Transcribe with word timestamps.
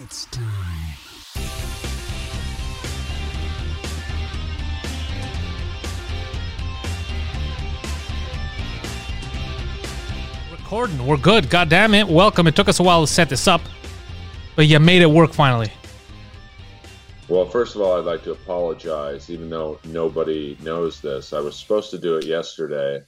It's 0.00 0.26
time. 0.26 0.44
Recording. 10.52 11.04
We're 11.04 11.16
good. 11.16 11.50
God 11.50 11.68
damn 11.68 11.94
it. 11.94 12.06
Welcome. 12.06 12.46
It 12.46 12.54
took 12.54 12.68
us 12.68 12.78
a 12.78 12.84
while 12.84 13.00
to 13.00 13.12
set 13.12 13.28
this 13.28 13.48
up, 13.48 13.60
but 14.54 14.68
you 14.68 14.78
made 14.78 15.02
it 15.02 15.10
work 15.10 15.32
finally. 15.32 15.72
Well, 17.26 17.46
first 17.46 17.74
of 17.74 17.80
all, 17.80 17.98
I'd 17.98 18.04
like 18.04 18.22
to 18.22 18.30
apologize, 18.30 19.30
even 19.30 19.50
though 19.50 19.80
nobody 19.82 20.56
knows 20.62 21.00
this. 21.00 21.32
I 21.32 21.40
was 21.40 21.58
supposed 21.58 21.90
to 21.90 21.98
do 21.98 22.14
it 22.14 22.24
yesterday, 22.24 23.02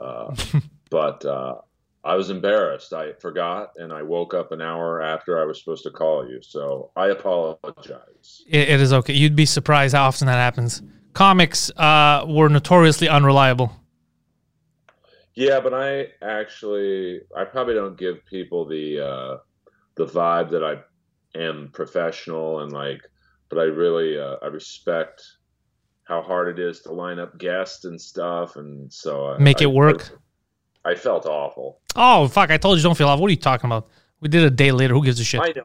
uh, 0.00 0.34
but 0.90 1.24
uh, 1.24 1.60
I 2.04 2.14
was 2.16 2.28
embarrassed. 2.30 2.92
I 2.92 3.12
forgot, 3.14 3.70
and 3.76 3.92
I 3.92 4.02
woke 4.02 4.34
up 4.34 4.52
an 4.52 4.60
hour 4.60 5.00
after 5.02 5.40
I 5.40 5.44
was 5.46 5.58
supposed 5.58 5.84
to 5.84 5.90
call 5.90 6.28
you. 6.28 6.40
So 6.42 6.90
I 6.96 7.06
apologize. 7.08 8.42
It, 8.46 8.68
it 8.68 8.80
is 8.80 8.92
okay. 8.92 9.14
You'd 9.14 9.34
be 9.36 9.46
surprised 9.46 9.94
how 9.94 10.04
often 10.06 10.26
that 10.26 10.34
happens. 10.34 10.82
Comics 11.14 11.70
uh, 11.76 12.24
were 12.28 12.48
notoriously 12.48 13.08
unreliable. 13.08 13.72
Yeah, 15.34 15.60
but 15.60 15.74
I 15.74 16.08
actually, 16.22 17.20
I 17.36 17.44
probably 17.44 17.74
don't 17.74 17.98
give 17.98 18.24
people 18.26 18.66
the 18.68 19.00
uh, 19.00 19.36
the 19.96 20.06
vibe 20.06 20.50
that 20.50 20.62
I 20.62 20.76
am 21.38 21.70
professional 21.72 22.60
and 22.60 22.70
like, 22.72 23.00
but 23.48 23.58
I 23.58 23.64
really 23.64 24.18
uh, 24.18 24.36
I 24.42 24.46
respect 24.46 25.22
how 26.04 26.20
hard 26.22 26.48
it 26.48 26.62
is 26.62 26.82
to 26.82 26.92
line 26.92 27.18
up 27.18 27.36
guests 27.38 27.84
and 27.84 28.00
stuff, 28.00 28.56
and 28.56 28.92
so 28.92 29.26
I, 29.28 29.38
Make 29.38 29.60
it 29.62 29.64
I- 29.64 29.68
work. 29.68 30.10
I, 30.12 30.18
I 30.84 30.94
felt 30.94 31.26
awful. 31.26 31.80
Oh 31.96 32.28
fuck! 32.28 32.50
I 32.50 32.56
told 32.56 32.76
you 32.76 32.82
don't 32.82 32.96
feel 32.96 33.08
off. 33.08 33.20
What 33.20 33.28
are 33.28 33.30
you 33.30 33.36
talking 33.36 33.68
about? 33.68 33.88
We 34.20 34.28
did 34.28 34.44
a 34.44 34.50
day 34.50 34.72
later. 34.72 34.94
Who 34.94 35.04
gives 35.04 35.20
a 35.20 35.24
shit? 35.24 35.40
I 35.40 35.52
know. 35.54 35.64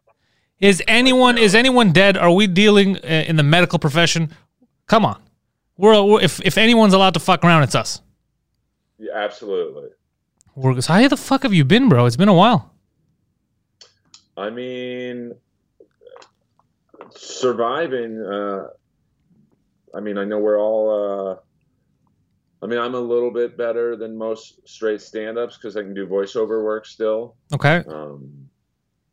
Is 0.59 0.83
anyone 0.87 1.35
know. 1.35 1.41
is 1.41 1.55
anyone 1.55 1.91
dead? 1.91 2.17
Are 2.17 2.31
we 2.31 2.47
dealing 2.47 2.97
uh, 2.97 3.25
in 3.27 3.35
the 3.35 3.43
medical 3.43 3.79
profession? 3.79 4.31
Come 4.87 5.05
on, 5.05 5.21
we're, 5.77 6.01
we're 6.03 6.21
if 6.21 6.41
if 6.41 6.57
anyone's 6.57 6.93
allowed 6.93 7.13
to 7.15 7.19
fuck 7.19 7.43
around, 7.43 7.63
it's 7.63 7.75
us. 7.75 8.01
Yeah, 8.97 9.13
absolutely. 9.15 9.89
We're, 10.55 10.81
so 10.81 10.93
how 10.93 11.07
the 11.07 11.17
fuck 11.17 11.43
have 11.43 11.53
you 11.53 11.63
been, 11.63 11.89
bro? 11.89 12.05
It's 12.05 12.17
been 12.17 12.27
a 12.29 12.33
while. 12.33 12.73
I 14.35 14.49
mean, 14.49 15.33
surviving. 17.15 18.21
Uh, 18.21 18.67
I 19.95 19.99
mean, 20.01 20.17
I 20.17 20.25
know 20.25 20.39
we're 20.39 20.59
all. 20.59 20.89
Uh, 21.31 21.35
I 22.61 22.67
mean, 22.67 22.79
I'm 22.79 22.95
a 22.95 22.99
little 22.99 23.31
bit 23.31 23.57
better 23.57 23.95
than 23.95 24.17
most 24.17 24.67
straight 24.67 25.01
stand-ups 25.01 25.57
because 25.57 25.77
I 25.77 25.81
can 25.81 25.93
do 25.93 26.05
voiceover 26.05 26.63
work 26.63 26.85
still. 26.85 27.35
Okay. 27.53 27.83
Um, 27.87 28.49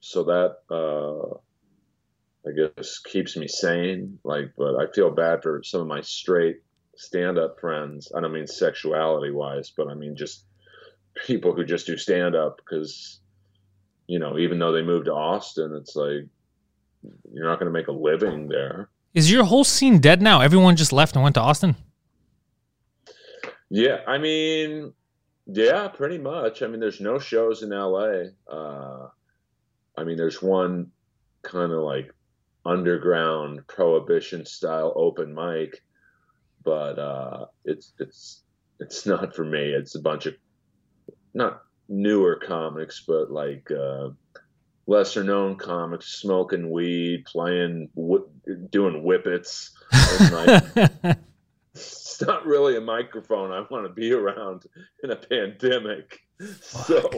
so 0.00 0.25
that 0.25 0.56
uh, 0.70 1.36
I 2.48 2.52
guess 2.52 2.98
keeps 2.98 3.36
me 3.36 3.47
sane. 3.47 4.19
Like, 4.24 4.52
but 4.56 4.77
I 4.77 4.86
feel 4.92 5.11
bad 5.11 5.42
for 5.42 5.62
some 5.64 5.80
of 5.80 5.86
my 5.86 6.00
straight 6.00 6.57
stand-up 6.96 7.61
friends. 7.61 8.11
I 8.17 8.20
don't 8.20 8.33
mean 8.33 8.46
sexuality-wise, 8.46 9.73
but 9.77 9.89
I 9.89 9.95
mean 9.95 10.17
just 10.17 10.45
people 11.27 11.55
who 11.55 11.64
just 11.64 11.86
do 11.86 11.96
stand-up 11.96 12.58
because 12.58 13.20
you 14.08 14.18
know, 14.18 14.39
even 14.39 14.58
though 14.58 14.73
they 14.73 14.83
moved 14.83 15.07
to 15.07 15.13
Austin, 15.13 15.74
it's 15.74 15.96
like 15.96 16.27
you're 17.33 17.46
not 17.46 17.58
going 17.58 17.67
to 17.67 17.77
make 17.77 17.89
a 17.89 17.92
living 17.92 18.48
there. 18.48 18.89
Is 19.14 19.30
your 19.30 19.45
whole 19.45 19.64
scene 19.64 19.98
dead 19.98 20.23
now? 20.23 20.40
Everyone 20.40 20.77
just 20.77 20.92
left 20.92 21.14
and 21.17 21.23
went 21.23 21.34
to 21.34 21.40
Austin. 21.40 21.77
Yeah, 23.70 23.98
I 24.06 24.18
mean, 24.18 24.92
yeah, 25.46 25.88
pretty 25.88 26.18
much. 26.18 26.62
I 26.62 26.66
mean, 26.68 26.80
there's 26.80 27.00
no 27.00 27.18
shows 27.18 27.62
in 27.62 27.70
LA. 27.70 28.24
Uh, 28.50 29.08
I 29.96 30.04
mean, 30.04 30.16
there's 30.16 30.42
one 30.42 30.92
kind 31.42 31.72
of 31.72 31.80
like 31.82 32.12
underground 32.64 33.66
prohibition 33.68 34.44
style 34.44 34.92
open 34.96 35.34
mic, 35.34 35.82
but 36.64 36.98
uh, 36.98 37.46
it's 37.64 37.92
it's 37.98 38.42
it's 38.80 39.06
not 39.06 39.34
for 39.34 39.44
me. 39.44 39.70
It's 39.72 39.94
a 39.94 40.00
bunch 40.00 40.27
of 40.27 40.34
not 41.34 41.62
newer 41.88 42.36
comics, 42.36 43.04
but 43.06 43.30
like 43.30 43.70
uh, 43.70 44.10
lesser 44.86 45.24
known 45.24 45.56
comics 45.56 46.06
smoking 46.20 46.70
weed, 46.70 47.24
playing, 47.27 47.88
wh- 47.96 48.28
doing 48.70 49.02
whippets. 49.04 49.70
It's 52.16 52.27
not 52.27 52.46
really 52.46 52.78
a 52.78 52.80
microphone 52.80 53.52
I 53.52 53.62
want 53.70 53.84
to 53.86 53.92
be 53.92 54.10
around 54.10 54.64
in 55.04 55.10
a 55.10 55.16
pandemic. 55.16 56.18
So, 56.62 57.10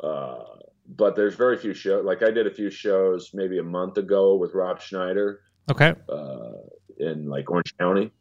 uh, 0.00 0.44
but 0.86 1.16
there's 1.16 1.34
very 1.34 1.58
few 1.58 1.74
shows. 1.74 2.04
Like 2.04 2.22
I 2.22 2.30
did 2.30 2.46
a 2.46 2.50
few 2.52 2.70
shows 2.70 3.30
maybe 3.34 3.58
a 3.58 3.62
month 3.64 3.98
ago 3.98 4.36
with 4.36 4.54
Rob 4.54 4.80
Schneider 4.80 5.40
Okay. 5.68 5.94
uh, 6.08 6.52
in 6.98 7.26
like 7.28 7.50
Orange 7.50 7.76
County 7.76 8.12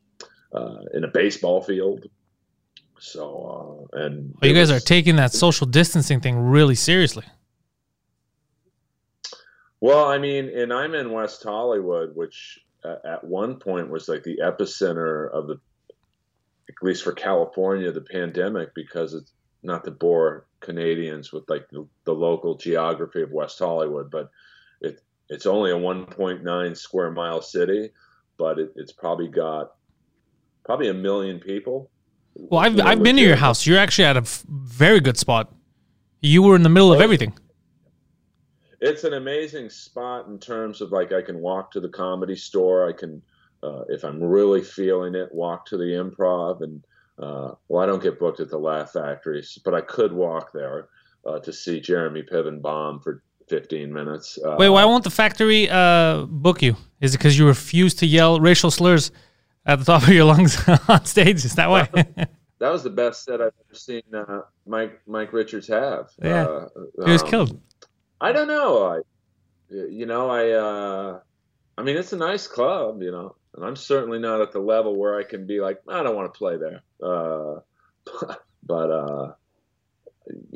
uh, 0.51 0.79
in 0.95 1.03
a 1.03 1.09
baseball 1.09 1.61
field. 1.61 2.07
So, 2.99 3.87
uh, 3.93 3.99
and 3.99 4.33
Well, 4.41 4.49
you 4.49 4.55
guys 4.55 4.71
are 4.71 4.79
taking 4.79 5.17
that 5.17 5.31
social 5.31 5.67
distancing 5.67 6.21
thing 6.21 6.39
really 6.39 6.73
seriously. 6.73 7.25
Well, 9.79 10.05
I 10.05 10.17
mean, 10.17 10.49
and 10.49 10.73
I'm 10.73 10.95
in 10.95 11.11
West 11.11 11.43
Hollywood, 11.43 12.15
which 12.15 12.59
uh, 12.83 12.95
at 13.05 13.23
one 13.23 13.57
point 13.59 13.89
was 13.89 14.09
like 14.09 14.23
the 14.23 14.39
epicenter 14.43 15.31
of 15.31 15.47
the, 15.47 15.59
least 16.81 17.03
for 17.03 17.11
California, 17.13 17.91
the 17.91 18.01
pandemic, 18.01 18.73
because 18.75 19.13
it's 19.13 19.31
not 19.63 19.83
to 19.85 19.91
bore 19.91 20.45
Canadians 20.59 21.31
with 21.31 21.49
like 21.49 21.67
the, 21.69 21.87
the 22.05 22.13
local 22.13 22.55
geography 22.55 23.21
of 23.21 23.31
West 23.31 23.59
Hollywood, 23.59 24.09
but 24.11 24.29
it 24.81 25.01
it's 25.29 25.45
only 25.45 25.71
a 25.71 25.75
1.9 25.75 26.77
square 26.77 27.11
mile 27.11 27.41
city, 27.41 27.89
but 28.37 28.59
it, 28.59 28.71
it's 28.75 28.93
probably 28.93 29.27
got 29.27 29.73
probably 30.63 30.89
a 30.89 30.93
million 30.93 31.39
people. 31.39 31.89
Well, 32.35 32.61
I've 32.61 32.79
I've 32.79 33.03
been 33.03 33.15
to 33.15 33.21
your 33.21 33.35
house. 33.35 33.65
You're 33.65 33.79
actually 33.79 34.05
at 34.05 34.15
a 34.15 34.21
f- 34.21 34.43
very 34.47 34.99
good 34.99 35.17
spot. 35.17 35.53
You 36.21 36.43
were 36.43 36.55
in 36.55 36.61
the 36.63 36.69
middle 36.69 36.93
of 36.93 37.01
everything. 37.01 37.33
it's 38.79 39.03
an 39.03 39.13
amazing 39.13 39.69
spot 39.69 40.27
in 40.27 40.37
terms 40.39 40.81
of 40.81 40.91
like 40.91 41.11
I 41.11 41.21
can 41.21 41.39
walk 41.39 41.71
to 41.71 41.79
the 41.79 41.89
comedy 41.89 42.35
store. 42.35 42.87
I 42.87 42.93
can, 42.93 43.21
uh, 43.67 43.83
if 43.89 44.03
I'm 44.03 44.21
really 44.21 44.63
feeling 44.63 45.15
it, 45.15 45.33
walk 45.33 45.65
to 45.67 45.77
the 45.77 45.83
improv. 45.83 46.61
And 46.61 46.83
uh, 47.19 47.53
well, 47.67 47.83
I 47.83 47.85
don't 47.85 48.01
get 48.01 48.19
booked 48.19 48.39
at 48.39 48.49
the 48.49 48.57
Laugh 48.57 48.91
Factory, 48.93 49.43
but 49.65 49.73
I 49.73 49.81
could 49.81 50.13
walk 50.13 50.51
there 50.53 50.89
uh, 51.25 51.39
to 51.39 51.51
see 51.51 51.79
Jeremy 51.79 52.23
Piven 52.23 52.61
bomb 52.61 52.99
for 52.99 53.23
15 53.49 53.91
minutes. 53.91 54.37
Uh, 54.43 54.55
Wait, 54.57 54.69
why 54.69 54.85
won't 54.85 55.03
the 55.03 55.09
factory 55.09 55.69
uh, 55.69 56.25
book 56.25 56.61
you? 56.61 56.75
Is 57.01 57.13
it 57.13 57.17
because 57.17 57.37
you 57.37 57.47
refuse 57.47 57.93
to 57.95 58.05
yell 58.05 58.39
racial 58.39 58.71
slurs 58.71 59.11
at 59.65 59.79
the 59.79 59.85
top 59.85 60.03
of 60.03 60.09
your 60.09 60.25
lungs 60.25 60.57
on 60.87 61.05
stage? 61.05 61.45
Is 61.45 61.55
that 61.55 61.69
why? 61.69 61.89
That 62.59 62.71
was 62.71 62.81
the 62.81 62.89
best 62.89 63.23
set 63.23 63.35
I've 63.35 63.53
ever 63.67 63.75
seen 63.75 64.01
uh, 64.11 64.41
Mike 64.65 64.99
Mike 65.05 65.31
Richards 65.31 65.67
have. 65.67 66.09
Yeah. 66.19 66.43
Uh, 66.43 66.67
he 67.05 67.11
was 67.11 67.21
um, 67.21 67.29
killed. 67.29 67.61
I 68.19 68.31
don't 68.31 68.47
know. 68.47 68.83
I, 68.83 69.01
you 69.69 70.07
know, 70.07 70.31
I, 70.31 70.49
uh, 70.53 71.19
I 71.77 71.83
mean, 71.83 71.97
it's 71.97 72.13
a 72.13 72.17
nice 72.17 72.47
club, 72.47 73.03
you 73.03 73.11
know, 73.11 73.35
and 73.57 73.65
I'm 73.65 73.75
certainly 73.75 74.19
not 74.19 74.39
at 74.41 74.51
the 74.51 74.59
level 74.59 74.95
where 74.95 75.19
I 75.19 75.23
can 75.23 75.45
be 75.47 75.59
like, 75.59 75.81
I 75.89 76.03
don't 76.03 76.15
want 76.15 76.31
to 76.33 76.37
play 76.37 76.57
there. 76.57 76.83
Uh, 77.03 77.59
but, 78.63 78.91
uh, 78.91 79.33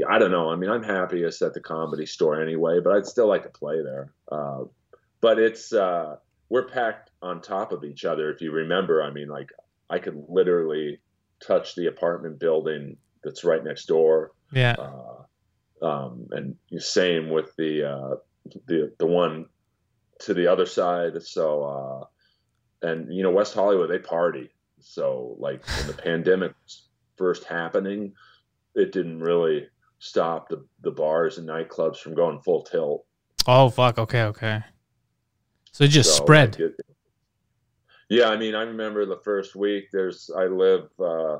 I 0.08 0.20
don't 0.20 0.32
know. 0.32 0.50
I 0.52 0.56
mean, 0.56 0.70
I'm 0.70 0.84
happiest 0.84 1.42
at 1.42 1.54
the 1.54 1.62
comedy 1.62 2.06
store 2.06 2.42
anyway, 2.42 2.80
but 2.84 2.94
I'd 2.94 3.06
still 3.08 3.28
like 3.28 3.44
to 3.44 3.50
play 3.50 3.82
there. 3.82 4.12
Uh, 4.32 4.66
but 5.20 5.40
it's, 5.40 5.74
uh, 5.74 6.18
we're 6.50 6.68
packed 6.68 7.10
on 7.22 7.42
top 7.42 7.72
of 7.72 7.84
each 7.84 8.06
other. 8.06 8.30
If 8.32 8.42
you 8.42 8.52
remember, 8.52 9.02
I 9.02 9.10
mean, 9.12 9.30
like 9.30 9.50
I 9.90 10.00
could 10.00 10.24
literally 10.28 11.00
touch 11.46 11.76
the 11.76 11.88
apartment 11.88 12.40
building 12.40 12.98
that's 13.24 13.44
right 13.44 13.64
next 13.64 13.86
door 13.86 14.32
Yeah. 14.52 14.76
uh, 14.78 15.86
um, 15.86 16.28
and 16.32 16.56
same 16.78 17.30
with 17.30 17.56
the 17.56 17.90
uh, 17.90 18.16
the 18.68 18.92
the 19.00 19.08
one 19.08 19.48
to 20.20 20.34
the 20.34 20.48
other 20.48 20.66
side. 20.66 21.24
So 21.24 21.64
uh, 21.64 22.06
and 22.82 23.14
you 23.14 23.24
know 23.24 23.32
West 23.32 23.54
Hollywood 23.54 23.90
they 23.90 24.00
party. 24.00 24.50
So 24.80 25.36
like 25.40 25.66
when 25.78 25.88
the 25.88 25.94
pandemic 26.04 26.54
was 26.64 26.88
first 27.18 27.44
happening, 27.46 28.14
it 28.76 28.92
didn't 28.92 29.20
really 29.20 29.68
stop 30.00 30.50
the 30.50 30.66
the 30.82 30.92
bars 30.92 31.38
and 31.38 31.48
nightclubs 31.48 31.98
from 31.98 32.16
going 32.16 32.40
full 32.42 32.64
tilt. 32.64 33.06
Oh 33.48 33.70
fuck. 33.70 33.98
Okay. 33.98 34.24
Okay. 34.24 34.62
So 35.72 35.84
it 35.86 35.90
just 35.90 36.18
So, 36.18 36.24
spread. 36.24 36.52
like, 36.60 36.60
it- 36.72 36.86
yeah, 38.10 38.28
I 38.28 38.36
mean, 38.36 38.56
I 38.56 38.64
remember 38.64 39.06
the 39.06 39.22
first 39.24 39.56
week. 39.56 39.86
There's 39.94 40.30
I 40.38 40.44
live. 40.48 40.90
Uh, 41.00 41.38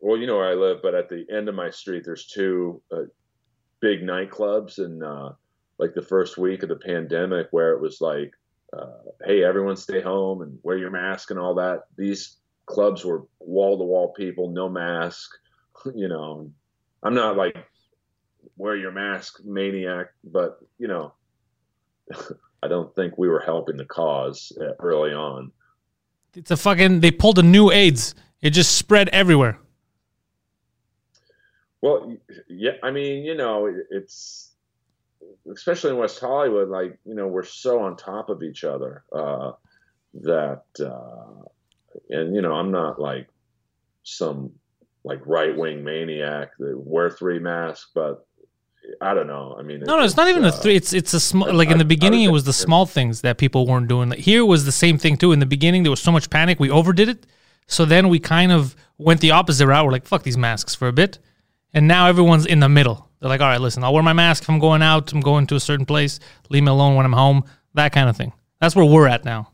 well, 0.00 0.16
you 0.16 0.26
know 0.26 0.36
where 0.36 0.50
I 0.50 0.54
live, 0.54 0.78
but 0.82 0.94
at 0.94 1.10
the 1.10 1.26
end 1.30 1.50
of 1.50 1.54
my 1.54 1.68
street, 1.68 2.02
there's 2.02 2.26
two 2.26 2.80
uh, 2.90 3.02
big 3.80 4.00
nightclubs, 4.00 4.78
and 4.78 5.04
uh, 5.04 5.32
like 5.78 5.92
the 5.92 6.00
first 6.00 6.38
week 6.38 6.62
of 6.62 6.70
the 6.70 6.76
pandemic, 6.76 7.48
where 7.50 7.72
it 7.72 7.80
was 7.82 8.00
like, 8.00 8.32
uh, 8.76 9.10
"Hey, 9.24 9.44
everyone, 9.44 9.76
stay 9.76 10.00
home 10.00 10.42
and 10.42 10.58
wear 10.62 10.76
your 10.76 10.90
mask 10.90 11.30
and 11.30 11.38
all 11.40 11.54
that." 11.56 11.84
These 11.96 12.36
clubs 12.66 13.04
were 13.04 13.24
wall 13.40 13.78
to 13.78 13.84
wall 13.84 14.12
people, 14.12 14.50
no 14.50 14.68
mask. 14.68 15.30
You 15.94 16.08
know, 16.08 16.50
I'm 17.02 17.14
not 17.14 17.36
like 17.36 17.56
wear 18.56 18.74
your 18.76 18.90
mask 18.90 19.40
maniac, 19.44 20.08
but 20.24 20.58
you 20.78 20.88
know, 20.88 21.12
I 22.62 22.68
don't 22.68 22.92
think 22.96 23.16
we 23.18 23.28
were 23.28 23.40
helping 23.40 23.76
the 23.76 23.84
cause 23.84 24.52
uh, 24.60 24.72
early 24.80 25.12
on. 25.12 25.52
It's 26.34 26.50
a 26.50 26.56
fucking. 26.56 27.00
They 27.00 27.10
pulled 27.10 27.38
a 27.38 27.42
new 27.42 27.70
AIDS. 27.70 28.14
It 28.42 28.50
just 28.50 28.76
spread 28.76 29.08
everywhere. 29.10 29.58
Well, 31.82 32.16
yeah, 32.48 32.72
I 32.82 32.90
mean, 32.90 33.24
you 33.24 33.34
know, 33.36 33.66
it- 33.66 33.86
it's 33.90 34.45
especially 35.52 35.90
in 35.90 35.98
West 35.98 36.20
Hollywood, 36.20 36.68
like 36.68 36.98
you 37.04 37.14
know, 37.14 37.26
we're 37.26 37.44
so 37.44 37.80
on 37.80 37.96
top 37.96 38.28
of 38.30 38.42
each 38.42 38.64
other 38.64 39.04
uh, 39.14 39.52
that, 40.22 40.62
uh, 40.80 41.44
and 42.10 42.34
you 42.34 42.42
know, 42.42 42.52
I'm 42.52 42.70
not 42.70 43.00
like 43.00 43.28
some 44.02 44.52
like 45.04 45.20
right 45.26 45.56
wing 45.56 45.84
maniac 45.84 46.50
that 46.58 46.76
wear 46.78 47.10
three 47.10 47.38
masks, 47.38 47.90
but 47.94 48.26
I 49.00 49.14
don't 49.14 49.26
know. 49.26 49.56
I 49.58 49.62
mean, 49.62 49.80
No, 49.80 49.96
no, 49.98 50.04
it's 50.04 50.16
not 50.16 50.28
even 50.28 50.44
a 50.44 50.48
uh, 50.48 50.52
three. 50.52 50.76
It's 50.76 50.92
it's 50.92 51.12
a 51.14 51.20
small. 51.20 51.48
I- 51.48 51.52
Like 51.52 51.70
in 51.70 51.78
the 51.78 51.84
beginning, 51.84 52.22
it 52.22 52.28
was 52.28 52.44
was 52.46 52.56
the 52.56 52.64
small 52.64 52.86
things 52.86 53.20
that 53.22 53.38
people 53.38 53.66
weren't 53.66 53.88
doing. 53.88 54.08
Like 54.10 54.20
here 54.20 54.44
was 54.44 54.64
the 54.64 54.72
same 54.72 54.98
thing 54.98 55.16
too. 55.16 55.32
In 55.32 55.40
the 55.40 55.46
beginning, 55.46 55.82
there 55.82 55.90
was 55.90 56.00
so 56.00 56.12
much 56.12 56.30
panic, 56.30 56.60
we 56.60 56.70
overdid 56.70 57.08
it. 57.08 57.26
So 57.68 57.84
then 57.84 58.08
we 58.08 58.20
kind 58.20 58.52
of 58.52 58.76
went 58.98 59.20
the 59.20 59.32
opposite 59.32 59.66
route. 59.66 59.84
We're 59.84 59.90
like, 59.92 60.06
fuck 60.06 60.22
these 60.22 60.36
masks 60.38 60.74
for 60.74 60.86
a 60.86 60.92
bit, 60.92 61.18
and 61.74 61.88
now 61.88 62.06
everyone's 62.06 62.46
in 62.46 62.60
the 62.60 62.68
middle. 62.68 63.05
They're 63.26 63.30
like, 63.30 63.40
all 63.40 63.48
right, 63.48 63.60
listen, 63.60 63.82
I'll 63.82 63.92
wear 63.92 64.04
my 64.04 64.12
mask 64.12 64.44
if 64.44 64.48
I'm 64.48 64.60
going 64.60 64.82
out. 64.82 65.12
I'm 65.12 65.18
going 65.20 65.48
to 65.48 65.56
a 65.56 65.60
certain 65.60 65.84
place. 65.84 66.20
Leave 66.48 66.62
me 66.62 66.70
alone 66.70 66.94
when 66.94 67.04
I'm 67.04 67.12
home. 67.12 67.42
That 67.74 67.90
kind 67.90 68.08
of 68.08 68.16
thing. 68.16 68.32
That's 68.60 68.76
where 68.76 68.84
we're 68.84 69.08
at 69.08 69.24
now. 69.24 69.50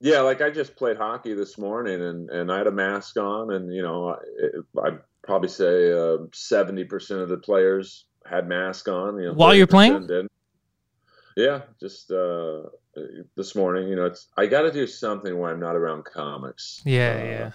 Yeah, 0.00 0.22
like 0.22 0.42
I 0.42 0.50
just 0.50 0.74
played 0.74 0.96
hockey 0.96 1.34
this 1.34 1.58
morning, 1.58 2.02
and 2.02 2.28
and 2.30 2.50
I 2.50 2.58
had 2.58 2.66
a 2.66 2.72
mask 2.72 3.16
on, 3.16 3.52
and 3.52 3.72
you 3.72 3.80
know, 3.80 4.08
I 4.08 4.86
I'd 4.88 4.98
probably 5.22 5.50
say 5.50 5.92
uh, 5.92 6.16
seventy 6.32 6.82
percent 6.82 7.20
of 7.20 7.28
the 7.28 7.38
players 7.38 8.06
had 8.28 8.48
mask 8.48 8.88
on. 8.88 9.20
You 9.20 9.26
know, 9.26 9.34
While 9.34 9.54
you're 9.54 9.68
playing? 9.68 10.08
didn't. 10.08 10.32
Yeah, 11.36 11.60
just 11.78 12.10
uh, 12.10 12.62
this 13.36 13.54
morning. 13.54 13.86
You 13.86 13.94
know, 13.94 14.06
it's 14.06 14.26
I 14.36 14.46
got 14.46 14.62
to 14.62 14.72
do 14.72 14.88
something 14.88 15.38
when 15.38 15.52
I'm 15.52 15.60
not 15.60 15.76
around 15.76 16.06
comics. 16.06 16.82
Yeah, 16.84 17.20
uh, 17.20 17.24
yeah. 17.24 17.50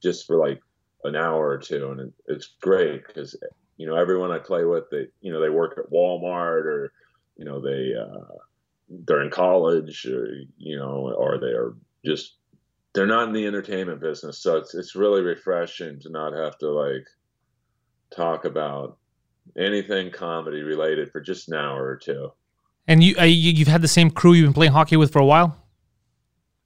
Just 0.00 0.28
for 0.28 0.36
like 0.36 0.62
an 1.04 1.16
hour 1.16 1.48
or 1.48 1.58
two, 1.58 1.90
and 1.90 2.00
it, 2.00 2.12
it's 2.26 2.54
great 2.60 3.06
because 3.06 3.36
you 3.76 3.86
know 3.86 3.96
everyone 3.96 4.30
I 4.30 4.38
play 4.38 4.64
with, 4.64 4.84
they 4.90 5.06
you 5.20 5.32
know 5.32 5.40
they 5.40 5.50
work 5.50 5.78
at 5.78 5.90
Walmart 5.90 6.64
or 6.66 6.92
you 7.36 7.44
know 7.44 7.60
they 7.60 7.94
uh, 7.94 8.34
they're 9.06 9.22
in 9.22 9.30
college 9.30 10.04
or 10.06 10.28
you 10.58 10.76
know 10.76 11.12
or 11.16 11.38
they're 11.38 11.72
just 12.04 12.36
they're 12.92 13.06
not 13.06 13.28
in 13.28 13.32
the 13.34 13.46
entertainment 13.46 14.00
business 14.00 14.38
so 14.38 14.56
it's 14.56 14.74
it's 14.74 14.96
really 14.96 15.22
refreshing 15.22 16.00
to 16.00 16.10
not 16.10 16.32
have 16.32 16.58
to 16.58 16.68
like 16.68 17.06
talk 18.14 18.44
about 18.44 18.98
anything 19.56 20.10
comedy 20.10 20.62
related 20.62 21.10
for 21.12 21.20
just 21.20 21.48
an 21.48 21.54
hour 21.54 21.84
or 21.86 21.96
two 21.96 22.32
And 22.88 23.02
you, 23.04 23.14
uh, 23.18 23.22
you, 23.24 23.52
you've 23.52 23.68
had 23.68 23.80
the 23.82 23.88
same 23.88 24.10
crew 24.10 24.32
you've 24.32 24.46
been 24.46 24.52
playing 24.54 24.72
hockey 24.72 24.96
with 24.96 25.12
for 25.12 25.20
a 25.20 25.24
while. 25.24 25.56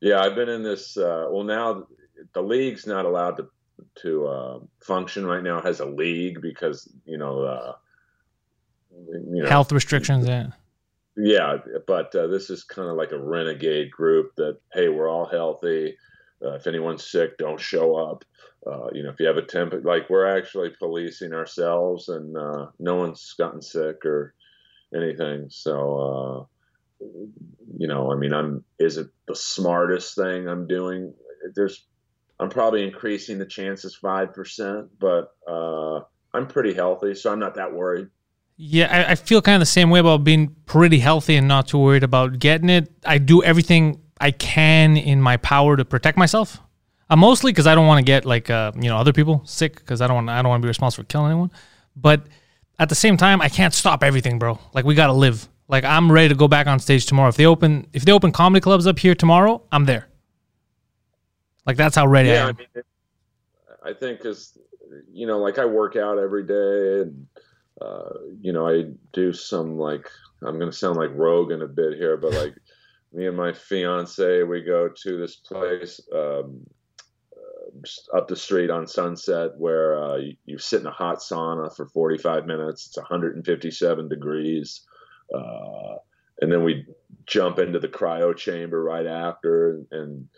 yeah 0.01 0.21
i've 0.21 0.35
been 0.35 0.49
in 0.49 0.63
this 0.63 0.97
uh, 0.97 1.27
well 1.31 1.45
now 1.45 1.87
the 2.33 2.43
league's 2.43 2.87
not 2.87 3.05
allowed 3.05 3.37
to 3.37 3.47
to 3.97 4.26
uh, 4.26 4.59
function 4.81 5.26
right 5.26 5.43
now 5.43 5.61
has 5.61 5.81
a 5.81 5.87
league 5.87 6.41
because 6.41 6.88
you 7.05 7.19
know 7.19 7.43
uh, 7.43 7.73
you 9.11 9.43
know 9.43 9.49
Health 9.49 9.73
restrictions. 9.73 10.26
Yeah. 10.26 10.49
yeah 11.17 11.59
but 11.87 12.15
uh, 12.15 12.26
this 12.26 12.50
is 12.50 12.65
kind 12.65 12.88
of 12.88 12.97
like 12.97 13.12
a 13.12 13.19
renegade 13.19 13.91
group 13.91 14.35
that 14.37 14.59
hey 14.73 14.88
we're 14.88 15.09
all 15.09 15.26
healthy 15.26 15.97
uh, 16.44 16.55
if 16.55 16.67
anyone's 16.67 17.06
sick 17.06 17.38
don't 17.38 17.61
show 17.61 17.97
up 17.97 18.25
uh, 18.67 18.88
you 18.93 19.03
know 19.03 19.11
if 19.11 19.21
you 19.21 19.26
have 19.26 19.37
a 19.37 19.43
temp 19.43 19.75
like 19.85 20.09
we're 20.11 20.37
actually 20.37 20.71
policing 20.79 21.32
ourselves 21.32 22.09
and 22.09 22.37
uh, 22.37 22.67
no 22.79 22.97
one's 22.97 23.35
gotten 23.38 23.62
sick 23.62 24.05
or 24.05 24.35
anything 24.94 25.47
so 25.50 26.49
uh, 27.00 27.06
you 27.76 27.88
know 27.88 28.12
i 28.12 28.17
mean 28.17 28.32
i'm 28.32 28.65
is 28.79 28.97
it 28.97 29.09
the 29.26 29.35
smartest 29.35 30.15
thing 30.15 30.49
i'm 30.49 30.67
doing 30.67 31.12
there's 31.55 31.85
i'm 32.41 32.51
probably 32.51 32.85
increasing 32.85 33.39
the 33.39 33.47
chances 33.47 33.97
5% 34.03 34.89
but 34.99 35.33
uh, 35.49 36.01
i'm 36.33 36.47
pretty 36.47 36.75
healthy 36.75 37.15
so 37.15 37.33
i'm 37.33 37.39
not 37.39 37.55
that 37.55 37.73
worried 37.73 38.09
Yeah, 38.57 38.87
I, 39.09 39.13
I 39.13 39.15
feel 39.17 39.43
kind 39.43 39.57
of 39.57 39.61
the 39.61 39.67
same 39.67 39.91
way 39.91 39.99
about 39.99 40.23
being 40.23 40.55
pretty 40.67 41.01
healthy 41.01 41.35
and 41.35 41.49
not 41.49 41.67
too 41.67 41.79
worried 41.79 42.05
about 42.05 42.39
getting 42.39 42.71
it. 42.71 42.89
I 43.05 43.19
do 43.19 43.43
everything 43.43 44.01
I 44.21 44.31
can 44.31 44.97
in 44.97 45.21
my 45.21 45.37
power 45.39 45.77
to 45.77 45.85
protect 45.85 46.17
myself. 46.17 46.61
Uh, 47.11 47.17
mostly 47.17 47.51
because 47.51 47.67
I 47.67 47.75
don't 47.75 47.87
want 47.87 47.99
to 47.99 48.05
get 48.05 48.25
like 48.25 48.51
uh, 48.51 48.71
you 48.77 48.89
know 48.89 48.97
other 48.97 49.13
people 49.13 49.43
sick 49.45 49.75
because 49.77 50.01
I 50.01 50.07
don't 50.07 50.15
want 50.15 50.29
I 50.31 50.41
don't 50.41 50.51
want 50.51 50.63
to 50.63 50.67
be 50.67 50.69
responsible 50.69 51.03
for 51.03 51.09
killing 51.09 51.33
anyone. 51.33 51.51
But 51.97 52.23
at 52.79 52.89
the 52.89 52.95
same 52.95 53.17
time, 53.17 53.43
I 53.43 53.49
can't 53.49 53.75
stop 53.75 54.03
everything, 54.03 54.39
bro. 54.39 54.59
Like 54.73 54.85
we 54.85 54.95
gotta 54.95 55.13
live. 55.13 55.49
Like 55.69 55.85
I'm 55.85 56.11
ready 56.11 56.29
to 56.29 56.35
go 56.35 56.49
back 56.49 56.67
on 56.67 56.79
stage 56.79 57.07
tomorrow. 57.07 57.29
If 57.29 57.37
they 57.37 57.47
open 57.47 57.87
if 57.93 58.05
they 58.05 58.13
open 58.13 58.33
comedy 58.33 58.61
clubs 58.61 58.87
up 58.87 58.99
here 58.99 59.15
tomorrow, 59.15 59.63
I'm 59.73 59.85
there. 59.85 60.07
Like 61.66 61.76
that's 61.76 61.96
how 61.96 62.06
ready 62.06 62.31
I 62.31 62.34
yeah, 62.34 62.46
I 62.46 62.49
am. 62.50 62.56
mean, 62.56 62.84
I 63.84 63.93
think 63.93 64.19
because 64.19 64.58
you 65.12 65.26
know, 65.26 65.38
like 65.38 65.58
I 65.58 65.64
work 65.64 65.96
out 65.96 66.19
every 66.19 66.44
day, 66.44 67.02
and 67.02 67.26
uh, 67.81 68.11
you 68.40 68.52
know, 68.52 68.69
I 68.69 68.84
do 69.12 69.32
some 69.32 69.78
like 69.78 70.08
I'm 70.43 70.58
gonna 70.58 70.72
sound 70.72 70.96
like 70.96 71.11
Rogan 71.14 71.62
a 71.62 71.69
bit 71.69 71.94
here, 71.96 72.16
but 72.16 72.32
like 72.32 72.55
me 73.12 73.26
and 73.26 73.37
my 73.37 73.52
fiance, 73.52 74.43
we 74.43 74.62
go 74.62 74.88
to 74.88 75.19
this 75.19 75.37
place 75.37 76.00
um, 76.12 76.61
uh, 77.32 78.16
up 78.16 78.28
the 78.28 78.37
street 78.37 78.70
on 78.70 78.87
Sunset 78.87 79.52
where 79.56 80.02
uh, 80.02 80.16
you, 80.16 80.37
you 80.44 80.58
sit 80.58 80.81
in 80.81 80.87
a 80.87 80.90
hot 80.90 81.19
sauna 81.19 81.75
for 81.75 81.87
45 81.87 82.46
minutes. 82.46 82.87
It's 82.87 82.96
157 82.96 84.08
degrees. 84.08 84.83
Uh, 85.33 85.97
and 86.40 86.50
then 86.50 86.64
we 86.64 86.85
jump 87.26 87.59
into 87.59 87.78
the 87.78 87.88
cryo 87.88 88.37
chamber 88.37 88.83
right 88.83 89.06
after, 89.06 89.71
and, 89.71 89.87
and 89.92 90.28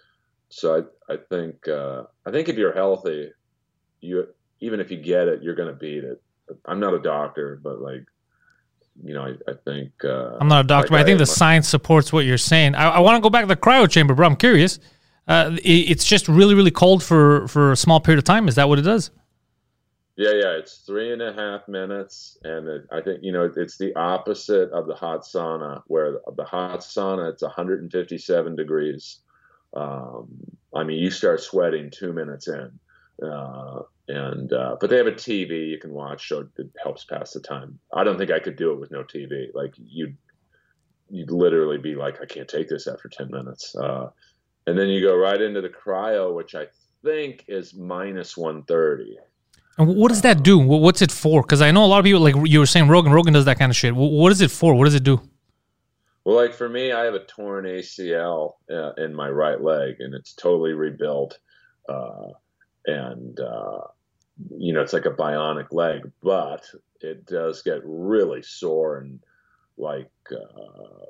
so 0.48 0.86
I, 1.08 1.12
I 1.12 1.16
think 1.30 1.68
uh, 1.68 2.04
I 2.24 2.30
think 2.30 2.48
if 2.48 2.56
you're 2.56 2.74
healthy, 2.74 3.30
you 4.00 4.26
even 4.60 4.80
if 4.80 4.90
you 4.90 4.96
get 4.96 5.28
it, 5.28 5.42
you're 5.42 5.54
gonna 5.54 5.72
beat 5.72 6.04
it. 6.04 6.22
I'm 6.64 6.80
not 6.80 6.94
a 6.94 7.00
doctor, 7.00 7.60
but 7.62 7.80
like, 7.80 8.04
you 9.02 9.14
know, 9.14 9.22
I, 9.22 9.50
I 9.50 9.54
think 9.64 9.92
uh, 10.04 10.36
I'm 10.40 10.48
not 10.48 10.64
a 10.64 10.68
doctor, 10.68 10.90
but 10.90 11.00
I 11.00 11.04
think 11.04 11.18
the 11.18 11.26
science 11.26 11.68
supports 11.68 12.12
what 12.12 12.24
you're 12.24 12.38
saying. 12.38 12.74
I, 12.74 12.90
I 12.90 12.98
want 13.00 13.16
to 13.16 13.20
go 13.20 13.30
back 13.30 13.42
to 13.42 13.48
the 13.48 13.56
cryo 13.56 13.90
chamber, 13.90 14.14
bro. 14.14 14.26
I'm 14.26 14.36
curious. 14.36 14.78
Uh, 15.28 15.56
it, 15.56 15.90
it's 15.90 16.04
just 16.04 16.28
really, 16.28 16.54
really 16.54 16.70
cold 16.70 17.02
for 17.02 17.48
for 17.48 17.72
a 17.72 17.76
small 17.76 18.00
period 18.00 18.18
of 18.18 18.24
time. 18.24 18.48
Is 18.48 18.54
that 18.54 18.68
what 18.68 18.78
it 18.78 18.82
does? 18.82 19.10
Yeah, 20.16 20.32
yeah, 20.32 20.52
it's 20.52 20.78
three 20.78 21.12
and 21.12 21.20
a 21.20 21.32
half 21.34 21.68
minutes, 21.68 22.38
and 22.42 22.66
it, 22.66 22.86
I 22.90 23.02
think 23.02 23.20
you 23.22 23.32
know 23.32 23.50
it's 23.54 23.76
the 23.76 23.94
opposite 23.96 24.70
of 24.70 24.86
the 24.86 24.94
hot 24.94 25.22
sauna, 25.22 25.82
where 25.88 26.12
the, 26.12 26.20
the 26.36 26.44
hot 26.44 26.80
sauna 26.80 27.30
it's 27.30 27.42
157 27.42 28.56
degrees. 28.56 29.18
Um, 29.76 30.28
I 30.74 30.84
mean, 30.84 30.98
you 30.98 31.10
start 31.10 31.40
sweating 31.40 31.90
two 31.90 32.12
minutes 32.12 32.48
in, 32.48 32.70
uh, 33.22 33.82
and 34.08 34.52
uh, 34.52 34.76
but 34.80 34.90
they 34.90 34.96
have 34.96 35.06
a 35.06 35.12
TV 35.12 35.68
you 35.68 35.78
can 35.78 35.92
watch, 35.92 36.28
so 36.28 36.48
it 36.58 36.66
helps 36.82 37.04
pass 37.04 37.32
the 37.32 37.40
time. 37.40 37.78
I 37.92 38.04
don't 38.04 38.18
think 38.18 38.30
I 38.30 38.38
could 38.38 38.56
do 38.56 38.72
it 38.72 38.80
with 38.80 38.90
no 38.90 39.02
TV. 39.02 39.54
Like 39.54 39.74
you'd 39.76 40.16
you'd 41.10 41.30
literally 41.30 41.78
be 41.78 41.94
like, 41.94 42.20
I 42.20 42.26
can't 42.26 42.48
take 42.48 42.68
this 42.68 42.86
after 42.86 43.08
10 43.08 43.30
minutes. 43.30 43.74
Uh, 43.76 44.10
and 44.66 44.78
then 44.78 44.88
you 44.88 45.00
go 45.00 45.16
right 45.16 45.40
into 45.40 45.60
the 45.60 45.68
cryo, 45.68 46.34
which 46.34 46.54
I 46.54 46.66
think 47.04 47.44
is 47.48 47.74
minus 47.74 48.36
130. 48.36 49.16
And 49.78 49.94
what 49.96 50.08
does 50.08 50.22
that 50.22 50.42
do? 50.42 50.58
What's 50.58 51.02
it 51.02 51.12
for? 51.12 51.42
Because 51.42 51.60
I 51.60 51.70
know 51.70 51.84
a 51.84 51.86
lot 51.86 51.98
of 51.98 52.04
people, 52.04 52.20
like 52.20 52.34
you 52.44 52.58
were 52.58 52.66
saying, 52.66 52.88
Rogan. 52.88 53.12
Rogan 53.12 53.34
does 53.34 53.44
that 53.44 53.58
kind 53.58 53.70
of 53.70 53.76
shit. 53.76 53.94
What 53.94 54.32
is 54.32 54.40
it 54.40 54.50
for? 54.50 54.74
What 54.74 54.86
does 54.86 54.94
it 54.94 55.04
do? 55.04 55.20
Well, 56.26 56.34
like 56.34 56.54
for 56.54 56.68
me, 56.68 56.90
I 56.90 57.04
have 57.04 57.14
a 57.14 57.24
torn 57.24 57.66
ACL 57.66 58.54
uh, 58.68 58.94
in 58.94 59.14
my 59.14 59.28
right 59.30 59.62
leg, 59.62 60.00
and 60.00 60.12
it's 60.12 60.32
totally 60.32 60.72
rebuilt. 60.72 61.38
Uh, 61.88 62.32
and 62.84 63.38
uh, 63.38 63.82
you 64.58 64.72
know, 64.72 64.80
it's 64.80 64.92
like 64.92 65.06
a 65.06 65.10
bionic 65.10 65.68
leg, 65.70 66.10
but 66.24 66.64
it 67.00 67.26
does 67.26 67.62
get 67.62 67.80
really 67.84 68.42
sore 68.42 68.98
and 68.98 69.20
like 69.78 70.10
uh, 70.32 71.06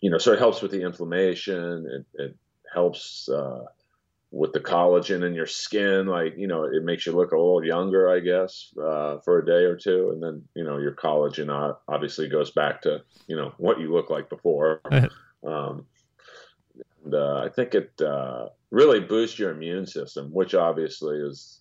you 0.00 0.10
know, 0.10 0.18
so 0.18 0.34
it 0.34 0.38
helps 0.38 0.60
with 0.60 0.72
the 0.72 0.82
inflammation. 0.82 1.86
It, 1.90 2.22
it 2.22 2.36
helps 2.74 3.26
uh, 3.26 3.64
with 4.32 4.52
the 4.52 4.60
collagen 4.60 5.26
in 5.26 5.34
your 5.34 5.46
skin, 5.46 6.06
like 6.06 6.34
you 6.36 6.46
know, 6.46 6.64
it 6.64 6.84
makes 6.84 7.04
you 7.04 7.12
look 7.12 7.32
a 7.32 7.36
little 7.36 7.64
younger, 7.64 8.08
I 8.08 8.20
guess, 8.20 8.72
uh, 8.80 9.18
for 9.24 9.38
a 9.38 9.46
day 9.46 9.64
or 9.64 9.76
two, 9.76 10.10
and 10.12 10.22
then 10.22 10.42
you 10.54 10.64
know 10.64 10.78
your 10.78 10.94
collagen 10.94 11.76
obviously 11.88 12.28
goes 12.28 12.50
back 12.52 12.82
to 12.82 13.02
you 13.26 13.36
know 13.36 13.52
what 13.58 13.80
you 13.80 13.92
look 13.92 14.10
like 14.10 14.28
before. 14.28 14.80
um, 15.46 15.86
and, 17.04 17.14
uh, 17.14 17.42
I 17.44 17.48
think 17.48 17.74
it 17.74 17.92
uh, 18.00 18.48
really 18.70 19.00
boosts 19.00 19.38
your 19.38 19.50
immune 19.50 19.86
system, 19.86 20.28
which 20.32 20.54
obviously 20.54 21.16
is 21.18 21.60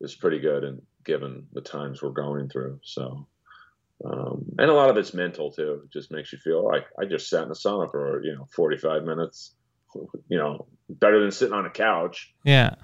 is 0.00 0.14
pretty 0.14 0.38
good, 0.38 0.64
and 0.64 0.82
given 1.04 1.46
the 1.52 1.62
times 1.62 2.02
we're 2.02 2.10
going 2.10 2.48
through, 2.48 2.80
so. 2.82 3.26
Um, 4.04 4.44
and 4.58 4.68
a 4.68 4.74
lot 4.74 4.90
of 4.90 4.98
it's 4.98 5.14
mental 5.14 5.50
too. 5.50 5.80
It 5.82 5.90
just 5.90 6.12
makes 6.12 6.30
you 6.30 6.38
feel 6.38 6.62
like 6.62 6.84
I 7.00 7.06
just 7.06 7.30
sat 7.30 7.44
in 7.44 7.48
the 7.48 7.54
sauna 7.54 7.90
for 7.90 8.22
you 8.22 8.34
know 8.36 8.46
45 8.54 9.04
minutes 9.04 9.54
you 10.28 10.38
know, 10.38 10.66
better 10.88 11.20
than 11.20 11.30
sitting 11.30 11.54
on 11.54 11.66
a 11.66 11.70
couch. 11.70 12.34
Yeah. 12.44 12.74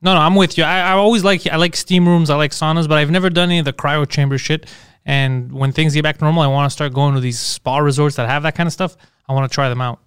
No, 0.00 0.14
no, 0.14 0.20
I'm 0.20 0.34
with 0.34 0.58
you. 0.58 0.64
I, 0.64 0.80
I 0.80 0.92
always 0.92 1.22
like 1.22 1.46
I 1.46 1.56
like 1.56 1.76
steam 1.76 2.08
rooms, 2.08 2.28
I 2.28 2.34
like 2.34 2.50
saunas, 2.50 2.88
but 2.88 2.98
I've 2.98 3.10
never 3.10 3.30
done 3.30 3.50
any 3.50 3.60
of 3.60 3.64
the 3.64 3.72
cryo 3.72 4.08
chamber 4.08 4.36
shit. 4.36 4.68
And 5.04 5.52
when 5.52 5.72
things 5.72 5.94
get 5.94 6.02
back 6.02 6.18
to 6.18 6.24
normal, 6.24 6.42
I 6.42 6.48
want 6.48 6.66
to 6.66 6.70
start 6.70 6.92
going 6.92 7.14
to 7.14 7.20
these 7.20 7.38
spa 7.38 7.78
resorts 7.78 8.16
that 8.16 8.28
have 8.28 8.42
that 8.44 8.54
kind 8.54 8.66
of 8.66 8.72
stuff. 8.72 8.96
I 9.28 9.32
want 9.32 9.50
to 9.50 9.54
try 9.54 9.68
them 9.68 9.80
out. 9.80 10.00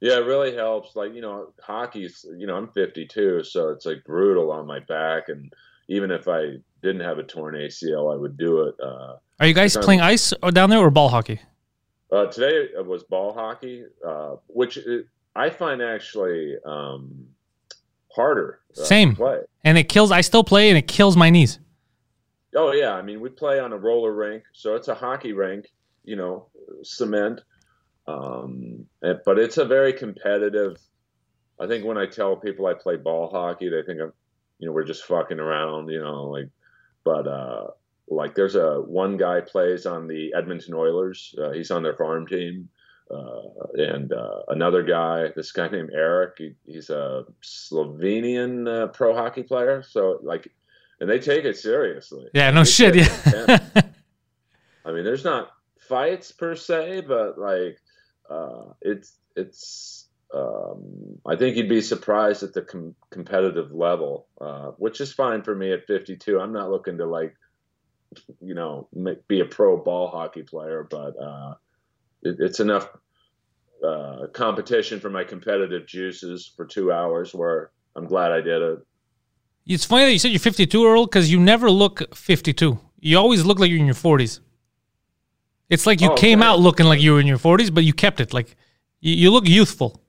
Yeah, 0.00 0.18
it 0.18 0.24
really 0.24 0.54
helps. 0.54 0.96
Like 0.96 1.14
you 1.14 1.20
know, 1.20 1.52
hockey's. 1.60 2.24
You 2.36 2.46
know, 2.46 2.56
I'm 2.56 2.68
52, 2.68 3.44
so 3.44 3.68
it's 3.68 3.86
like 3.86 4.04
brutal 4.04 4.50
on 4.50 4.66
my 4.66 4.80
back, 4.80 5.28
and 5.28 5.52
even 5.88 6.10
if 6.10 6.26
I 6.26 6.56
didn't 6.82 7.02
have 7.02 7.18
a 7.18 7.22
torn 7.22 7.54
ACL, 7.54 8.12
I 8.12 8.16
would 8.16 8.36
do 8.36 8.62
it. 8.62 8.74
Uh, 8.82 9.16
Are 9.38 9.46
you 9.46 9.54
guys 9.54 9.76
playing 9.76 10.00
ice 10.00 10.32
down 10.52 10.70
there 10.70 10.80
or 10.80 10.90
ball 10.90 11.08
hockey? 11.08 11.40
Uh, 12.10 12.26
today 12.26 12.68
it 12.76 12.84
was 12.84 13.04
ball 13.04 13.32
hockey, 13.32 13.84
uh, 14.06 14.36
which 14.48 14.78
I 15.34 15.50
find 15.50 15.82
actually 15.82 16.56
um, 16.64 17.26
harder. 18.14 18.60
Uh, 18.78 18.84
Same. 18.84 19.16
play. 19.16 19.40
And 19.64 19.78
it 19.78 19.88
kills. 19.88 20.10
I 20.10 20.20
still 20.20 20.44
play, 20.44 20.68
and 20.68 20.78
it 20.78 20.86
kills 20.88 21.16
my 21.16 21.30
knees. 21.30 21.58
Oh 22.54 22.72
yeah, 22.72 22.92
I 22.92 23.02
mean 23.02 23.20
we 23.20 23.30
play 23.30 23.58
on 23.58 23.72
a 23.72 23.78
roller 23.78 24.12
rink, 24.12 24.44
so 24.52 24.74
it's 24.74 24.88
a 24.88 24.94
hockey 24.94 25.32
rink. 25.32 25.66
You 26.04 26.16
know, 26.16 26.48
cement. 26.82 27.40
Um, 28.06 28.86
but 29.00 29.38
it's 29.38 29.58
a 29.58 29.64
very 29.64 29.92
competitive. 29.92 30.76
I 31.60 31.66
think 31.66 31.84
when 31.84 31.96
I 31.96 32.06
tell 32.06 32.36
people 32.36 32.66
I 32.66 32.74
play 32.74 32.96
ball 32.96 33.30
hockey, 33.30 33.68
they 33.68 33.82
think 33.82 34.00
I'm, 34.00 34.12
you 34.58 34.66
know, 34.66 34.72
we're 34.72 34.84
just 34.84 35.04
fucking 35.04 35.38
around. 35.38 35.88
You 35.88 36.00
know, 36.00 36.24
like, 36.24 36.48
but 37.04 37.26
uh, 37.26 37.68
like 38.08 38.34
there's 38.34 38.56
a 38.56 38.80
one 38.80 39.16
guy 39.16 39.40
plays 39.40 39.86
on 39.86 40.08
the 40.08 40.34
Edmonton 40.36 40.74
Oilers. 40.74 41.34
Uh, 41.38 41.52
he's 41.52 41.70
on 41.70 41.82
their 41.82 41.96
farm 41.96 42.26
team 42.26 42.68
uh, 43.10 43.42
and 43.74 44.12
uh, 44.12 44.42
another 44.48 44.82
guy, 44.82 45.28
this 45.34 45.52
guy 45.52 45.68
named 45.68 45.90
Eric. 45.92 46.34
He, 46.38 46.54
he's 46.64 46.90
a 46.90 47.24
Slovenian 47.42 48.68
uh, 48.68 48.86
pro 48.88 49.14
hockey 49.14 49.42
player. 49.42 49.82
So 49.82 50.18
like, 50.22 50.48
and 51.00 51.10
they 51.10 51.18
take 51.18 51.44
it 51.44 51.56
seriously. 51.56 52.28
Yeah, 52.32 52.50
no 52.50 52.64
shit. 52.64 52.94
Yeah. 52.94 53.58
I 54.84 54.92
mean, 54.92 55.04
there's 55.04 55.24
not 55.24 55.50
fights 55.88 56.32
per 56.32 56.54
se, 56.56 57.02
but 57.06 57.38
like, 57.38 57.78
uh, 58.30 58.72
it's 58.80 59.18
it's. 59.36 60.08
Um, 60.34 61.18
I 61.26 61.36
think 61.36 61.56
you'd 61.56 61.68
be 61.68 61.82
surprised 61.82 62.42
at 62.42 62.54
the 62.54 62.62
com- 62.62 62.94
competitive 63.10 63.70
level, 63.72 64.28
uh, 64.40 64.70
which 64.78 65.02
is 65.02 65.12
fine 65.12 65.42
for 65.42 65.54
me 65.54 65.72
at 65.72 65.86
52. 65.86 66.40
I'm 66.40 66.54
not 66.54 66.70
looking 66.70 66.96
to 66.98 67.04
like, 67.04 67.36
you 68.40 68.54
know, 68.54 68.88
make, 68.94 69.28
be 69.28 69.40
a 69.40 69.44
pro 69.44 69.76
ball 69.76 70.08
hockey 70.08 70.42
player, 70.42 70.86
but 70.88 71.14
uh, 71.22 71.54
it, 72.22 72.36
it's 72.38 72.60
enough 72.60 72.88
uh, 73.86 74.26
competition 74.32 75.00
for 75.00 75.10
my 75.10 75.24
competitive 75.24 75.86
juices 75.86 76.52
for 76.56 76.64
two 76.64 76.92
hours 76.92 77.34
where 77.34 77.70
I'm 77.96 78.06
glad 78.06 78.32
I 78.32 78.40
did 78.40 78.62
it. 78.62 78.78
It's 79.66 79.84
funny 79.84 80.06
that 80.06 80.12
you 80.12 80.18
said 80.18 80.32
you're 80.32 80.40
52, 80.40 80.86
Earl, 80.86 81.06
because 81.06 81.30
you 81.30 81.38
never 81.38 81.70
look 81.70 82.14
52. 82.14 82.78
You 83.00 83.18
always 83.18 83.44
look 83.44 83.58
like 83.58 83.70
you're 83.70 83.78
in 83.78 83.86
your 83.86 83.94
40s. 83.94 84.40
It's 85.68 85.86
like 85.86 86.00
you 86.00 86.10
oh, 86.10 86.16
came 86.16 86.42
out 86.42 86.58
looking 86.58 86.86
like 86.86 87.00
you 87.00 87.14
were 87.14 87.20
in 87.20 87.26
your 87.26 87.38
40s, 87.38 87.72
but 87.72 87.84
you 87.84 87.92
kept 87.92 88.20
it. 88.20 88.34
Like 88.34 88.56
you, 89.00 89.14
you 89.14 89.30
look 89.30 89.48
youthful. 89.48 90.00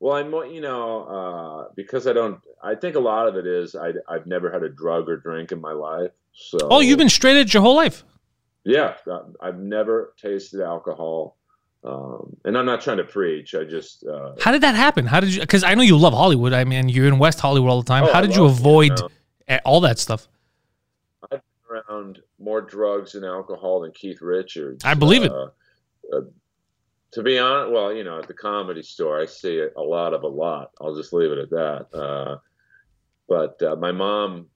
Well, 0.00 0.16
I'm, 0.16 0.32
you 0.52 0.60
know, 0.60 1.04
uh, 1.04 1.72
because 1.74 2.06
I 2.06 2.12
don't. 2.12 2.40
I 2.62 2.74
think 2.74 2.96
a 2.96 3.00
lot 3.00 3.28
of 3.28 3.36
it 3.36 3.46
is 3.46 3.74
I, 3.74 3.90
I've 4.08 4.26
never 4.26 4.50
had 4.50 4.62
a 4.62 4.68
drug 4.68 5.08
or 5.08 5.16
drink 5.16 5.52
in 5.52 5.60
my 5.60 5.72
life. 5.72 6.10
So. 6.32 6.58
Oh, 6.62 6.80
you've 6.80 6.98
been 6.98 7.08
straight 7.08 7.36
edge 7.36 7.52
your 7.52 7.62
whole 7.62 7.76
life. 7.76 8.04
Yeah, 8.68 8.96
I've 9.40 9.58
never 9.58 10.12
tasted 10.20 10.60
alcohol. 10.60 11.38
Um, 11.82 12.36
and 12.44 12.58
I'm 12.58 12.66
not 12.66 12.82
trying 12.82 12.98
to 12.98 13.04
preach. 13.04 13.54
I 13.54 13.64
just. 13.64 14.04
Uh, 14.04 14.32
How 14.42 14.52
did 14.52 14.60
that 14.60 14.74
happen? 14.74 15.06
How 15.06 15.20
did 15.20 15.34
you? 15.34 15.40
Because 15.40 15.64
I 15.64 15.74
know 15.74 15.82
you 15.82 15.96
love 15.96 16.12
Hollywood. 16.12 16.52
I 16.52 16.64
mean, 16.64 16.90
you're 16.90 17.06
in 17.06 17.18
West 17.18 17.40
Hollywood 17.40 17.70
all 17.70 17.80
the 17.80 17.88
time. 17.88 18.04
Oh, 18.04 18.12
How 18.12 18.20
did 18.20 18.36
you 18.36 18.44
avoid 18.44 18.92
all 19.64 19.80
that 19.80 19.98
stuff? 19.98 20.28
I've 21.22 21.30
been 21.30 21.40
around 21.70 22.20
more 22.38 22.60
drugs 22.60 23.14
and 23.14 23.24
alcohol 23.24 23.80
than 23.80 23.92
Keith 23.92 24.20
Richards. 24.20 24.84
I 24.84 24.92
believe 24.92 25.22
it. 25.24 25.32
Uh, 25.32 25.48
uh, 26.12 26.20
to 27.12 27.22
be 27.22 27.38
honest, 27.38 27.72
well, 27.72 27.90
you 27.90 28.04
know, 28.04 28.18
at 28.18 28.28
the 28.28 28.34
comedy 28.34 28.82
store, 28.82 29.18
I 29.18 29.24
see 29.24 29.66
a 29.74 29.80
lot 29.80 30.12
of 30.12 30.24
a 30.24 30.28
lot. 30.28 30.72
I'll 30.78 30.94
just 30.94 31.14
leave 31.14 31.32
it 31.32 31.38
at 31.38 31.50
that. 31.50 31.86
Uh, 31.94 32.36
but 33.28 33.62
uh, 33.62 33.76
my 33.76 33.92
mom, 33.92 34.48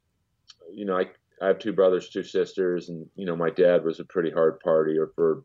you 0.70 0.84
know, 0.84 0.98
I, 0.98 1.06
I 1.42 1.48
have 1.48 1.58
two 1.58 1.72
brothers, 1.72 2.08
two 2.08 2.22
sisters, 2.22 2.88
and 2.88 3.06
you 3.16 3.26
know, 3.26 3.34
my 3.34 3.50
dad 3.50 3.84
was 3.84 3.98
a 3.98 4.04
pretty 4.04 4.30
hard 4.30 4.60
partier 4.64 5.12
for 5.14 5.42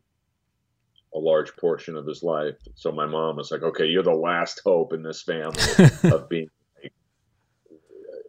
a 1.12 1.18
large 1.18 1.56
portion 1.56 1.96
of 1.96 2.06
his 2.06 2.22
life. 2.22 2.54
So 2.76 2.92
my 2.92 3.06
mom 3.06 3.36
was 3.36 3.50
like, 3.50 3.62
"Okay, 3.62 3.86
you're 3.86 4.04
the 4.04 4.12
last 4.12 4.60
hope 4.64 4.92
in 4.92 5.02
this 5.02 5.22
family 5.22 5.60
of 6.12 6.28
being." 6.28 6.48
Like, 6.80 6.92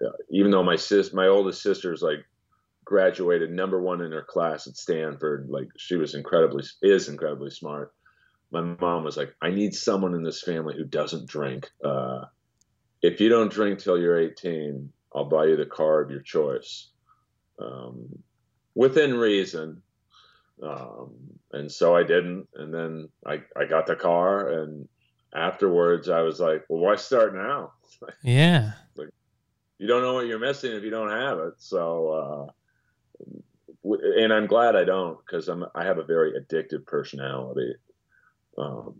uh, 0.03 0.17
even 0.31 0.49
though 0.49 0.63
my 0.63 0.77
sis, 0.77 1.13
my 1.13 1.27
oldest 1.27 1.61
sister, 1.61 1.93
is 1.93 2.01
like 2.01 2.25
graduated 2.85 3.51
number 3.51 3.79
one 3.79 4.01
in 4.01 4.11
her 4.13 4.25
class 4.27 4.65
at 4.65 4.75
Stanford, 4.75 5.47
like 5.49 5.67
she 5.77 5.95
was 5.95 6.15
incredibly 6.15 6.63
is 6.81 7.07
incredibly 7.07 7.51
smart. 7.51 7.93
My 8.51 8.61
mom 8.61 9.03
was 9.03 9.15
like, 9.15 9.35
"I 9.43 9.51
need 9.51 9.75
someone 9.75 10.15
in 10.15 10.23
this 10.23 10.41
family 10.41 10.75
who 10.75 10.85
doesn't 10.85 11.29
drink. 11.29 11.69
Uh, 11.85 12.25
if 13.03 13.21
you 13.21 13.29
don't 13.29 13.51
drink 13.51 13.77
till 13.77 13.99
you're 13.99 14.19
18, 14.19 14.91
I'll 15.13 15.29
buy 15.29 15.45
you 15.45 15.55
the 15.55 15.67
car 15.67 16.01
of 16.01 16.09
your 16.09 16.21
choice." 16.21 16.89
Um, 17.59 18.23
within 18.75 19.15
reason, 19.15 19.81
um, 20.61 21.11
and 21.51 21.71
so 21.71 21.95
I 21.95 22.03
didn't. 22.03 22.47
And 22.55 22.73
then 22.73 23.09
I, 23.25 23.41
I 23.55 23.65
got 23.65 23.85
the 23.85 23.95
car, 23.95 24.49
and 24.49 24.87
afterwards 25.33 26.09
I 26.09 26.21
was 26.21 26.39
like, 26.39 26.65
well, 26.69 26.81
why 26.81 26.95
start 26.95 27.35
now? 27.35 27.73
yeah. 28.23 28.73
Like, 28.95 29.09
you 29.77 29.87
don't 29.87 30.01
know 30.01 30.13
what 30.13 30.27
you're 30.27 30.39
missing 30.39 30.71
if 30.73 30.83
you 30.83 30.89
don't 30.89 31.11
have 31.11 31.39
it. 31.39 31.53
So, 31.57 32.51
uh, 33.85 33.95
and 34.17 34.33
I'm 34.33 34.47
glad 34.47 34.75
I 34.75 34.83
don't 34.83 35.17
because 35.25 35.47
I'm 35.47 35.65
I 35.73 35.85
have 35.85 35.97
a 35.97 36.03
very 36.03 36.33
addictive 36.33 36.85
personality. 36.85 37.73
Um, 38.57 38.95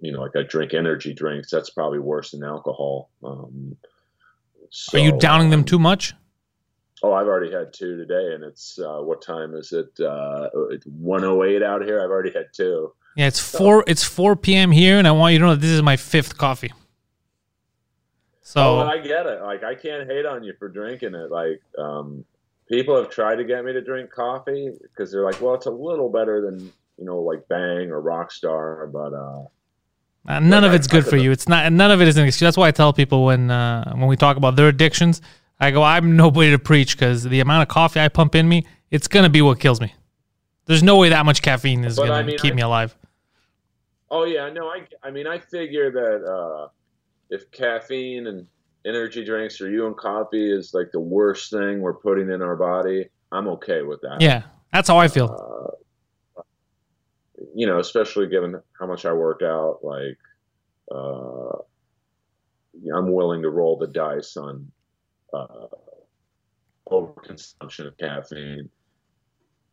you 0.00 0.12
know, 0.12 0.20
like 0.20 0.36
I 0.36 0.42
drink 0.42 0.74
energy 0.74 1.14
drinks. 1.14 1.50
That's 1.50 1.70
probably 1.70 2.00
worse 2.00 2.32
than 2.32 2.42
alcohol. 2.42 3.10
Um, 3.22 3.76
so, 4.70 4.98
Are 4.98 5.00
you 5.00 5.16
downing 5.18 5.50
them 5.50 5.64
too 5.64 5.78
much? 5.78 6.14
Oh, 7.04 7.12
I've 7.12 7.26
already 7.26 7.52
had 7.52 7.74
two 7.74 7.98
today, 7.98 8.34
and 8.34 8.42
it's 8.42 8.78
uh, 8.78 8.98
what 9.00 9.20
time 9.20 9.54
is 9.54 9.72
it? 9.72 10.00
Uh, 10.00 10.48
it's 10.70 10.86
one 10.86 11.22
oh 11.22 11.44
eight 11.44 11.62
out 11.62 11.84
here. 11.84 12.02
I've 12.02 12.08
already 12.08 12.32
had 12.32 12.46
two. 12.54 12.94
Yeah, 13.14 13.26
it's 13.26 13.42
so. 13.42 13.58
four. 13.58 13.84
It's 13.86 14.02
four 14.02 14.36
p.m. 14.36 14.70
here, 14.70 14.98
and 14.98 15.06
I 15.06 15.10
want 15.10 15.34
you 15.34 15.38
to 15.40 15.44
know 15.44 15.50
that 15.50 15.60
this 15.60 15.70
is 15.70 15.82
my 15.82 15.98
fifth 15.98 16.38
coffee. 16.38 16.72
So 18.40 18.78
oh, 18.78 18.88
I 18.88 19.00
get 19.00 19.26
it. 19.26 19.42
Like 19.42 19.62
I 19.62 19.74
can't 19.74 20.08
hate 20.10 20.24
on 20.24 20.44
you 20.44 20.54
for 20.58 20.70
drinking 20.70 21.14
it. 21.14 21.30
Like 21.30 21.60
um, 21.76 22.24
people 22.70 22.96
have 22.96 23.10
tried 23.10 23.36
to 23.36 23.44
get 23.44 23.66
me 23.66 23.74
to 23.74 23.82
drink 23.82 24.10
coffee 24.10 24.70
because 24.80 25.12
they're 25.12 25.24
like, 25.24 25.42
well, 25.42 25.54
it's 25.54 25.66
a 25.66 25.70
little 25.70 26.08
better 26.08 26.40
than 26.40 26.72
you 26.96 27.04
know, 27.04 27.18
like 27.18 27.46
Bang 27.48 27.90
or 27.90 28.00
Rockstar, 28.00 28.90
but 28.90 29.12
uh, 29.12 29.44
uh, 30.32 30.40
none 30.40 30.64
of 30.64 30.72
it's 30.72 30.86
good 30.86 31.06
for 31.06 31.18
you. 31.18 31.32
It's 31.32 31.50
not. 31.50 31.70
None 31.70 31.90
of 31.90 32.00
it 32.00 32.08
is 32.08 32.16
an 32.16 32.26
excuse. 32.26 32.46
That's 32.46 32.56
why 32.56 32.68
I 32.68 32.70
tell 32.70 32.94
people 32.94 33.26
when 33.26 33.50
uh, 33.50 33.92
when 33.92 34.06
we 34.06 34.16
talk 34.16 34.38
about 34.38 34.56
their 34.56 34.68
addictions, 34.68 35.20
I 35.60 35.70
go, 35.70 35.82
I'm 35.82 36.16
nobody 36.16 36.50
to 36.50 36.58
preach 36.58 36.96
because 36.96 37.24
the 37.24 37.40
amount 37.40 37.62
of 37.62 37.68
coffee 37.68 38.00
I 38.00 38.08
pump 38.08 38.34
in 38.34 38.48
me, 38.48 38.66
it's 38.90 39.08
gonna 39.08 39.28
be 39.28 39.42
what 39.42 39.60
kills 39.60 39.80
me. 39.80 39.94
There's 40.66 40.82
no 40.82 40.96
way 40.96 41.10
that 41.10 41.24
much 41.26 41.42
caffeine 41.42 41.84
is 41.84 41.96
but 41.96 42.06
gonna 42.06 42.18
I 42.18 42.22
mean, 42.22 42.38
keep 42.38 42.52
I, 42.52 42.56
me 42.56 42.62
alive. 42.62 42.96
Oh 44.10 44.24
yeah, 44.24 44.50
no, 44.50 44.68
I 44.68 44.86
I 45.02 45.10
mean 45.10 45.26
I 45.26 45.38
figure 45.38 45.90
that 45.90 46.24
uh, 46.24 46.68
if 47.30 47.50
caffeine 47.50 48.26
and 48.26 48.46
energy 48.86 49.24
drinks 49.24 49.60
or 49.60 49.70
you 49.70 49.86
and 49.86 49.96
coffee 49.96 50.52
is 50.52 50.74
like 50.74 50.90
the 50.92 51.00
worst 51.00 51.50
thing 51.50 51.80
we're 51.80 51.94
putting 51.94 52.30
in 52.30 52.42
our 52.42 52.56
body, 52.56 53.08
I'm 53.32 53.48
okay 53.48 53.82
with 53.82 54.00
that. 54.02 54.20
Yeah, 54.20 54.42
that's 54.72 54.88
how 54.88 54.98
I 54.98 55.08
feel. 55.08 55.76
Uh, 56.36 56.42
you 57.54 57.66
know, 57.66 57.78
especially 57.78 58.26
given 58.28 58.60
how 58.78 58.86
much 58.86 59.04
I 59.04 59.12
work 59.12 59.42
out, 59.42 59.78
like 59.82 60.18
uh, 60.90 61.58
I'm 62.94 63.12
willing 63.12 63.42
to 63.42 63.50
roll 63.50 63.78
the 63.78 63.86
dice 63.86 64.36
on 64.36 64.70
uh, 65.34 65.66
overconsumption 66.88 67.86
of 67.86 67.98
caffeine. 67.98 68.70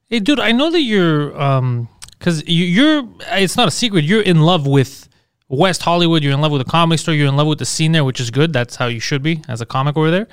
Hey, 0.10 0.20
dude, 0.20 0.40
I 0.40 0.52
know 0.52 0.70
that 0.72 0.82
you're, 0.82 1.40
um, 1.42 1.88
because 2.18 2.46
you, 2.48 2.66
you're, 2.66 3.10
it's 3.28 3.56
not 3.56 3.68
a 3.68 3.72
secret, 3.72 4.04
you're 4.04 4.22
in 4.22 4.42
love 4.42 4.68
with 4.68 5.08
West 5.48 5.84
Hollywood, 5.84 6.24
you're 6.24 6.34
in 6.34 6.42
love 6.42 6.52
with 6.52 6.64
the 6.64 6.70
comedy 6.70 6.98
store, 6.98 7.14
you're 7.14 7.28
in 7.28 7.36
love 7.36 7.48
with 7.48 7.60
the 7.60 7.66
scene 7.66 7.92
there, 7.92 8.04
which 8.04 8.20
is 8.20 8.30
good. 8.30 8.54
That's 8.54 8.76
how 8.76 8.88
you 8.88 9.00
should 9.00 9.24
be 9.24 9.42
as 9.48 9.62
a 9.62 9.66
comic 9.66 9.98
over 9.98 10.12
there. 10.12 10.28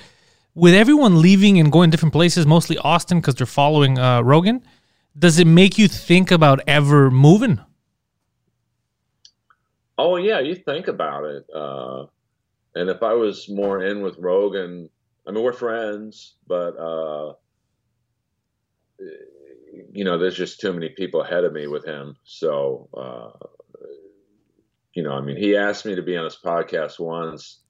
With 0.54 0.74
everyone 0.74 1.22
leaving 1.22 1.60
and 1.60 1.70
going 1.70 1.90
different 1.90 2.12
places, 2.12 2.46
mostly 2.46 2.78
Austin 2.78 3.20
because 3.20 3.36
they're 3.36 3.46
following 3.46 3.98
uh, 3.98 4.22
Rogan, 4.22 4.64
does 5.16 5.38
it 5.38 5.46
make 5.46 5.78
you 5.78 5.88
think 5.88 6.30
about 6.30 6.60
ever 6.66 7.10
moving? 7.10 7.60
Oh 9.96 10.16
yeah, 10.16 10.38
you 10.40 10.54
think 10.54 10.86
about 10.86 11.24
it. 11.24 11.44
Uh, 11.52 12.06
and 12.74 12.88
if 12.88 13.02
I 13.02 13.14
was 13.14 13.48
more 13.48 13.82
in 13.82 14.02
with 14.02 14.16
Rogan, 14.18 14.88
I 15.28 15.30
mean 15.30 15.44
we're 15.44 15.52
friends, 15.52 16.36
but 16.46 16.76
uh, 16.78 17.34
you 19.92 20.04
know, 20.04 20.16
there's 20.16 20.36
just 20.36 20.60
too 20.60 20.72
many 20.72 20.88
people 20.88 21.20
ahead 21.20 21.44
of 21.44 21.52
me 21.52 21.66
with 21.66 21.84
him. 21.84 22.16
So 22.24 22.88
uh, 22.96 23.46
you 24.94 25.02
know, 25.02 25.12
I 25.12 25.20
mean, 25.20 25.36
he 25.36 25.56
asked 25.56 25.84
me 25.84 25.94
to 25.96 26.02
be 26.02 26.16
on 26.16 26.24
his 26.24 26.38
podcast 26.42 26.98
once, 26.98 27.60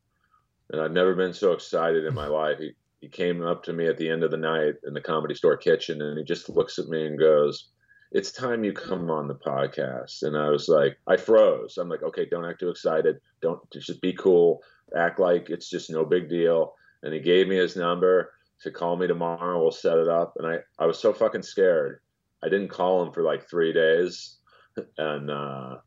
and 0.70 0.80
I've 0.80 0.92
never 0.92 1.14
been 1.14 1.34
so 1.34 1.52
excited 1.52 2.04
in 2.04 2.14
my 2.14 2.26
life. 2.42 2.58
He 2.58 2.72
he 3.00 3.08
came 3.08 3.42
up 3.42 3.64
to 3.64 3.72
me 3.72 3.86
at 3.86 3.98
the 3.98 4.08
end 4.08 4.22
of 4.22 4.30
the 4.30 4.36
night 4.36 4.74
in 4.86 4.94
the 4.94 5.00
comedy 5.00 5.34
store 5.34 5.56
kitchen, 5.56 6.00
and 6.00 6.16
he 6.16 6.24
just 6.24 6.48
looks 6.48 6.78
at 6.78 6.88
me 6.88 7.06
and 7.06 7.18
goes 7.18 7.70
it's 8.10 8.32
time 8.32 8.64
you 8.64 8.72
come 8.72 9.10
on 9.10 9.28
the 9.28 9.34
podcast. 9.34 10.22
And 10.22 10.36
I 10.36 10.48
was 10.48 10.68
like, 10.68 10.96
I 11.06 11.16
froze. 11.16 11.76
I'm 11.76 11.88
like, 11.88 12.02
okay, 12.02 12.26
don't 12.30 12.44
act 12.44 12.60
too 12.60 12.70
excited. 12.70 13.16
Don't 13.42 13.60
just 13.70 14.00
be 14.00 14.12
cool. 14.14 14.62
Act 14.96 15.20
like 15.20 15.50
it's 15.50 15.68
just 15.68 15.90
no 15.90 16.04
big 16.04 16.28
deal. 16.28 16.74
And 17.02 17.14
he 17.14 17.20
gave 17.20 17.48
me 17.48 17.56
his 17.56 17.76
number 17.76 18.32
to 18.62 18.70
call 18.70 18.96
me 18.96 19.06
tomorrow. 19.06 19.60
We'll 19.60 19.70
set 19.70 19.98
it 19.98 20.08
up. 20.08 20.34
And 20.36 20.46
I, 20.46 20.58
I 20.78 20.86
was 20.86 20.98
so 20.98 21.12
fucking 21.12 21.42
scared. 21.42 22.00
I 22.42 22.48
didn't 22.48 22.68
call 22.68 23.02
him 23.02 23.12
for 23.12 23.22
like 23.22 23.48
three 23.48 23.72
days. 23.72 24.36
And 24.96 25.28
uh, 25.28 25.78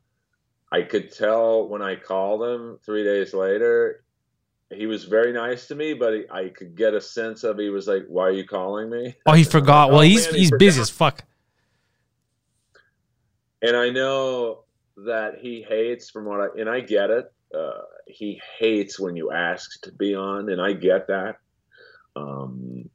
I 0.70 0.82
could 0.82 1.14
tell 1.14 1.70
when 1.70 1.82
I 1.82 1.96
called 1.96 2.44
him 2.44 2.78
three 2.86 3.06
days 3.06 3.34
later, 3.34 4.04
he 4.70 4.86
was 4.86 5.06
very 5.06 5.32
nice 5.34 5.68
to 5.68 5.76
me, 5.76 5.94
but 5.94 6.14
he, 6.14 6.24
I 6.30 6.50
could 6.50 6.76
get 6.76 6.94
a 6.94 7.00
sense 7.00 7.44
of 7.44 7.58
he 7.58 7.70
was 7.70 7.88
like, 7.88 8.04
"Why 8.08 8.24
are 8.28 8.32
you 8.32 8.46
calling 8.46 8.90
me?" 8.90 9.16
Oh, 9.26 9.34
he 9.34 9.44
forgot. 9.44 9.86
Like, 9.86 9.92
well, 9.92 10.00
"Oh, 10.00 10.04
he's 10.04 10.26
man, 10.26 10.34
he 10.34 10.40
he's 10.42 10.50
forgot." 10.50 10.60
busy 10.60 10.82
as 10.82 10.90
fuck. 10.90 11.24
and 13.62 13.76
I 13.76 13.90
know 13.90 14.64
that 14.98 15.36
he 15.40 15.62
hates 15.68 16.10
from 16.10 16.26
what 16.26 16.42
I 16.42 16.60
and 16.60 16.70
I 16.70 16.82
get 16.82 17.10
it. 17.10 17.32
Uh, 17.58 17.82
he 18.08 18.40
hates 18.60 19.00
when 19.00 19.16
you 19.16 19.32
ask 19.32 19.82
to 19.82 19.92
be 19.92 20.16
on, 20.16 20.50
and 20.50 20.62
I 20.62 20.74
get 20.74 21.08
that. 21.08 21.38
Um, 22.16 22.90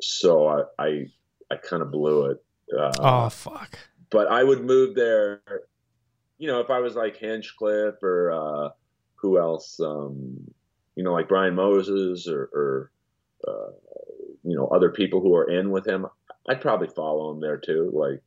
so 0.00 0.46
I 0.46 0.62
I, 0.78 1.06
I 1.50 1.56
kind 1.56 1.82
of 1.82 1.90
blew 1.90 2.26
it. 2.26 2.44
Uh, 2.76 2.92
oh 3.00 3.28
fuck. 3.30 3.78
but 4.10 4.28
I 4.28 4.44
would 4.44 4.62
move 4.64 4.94
there. 4.94 5.42
You 6.38 6.48
know, 6.48 6.60
if 6.60 6.70
I 6.70 6.80
was 6.80 6.94
like 6.94 7.16
Hinchcliffe 7.16 8.02
or 8.02 8.30
uh, 8.32 8.68
who 9.16 9.38
else? 9.38 9.80
Um, 9.80 10.52
you 10.94 11.04
know, 11.04 11.12
like 11.12 11.28
Brian 11.28 11.54
Moses 11.54 12.28
or, 12.28 12.42
or 12.52 12.90
uh, 13.46 13.72
you 14.44 14.56
know 14.56 14.66
other 14.68 14.90
people 14.90 15.20
who 15.20 15.34
are 15.34 15.50
in 15.50 15.70
with 15.70 15.86
him. 15.86 16.06
I'd 16.48 16.60
probably 16.60 16.88
follow 16.88 17.30
him 17.30 17.40
there 17.40 17.58
too. 17.58 17.90
Like, 17.92 18.22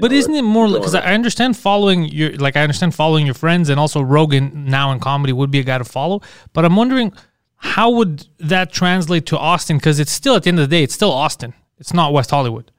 but 0.00 0.10
know, 0.10 0.16
isn't 0.16 0.34
it 0.34 0.42
more 0.42 0.68
because 0.68 0.94
up- 0.94 1.04
I 1.04 1.14
understand 1.14 1.56
following 1.56 2.04
your 2.04 2.32
like 2.36 2.56
I 2.56 2.62
understand 2.62 2.94
following 2.94 3.26
your 3.26 3.34
friends 3.34 3.68
and 3.68 3.80
also 3.80 4.00
Rogan 4.00 4.66
now 4.66 4.92
in 4.92 5.00
comedy 5.00 5.32
would 5.32 5.50
be 5.50 5.58
a 5.58 5.64
guy 5.64 5.78
to 5.78 5.84
follow. 5.84 6.22
But 6.52 6.64
I'm 6.64 6.76
wondering 6.76 7.12
how 7.56 7.90
would 7.90 8.26
that 8.38 8.72
translate 8.72 9.26
to 9.26 9.38
Austin 9.38 9.78
because 9.78 9.98
it's 9.98 10.12
still 10.12 10.36
at 10.36 10.44
the 10.44 10.48
end 10.48 10.58
of 10.60 10.68
the 10.68 10.76
day 10.76 10.82
it's 10.82 10.94
still 10.94 11.12
Austin. 11.12 11.54
It's 11.78 11.92
not 11.92 12.12
West 12.12 12.30
Hollywood. 12.30 12.70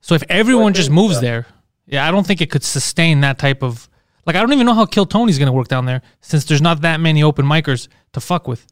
So 0.00 0.14
if 0.14 0.22
everyone 0.28 0.74
just 0.74 0.90
moves 0.90 1.16
uh, 1.16 1.20
there, 1.20 1.46
yeah, 1.86 2.06
I 2.06 2.10
don't 2.10 2.26
think 2.26 2.40
it 2.40 2.50
could 2.50 2.64
sustain 2.64 3.20
that 3.20 3.38
type 3.38 3.62
of 3.62 3.88
like 4.26 4.36
I 4.36 4.40
don't 4.40 4.52
even 4.52 4.66
know 4.66 4.74
how 4.74 4.86
Kill 4.86 5.06
Tony's 5.06 5.38
going 5.38 5.46
to 5.46 5.52
work 5.52 5.68
down 5.68 5.86
there 5.86 6.02
since 6.20 6.44
there's 6.44 6.62
not 6.62 6.80
that 6.82 7.00
many 7.00 7.22
open 7.22 7.46
micers 7.46 7.88
to 8.12 8.20
fuck 8.20 8.48
with. 8.48 8.66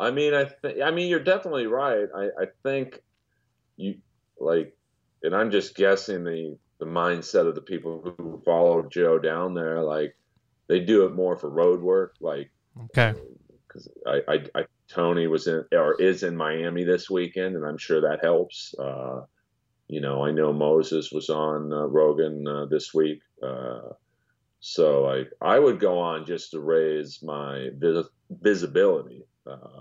I 0.00 0.10
mean, 0.10 0.34
I 0.34 0.44
think. 0.44 0.80
I 0.82 0.90
mean, 0.90 1.08
you're 1.08 1.20
definitely 1.20 1.66
right. 1.66 2.08
I, 2.14 2.24
I 2.42 2.46
think 2.62 3.00
you 3.76 3.96
like, 4.38 4.76
and 5.22 5.34
I'm 5.34 5.50
just 5.50 5.74
guessing 5.74 6.24
the 6.24 6.56
the 6.80 6.86
mindset 6.86 7.48
of 7.48 7.54
the 7.56 7.62
people 7.62 8.14
who 8.18 8.40
follow 8.44 8.88
Joe 8.88 9.18
down 9.18 9.54
there. 9.54 9.82
Like, 9.82 10.14
they 10.68 10.80
do 10.80 11.06
it 11.06 11.14
more 11.14 11.36
for 11.36 11.50
road 11.50 11.80
work. 11.80 12.14
Like, 12.20 12.50
Okay. 12.84 13.14
because 13.66 13.88
I, 14.06 14.20
I, 14.28 14.60
I 14.60 14.64
Tony 14.88 15.26
was 15.26 15.46
in 15.48 15.64
or 15.72 16.00
is 16.00 16.22
in 16.22 16.36
Miami 16.36 16.84
this 16.84 17.10
weekend, 17.10 17.56
and 17.56 17.66
I'm 17.66 17.78
sure 17.78 18.00
that 18.02 18.24
helps. 18.24 18.74
Uh, 18.78 19.22
you 19.88 20.00
know, 20.00 20.24
I 20.24 20.30
know 20.30 20.52
Moses 20.52 21.10
was 21.12 21.30
on 21.30 21.72
uh, 21.72 21.86
Rogan 21.86 22.46
uh, 22.46 22.66
this 22.66 22.92
week, 22.94 23.20
uh, 23.42 23.90
so 24.60 25.06
I 25.08 25.24
I 25.40 25.58
would 25.58 25.80
go 25.80 25.98
on 25.98 26.26
just 26.26 26.52
to 26.52 26.60
raise 26.60 27.20
my 27.22 27.70
vis- 27.74 28.08
visibility. 28.30 29.24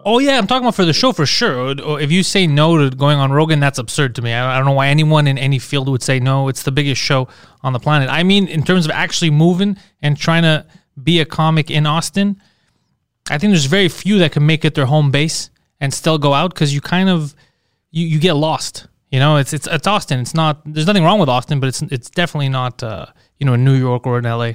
Oh 0.05 0.19
yeah, 0.19 0.37
I'm 0.37 0.47
talking 0.47 0.63
about 0.63 0.75
for 0.75 0.85
the 0.85 0.93
show 0.93 1.11
for 1.11 1.25
sure. 1.25 1.75
If 1.99 2.11
you 2.11 2.23
say 2.23 2.47
no 2.47 2.77
to 2.77 2.95
going 2.95 3.17
on 3.17 3.31
Rogan, 3.31 3.59
that's 3.59 3.77
absurd 3.77 4.15
to 4.15 4.21
me. 4.21 4.33
I 4.33 4.57
don't 4.57 4.65
know 4.65 4.71
why 4.71 4.87
anyone 4.87 5.27
in 5.27 5.37
any 5.37 5.59
field 5.59 5.89
would 5.89 6.03
say 6.03 6.19
no. 6.19 6.47
It's 6.47 6.63
the 6.63 6.71
biggest 6.71 7.01
show 7.01 7.27
on 7.61 7.73
the 7.73 7.79
planet. 7.79 8.09
I 8.09 8.23
mean, 8.23 8.47
in 8.47 8.63
terms 8.63 8.85
of 8.85 8.91
actually 8.91 9.31
moving 9.31 9.77
and 10.01 10.17
trying 10.17 10.43
to 10.43 10.65
be 11.01 11.19
a 11.19 11.25
comic 11.25 11.69
in 11.69 11.85
Austin, 11.85 12.41
I 13.29 13.37
think 13.37 13.51
there's 13.51 13.65
very 13.65 13.89
few 13.89 14.19
that 14.19 14.31
can 14.31 14.45
make 14.45 14.63
it 14.63 14.75
their 14.75 14.85
home 14.85 15.11
base 15.11 15.49
and 15.79 15.93
still 15.93 16.17
go 16.17 16.33
out 16.33 16.53
because 16.53 16.73
you 16.73 16.81
kind 16.81 17.09
of 17.09 17.35
you, 17.91 18.05
you 18.07 18.19
get 18.19 18.33
lost. 18.33 18.87
You 19.11 19.19
know, 19.19 19.37
it's 19.37 19.53
it's 19.53 19.67
it's 19.67 19.87
Austin. 19.87 20.19
It's 20.21 20.33
not. 20.33 20.61
There's 20.65 20.87
nothing 20.87 21.03
wrong 21.03 21.19
with 21.19 21.29
Austin, 21.29 21.59
but 21.59 21.67
it's 21.67 21.81
it's 21.81 22.09
definitely 22.09 22.49
not. 22.49 22.81
Uh, 22.83 23.07
you 23.39 23.45
know, 23.45 23.55
New 23.55 23.75
York 23.75 24.05
or 24.07 24.17
in 24.19 24.25
LA. 24.25 24.53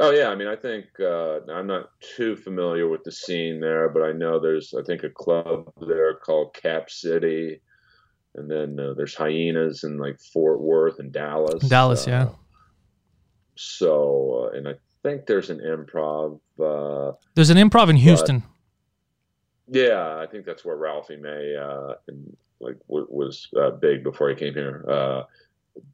Oh 0.00 0.10
yeah, 0.10 0.28
I 0.28 0.34
mean, 0.34 0.48
I 0.48 0.56
think 0.56 0.86
uh, 1.00 1.40
I'm 1.52 1.68
not 1.68 1.90
too 2.16 2.34
familiar 2.34 2.88
with 2.88 3.04
the 3.04 3.12
scene 3.12 3.60
there, 3.60 3.88
but 3.88 4.02
I 4.02 4.10
know 4.12 4.40
there's 4.40 4.74
I 4.74 4.82
think 4.82 5.04
a 5.04 5.10
club 5.10 5.72
there 5.86 6.14
called 6.14 6.52
Cap 6.54 6.90
City, 6.90 7.60
and 8.34 8.50
then 8.50 8.78
uh, 8.80 8.94
there's 8.94 9.14
hyenas 9.14 9.84
in 9.84 9.98
like 9.98 10.18
Fort 10.32 10.60
Worth 10.60 10.98
and 10.98 11.12
Dallas. 11.12 11.62
Dallas, 11.68 12.08
Uh, 12.08 12.10
yeah. 12.10 12.28
So, 13.56 14.50
uh, 14.52 14.56
and 14.56 14.68
I 14.68 14.74
think 15.04 15.26
there's 15.26 15.50
an 15.50 15.60
improv. 15.60 16.40
Uh, 16.60 17.12
There's 17.36 17.50
an 17.50 17.56
improv 17.56 17.88
in 17.88 17.96
Houston. 17.96 18.42
yeah, 19.68 20.16
I 20.18 20.26
think 20.26 20.44
that's 20.44 20.64
where 20.64 20.76
Ralphie 20.76 21.16
May 21.16 21.56
uh, 21.56 21.94
and, 22.08 22.36
like 22.60 22.78
w- 22.88 23.06
was 23.08 23.48
uh, 23.56 23.70
big 23.70 24.02
before 24.02 24.28
he 24.28 24.34
came 24.34 24.54
here. 24.54 24.84
Uh, 24.88 25.22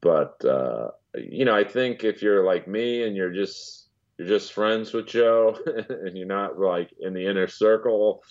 but 0.01 0.43
uh, 0.43 0.89
you 1.15 1.45
know, 1.45 1.55
I 1.55 1.63
think 1.63 2.03
if 2.03 2.21
you're 2.23 2.43
like 2.43 2.67
me 2.67 3.03
and 3.03 3.15
you're 3.15 3.31
just 3.33 3.80
you're 4.21 4.37
just 4.37 4.53
friends 4.53 4.93
with 4.93 5.07
Joe 5.07 5.57
and 5.65 6.15
you're 6.15 6.27
not 6.27 6.59
like 6.59 6.91
in 6.99 7.13
the 7.15 7.25
inner 7.25 7.47
circle, 7.47 8.21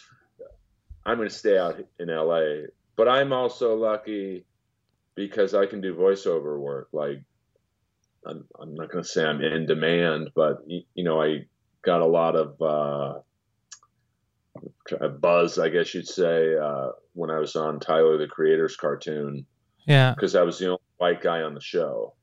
I'm 1.04 1.16
going 1.16 1.28
to 1.28 1.34
stay 1.34 1.58
out 1.58 1.80
in 1.98 2.06
LA. 2.08 2.66
But 2.94 3.08
I'm 3.08 3.32
also 3.32 3.74
lucky 3.74 4.44
because 5.16 5.52
I 5.52 5.66
can 5.66 5.80
do 5.80 5.94
voiceover 5.96 6.60
work. 6.60 6.90
Like 6.92 7.20
I'm, 8.24 8.44
I'm 8.60 8.74
not 8.74 8.92
going 8.92 9.02
to 9.02 9.08
say 9.08 9.24
I'm 9.24 9.40
in 9.42 9.66
demand, 9.66 10.30
but 10.36 10.58
you 10.68 10.84
know, 11.02 11.20
I 11.20 11.46
got 11.82 12.02
a 12.02 12.06
lot 12.06 12.36
of 12.36 12.62
uh, 12.62 13.18
buzz, 15.20 15.58
I 15.58 15.70
guess 15.70 15.92
you'd 15.92 16.06
say, 16.06 16.54
uh, 16.56 16.90
when 17.14 17.30
I 17.30 17.40
was 17.40 17.56
on 17.56 17.80
Tyler 17.80 18.16
the 18.16 18.28
Creator's 18.28 18.76
cartoon 18.76 19.44
Yeah. 19.86 20.14
because 20.14 20.36
I 20.36 20.42
was 20.42 20.58
the 20.60 20.66
only 20.66 20.78
white 20.98 21.20
guy 21.20 21.42
on 21.42 21.54
the 21.54 21.60
show. 21.60 22.14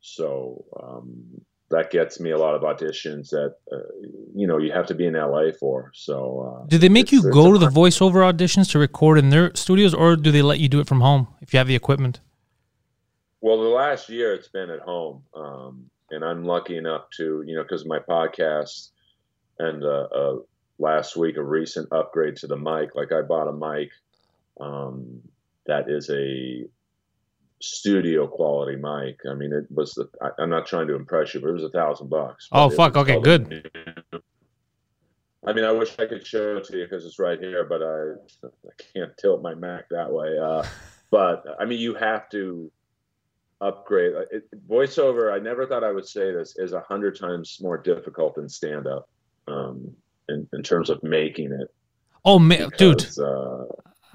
So 0.00 0.64
um, 0.82 1.40
that 1.70 1.90
gets 1.90 2.20
me 2.20 2.30
a 2.30 2.38
lot 2.38 2.54
of 2.54 2.62
auditions 2.62 3.30
that 3.30 3.56
uh, 3.72 3.78
you 4.34 4.46
know 4.46 4.58
you 4.58 4.72
have 4.72 4.86
to 4.86 4.94
be 4.94 5.06
in 5.06 5.14
LA 5.14 5.50
for. 5.58 5.90
So 5.94 6.62
uh, 6.62 6.66
Do 6.66 6.78
they 6.78 6.88
make 6.88 7.12
you 7.12 7.22
go 7.22 7.52
to 7.52 7.58
the 7.58 7.68
voiceover 7.68 8.32
auditions 8.32 8.70
to 8.72 8.78
record 8.78 9.18
in 9.18 9.30
their 9.30 9.54
studios, 9.54 9.94
or 9.94 10.16
do 10.16 10.30
they 10.30 10.42
let 10.42 10.60
you 10.60 10.68
do 10.68 10.80
it 10.80 10.86
from 10.86 11.00
home 11.00 11.28
if 11.40 11.52
you 11.52 11.58
have 11.58 11.66
the 11.66 11.74
equipment? 11.74 12.20
Well, 13.40 13.62
the 13.62 13.68
last 13.68 14.08
year 14.08 14.32
it's 14.34 14.48
been 14.48 14.70
at 14.70 14.80
home, 14.80 15.22
um, 15.34 15.90
and 16.10 16.24
I'm 16.24 16.44
lucky 16.44 16.76
enough 16.76 17.10
to, 17.16 17.44
you 17.46 17.56
know, 17.56 17.62
because 17.62 17.84
my 17.84 17.98
podcast 17.98 18.90
and 19.58 19.82
uh, 19.84 20.08
uh, 20.14 20.36
last 20.78 21.16
week 21.16 21.36
a 21.36 21.42
recent 21.42 21.92
upgrade 21.92 22.36
to 22.36 22.46
the 22.46 22.56
mic. 22.56 22.94
Like 22.94 23.12
I 23.12 23.22
bought 23.22 23.48
a 23.48 23.52
mic 23.52 23.90
um, 24.60 25.22
that 25.66 25.88
is 25.88 26.10
a 26.10 26.66
studio 27.60 28.26
quality 28.26 28.76
mic. 28.76 29.20
I 29.28 29.34
mean, 29.34 29.52
it 29.52 29.66
was 29.70 29.94
the. 29.94 30.08
I, 30.22 30.30
I'm 30.42 30.50
not 30.50 30.66
trying 30.66 30.86
to 30.88 30.94
impress 30.94 31.34
you, 31.34 31.40
but 31.40 31.48
it 31.48 31.52
was 31.54 31.64
a 31.64 31.70
thousand 31.70 32.08
bucks. 32.10 32.48
Oh, 32.52 32.68
fuck. 32.70 32.96
Okay, 32.96 33.20
good. 33.20 33.48
new. 33.48 33.62
I 35.46 35.52
mean, 35.52 35.64
I 35.64 35.70
wish 35.72 35.96
I 35.98 36.06
could 36.06 36.26
show 36.26 36.56
it 36.56 36.64
to 36.64 36.76
you 36.76 36.84
because 36.84 37.06
it's 37.06 37.18
right 37.20 37.38
here, 37.38 37.64
but 37.64 37.80
I, 37.82 38.48
I 38.48 38.82
can't 38.92 39.16
tilt 39.16 39.42
my 39.42 39.54
Mac 39.54 39.88
that 39.90 40.10
way. 40.10 40.36
Uh, 40.38 40.64
but 41.10 41.44
I 41.60 41.64
mean, 41.64 41.78
you 41.78 41.94
have 41.94 42.28
to 42.30 42.70
upgrade 43.60 44.14
Uh, 44.14 44.20
it, 44.32 44.68
voiceover. 44.68 45.32
I 45.32 45.38
never 45.38 45.66
thought 45.66 45.84
I 45.84 45.92
would 45.92 46.06
say 46.06 46.32
this 46.32 46.56
is 46.58 46.72
a 46.72 46.80
hundred 46.80 47.18
times 47.18 47.58
more 47.60 47.78
difficult 47.78 48.34
than 48.34 48.48
stand 48.48 48.86
up 48.86 49.08
um, 49.48 49.94
in, 50.28 50.48
in 50.52 50.62
terms 50.62 50.90
of 50.90 51.02
making 51.02 51.52
it. 51.52 51.72
Oh, 52.24 52.38
ma- 52.40 52.68
dude, 52.76 53.06
uh, 53.18 53.64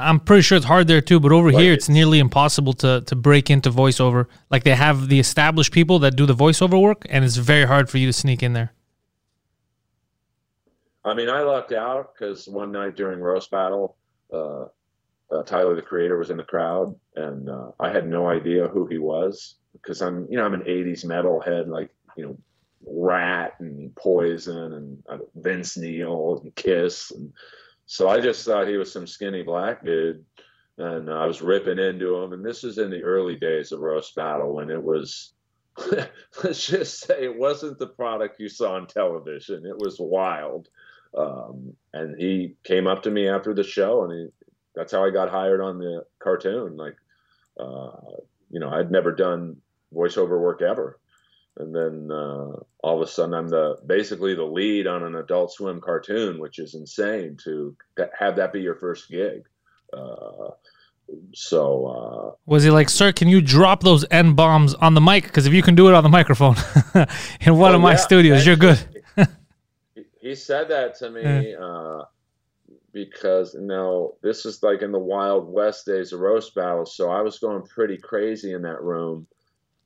I'm 0.02 0.20
pretty 0.20 0.42
sure 0.42 0.58
it's 0.58 0.66
hard 0.66 0.88
there 0.88 1.02
too, 1.02 1.20
but 1.20 1.32
over 1.32 1.52
Like 1.52 1.62
here 1.62 1.74
it's 1.74 1.90
nearly 1.90 2.20
impossible 2.20 2.74
to 2.74 3.02
to 3.02 3.16
break 3.16 3.50
into 3.50 3.72
voiceover. 3.72 4.28
Like 4.50 4.64
they 4.64 4.76
have 4.76 5.08
the 5.08 5.20
established 5.20 5.72
people 5.72 6.00
that 6.00 6.16
do 6.16 6.26
the 6.26 6.36
voiceover 6.36 6.82
work, 6.82 7.06
and 7.10 7.24
it's 7.24 7.38
very 7.38 7.66
hard 7.66 7.90
for 7.90 7.98
you 7.98 8.08
to 8.08 8.14
sneak 8.14 8.44
in 8.44 8.54
there. 8.54 8.74
I 11.04 11.14
mean, 11.14 11.30
I 11.30 11.42
lucked 11.42 11.72
out 11.72 12.14
because 12.14 12.48
one 12.48 12.72
night 12.72 12.96
during 12.96 13.20
roast 13.20 13.50
battle, 13.50 13.98
uh, 14.32 14.66
uh, 15.32 15.44
Tyler 15.46 15.76
the 15.76 15.82
Creator 15.82 16.18
was 16.18 16.30
in 16.30 16.38
the 16.38 16.44
crowd, 16.44 16.96
and 17.16 17.50
uh, 17.50 17.72
I 17.80 17.90
had 17.90 18.08
no 18.08 18.28
idea 18.28 18.68
who 18.68 18.86
he 18.86 18.98
was 18.98 19.56
because 19.74 20.02
I'm, 20.02 20.28
you 20.30 20.38
know, 20.38 20.46
I'm 20.46 20.54
an 20.54 20.62
'80s 20.62 21.06
metalhead, 21.06 21.68
like 21.68 21.90
you 22.18 22.26
know, 22.26 22.38
Ratt 22.86 23.60
and 23.60 23.96
Poison 23.96 24.74
and 24.74 25.04
uh, 25.10 25.18
Vince 25.36 25.78
Neil 25.78 26.42
and 26.44 26.56
Kiss, 26.56 27.12
and 27.12 27.34
so 27.92 28.08
I 28.08 28.22
just 28.22 28.46
thought 28.46 28.70
he 28.70 28.78
was 28.78 28.90
some 28.90 29.06
skinny 29.06 29.44
black 29.44 29.84
dude, 29.84 30.24
and 30.78 31.12
I 31.12 31.26
was 31.26 31.42
ripping 31.42 31.78
into 31.78 32.16
him. 32.16 32.32
And 32.32 32.44
this 32.44 32.64
is 32.64 32.78
in 32.78 32.90
the 32.90 33.04
early 33.04 33.36
days 33.36 33.74
of 33.74 33.82
roast 33.82 34.16
battle 34.16 34.56
when 34.56 34.70
it 34.70 34.82
was. 34.82 35.34
Let's 36.42 36.66
just 36.66 37.02
say 37.02 37.26
it 37.26 37.38
wasn't 37.38 37.80
the 37.80 37.88
product 37.88 38.40
you 38.40 38.48
saw 38.48 38.76
on 38.76 38.88
television. 38.88 39.66
It 39.66 39.78
was 39.78 39.98
wild. 40.00 40.70
Um, 41.18 41.74
and 41.92 42.18
he 42.18 42.56
came 42.64 42.88
up 42.88 43.04
to 43.04 43.12
me 43.12 43.28
after 43.28 43.54
the 43.54 43.62
show, 43.62 44.06
and 44.06 44.14
he, 44.14 44.28
that's 44.74 44.94
how 44.94 45.04
I 45.04 45.10
got 45.10 45.30
hired 45.30 45.60
on 45.60 45.78
the 45.78 46.06
cartoon. 46.20 46.78
Like, 46.78 46.96
uh, 47.60 47.92
you 48.50 48.62
know, 48.62 48.70
I'd 48.70 48.90
never 48.90 49.12
done 49.12 49.58
voiceover 49.94 50.40
work 50.40 50.62
ever, 50.62 50.98
and 51.58 51.76
then 51.76 52.10
uh, 52.12 52.52
all 52.84 53.02
of 53.02 53.02
a 53.02 53.12
sudden, 53.12 53.34
I'm 53.34 53.50
the 53.50 53.78
basically 53.86 54.36
the 54.36 54.44
lead 54.44 54.88
on 54.88 55.04
an 55.04 55.16
Adult 55.16 55.52
Swim 55.54 55.82
cartoon, 55.82 56.40
which 56.40 56.60
is 56.60 56.76
insane 56.76 57.38
to 57.44 57.76
have 58.18 58.36
that 58.38 58.54
be 58.54 58.62
your 58.62 58.76
first 58.76 59.10
gig. 59.10 59.44
Uh, 59.92 60.52
so 61.34 62.38
Was 62.46 62.64
he 62.64 62.70
like, 62.70 62.90
"Sir, 62.90 63.12
can 63.12 63.28
you 63.28 63.42
drop 63.42 63.84
those 63.84 64.06
n 64.12 64.34
bombs 64.34 64.74
on 64.76 64.94
the 64.94 65.02
mic? 65.02 65.24
Because 65.24 65.46
if 65.46 65.54
you 65.54 65.62
can 65.62 65.76
do 65.76 65.90
it 65.90 65.94
on 65.94 66.04
the 66.04 66.10
microphone 66.10 66.56
in 67.42 67.58
one 67.58 67.74
Oh, 67.74 67.76
of 67.76 67.82
my 67.82 67.92
yeah, 67.92 67.98
studios, 67.98 68.46
you're 68.46 68.56
good." 68.56 68.80
he, 69.96 70.04
he 70.22 70.36
said 70.36 70.70
that 70.70 70.96
to 71.00 71.10
me 71.10 71.56
uh, 71.56 72.04
because 72.94 73.56
now 73.56 74.12
this 74.22 74.46
is 74.46 74.64
like 74.64 74.82
in 74.82 74.92
the 74.92 75.00
Wild 75.00 75.52
West 75.52 75.86
days 75.86 76.14
of 76.14 76.22
roast 76.22 76.56
battles, 76.56 76.96
so 76.96 77.10
I 77.10 77.22
was 77.22 77.40
going 77.40 77.64
pretty 77.64 77.98
crazy 77.98 78.54
in 78.54 78.62
that 78.64 78.82
room. 78.82 79.28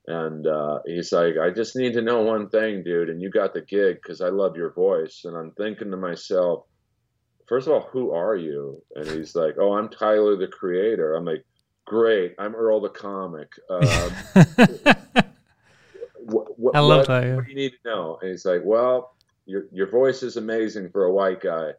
And 0.08 0.46
uh, 0.46 0.80
he's 0.86 1.12
like, 1.12 1.36
I 1.42 1.50
just 1.50 1.76
need 1.76 1.94
to 1.94 2.02
know 2.02 2.22
one 2.22 2.50
thing, 2.50 2.84
dude, 2.84 3.10
and 3.10 3.22
you 3.22 3.30
got 3.30 3.54
the 3.54 3.62
gig 3.62 3.98
because 4.02 4.22
I 4.22 4.30
love 4.30 4.56
your 4.56 4.72
voice. 4.72 5.22
And 5.26 5.36
I'm 5.36 5.52
thinking 5.52 5.90
to 5.92 5.98
myself, 5.98 6.66
first 7.48 7.68
of 7.68 7.74
all, 7.74 7.90
who 7.92 8.12
are 8.12 8.36
you? 8.36 8.84
And 8.96 9.08
he's 9.08 9.36
like, 9.36 9.56
Oh, 9.60 9.74
I'm 9.74 9.90
Tyler 9.90 10.36
the 10.36 10.48
Creator. 10.48 11.16
I'm 11.16 11.26
like, 11.26 11.44
Great, 11.86 12.36
I'm 12.38 12.56
Earl 12.56 12.82
the 12.82 12.90
Comic. 12.90 13.52
Um, 13.70 13.82
what, 16.16 16.60
what, 16.60 16.76
I 16.76 16.80
love 16.80 17.00
what, 17.00 17.08
that, 17.08 17.24
yeah. 17.24 17.36
What 17.36 17.46
do 17.46 17.52
you 17.52 17.58
need 17.58 17.72
to 17.72 17.90
know? 17.90 18.20
And 18.22 18.30
he's 18.30 18.46
like, 18.46 18.62
Well, 18.64 19.16
your 19.46 19.66
your 19.72 19.90
voice 19.90 20.24
is 20.24 20.38
amazing 20.38 20.90
for 20.90 21.06
a 21.06 21.14
white 21.14 21.42
guy. 21.42 21.72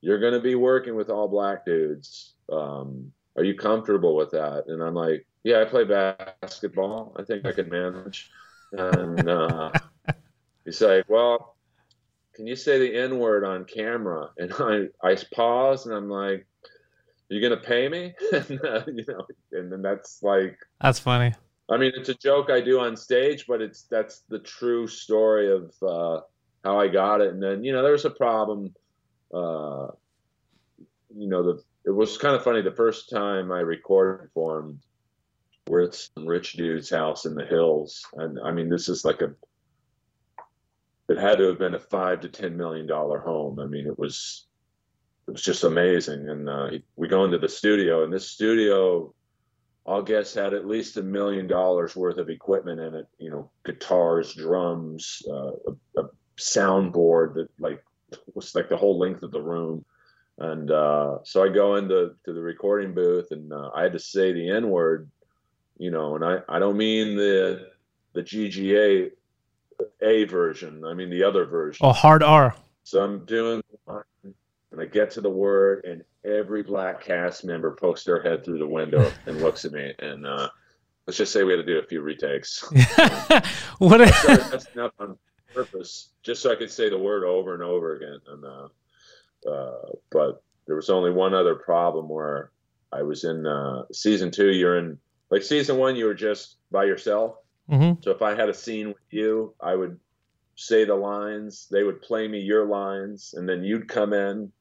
You're 0.00 0.20
going 0.20 0.32
to 0.32 0.40
be 0.40 0.54
working 0.54 0.96
with 0.96 1.10
all 1.10 1.28
black 1.28 1.64
dudes. 1.64 2.32
Um, 2.50 3.12
are 3.40 3.44
you 3.44 3.54
comfortable 3.54 4.14
with 4.14 4.30
that? 4.32 4.64
And 4.66 4.82
I'm 4.82 4.94
like, 4.94 5.26
Yeah, 5.44 5.62
I 5.62 5.64
play 5.64 5.84
basketball. 5.84 7.16
I 7.18 7.24
think 7.24 7.46
I 7.46 7.52
can 7.52 7.70
manage. 7.70 8.30
And 8.72 9.28
uh, 9.28 9.72
he's 10.66 10.82
like, 10.82 11.08
Well, 11.08 11.56
can 12.34 12.46
you 12.46 12.54
say 12.54 12.78
the 12.78 12.94
N 12.94 13.18
word 13.18 13.44
on 13.44 13.64
camera? 13.64 14.28
And 14.36 14.52
I 14.52 14.88
I 15.02 15.16
pause 15.34 15.86
and 15.86 15.94
I'm 15.94 16.10
like, 16.10 16.46
Are 17.30 17.34
you 17.34 17.40
going 17.40 17.58
to 17.58 17.66
pay 17.66 17.88
me? 17.88 18.12
and, 18.32 18.62
uh, 18.62 18.82
you 18.86 19.04
know, 19.08 19.26
and 19.52 19.72
then 19.72 19.80
that's 19.80 20.22
like. 20.22 20.58
That's 20.82 20.98
funny. 20.98 21.32
I 21.70 21.78
mean, 21.78 21.92
it's 21.94 22.10
a 22.10 22.14
joke 22.14 22.50
I 22.50 22.60
do 22.60 22.80
on 22.80 22.94
stage, 22.94 23.46
but 23.46 23.62
it's 23.62 23.84
that's 23.84 24.20
the 24.28 24.40
true 24.40 24.86
story 24.86 25.50
of 25.50 25.72
uh, 25.82 26.20
how 26.62 26.78
I 26.78 26.88
got 26.88 27.22
it. 27.22 27.32
And 27.32 27.42
then 27.42 27.64
you 27.64 27.72
know, 27.72 27.82
there 27.82 27.92
was 27.92 28.04
a 28.04 28.10
problem. 28.10 28.74
Uh, 29.32 29.86
you 31.16 31.28
know, 31.28 31.42
the 31.42 31.62
it 31.84 31.90
was 31.90 32.18
kind 32.18 32.34
of 32.34 32.44
funny 32.44 32.62
the 32.62 32.72
first 32.72 33.10
time 33.10 33.52
I 33.52 33.60
recorded 33.60 34.30
for 34.34 34.60
him. 34.60 34.80
We're 35.66 35.84
at 35.84 35.94
some 35.94 36.26
rich 36.26 36.54
dude's 36.54 36.90
house 36.90 37.26
in 37.26 37.34
the 37.34 37.44
hills, 37.44 38.04
and 38.14 38.38
I 38.40 38.50
mean, 38.52 38.68
this 38.68 38.88
is 38.88 39.04
like 39.04 39.22
a. 39.22 39.32
It 41.08 41.18
had 41.18 41.38
to 41.38 41.48
have 41.48 41.58
been 41.58 41.74
a 41.74 41.80
five 41.80 42.20
to 42.20 42.28
ten 42.28 42.56
million 42.56 42.86
dollar 42.86 43.20
home. 43.20 43.58
I 43.60 43.66
mean, 43.66 43.86
it 43.86 43.98
was. 43.98 44.46
It 45.28 45.32
was 45.32 45.42
just 45.42 45.64
amazing, 45.64 46.28
and 46.28 46.48
uh, 46.48 46.70
he, 46.70 46.82
we 46.96 47.06
go 47.06 47.24
into 47.24 47.38
the 47.38 47.48
studio, 47.48 48.02
and 48.02 48.12
this 48.12 48.28
studio 48.28 49.14
I'll 49.86 50.02
guess 50.02 50.34
had 50.34 50.54
at 50.54 50.66
least 50.66 50.96
a 50.96 51.02
million 51.02 51.46
dollars 51.46 51.96
worth 51.96 52.18
of 52.18 52.28
equipment 52.28 52.80
in 52.80 52.94
it. 52.94 53.06
You 53.18 53.30
know, 53.30 53.50
guitars, 53.64 54.34
drums, 54.34 55.22
uh, 55.28 55.52
a, 55.96 56.00
a 56.00 56.08
soundboard 56.38 57.34
that 57.34 57.48
like 57.58 57.82
was 58.34 58.54
like 58.54 58.68
the 58.68 58.76
whole 58.76 58.98
length 58.98 59.22
of 59.22 59.30
the 59.30 59.42
room. 59.42 59.84
And 60.40 60.70
uh, 60.70 61.18
so 61.22 61.44
I 61.44 61.50
go 61.50 61.76
into 61.76 62.14
to 62.24 62.32
the 62.32 62.40
recording 62.40 62.94
booth, 62.94 63.30
and 63.30 63.52
uh, 63.52 63.70
I 63.74 63.82
had 63.82 63.92
to 63.92 63.98
say 63.98 64.32
the 64.32 64.50
N 64.50 64.70
word, 64.70 65.10
you 65.76 65.90
know, 65.90 66.16
and 66.16 66.24
I, 66.24 66.38
I 66.48 66.58
don't 66.58 66.78
mean 66.78 67.14
the 67.14 67.68
the 68.14 68.22
GGA 68.22 69.10
A 70.00 70.24
version. 70.24 70.82
I 70.86 70.94
mean 70.94 71.10
the 71.10 71.22
other 71.24 71.44
version. 71.44 71.84
Oh, 71.84 71.92
hard 71.92 72.22
R. 72.22 72.56
So 72.84 73.04
I'm 73.04 73.26
doing, 73.26 73.62
and 73.86 74.80
I 74.80 74.86
get 74.86 75.10
to 75.12 75.20
the 75.20 75.30
word, 75.30 75.84
and 75.84 76.02
every 76.24 76.62
black 76.62 77.04
cast 77.04 77.44
member 77.44 77.72
pokes 77.72 78.04
their 78.04 78.22
head 78.22 78.42
through 78.42 78.58
the 78.58 78.66
window 78.66 79.12
and 79.26 79.42
looks 79.42 79.66
at 79.66 79.72
me. 79.72 79.92
And 79.98 80.26
uh, 80.26 80.48
let's 81.06 81.18
just 81.18 81.34
say 81.34 81.44
we 81.44 81.52
had 81.52 81.66
to 81.66 81.66
do 81.66 81.78
a 81.78 81.86
few 81.86 82.00
retakes. 82.00 82.62
what? 83.78 84.00
A, 84.00 84.08
Started 84.08 84.50
messing 84.52 84.80
up 84.80 84.94
on 84.98 85.18
purpose, 85.54 86.10
just 86.22 86.40
so 86.40 86.50
I 86.50 86.56
could 86.56 86.70
say 86.70 86.88
the 86.88 86.98
word 86.98 87.24
over 87.24 87.52
and 87.52 87.62
over 87.62 87.96
again. 87.96 88.20
And 88.26 88.44
uh, 89.48 89.92
but 90.10 90.42
there 90.66 90.76
was 90.76 90.90
only 90.90 91.10
one 91.10 91.34
other 91.34 91.54
problem 91.54 92.08
where 92.08 92.50
I 92.92 93.02
was 93.02 93.24
in 93.24 93.46
uh, 93.46 93.84
season 93.92 94.30
two. 94.30 94.50
You're 94.50 94.78
in 94.78 94.98
like 95.30 95.42
season 95.42 95.76
one, 95.76 95.96
you 95.96 96.06
were 96.06 96.14
just 96.14 96.56
by 96.70 96.84
yourself. 96.84 97.36
hmm 97.68 97.92
So 98.02 98.10
if 98.10 98.22
I 98.22 98.34
had 98.34 98.48
a 98.48 98.54
scene 98.54 98.88
with 98.88 98.96
you, 99.10 99.54
I 99.60 99.74
would 99.74 99.98
say 100.56 100.84
the 100.84 100.94
lines, 100.94 101.68
they 101.70 101.82
would 101.82 102.02
play 102.02 102.28
me 102.28 102.40
your 102.40 102.66
lines, 102.66 103.34
and 103.36 103.48
then 103.48 103.64
you'd 103.64 103.88
come 103.88 104.12
in 104.12 104.52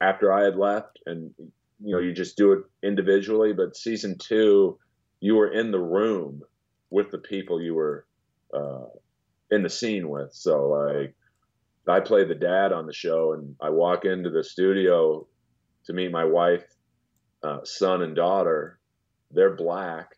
after 0.00 0.32
I 0.32 0.42
had 0.44 0.56
left, 0.56 0.98
and 1.06 1.32
you 1.38 1.92
know 1.94 1.98
you 1.98 2.12
just 2.12 2.36
do 2.36 2.52
it 2.52 2.64
individually. 2.82 3.52
But 3.52 3.76
season 3.76 4.18
two, 4.18 4.78
you 5.20 5.36
were 5.36 5.52
in 5.52 5.70
the 5.70 5.80
room 5.80 6.42
with 6.90 7.10
the 7.10 7.18
people 7.18 7.62
you 7.62 7.74
were 7.74 8.06
uh, 8.54 8.86
in 9.50 9.62
the 9.62 9.70
scene 9.70 10.08
with. 10.08 10.32
So 10.32 10.68
like, 10.68 11.14
I 11.88 12.00
play 12.00 12.24
the 12.24 12.34
dad 12.34 12.72
on 12.72 12.86
the 12.86 12.92
show, 12.92 13.32
and 13.32 13.54
I 13.60 13.70
walk 13.70 14.04
into 14.04 14.30
the 14.30 14.42
studio 14.44 15.26
to 15.84 15.92
meet 15.92 16.10
my 16.10 16.24
wife, 16.24 16.64
uh, 17.42 17.60
son, 17.64 18.02
and 18.02 18.14
daughter. 18.16 18.78
They're 19.30 19.54
black 19.54 20.12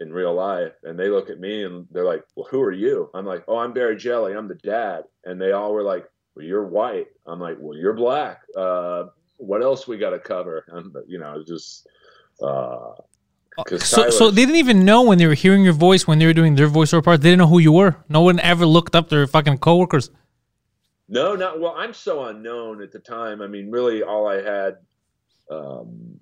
in 0.00 0.12
real 0.12 0.34
life 0.34 0.72
and 0.82 0.98
they 0.98 1.08
look 1.10 1.28
at 1.28 1.38
me 1.38 1.62
and 1.62 1.86
they're 1.90 2.06
like 2.06 2.22
well 2.34 2.46
who 2.50 2.60
are 2.62 2.72
you 2.72 3.10
i'm 3.12 3.26
like 3.26 3.44
oh 3.48 3.58
i'm 3.58 3.74
barry 3.74 3.94
jelly 3.96 4.32
i'm 4.34 4.48
the 4.48 4.54
dad 4.54 5.02
and 5.26 5.38
they 5.38 5.52
all 5.52 5.74
were 5.74 5.82
like 5.82 6.06
well 6.34 6.44
you're 6.46 6.66
white 6.66 7.08
i'm 7.26 7.38
like 7.38 7.56
well 7.60 7.76
you're 7.76 7.92
black 7.92 8.40
uh, 8.56 9.04
what 9.36 9.62
else 9.62 9.86
we 9.86 9.98
got 9.98 10.10
to 10.10 10.18
cover 10.18 10.64
and 10.68 10.94
you 11.06 11.18
know 11.18 11.44
just 11.46 11.86
uh 12.42 12.92
'cause 13.66 13.84
So, 13.86 14.08
so 14.08 14.30
they 14.30 14.42
didn't 14.46 14.56
even 14.56 14.86
know 14.86 15.02
when 15.02 15.18
they 15.18 15.26
were 15.26 15.34
hearing 15.34 15.64
your 15.64 15.74
voice 15.74 16.06
when 16.06 16.18
they 16.18 16.24
were 16.24 16.32
doing 16.32 16.54
their 16.54 16.68
voiceover 16.68 17.04
part. 17.04 17.20
They 17.20 17.28
didn't 17.28 17.40
know 17.40 17.48
who 17.48 17.58
you 17.58 17.72
were. 17.72 17.96
No 18.08 18.22
one 18.22 18.40
ever 18.40 18.64
looked 18.64 18.94
up 18.96 19.10
their 19.10 19.26
fucking 19.26 19.58
coworkers. 19.58 20.10
No, 21.12 21.34
not 21.34 21.60
well. 21.60 21.74
I'm 21.76 21.92
so 21.92 22.24
unknown 22.24 22.82
at 22.82 22.92
the 22.92 23.00
time. 23.00 23.42
I 23.42 23.48
mean, 23.48 23.68
really, 23.72 24.04
all 24.04 24.28
I 24.28 24.42
had 24.42 24.76
um, 25.50 26.20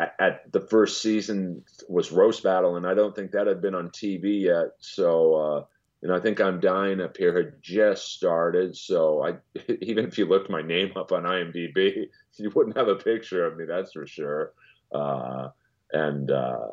at, 0.00 0.14
at 0.18 0.52
the 0.52 0.60
first 0.60 1.02
season 1.02 1.62
was 1.86 2.10
roast 2.10 2.42
battle, 2.42 2.76
and 2.76 2.86
I 2.86 2.94
don't 2.94 3.14
think 3.14 3.32
that 3.32 3.46
had 3.46 3.60
been 3.60 3.74
on 3.74 3.90
TV 3.90 4.40
yet. 4.40 4.68
So, 4.78 5.34
uh, 5.34 5.64
and 6.02 6.14
I 6.14 6.18
think 6.18 6.40
I'm 6.40 6.60
dying 6.60 7.02
up 7.02 7.18
here 7.18 7.36
had 7.36 7.62
just 7.62 8.10
started. 8.14 8.74
So, 8.74 9.22
I 9.22 9.34
even 9.82 10.06
if 10.06 10.16
you 10.16 10.24
looked 10.24 10.48
my 10.48 10.62
name 10.62 10.92
up 10.96 11.12
on 11.12 11.24
IMDb, 11.24 12.06
you 12.36 12.50
wouldn't 12.54 12.78
have 12.78 12.88
a 12.88 12.96
picture 12.96 13.44
of 13.44 13.58
me. 13.58 13.66
That's 13.66 13.92
for 13.92 14.06
sure. 14.06 14.54
Uh, 14.94 15.48
and 15.92 16.30
uh, 16.30 16.68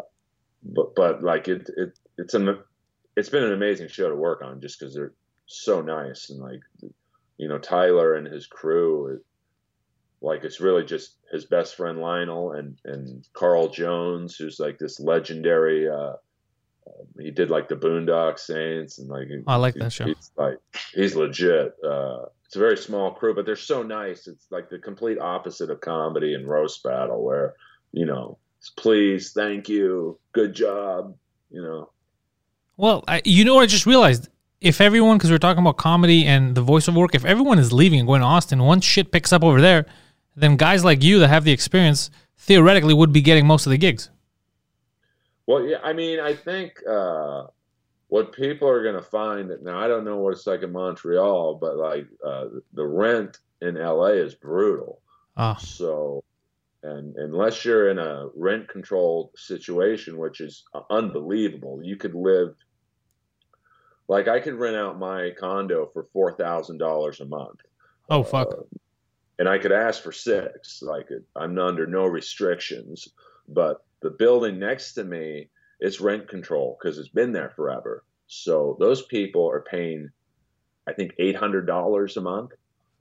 but 0.64 0.96
but 0.96 1.24
like 1.24 1.50
it 1.50 1.70
it 1.76 2.00
it's 2.18 2.36
an 2.36 2.58
it's 3.18 3.30
been 3.30 3.44
an 3.44 3.52
amazing 3.52 3.90
show 3.90 4.08
to 4.08 4.16
work 4.16 4.42
on 4.42 4.62
just 4.62 4.80
because 4.80 4.96
they're 4.96 5.14
so 5.46 5.82
nice 5.82 6.30
and 6.30 6.40
like 6.40 6.62
you 7.42 7.50
know 7.50 7.58
Tyler 7.58 8.16
and 8.16 8.28
his 8.28 8.48
crew 8.48 9.20
like 10.22 10.44
it's 10.44 10.62
really 10.62 10.86
just 10.86 11.18
his 11.32 11.46
best 11.46 11.76
friend 11.76 12.00
Lionel 12.00 12.54
and 12.54 12.78
and 12.86 13.28
Carl 13.34 13.68
Jones 13.68 14.36
who's 14.36 14.60
like 14.60 14.78
this 14.78 15.00
legendary 15.00 15.90
uh 15.90 16.14
he 17.20 17.32
did 17.32 17.50
like 17.50 17.68
the 17.68 17.76
Boondock 17.76 18.40
Saints 18.40 19.00
and 19.00 19.10
like 19.10 19.28
I 19.48 19.56
like 19.56 19.76
that 19.76 19.92
show. 19.92 20.06
he's 20.06 20.32
like 20.38 20.58
he's 20.94 21.16
legit 21.16 21.74
uh 21.84 22.26
it's 22.52 22.58
a 22.58 22.60
very 22.60 22.76
small 22.76 23.14
crew, 23.14 23.34
but 23.34 23.46
they're 23.46 23.56
so 23.56 23.82
nice. 23.82 24.28
It's 24.28 24.48
like 24.52 24.70
the 24.70 24.78
complete 24.78 25.18
opposite 25.18 25.70
of 25.70 25.80
comedy 25.80 26.34
and 26.34 26.46
roast 26.46 26.84
battle, 26.84 27.24
where 27.24 27.54
you 27.94 28.06
know, 28.06 28.40
please, 28.76 29.32
thank 29.32 29.70
you, 29.70 30.20
good 30.34 30.54
job, 30.54 31.16
you 31.50 31.62
know. 31.62 31.92
Well, 32.76 33.06
I, 33.08 33.22
you 33.24 33.46
know 33.46 33.56
what 33.56 33.62
I 33.62 33.68
just 33.68 33.86
realized? 33.86 34.28
If 34.62 34.80
everyone, 34.80 35.18
because 35.18 35.32
we're 35.32 35.40
talking 35.40 35.64
about 35.64 35.78
comedy 35.78 36.24
and 36.24 36.54
the 36.54 36.64
voiceover 36.64 36.98
work, 36.98 37.16
if 37.16 37.26
everyone 37.26 37.58
is 37.58 37.74
leaving 37.74 38.00
and 38.00 38.08
going 38.08 38.22
to 38.22 38.28
Austin, 38.28 38.62
once 38.62 38.86
shit 38.86 39.12
picks 39.12 39.34
up 39.34 39.44
over 39.44 39.60
there, 39.60 39.88
then 40.36 40.56
guys 40.56 40.86
like 40.86 41.04
you 41.04 41.18
that 41.20 41.30
have 41.30 41.44
the 41.44 41.52
experience 41.52 42.12
theoretically 42.38 42.94
would 42.94 43.12
be 43.12 43.22
getting 43.22 43.48
most 43.48 43.66
of 43.66 43.72
the 43.72 43.78
gigs. 43.78 44.12
Well, 45.48 45.66
yeah, 45.66 45.80
I 45.84 45.94
mean, 45.94 46.20
I 46.20 46.36
think 46.36 46.80
uh, 46.88 47.46
what 48.10 48.34
people 48.34 48.68
are 48.68 48.84
going 48.84 48.96
to 48.96 49.02
find 49.02 49.50
that 49.50 49.64
now 49.64 49.80
I 49.80 49.88
don't 49.88 50.06
know 50.06 50.18
what 50.18 50.34
it's 50.34 50.46
like 50.46 50.62
in 50.62 50.72
Montreal, 50.72 51.56
but 51.56 51.78
like 51.78 52.06
uh, 52.24 52.46
the 52.74 52.86
rent 52.86 53.40
in 53.62 53.76
LA 53.76 54.08
is 54.08 54.36
brutal. 54.36 55.02
Ah. 55.38 55.56
So, 55.56 56.24
and 56.84 57.16
unless 57.16 57.66
you're 57.66 57.90
in 57.90 57.98
a 57.98 58.28
rent 58.36 58.68
controlled 58.68 59.32
situation, 59.36 60.18
which 60.18 60.40
is 60.40 60.64
unbelievable, 60.92 61.82
you 61.84 61.96
could 61.96 62.14
live 62.14 62.54
like 64.12 64.28
I 64.28 64.40
could 64.42 64.56
rent 64.56 64.76
out 64.76 65.00
my 65.00 65.32
condo 65.40 65.90
for 65.94 66.04
four 66.12 66.34
thousand 66.34 66.78
dollars 66.80 67.22
a 67.22 67.26
month. 67.26 67.60
Oh 68.10 68.24
fuck! 68.24 68.50
Uh, 68.54 68.64
and 69.40 69.48
I 69.48 69.58
could 69.58 69.72
ask 69.72 70.04
for 70.04 70.12
six. 70.12 70.82
Like 70.82 71.08
I'm 71.36 71.58
under 71.58 71.88
no 71.88 72.06
restrictions. 72.06 73.08
But 73.48 73.84
the 74.02 74.10
building 74.12 74.60
next 74.60 74.94
to 74.94 75.04
me, 75.04 75.50
it's 75.80 76.02
rent 76.02 76.28
control 76.28 76.78
because 76.78 76.98
it's 77.00 77.10
been 77.10 77.32
there 77.32 77.52
forever. 77.56 78.04
So 78.28 78.76
those 78.80 79.02
people 79.04 79.50
are 79.50 79.62
paying, 79.62 80.10
I 80.88 80.94
think, 80.94 81.14
eight 81.18 81.36
hundred 81.38 81.66
dollars 81.66 82.18
a 82.18 82.22
month 82.22 82.52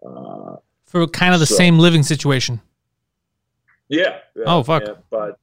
uh, 0.07 0.57
for 0.87 1.07
kind 1.09 1.35
of 1.35 1.41
the 1.41 1.47
so- 1.47 1.57
same 1.57 1.79
living 1.81 2.05
situation. 2.05 2.61
Yeah. 3.89 4.19
yeah, 4.37 4.45
Oh, 4.47 4.63
fuck. 4.63 4.85
yeah, 4.87 4.95
but 5.11 5.39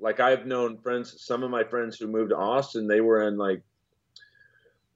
like 0.00 0.18
I've 0.18 0.46
known 0.46 0.78
friends, 0.78 1.14
some 1.22 1.44
of 1.44 1.50
my 1.50 1.62
friends 1.62 1.96
who 1.96 2.08
moved 2.08 2.30
to 2.30 2.36
Austin, 2.36 2.88
they 2.88 3.00
were 3.00 3.28
in 3.28 3.36
like 3.38 3.62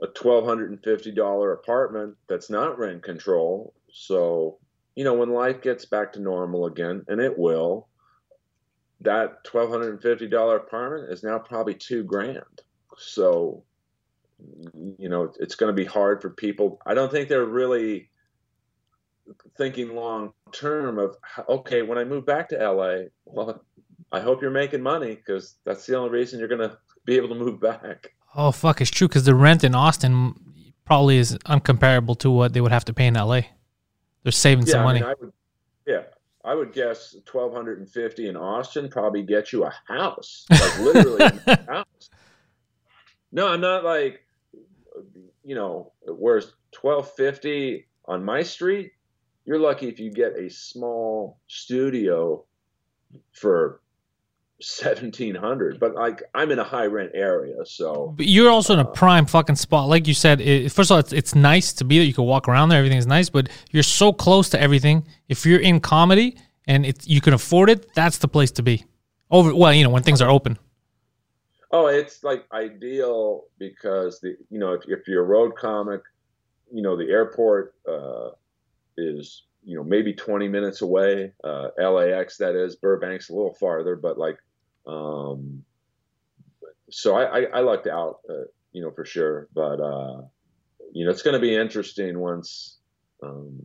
a 0.03 0.07
twelve 0.09 0.45
hundred 0.45 0.71
and 0.71 0.83
fifty 0.83 1.13
dollar 1.13 1.53
apartment 1.53 2.17
that's 2.29 2.51
not 2.51 2.79
rent 2.79 3.03
control. 3.03 3.73
So 3.93 4.59
you 4.95 5.05
know 5.05 5.15
when 5.15 5.31
life 5.31 5.63
gets 5.63 5.85
back 5.85 6.13
to 6.13 6.21
normal 6.21 6.67
again, 6.67 7.05
and 7.09 7.21
it 7.21 7.39
will, 7.39 7.89
that 9.01 9.45
twelve 9.45 9.71
hundred 9.71 9.91
and 9.91 10.03
fifty 10.03 10.29
dollar 10.29 10.57
apartment 10.57 11.13
is 11.13 11.23
now 11.23 11.39
probably 11.39 11.75
two 11.75 12.03
grand. 12.03 12.63
So 12.99 13.63
you 14.99 15.09
know 15.09 15.33
it's 15.39 15.55
going 15.55 15.75
to 15.75 15.81
be 15.81 15.89
hard 15.89 16.21
for 16.21 16.31
people. 16.31 16.81
I 16.85 16.95
don't 16.95 17.11
think 17.11 17.29
they're 17.29 17.45
really 17.45 18.11
thinking 19.57 19.95
long 19.95 20.33
term 20.51 20.99
of 20.99 21.17
okay 21.49 21.83
when 21.83 21.97
i 21.97 22.05
move 22.05 22.27
back 22.27 22.49
to 22.49 22.57
la 22.57 22.97
well 23.25 23.65
i 24.11 24.21
hope 24.21 24.43
you're 24.43 24.51
making 24.51 24.83
money 24.83 25.15
because 25.15 25.57
that's 25.65 25.87
the 25.87 25.97
only 25.97 26.11
reason 26.11 26.39
you're 26.39 26.49
going 26.49 26.69
to 26.69 26.77
be 27.05 27.17
able 27.17 27.29
to 27.29 27.35
move 27.37 27.61
back 27.61 28.13
Oh 28.35 28.53
fuck, 28.53 28.81
it's 28.81 28.91
true 28.91 29.09
because 29.09 29.25
the 29.25 29.35
rent 29.35 29.65
in 29.65 29.75
Austin 29.75 30.35
probably 30.85 31.19
is 31.19 31.37
uncomparable 31.47 32.19
to 32.19 32.31
what 32.31 32.53
they 32.53 32.61
would 32.61 32.73
have 32.73 32.85
to 32.87 32.95
pay 32.95 33.07
in 33.07 33.15
LA. 33.15 33.43
They're 34.23 34.33
saving 34.33 34.67
some 34.67 34.81
yeah 34.81 34.85
money. 34.85 35.03
I, 35.03 35.03
mean, 35.03 35.11
I 35.11 35.15
would 35.21 35.33
yeah 35.87 36.03
i 36.45 36.55
would 36.55 36.73
guess 36.73 37.15
1250 37.31 38.29
in 38.29 38.37
austin 38.37 38.89
probably 38.89 39.23
get 39.23 39.53
you 39.53 39.65
a 39.65 39.73
house 39.87 40.47
like 40.51 40.79
literally 40.79 41.25
a 41.47 41.67
house 41.71 42.11
no 43.31 43.49
i'm 43.49 43.61
not 43.61 43.85
like 43.85 44.25
you 45.45 45.55
know 45.55 45.93
whereas 46.07 46.53
1250 46.81 47.87
on 48.07 48.25
my 48.25 48.43
street 48.43 48.93
you're 49.45 49.59
lucky 49.59 49.89
if 49.89 49.99
you 49.99 50.11
get 50.11 50.39
a 50.39 50.49
small 50.49 51.39
studio 51.49 52.45
for 53.33 53.81
1700 54.63 55.81
but 55.81 55.95
like 55.95 56.23
i'm 56.35 56.51
in 56.51 56.59
a 56.59 56.65
high 56.65 56.87
rent 56.87 57.11
area 57.15 57.55
so 57.65 58.15
But 58.17 58.27
you're 58.27 58.51
also 58.51 58.75
in 58.75 58.81
a 58.81 58.85
prime 58.85 59.27
fucking 59.27 59.57
spot. 59.57 59.89
Like 59.89 60.07
you 60.07 60.15
said, 60.15 60.41
it, 60.41 60.71
first 60.71 60.91
of 60.91 60.95
all, 60.95 60.99
it's, 61.01 61.13
it's 61.13 61.35
nice 61.35 61.73
to 61.75 61.85
be 61.85 61.99
there. 61.99 62.07
You 62.07 62.15
can 62.15 62.25
walk 62.25 62.49
around 62.49 62.69
there. 62.69 62.79
Everything's 62.79 63.07
nice, 63.07 63.29
but 63.29 63.49
you're 63.71 63.83
so 63.83 64.13
close 64.13 64.49
to 64.51 64.61
everything. 64.61 65.07
If 65.29 65.45
you're 65.47 65.61
in 65.61 65.81
comedy 65.81 66.37
and 66.67 66.87
it's, 66.87 67.07
you 67.09 67.21
can 67.21 67.33
afford 67.33 67.71
it, 67.71 67.93
that's 67.95 68.19
the 68.19 68.29
place 68.29 68.51
to 68.53 68.63
be. 68.63 68.85
Over, 69.31 69.55
well, 69.55 69.73
you 69.73 69.85
know, 69.85 69.91
when 69.91 70.03
things 70.03 70.21
are 70.21 70.31
open. 70.31 70.59
Oh, 71.71 71.87
it's 71.87 72.23
like 72.23 72.45
ideal 72.53 73.45
because 73.59 74.21
the 74.21 74.37
you 74.51 74.59
know 74.59 74.73
if, 74.73 74.83
if 74.87 75.09
you're 75.09 75.23
a 75.23 75.27
road 75.27 75.57
comic, 75.57 76.03
you 76.71 76.83
know 76.83 76.97
the 76.97 77.11
airport 77.11 77.75
uh, 77.89 78.31
is 78.99 79.45
you 79.65 79.77
know 79.77 79.83
maybe 79.83 80.13
20 80.13 80.49
minutes 80.49 80.83
away. 80.83 81.33
Uh, 81.43 81.69
LAX 81.79 82.37
that 82.37 82.55
is 82.57 82.77
Burbank's 82.77 83.31
a 83.31 83.33
little 83.33 83.55
farther, 83.55 83.97
but 83.97 84.19
like 84.19 84.37
um, 84.87 85.65
so 86.91 87.17
I, 87.17 87.41
I 87.41 87.43
I 87.55 87.61
lucked 87.61 87.87
out, 87.87 88.21
uh, 88.29 88.45
you 88.73 88.83
know 88.83 88.91
for 88.91 89.05
sure. 89.05 89.49
But 89.55 89.81
uh, 89.81 90.23
you 90.93 91.05
know 91.05 91.11
it's 91.11 91.23
going 91.23 91.35
to 91.35 91.41
be 91.41 91.55
interesting 91.55 92.19
once 92.19 92.79
um, 93.23 93.61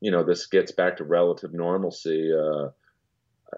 you 0.00 0.10
know 0.10 0.22
this 0.22 0.46
gets 0.46 0.72
back 0.72 0.96
to 0.98 1.04
relative 1.04 1.52
normalcy. 1.52 2.32
Uh, 2.32 2.68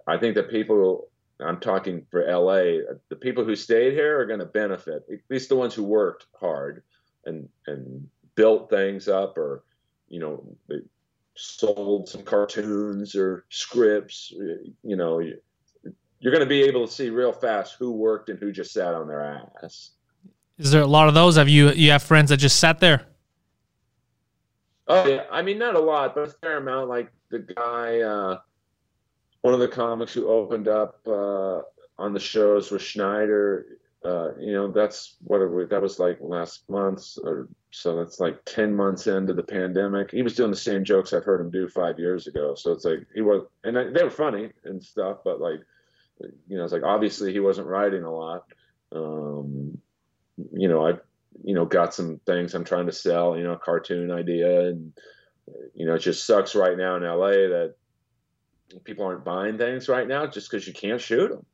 I 0.07 0.19
think 0.19 0.35
that 0.35 0.51
people 0.51 1.09
I'm 1.41 1.61
talking 1.61 2.07
for 2.11 2.25
LA. 2.25 2.95
The 3.09 3.17
people 3.17 3.45
who 3.45 3.57
stayed 3.57 3.93
here 3.93 4.19
are 4.19 4.27
going 4.27 4.41
to 4.41 4.47
benefit. 4.47 5.05
At 5.13 5.21
least 5.29 5.49
the 5.49 5.57
ones 5.57 5.75
who 5.75 5.85
worked 5.85 6.27
hard 6.39 6.83
and 7.25 7.49
and 7.67 8.09
built 8.35 8.71
things 8.71 9.09
up, 9.09 9.37
or 9.37 9.65
you 10.09 10.21
know, 10.21 10.57
sold 11.35 12.09
some 12.09 12.23
cartoons 12.23 13.15
or 13.15 13.45
scripts. 13.51 14.33
You 14.83 14.97
know, 14.97 15.21
you're 16.21 16.33
going 16.33 16.45
to 16.45 16.49
be 16.49 16.63
able 16.63 16.87
to 16.87 16.93
see 16.93 17.11
real 17.11 17.33
fast 17.33 17.77
who 17.79 17.91
worked 17.91 18.29
and 18.29 18.39
who 18.39 18.53
just 18.53 18.73
sat 18.73 18.95
on 18.95 19.07
their 19.07 19.41
ass. 19.63 19.91
Is 20.59 20.71
there 20.71 20.83
a 20.83 20.87
lot 20.87 21.09
of 21.09 21.15
those? 21.15 21.37
Have 21.37 21.49
you 21.49 21.71
you 21.73 21.91
have 21.91 22.03
friends 22.03 22.31
that 22.31 22.39
just 22.39 22.59
sat 22.59 22.81
there? 22.81 23.07
Oh 24.89 25.07
yeah, 25.07 25.25
I 25.31 25.43
mean 25.43 25.59
not 25.59 25.75
a 25.75 25.81
lot, 25.81 26.15
but 26.15 26.29
a 26.29 26.33
fair 26.41 26.59
amount. 26.59 26.89
Like 26.89 27.13
the 27.31 27.41
guy, 27.41 28.01
uh, 28.01 28.39
one 29.43 29.53
of 29.53 29.61
the 29.61 29.69
comics 29.69 30.15
who 30.15 30.29
opened 30.29 30.69
up 30.69 31.01
uh, 31.07 31.61
on 31.99 32.15
the 32.15 32.21
shows 32.21 32.71
was 32.71 32.83
Schneider. 32.83 33.67
Uh, 34.05 34.31
you 34.39 34.53
know, 34.53 34.71
that's 34.71 35.17
what 35.25 35.41
it 35.41 35.49
was, 35.49 35.69
that 35.69 35.83
was 35.83 35.99
like 35.99 36.17
last 36.21 36.69
month, 36.71 37.19
or 37.25 37.49
so. 37.73 37.97
That's 37.97 38.21
like 38.21 38.39
ten 38.45 38.73
months 38.73 39.09
into 39.09 39.35
the 39.35 39.43
pandemic. 39.43 40.13
He 40.13 40.23
was 40.23 40.37
doing 40.37 40.53
the 40.53 40.57
same 40.57 40.85
jokes 40.85 41.13
I've 41.13 41.25
heard 41.25 41.41
him 41.41 41.51
do 41.51 41.69
five 41.69 41.99
years 41.99 42.29
ago. 42.29 42.55
So 42.55 42.71
it's 42.71 42.85
like 42.85 43.05
he 43.15 43.21
was, 43.21 43.43
and 43.65 43.77
I, 43.77 43.91
they 43.91 44.05
were 44.05 44.11
funny 44.11 44.53
and 44.65 44.81
stuff, 44.83 45.19
but 45.25 45.41
like, 45.41 45.61
you 46.21 46.57
know, 46.57 46.65
it's 46.65 46.73
like 46.73 46.83
obviously 46.83 47.33
he 47.33 47.41
wasn't 47.41 47.69
writing 47.69 48.05
a 48.05 48.15
lot. 48.15 48.45
Um, 48.93 49.79
you 50.53 50.69
know, 50.69 50.87
I've 50.87 51.01
you 51.45 51.55
know 51.55 51.65
got 51.65 51.95
some 51.95 52.21
things 52.27 52.55
I'm 52.55 52.65
trying 52.65 52.87
to 52.87 52.93
sell. 52.93 53.37
You 53.37 53.45
know, 53.45 53.53
a 53.53 53.59
cartoon 53.59 54.11
idea, 54.11 54.69
and 54.69 54.93
you 55.75 55.87
know, 55.87 55.95
it 55.95 56.01
just 56.01 56.27
sucks 56.27 56.55
right 56.55 56.77
now 56.77 56.97
in 56.97 57.03
LA 57.03 57.49
that 57.49 57.75
people 58.85 59.07
aren't 59.07 59.25
buying 59.25 59.59
things 59.59 59.89
right 59.89 60.09
now 60.09 60.27
just 60.27 60.51
because 60.51 60.67
you 60.67 60.73
can't 60.73 61.01
shoot 61.01 61.31
them. 61.31 61.47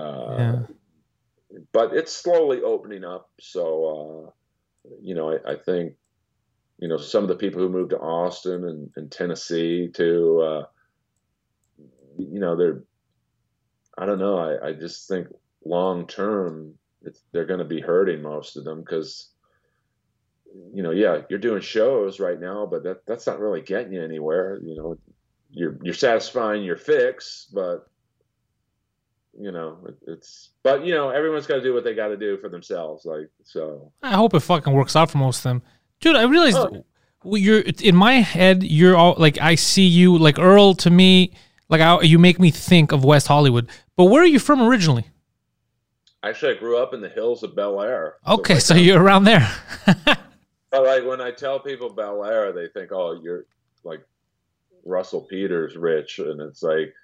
Uh, 0.00 0.36
Yeah. 0.38 0.62
But 1.72 1.94
it's 1.94 2.12
slowly 2.12 2.62
opening 2.62 3.04
up. 3.04 3.30
So, 3.40 4.30
uh, 4.86 4.90
you 5.02 5.14
know, 5.14 5.32
I, 5.32 5.52
I 5.52 5.56
think, 5.56 5.94
you 6.78 6.88
know, 6.88 6.96
some 6.96 7.22
of 7.22 7.28
the 7.28 7.36
people 7.36 7.60
who 7.60 7.68
moved 7.68 7.90
to 7.90 7.98
Austin 7.98 8.64
and, 8.64 8.90
and 8.96 9.12
Tennessee 9.12 9.90
to, 9.94 10.40
uh, 10.40 10.64
you 12.18 12.40
know, 12.40 12.56
they're, 12.56 12.82
I 13.98 14.06
don't 14.06 14.18
know. 14.18 14.38
I, 14.38 14.68
I 14.68 14.72
just 14.72 15.08
think 15.08 15.28
long 15.64 16.06
term, 16.06 16.74
they're 17.32 17.46
going 17.46 17.58
to 17.58 17.64
be 17.64 17.80
hurting 17.80 18.22
most 18.22 18.56
of 18.56 18.64
them 18.64 18.80
because, 18.80 19.28
you 20.74 20.82
know, 20.82 20.90
yeah, 20.92 21.22
you're 21.28 21.38
doing 21.38 21.60
shows 21.60 22.20
right 22.20 22.40
now, 22.40 22.66
but 22.66 22.82
that 22.84 23.06
that's 23.06 23.26
not 23.26 23.40
really 23.40 23.60
getting 23.60 23.92
you 23.92 24.02
anywhere. 24.02 24.60
You 24.62 24.76
know, 24.76 24.98
you're 25.50 25.78
you're 25.82 25.94
satisfying 25.94 26.62
your 26.62 26.76
fix, 26.76 27.48
but 27.52 27.88
you 29.38 29.50
know, 29.50 29.78
it, 29.88 29.96
it's 30.06 30.50
but 30.62 30.84
you 30.84 30.94
know, 30.94 31.10
everyone's 31.10 31.46
got 31.46 31.56
to 31.56 31.62
do 31.62 31.72
what 31.74 31.84
they 31.84 31.94
got 31.94 32.08
to 32.08 32.16
do 32.16 32.36
for 32.38 32.48
themselves. 32.48 33.04
Like 33.04 33.30
so, 33.44 33.92
I 34.02 34.12
hope 34.14 34.34
it 34.34 34.40
fucking 34.40 34.72
works 34.72 34.94
out 34.96 35.10
for 35.10 35.18
most 35.18 35.38
of 35.38 35.44
them, 35.44 35.62
dude. 36.00 36.16
I 36.16 36.24
realized 36.24 36.58
Oh. 36.58 36.84
well, 37.24 37.38
you're 37.38 37.60
in 37.60 37.96
my 37.96 38.14
head. 38.14 38.62
You're 38.62 38.96
all 38.96 39.14
like 39.18 39.38
I 39.40 39.54
see 39.54 39.86
you 39.86 40.18
like 40.18 40.38
Earl 40.38 40.74
to 40.76 40.90
me. 40.90 41.32
Like 41.72 41.80
I, 41.80 42.02
you 42.02 42.20
make 42.20 42.38
me 42.38 42.52
think 42.52 42.92
of 42.92 43.04
West 43.04 43.26
Hollywood. 43.26 43.68
But 43.96 44.04
where 44.04 44.22
are 44.22 44.26
you 44.26 44.38
from 44.38 44.62
originally? 44.62 45.06
actually, 46.24 46.54
I 46.54 46.58
grew 46.58 46.78
up 46.78 46.94
in 46.94 47.00
the 47.00 47.08
hills 47.08 47.42
of 47.42 47.56
Bel 47.56 47.80
Air. 47.80 48.14
Okay, 48.28 48.54
like, 48.54 48.62
so 48.62 48.74
uh, 48.76 48.78
you're 48.78 49.02
around 49.02 49.24
there. 49.24 49.50
But 50.72 50.86
like 50.86 51.04
when 51.04 51.20
I 51.20 51.30
tell 51.30 51.60
people 51.60 51.90
Bel 51.90 52.24
Air, 52.24 52.50
they 52.50 52.66
think, 52.66 52.92
"Oh, 52.92 53.20
you're 53.22 53.44
like 53.84 54.00
Russell 54.86 55.20
Peters 55.20 55.76
rich," 55.76 56.18
and 56.18 56.40
it's 56.40 56.62
like 56.62 56.94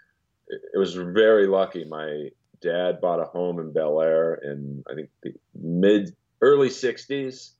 it, 0.48 0.78
was 0.78 0.94
very 0.94 1.46
lucky. 1.46 1.84
My 1.84 2.30
dad 2.62 2.98
bought 3.02 3.20
a 3.20 3.26
home 3.26 3.60
in 3.60 3.70
Bel 3.74 4.00
Air 4.00 4.36
in 4.36 4.82
I 4.90 4.94
think 4.94 5.10
the 5.22 5.34
mid 5.54 6.16
early 6.40 6.70
'60s 6.70 7.50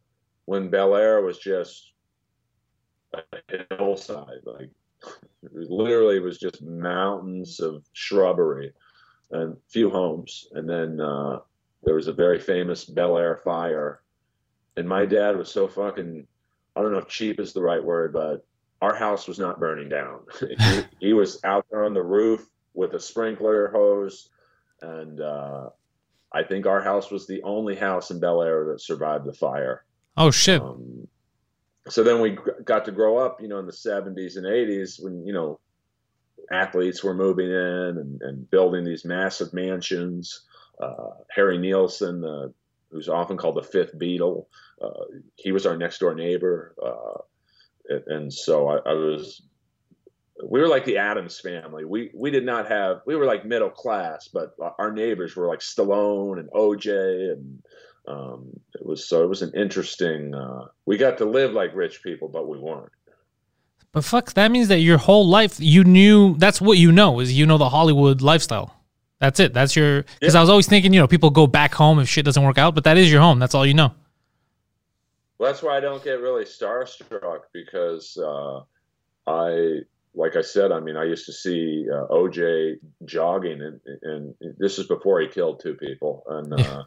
when 0.47 0.71
Bel 0.71 0.97
Air 0.97 1.21
was 1.21 1.39
just 1.39 1.93
a 3.13 3.21
hillside. 3.77 4.47
Like 4.47 4.71
literally 5.53 6.17
it 6.17 6.23
was 6.23 6.39
just 6.39 6.63
mountains 6.63 7.61
of 7.61 7.85
shrubbery 7.93 8.73
and 9.31 9.57
few 9.69 9.91
homes. 9.91 10.49
And 10.53 10.69
then 10.69 11.01
uh, 11.01 11.41
there 11.85 11.95
was 11.95 12.09
a 12.09 12.13
very 12.13 12.39
famous 12.39 12.85
Bel 12.85 13.19
Air 13.19 13.37
fire. 13.37 14.03
And 14.77 14.89
my 14.89 15.07
dad 15.07 15.37
was 15.37 15.51
so 15.51 15.69
fucking, 15.69 16.27
I 16.77 16.83
don't 16.83 16.93
know 16.93 16.99
if 16.99 17.09
cheap 17.09 17.41
is 17.41 17.53
the 17.53 17.63
right 17.63 17.83
word, 17.83 18.13
but 18.13 18.45
our 18.81 18.95
house 18.95 19.27
was 19.27 19.39
not 19.39 19.61
burning 19.61 19.89
down. 19.89 20.21
he, 20.41 20.83
he, 21.01 21.13
was 21.13 21.43
out 21.45 21.67
there 21.71 21.85
on 21.85 21.95
the 21.95 22.03
roof 22.03 22.47
with 22.75 22.95
a 22.95 23.01
sprinkler 23.01 23.69
hose. 23.69 24.29
And 24.81 25.21
uh, 25.21 25.71
I 26.33 26.45
think 26.45 26.67
our 26.67 26.81
house 26.81 27.11
was 27.11 27.27
the 27.27 27.43
only 27.43 27.75
house 27.75 28.11
in 28.11 28.21
Bel 28.21 28.43
Air 28.43 28.67
that 28.67 28.81
survived 28.81 29.25
the 29.25 29.33
fire. 29.33 29.85
Oh, 30.17 30.31
shit. 30.31 30.63
Um, 30.63 31.09
so 31.89 32.03
then 32.03 32.21
we 32.21 32.37
got 32.65 32.85
to 32.85 32.93
grow 32.93 33.19
up, 33.19 33.41
you 33.41 33.49
know, 33.49 33.59
in 33.59 33.67
the 33.67 33.73
70s 33.73 34.37
and 34.37 34.47
80s 34.47 35.03
when, 35.03 35.27
you 35.27 35.33
know, 35.33 35.61
athletes 36.51 37.03
were 37.05 37.15
moving 37.15 37.51
in 37.51 37.99
and, 37.99 38.23
and 38.23 38.51
building 38.51 38.85
these 38.85 39.05
massive 39.05 39.53
mansions. 39.53 40.47
Uh, 40.81 41.11
Harry 41.31 41.59
Nilsson, 41.59 42.25
uh, 42.25 42.49
who's 42.91 43.09
often 43.09 43.37
called 43.37 43.57
the 43.57 43.63
fifth 43.63 43.99
Beatle, 43.99 44.47
uh, 44.81 45.05
he 45.37 45.53
was 45.53 45.67
our 45.67 45.77
next 45.77 45.99
door 45.99 46.15
neighbor. 46.15 46.75
Uh, 46.83 47.99
and 48.07 48.33
so 48.33 48.69
I, 48.69 48.91
I, 48.91 48.95
was, 48.95 49.43
we 50.45 50.61
were 50.61 50.69
like 50.69 50.85
the 50.85 50.99
Addams 50.99 51.41
family. 51.41 51.85
We, 51.85 52.11
we 52.15 52.31
did 52.31 52.45
not 52.45 52.69
have, 52.69 53.01
we 53.07 53.17
were 53.17 53.27
like 53.27 53.45
middle 53.45 53.71
class, 53.71 54.29
but 54.29 54.55
our 54.79 54.93
neighbors 54.93 55.37
were 55.37 55.49
like 55.49 55.61
Stallone 55.61 56.39
and 56.39 56.51
OJ 56.51 57.33
and, 57.33 57.63
um, 58.09 58.59
it 58.75 58.85
was 58.85 59.07
so 59.07 59.23
it 59.23 59.29
was 59.29 59.43
an 59.43 59.53
interesting. 59.55 60.35
Uh, 60.35 60.67
we 60.87 60.97
got 60.97 61.19
to 61.19 61.25
live 61.25 61.53
like 61.53 61.75
rich 61.75 62.03
people, 62.03 62.29
but 62.29 62.49
we 62.49 62.59
weren't. 62.59 62.91
But 63.93 64.05
fuck, 64.05 64.33
that 64.35 64.51
means 64.51 64.69
that 64.69 64.81
your 64.81 64.99
whole 64.99 65.27
life 65.27 65.57
you 65.59 65.85
knew 65.85 66.37
that's 66.39 66.61
what 66.61 66.79
you 66.79 66.93
know 66.93 67.21
is 67.21 67.33
you 67.33 67.47
know 67.47 67.59
the 67.59 67.69
Hollywood 67.69 68.21
lifestyle. 68.23 68.75
That's 69.21 69.41
it. 69.41 69.53
That's 69.53 69.75
your 69.75 70.05
because 70.21 70.35
yeah. 70.35 70.41
I 70.41 70.43
was 70.43 70.51
always 70.51 70.67
thinking 70.67 70.93
you 70.93 71.01
know 71.01 71.07
people 71.07 71.31
go 71.31 71.47
back 71.47 71.75
home 71.75 71.99
if 71.99 72.09
shit 72.09 72.25
doesn't 72.25 72.43
work 72.43 72.59
out, 72.59 72.75
but 72.75 72.85
that 72.85 72.97
is 72.97 73.11
your 73.11 73.21
home. 73.21 73.39
That's 73.39 73.55
all 73.55 73.67
you 73.67 73.75
know. 73.75 73.93
Well, 75.39 75.53
that's 75.53 75.63
why 75.63 75.77
I 75.77 75.81
don't 75.81 76.03
get 76.03 76.21
really 76.21 76.45
starstruck 76.45 77.41
because 77.53 78.17
uh, 78.17 78.61
I 79.27 79.81
like 80.15 80.37
I 80.37 80.43
said, 80.43 80.73
I 80.73 80.81
mean, 80.81 80.97
I 80.97 81.05
used 81.05 81.27
to 81.27 81.33
see 81.33 81.87
uh, 81.93 82.07
OJ 82.07 82.79
jogging, 83.05 83.63
and, 83.63 83.81
and, 84.03 84.35
this 84.59 84.79
is 84.79 84.87
before 84.87 85.21
he 85.21 85.29
killed 85.29 85.61
two 85.61 85.75
people, 85.75 86.25
and 86.29 86.53
uh, 86.55 86.83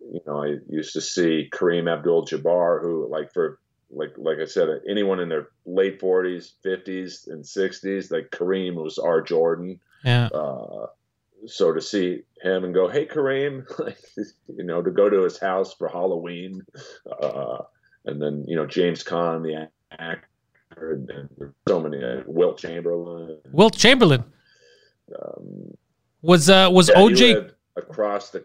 you 0.00 0.20
know, 0.26 0.42
I 0.44 0.56
used 0.68 0.92
to 0.94 1.00
see 1.00 1.48
Kareem 1.52 1.90
Abdul-Jabbar, 1.92 2.82
who, 2.82 3.08
like, 3.10 3.32
for 3.32 3.58
like 3.90 4.14
like 4.16 4.38
I 4.38 4.44
said, 4.44 4.68
anyone 4.88 5.20
in 5.20 5.28
their 5.28 5.48
late 5.64 6.00
40s, 6.00 6.52
50s, 6.64 7.28
and 7.28 7.44
60s, 7.44 8.10
like 8.10 8.30
Kareem 8.30 8.74
was 8.74 8.98
our 8.98 9.22
Jordan. 9.22 9.80
Yeah. 10.04 10.26
Uh, 10.26 10.86
so 11.46 11.72
to 11.72 11.80
see 11.80 12.22
him 12.42 12.64
and 12.64 12.74
go, 12.74 12.88
hey 12.88 13.06
Kareem, 13.06 13.64
like, 13.78 13.98
you 14.16 14.64
know, 14.64 14.82
to 14.82 14.90
go 14.90 15.08
to 15.08 15.22
his 15.22 15.38
house 15.38 15.74
for 15.74 15.88
Halloween, 15.88 16.64
uh, 17.22 17.58
and 18.04 18.20
then 18.20 18.44
you 18.46 18.56
know 18.56 18.66
James 18.66 19.02
Caan, 19.02 19.42
the 19.42 19.68
actor, 19.98 20.92
and, 20.92 21.10
and 21.10 21.54
so 21.66 21.80
many 21.80 22.02
uh, 22.02 22.22
Wilt 22.26 22.58
Chamberlain. 22.58 23.38
Wilt 23.52 23.76
Chamberlain. 23.76 24.24
Um, 25.18 25.76
was 26.20 26.50
uh 26.50 26.68
was 26.70 26.88
yeah, 26.88 26.96
OJ 26.96 27.50
across 27.76 28.30
the 28.30 28.44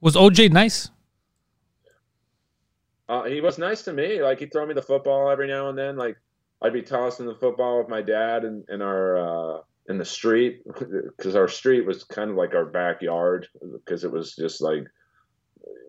was 0.00 0.16
OJ 0.16 0.50
nice? 0.52 0.90
Uh, 3.08 3.24
he 3.24 3.40
was 3.40 3.58
nice 3.58 3.82
to 3.82 3.92
me. 3.92 4.22
Like 4.22 4.40
he'd 4.40 4.52
throw 4.52 4.66
me 4.66 4.74
the 4.74 4.82
football 4.82 5.30
every 5.30 5.46
now 5.46 5.68
and 5.68 5.78
then. 5.78 5.96
Like 5.96 6.16
I'd 6.62 6.72
be 6.72 6.82
tossing 6.82 7.26
the 7.26 7.34
football 7.34 7.78
with 7.78 7.88
my 7.88 8.02
dad 8.02 8.44
in, 8.44 8.64
in 8.68 8.82
our 8.82 9.16
uh, 9.16 9.60
in 9.88 9.98
the 9.98 10.04
street 10.04 10.62
because 10.66 11.36
our 11.36 11.48
street 11.48 11.86
was 11.86 12.04
kind 12.04 12.30
of 12.30 12.36
like 12.36 12.54
our 12.54 12.64
backyard 12.64 13.46
because 13.72 14.04
it 14.04 14.10
was 14.10 14.34
just 14.34 14.60
like 14.60 14.84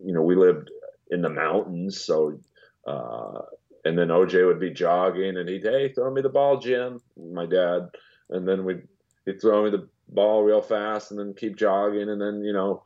you 0.06 0.14
know 0.14 0.22
we 0.22 0.36
lived 0.36 0.70
in 1.10 1.22
the 1.22 1.30
mountains. 1.30 2.02
So 2.02 2.40
uh, 2.86 3.42
and 3.86 3.98
then 3.98 4.10
OJ 4.10 4.46
would 4.46 4.60
be 4.60 4.70
jogging 4.70 5.38
and 5.38 5.50
he'd 5.50 5.64
hey 5.64 5.92
throw 5.94 6.14
me 6.14 6.22
the 6.22 6.30
ball, 6.30 6.60
Jim, 6.60 7.02
my 7.18 7.46
dad, 7.46 7.90
and 8.30 8.48
then 8.48 8.64
we'd 8.64 8.88
he'd 9.26 9.42
throw 9.42 9.64
me 9.64 9.72
the 9.72 9.88
ball 10.10 10.44
real 10.44 10.62
fast 10.62 11.12
and 11.12 11.20
then 11.20 11.34
keep 11.34 11.58
jogging 11.58 12.10
and 12.10 12.22
then 12.22 12.44
you 12.44 12.54
know 12.54 12.84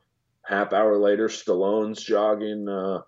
half 0.51 0.73
hour 0.73 0.97
later, 0.97 1.27
Stallone's 1.27 2.03
jogging. 2.03 2.67
Uh, 2.67 3.01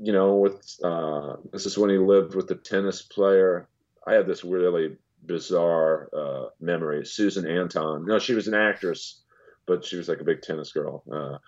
you 0.00 0.12
know, 0.12 0.36
with 0.36 0.76
uh, 0.82 1.36
this 1.52 1.66
is 1.66 1.76
when 1.76 1.90
he 1.90 1.98
lived 1.98 2.34
with 2.34 2.46
the 2.46 2.54
tennis 2.54 3.02
player. 3.02 3.68
I 4.06 4.14
have 4.14 4.26
this 4.26 4.44
really 4.44 4.96
bizarre 5.26 6.08
uh, 6.16 6.46
memory. 6.60 7.04
Susan 7.04 7.46
Anton. 7.46 8.06
No, 8.06 8.18
she 8.18 8.34
was 8.34 8.48
an 8.48 8.54
actress, 8.54 9.22
but 9.66 9.84
she 9.84 9.96
was 9.96 10.08
like 10.08 10.20
a 10.20 10.24
big 10.24 10.40
tennis 10.40 10.72
girl. 10.72 11.02
Uh, 11.12 11.38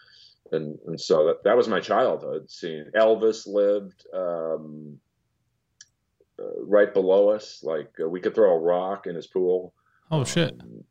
and 0.54 0.78
and 0.86 1.00
so 1.00 1.26
that 1.26 1.44
that 1.44 1.56
was 1.56 1.68
my 1.68 1.80
childhood. 1.80 2.50
Seeing 2.50 2.86
Elvis 2.96 3.46
lived 3.46 4.04
um, 4.12 4.98
uh, 6.38 6.62
right 6.64 6.92
below 6.92 7.30
us. 7.30 7.60
Like 7.62 7.92
uh, 8.02 8.08
we 8.08 8.20
could 8.20 8.34
throw 8.34 8.54
a 8.54 8.58
rock 8.58 9.06
in 9.06 9.14
his 9.14 9.26
pool. 9.26 9.72
Oh 10.10 10.24
shit! 10.24 10.54
Um, 10.60 10.84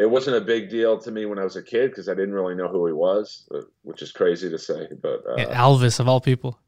it 0.00 0.10
wasn't 0.10 0.34
a 0.34 0.40
big 0.40 0.70
deal 0.70 0.98
to 0.98 1.10
me 1.10 1.26
when 1.26 1.38
I 1.38 1.44
was 1.44 1.56
a 1.56 1.62
kid 1.62 1.90
because 1.90 2.08
I 2.08 2.14
didn't 2.14 2.32
really 2.32 2.54
know 2.54 2.68
who 2.68 2.86
he 2.86 2.92
was, 2.92 3.46
uh, 3.54 3.60
which 3.82 4.00
is 4.00 4.12
crazy 4.12 4.48
to 4.48 4.58
say. 4.58 4.88
But 5.02 5.22
uh, 5.28 5.36
Elvis 5.52 6.00
of 6.00 6.08
all 6.08 6.22
people. 6.22 6.58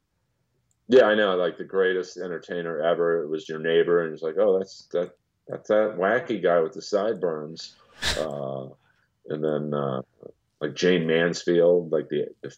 Yeah, 0.89 1.05
I 1.05 1.15
know, 1.15 1.35
like 1.37 1.57
the 1.57 1.65
greatest 1.65 2.19
entertainer 2.19 2.83
ever. 2.83 3.23
It 3.23 3.29
was 3.29 3.49
your 3.49 3.59
neighbor, 3.59 4.03
and 4.03 4.13
he's 4.13 4.23
like, 4.23 4.35
"Oh, 4.39 4.59
that's 4.59 4.87
that 4.93 5.13
that's 5.49 5.69
that 5.69 5.97
wacky 5.97 6.43
guy 6.43 6.61
with 6.61 6.75
the 6.75 6.83
sideburns." 6.83 7.75
Uh, 8.19 8.67
and 9.29 9.43
then 9.43 9.73
uh, 9.73 10.03
like 10.61 10.75
Jayne 10.75 11.07
Mansfield, 11.07 11.91
like 11.91 12.11
the 12.11 12.27
the, 12.43 12.55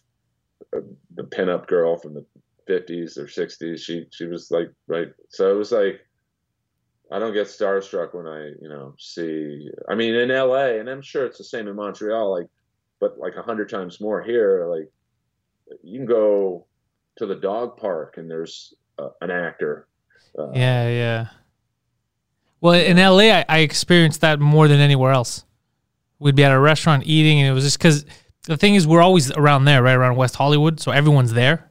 uh, 0.75 0.81
the 1.15 1.23
pinup 1.23 1.67
girl 1.67 1.95
from 1.95 2.15
the 2.15 2.25
fifties 2.67 3.17
or 3.17 3.29
sixties. 3.29 3.81
She 3.81 4.07
she 4.11 4.25
was 4.25 4.51
like 4.51 4.69
right. 4.87 5.13
So 5.29 5.49
it 5.49 5.55
was 5.55 5.71
like 5.71 6.04
I 7.11 7.19
don't 7.19 7.33
get 7.33 7.47
starstruck 7.47 8.15
when 8.15 8.27
I, 8.27 8.47
you 8.61 8.69
know, 8.69 8.95
see. 8.97 9.69
I 9.87 9.95
mean, 9.95 10.15
in 10.15 10.29
LA, 10.29 10.77
and 10.79 10.89
I'm 10.89 11.01
sure 11.01 11.25
it's 11.25 11.37
the 11.37 11.43
same 11.43 11.67
in 11.67 11.75
Montreal, 11.75 12.31
like, 12.31 12.47
but 12.99 13.17
like 13.19 13.35
a 13.35 13.43
hundred 13.43 13.69
times 13.69 14.01
more 14.01 14.23
here. 14.23 14.67
Like, 14.67 14.91
you 15.83 15.99
can 15.99 16.07
go 16.07 16.65
to 17.17 17.25
the 17.25 17.35
dog 17.35 17.77
park 17.77 18.15
and 18.17 18.29
there's 18.29 18.73
uh, 18.97 19.09
an 19.21 19.29
actor. 19.29 19.87
Uh, 20.37 20.51
yeah, 20.53 20.89
yeah. 20.89 21.27
Well, 22.59 22.73
in 22.73 22.97
LA, 22.97 23.37
I, 23.37 23.45
I 23.47 23.59
experienced 23.59 24.21
that 24.21 24.39
more 24.39 24.67
than 24.67 24.79
anywhere 24.79 25.11
else. 25.11 25.45
We'd 26.17 26.35
be 26.35 26.43
at 26.43 26.51
a 26.51 26.59
restaurant 26.59 27.03
eating, 27.05 27.39
and 27.39 27.47
it 27.47 27.51
was 27.51 27.65
just 27.65 27.77
because 27.77 28.05
the 28.43 28.57
thing 28.57 28.75
is, 28.75 28.87
we're 28.87 29.01
always 29.01 29.31
around 29.31 29.65
there, 29.65 29.83
right 29.83 29.93
around 29.93 30.15
West 30.15 30.35
Hollywood, 30.35 30.79
so 30.79 30.91
everyone's 30.91 31.33
there. 31.33 31.69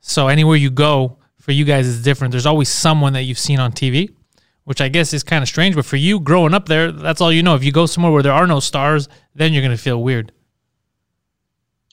So 0.00 0.28
anywhere 0.28 0.56
you 0.56 0.70
go, 0.70 1.18
for 1.38 1.52
you 1.52 1.64
guys, 1.64 1.86
is 1.86 2.02
different. 2.02 2.32
There's 2.32 2.46
always 2.46 2.68
someone 2.68 3.12
that 3.12 3.22
you've 3.22 3.38
seen 3.38 3.60
on 3.60 3.72
TV 3.72 4.14
which 4.64 4.80
I 4.80 4.88
guess 4.88 5.12
is 5.12 5.22
kind 5.22 5.42
of 5.42 5.48
strange. 5.48 5.74
But 5.74 5.84
for 5.84 5.96
you, 5.96 6.20
growing 6.20 6.54
up 6.54 6.66
there, 6.66 6.90
that's 6.90 7.20
all 7.20 7.32
you 7.32 7.42
know. 7.42 7.54
If 7.54 7.64
you 7.64 7.72
go 7.72 7.86
somewhere 7.86 8.12
where 8.12 8.22
there 8.22 8.32
are 8.32 8.46
no 8.46 8.60
stars, 8.60 9.08
then 9.34 9.52
you're 9.52 9.62
going 9.62 9.76
to 9.76 9.82
feel 9.82 10.02
weird. 10.02 10.32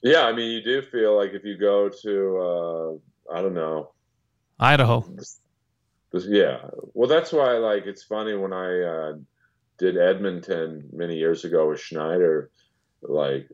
Yeah, 0.03 0.23
I 0.23 0.33
mean, 0.33 0.51
you 0.51 0.63
do 0.63 0.81
feel 0.81 1.15
like 1.15 1.33
if 1.33 1.43
you 1.43 1.57
go 1.57 1.89
to, 1.89 2.37
uh, 2.37 3.37
I 3.37 3.41
don't 3.41 3.53
know, 3.53 3.91
Idaho. 4.59 5.05
This, 5.15 5.39
this, 6.11 6.25
yeah, 6.25 6.57
well, 6.93 7.07
that's 7.07 7.31
why 7.31 7.53
like 7.53 7.85
it's 7.85 8.03
funny 8.03 8.35
when 8.35 8.51
I 8.51 8.81
uh, 8.81 9.13
did 9.77 9.97
Edmonton 9.97 10.89
many 10.91 11.17
years 11.17 11.45
ago 11.45 11.69
with 11.69 11.79
Schneider, 11.79 12.49
like 13.03 13.47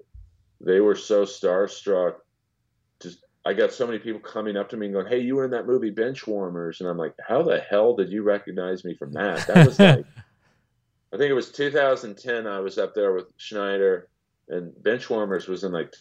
they 0.62 0.80
were 0.80 0.96
so 0.96 1.26
starstruck 1.26 2.16
I 3.48 3.54
got 3.54 3.72
so 3.72 3.88
many 3.88 3.98
people 3.98 4.20
coming 4.20 4.58
up 4.58 4.68
to 4.70 4.78
me 4.78 4.88
and 4.88 4.94
going, 4.94 5.08
"Hey, 5.08 5.20
you 5.20 5.38
were 5.38 5.46
in 5.46 5.52
that 5.52 5.66
movie 5.66 5.90
Benchwarmers," 5.90 6.82
and 6.82 6.90
I'm 6.90 6.98
like, 6.98 7.14
"How 7.26 7.44
the 7.44 7.58
hell 7.58 7.96
did 7.96 8.12
you 8.12 8.22
recognize 8.22 8.84
me 8.84 8.94
from 8.94 9.14
that?" 9.14 9.48
That 9.48 9.66
was 9.66 9.80
like, 9.80 10.06
I 11.14 11.18
think 11.18 11.32
it 11.32 11.34
was 11.34 11.54
2010. 11.54 12.46
I 12.46 12.60
was 12.60 12.78
up 12.78 12.94
there 12.94 13.14
with 13.14 13.32
Schneider, 13.38 14.10
and 14.50 14.74
Benchwarmers 14.74 15.48
was 15.48 15.64
in 15.64 15.72
like 15.72 15.94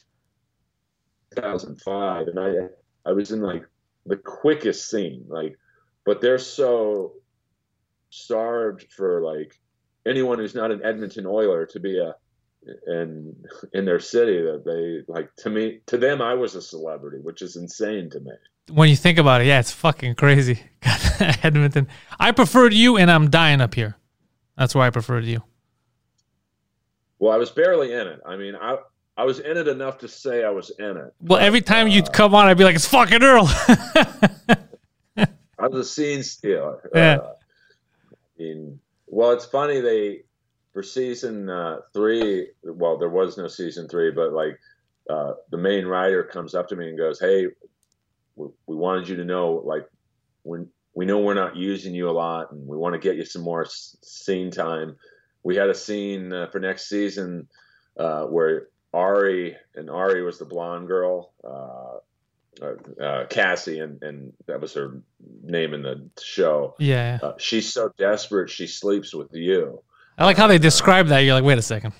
2005, 1.37 2.27
and 2.27 2.41
I 2.41 3.09
I 3.09 3.13
was 3.13 3.31
in 3.31 3.41
like 3.41 3.65
the 4.07 4.17
quickest 4.17 4.91
scene, 4.91 5.25
like, 5.29 5.57
but 6.05 6.21
they're 6.21 6.39
so 6.39 7.13
starved 8.11 8.93
for 8.93 9.23
like 9.23 9.57
anyone 10.05 10.41
who's 10.41 10.57
not 10.57 10.73
an 10.73 10.83
Edmonton 10.83 11.27
Oiler 11.27 11.65
to 11.67 11.79
be 11.79 12.01
a 12.01 12.17
and 12.87 13.35
in 13.73 13.85
their 13.85 14.01
city 14.01 14.43
that 14.43 14.65
they 14.65 15.13
like 15.13 15.35
to 15.37 15.51
me 15.51 15.81
to 15.87 15.97
them 15.97 16.21
I 16.21 16.35
was 16.35 16.55
a 16.55 16.63
celebrity, 16.63 17.19
which 17.23 17.43
is 17.43 17.57
insane 17.57 18.11
to 18.11 18.21
me. 18.21 18.33
When 18.71 18.89
you 18.89 18.97
think 18.97 19.19
about 19.19 19.43
it, 19.43 19.47
yeah, 19.47 19.61
it's 19.61 19.71
fucking 19.71 20.17
crazy. 20.17 20.61
Edmonton. 21.43 21.89
I 22.19 22.33
preferred 22.33 22.75
you 22.75 22.97
and 22.97 23.11
I'm 23.11 23.31
dying 23.31 23.61
up 23.61 23.75
here. 23.75 23.97
That's 24.57 24.75
why 24.75 24.87
I 24.87 24.91
preferred 24.91 25.25
you. 25.25 25.43
Well, 27.19 27.33
I 27.33 27.37
was 27.37 27.51
barely 27.51 27.93
in 27.93 28.07
it. 28.07 28.21
I 28.27 28.37
mean, 28.37 28.55
I 28.57 28.79
I 29.17 29.25
was 29.25 29.39
in 29.41 29.57
it 29.57 29.69
enough 29.69 29.99
to 29.99 30.09
say 30.09 30.45
I 30.45 30.51
was 30.51 30.71
in 30.79 30.97
it. 30.97 31.15
Well, 31.21 31.41
every 31.41 31.63
time 31.63 31.87
uh, 31.87 31.91
you'd 31.91 32.13
come 32.13 32.35
on, 32.35 32.47
I'd 32.47 32.59
be 32.59 32.65
like, 32.65 32.75
"It's 32.75 32.87
fucking 32.87 33.23
Earl." 33.23 33.47
I 35.59 35.69
a 35.73 35.85
scene 35.85 36.23
stealer. 36.23 36.89
Yeah. 36.95 37.17
Uh, 37.17 37.33
I 38.13 38.43
mean, 38.43 38.81
well, 39.07 39.31
it's 39.31 39.47
funny 39.47 39.81
they 39.81 40.23
for 40.77 40.83
season 40.83 41.49
uh, 41.49 41.79
three. 41.95 42.49
Well, 42.63 42.99
there 42.99 43.09
was 43.09 43.39
no 43.39 43.49
season 43.49 43.89
three, 43.89 44.11
but 44.11 44.35
like 44.35 44.61
uh, 45.09 45.33
the 45.51 45.57
main 45.57 45.87
writer 45.87 46.23
comes 46.23 46.55
up 46.55 46.69
to 46.69 46.77
me 46.77 46.91
and 46.91 46.99
goes, 46.99 47.19
"Hey, 47.19 47.47
we, 48.35 48.49
we 48.67 48.77
wanted 48.77 49.09
you 49.09 49.17
to 49.17 49.25
know, 49.25 49.63
like, 49.65 49.89
when 50.43 50.69
we 50.93 51.07
know 51.07 51.21
we're 51.21 51.33
not 51.33 51.57
using 51.57 51.95
you 51.95 52.11
a 52.11 52.13
lot, 52.13 52.53
and 52.53 52.69
we 52.69 52.77
want 52.77 52.93
to 52.93 52.99
get 52.99 53.17
you 53.17 53.25
some 53.25 53.41
more 53.41 53.65
s- 53.65 53.97
scene 54.03 54.51
time. 54.51 54.97
We 55.43 55.57
had 55.57 55.71
a 55.71 55.75
scene 55.75 56.31
uh, 56.31 56.49
for 56.49 56.59
next 56.61 56.91
season 56.91 57.49
uh, 57.99 58.25
where 58.25 58.69
Ari 58.93 59.57
and 59.77 59.89
Ari 59.89 60.23
was 60.25 60.39
the 60.39 60.45
blonde 60.45 60.89
girl." 60.89 61.33
Uh, 61.43 62.01
uh, 62.63 63.03
uh, 63.03 63.27
Cassie, 63.27 63.81
and, 63.81 64.03
and 64.03 64.33
that 64.47 64.61
was 64.61 64.75
her 64.75 65.03
name 65.43 65.73
in 65.73 65.83
the 65.83 66.11
show. 66.23 66.75
Yeah. 66.79 67.19
Uh, 67.23 67.33
she's 67.39 67.73
so 67.73 67.93
desperate 67.99 68.49
she 68.51 68.67
sleeps 68.67 69.15
with 69.15 69.29
you. 69.33 69.83
I 70.19 70.25
like 70.25 70.37
how 70.37 70.47
they 70.47 70.59
describe 70.59 71.09
that. 71.09 71.21
You're 71.21 71.35
like, 71.35 71.45
wait 71.45 71.59
a 71.59 71.63
second. 71.63 71.93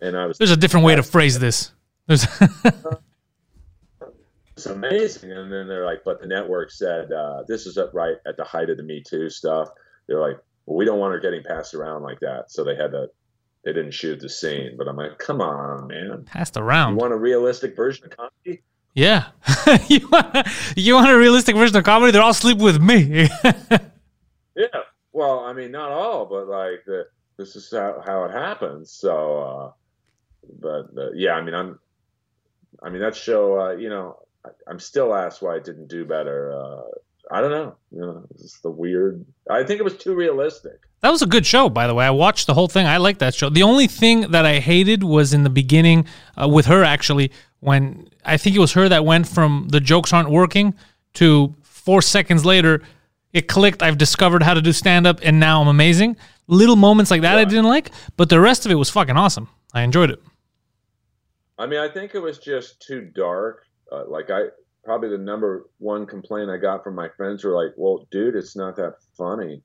And 0.00 0.16
I 0.16 0.26
was 0.26 0.38
There's 0.38 0.50
a 0.50 0.56
different 0.56 0.86
way 0.86 0.94
to 0.94 1.02
phrase 1.02 1.38
this. 1.38 1.72
There's 2.06 2.26
it's 4.56 4.66
amazing. 4.66 5.32
And 5.32 5.52
then 5.52 5.66
they're 5.66 5.84
like, 5.84 6.02
but 6.04 6.20
the 6.20 6.26
network 6.26 6.70
said 6.70 7.10
uh, 7.12 7.42
this 7.48 7.66
is 7.66 7.78
at 7.78 7.92
right 7.94 8.16
at 8.26 8.36
the 8.36 8.44
height 8.44 8.70
of 8.70 8.76
the 8.76 8.82
Me 8.82 9.02
Too 9.02 9.30
stuff. 9.30 9.68
They're 10.06 10.20
like, 10.20 10.36
well, 10.66 10.76
we 10.76 10.84
don't 10.84 10.98
want 10.98 11.14
her 11.14 11.20
getting 11.20 11.42
passed 11.42 11.74
around 11.74 12.02
like 12.02 12.20
that, 12.20 12.50
so 12.50 12.64
they 12.64 12.76
had 12.76 12.92
to. 12.92 13.08
They 13.64 13.72
didn't 13.72 13.94
shoot 13.94 14.20
the 14.20 14.28
scene, 14.28 14.76
but 14.78 14.86
I'm 14.86 14.94
like, 14.94 15.18
come 15.18 15.40
on, 15.40 15.88
man. 15.88 16.22
passed 16.24 16.56
around. 16.56 16.92
You 16.92 16.98
want 16.98 17.12
a 17.12 17.16
realistic 17.16 17.74
version 17.74 18.04
of 18.04 18.16
comedy? 18.16 18.62
Yeah. 18.94 19.24
you, 19.88 20.08
want, 20.08 20.46
you 20.76 20.94
want 20.94 21.10
a 21.10 21.18
realistic 21.18 21.56
version 21.56 21.76
of 21.76 21.82
comedy? 21.82 22.12
They're 22.12 22.22
all 22.22 22.32
sleeping 22.32 22.62
with 22.62 22.80
me. 22.80 23.28
Yeah. 24.56 24.68
Well, 25.16 25.40
I 25.40 25.54
mean, 25.54 25.70
not 25.70 25.92
all, 25.92 26.26
but 26.26 26.46
like 26.46 26.84
the, 26.84 27.06
this 27.38 27.56
is 27.56 27.70
how, 27.72 28.02
how 28.04 28.24
it 28.24 28.32
happens. 28.32 28.90
So, 28.90 29.38
uh, 29.38 29.72
but 30.60 30.90
uh, 30.94 31.12
yeah, 31.14 31.32
I 31.32 31.40
mean, 31.40 31.54
I'm, 31.54 31.78
I 32.82 32.90
mean, 32.90 33.00
that 33.00 33.16
show, 33.16 33.58
uh, 33.58 33.70
you 33.70 33.88
know, 33.88 34.18
I, 34.44 34.50
I'm 34.68 34.78
still 34.78 35.14
asked 35.14 35.40
why 35.40 35.56
it 35.56 35.64
didn't 35.64 35.88
do 35.88 36.04
better. 36.04 36.52
Uh, 36.52 36.82
I 37.30 37.40
don't 37.40 37.50
know. 37.50 37.76
You 37.92 38.00
know, 38.00 38.26
it's 38.34 38.60
the 38.60 38.68
weird. 38.68 39.24
I 39.48 39.64
think 39.64 39.80
it 39.80 39.84
was 39.84 39.96
too 39.96 40.14
realistic. 40.14 40.82
That 41.00 41.12
was 41.12 41.22
a 41.22 41.26
good 41.26 41.46
show, 41.46 41.70
by 41.70 41.86
the 41.86 41.94
way. 41.94 42.04
I 42.04 42.10
watched 42.10 42.46
the 42.46 42.52
whole 42.52 42.68
thing. 42.68 42.86
I 42.86 42.98
liked 42.98 43.20
that 43.20 43.34
show. 43.34 43.48
The 43.48 43.62
only 43.62 43.86
thing 43.86 44.32
that 44.32 44.44
I 44.44 44.58
hated 44.58 45.02
was 45.02 45.32
in 45.32 45.44
the 45.44 45.50
beginning 45.50 46.04
uh, 46.38 46.46
with 46.46 46.66
her, 46.66 46.84
actually, 46.84 47.32
when 47.60 48.10
I 48.22 48.36
think 48.36 48.54
it 48.54 48.58
was 48.58 48.74
her 48.74 48.86
that 48.90 49.06
went 49.06 49.26
from 49.26 49.68
the 49.70 49.80
jokes 49.80 50.12
aren't 50.12 50.28
working 50.28 50.74
to 51.14 51.54
four 51.62 52.02
seconds 52.02 52.44
later, 52.44 52.82
it 53.32 53.48
clicked. 53.48 53.82
I've 53.82 53.98
discovered 53.98 54.42
how 54.42 54.54
to 54.54 54.62
do 54.62 54.72
stand 54.72 55.06
up 55.06 55.20
and 55.22 55.38
now 55.40 55.60
I'm 55.60 55.68
amazing. 55.68 56.16
Little 56.46 56.76
moments 56.76 57.10
like 57.10 57.22
that 57.22 57.38
I 57.38 57.44
didn't 57.44 57.64
like, 57.66 57.90
but 58.16 58.28
the 58.28 58.40
rest 58.40 58.64
of 58.66 58.72
it 58.72 58.76
was 58.76 58.88
fucking 58.90 59.16
awesome. 59.16 59.48
I 59.74 59.82
enjoyed 59.82 60.10
it. 60.10 60.22
I 61.58 61.66
mean, 61.66 61.80
I 61.80 61.88
think 61.88 62.14
it 62.14 62.20
was 62.20 62.38
just 62.38 62.80
too 62.86 63.00
dark. 63.14 63.64
Uh, 63.90 64.04
like 64.08 64.30
I 64.30 64.42
probably 64.84 65.08
the 65.08 65.18
number 65.18 65.66
one 65.78 66.06
complaint 66.06 66.50
I 66.50 66.56
got 66.58 66.84
from 66.84 66.94
my 66.94 67.08
friends 67.16 67.42
were 67.44 67.52
like, 67.52 67.72
"Well, 67.76 68.06
dude, 68.10 68.36
it's 68.36 68.54
not 68.56 68.76
that 68.76 68.94
funny." 69.16 69.62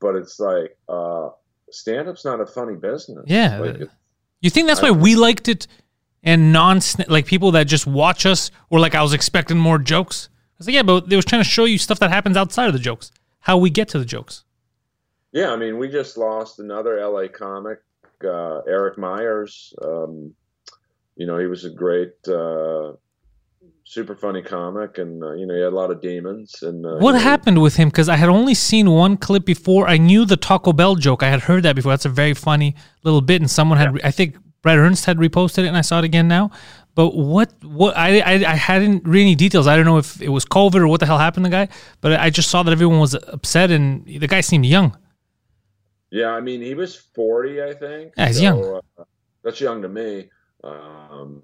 But 0.00 0.16
it's 0.16 0.38
like 0.38 0.76
uh, 0.88 1.30
stand 1.70 2.08
up's 2.08 2.24
not 2.24 2.40
a 2.40 2.46
funny 2.46 2.74
business. 2.76 3.24
Yeah. 3.26 3.58
Like, 3.58 3.80
You 4.40 4.50
think 4.50 4.66
that's 4.68 4.80
I- 4.80 4.90
why 4.90 4.98
we 4.98 5.16
liked 5.16 5.48
it 5.48 5.66
and 6.22 6.52
non 6.52 6.80
like 7.08 7.26
people 7.26 7.52
that 7.52 7.64
just 7.66 7.86
watch 7.86 8.26
us 8.26 8.50
were 8.70 8.80
like 8.80 8.94
I 8.94 9.02
was 9.02 9.12
expecting 9.14 9.56
more 9.58 9.78
jokes? 9.78 10.28
I 10.54 10.58
was 10.58 10.66
like, 10.68 10.74
yeah, 10.74 10.82
but 10.82 11.08
they 11.08 11.16
was 11.16 11.24
trying 11.24 11.42
to 11.42 11.48
show 11.48 11.64
you 11.64 11.78
stuff 11.78 11.98
that 11.98 12.10
happens 12.10 12.36
outside 12.36 12.68
of 12.68 12.72
the 12.72 12.78
jokes, 12.78 13.10
how 13.40 13.58
we 13.58 13.70
get 13.70 13.88
to 13.88 13.98
the 13.98 14.04
jokes. 14.04 14.44
Yeah, 15.32 15.50
I 15.50 15.56
mean, 15.56 15.78
we 15.78 15.88
just 15.88 16.16
lost 16.16 16.60
another 16.60 17.04
LA 17.04 17.26
comic, 17.26 17.80
uh, 18.24 18.60
Eric 18.60 18.96
Myers. 18.96 19.74
Um, 19.82 20.32
you 21.16 21.26
know, 21.26 21.38
he 21.38 21.46
was 21.46 21.64
a 21.64 21.70
great, 21.70 22.12
uh, 22.28 22.92
super 23.84 24.14
funny 24.14 24.42
comic, 24.42 24.98
and 24.98 25.22
uh, 25.22 25.32
you 25.32 25.46
know, 25.46 25.54
he 25.54 25.60
had 25.60 25.72
a 25.72 25.76
lot 25.76 25.90
of 25.90 26.00
demons. 26.00 26.62
And 26.62 26.86
uh, 26.86 26.98
What 26.98 27.12
know, 27.12 27.18
happened 27.18 27.60
with 27.60 27.74
him? 27.76 27.88
Because 27.88 28.08
I 28.08 28.14
had 28.14 28.28
only 28.28 28.54
seen 28.54 28.90
one 28.90 29.16
clip 29.16 29.44
before. 29.44 29.88
I 29.88 29.96
knew 29.96 30.24
the 30.24 30.36
Taco 30.36 30.72
Bell 30.72 30.94
joke. 30.94 31.24
I 31.24 31.30
had 31.30 31.40
heard 31.40 31.64
that 31.64 31.74
before. 31.74 31.90
That's 31.92 32.04
a 32.04 32.10
very 32.10 32.34
funny 32.34 32.76
little 33.02 33.20
bit, 33.20 33.40
and 33.40 33.50
someone 33.50 33.78
had. 33.78 34.00
I 34.04 34.12
think 34.12 34.36
Brett 34.62 34.78
Ernst 34.78 35.04
had 35.04 35.18
reposted 35.18 35.64
it, 35.64 35.66
and 35.66 35.76
I 35.76 35.82
saw 35.82 35.98
it 35.98 36.04
again 36.04 36.28
now. 36.28 36.50
But 36.94 37.14
what? 37.16 37.52
What? 37.64 37.96
I, 37.96 38.20
I 38.20 38.32
I 38.52 38.54
hadn't 38.54 39.06
read 39.06 39.22
any 39.22 39.34
details. 39.34 39.66
I 39.66 39.76
don't 39.76 39.84
know 39.84 39.98
if 39.98 40.22
it 40.22 40.28
was 40.28 40.44
COVID 40.44 40.76
or 40.76 40.88
what 40.88 41.00
the 41.00 41.06
hell 41.06 41.18
happened 41.18 41.44
to 41.44 41.50
the 41.50 41.56
guy. 41.56 41.68
But 42.00 42.20
I 42.20 42.30
just 42.30 42.50
saw 42.50 42.62
that 42.62 42.70
everyone 42.70 43.00
was 43.00 43.14
upset, 43.14 43.70
and 43.70 44.06
the 44.06 44.28
guy 44.28 44.40
seemed 44.40 44.66
young. 44.66 44.96
Yeah, 46.10 46.28
I 46.28 46.40
mean, 46.40 46.62
he 46.62 46.74
was 46.74 46.94
forty, 46.94 47.60
I 47.62 47.74
think. 47.74 48.12
Yeah, 48.16 48.28
he's 48.28 48.40
young. 48.40 48.80
Uh, 48.98 49.04
that's 49.42 49.60
young 49.60 49.82
to 49.82 49.88
me. 49.88 50.30
Um, 50.62 51.42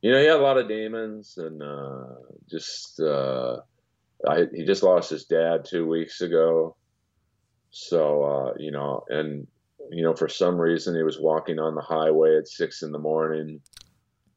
you 0.00 0.12
know, 0.12 0.20
he 0.20 0.26
had 0.26 0.36
a 0.36 0.42
lot 0.42 0.58
of 0.58 0.68
demons, 0.68 1.36
and 1.38 1.60
uh, 1.60 2.04
just 2.48 3.00
uh, 3.00 3.56
I, 4.28 4.46
he 4.54 4.64
just 4.64 4.84
lost 4.84 5.10
his 5.10 5.24
dad 5.24 5.64
two 5.64 5.88
weeks 5.88 6.20
ago. 6.20 6.76
So 7.70 8.22
uh, 8.22 8.54
you 8.58 8.70
know, 8.70 9.04
and 9.08 9.48
you 9.90 10.04
know, 10.04 10.14
for 10.14 10.28
some 10.28 10.56
reason, 10.56 10.94
he 10.94 11.02
was 11.02 11.18
walking 11.18 11.58
on 11.58 11.74
the 11.74 11.82
highway 11.82 12.36
at 12.36 12.46
six 12.46 12.82
in 12.82 12.92
the 12.92 12.98
morning, 12.98 13.60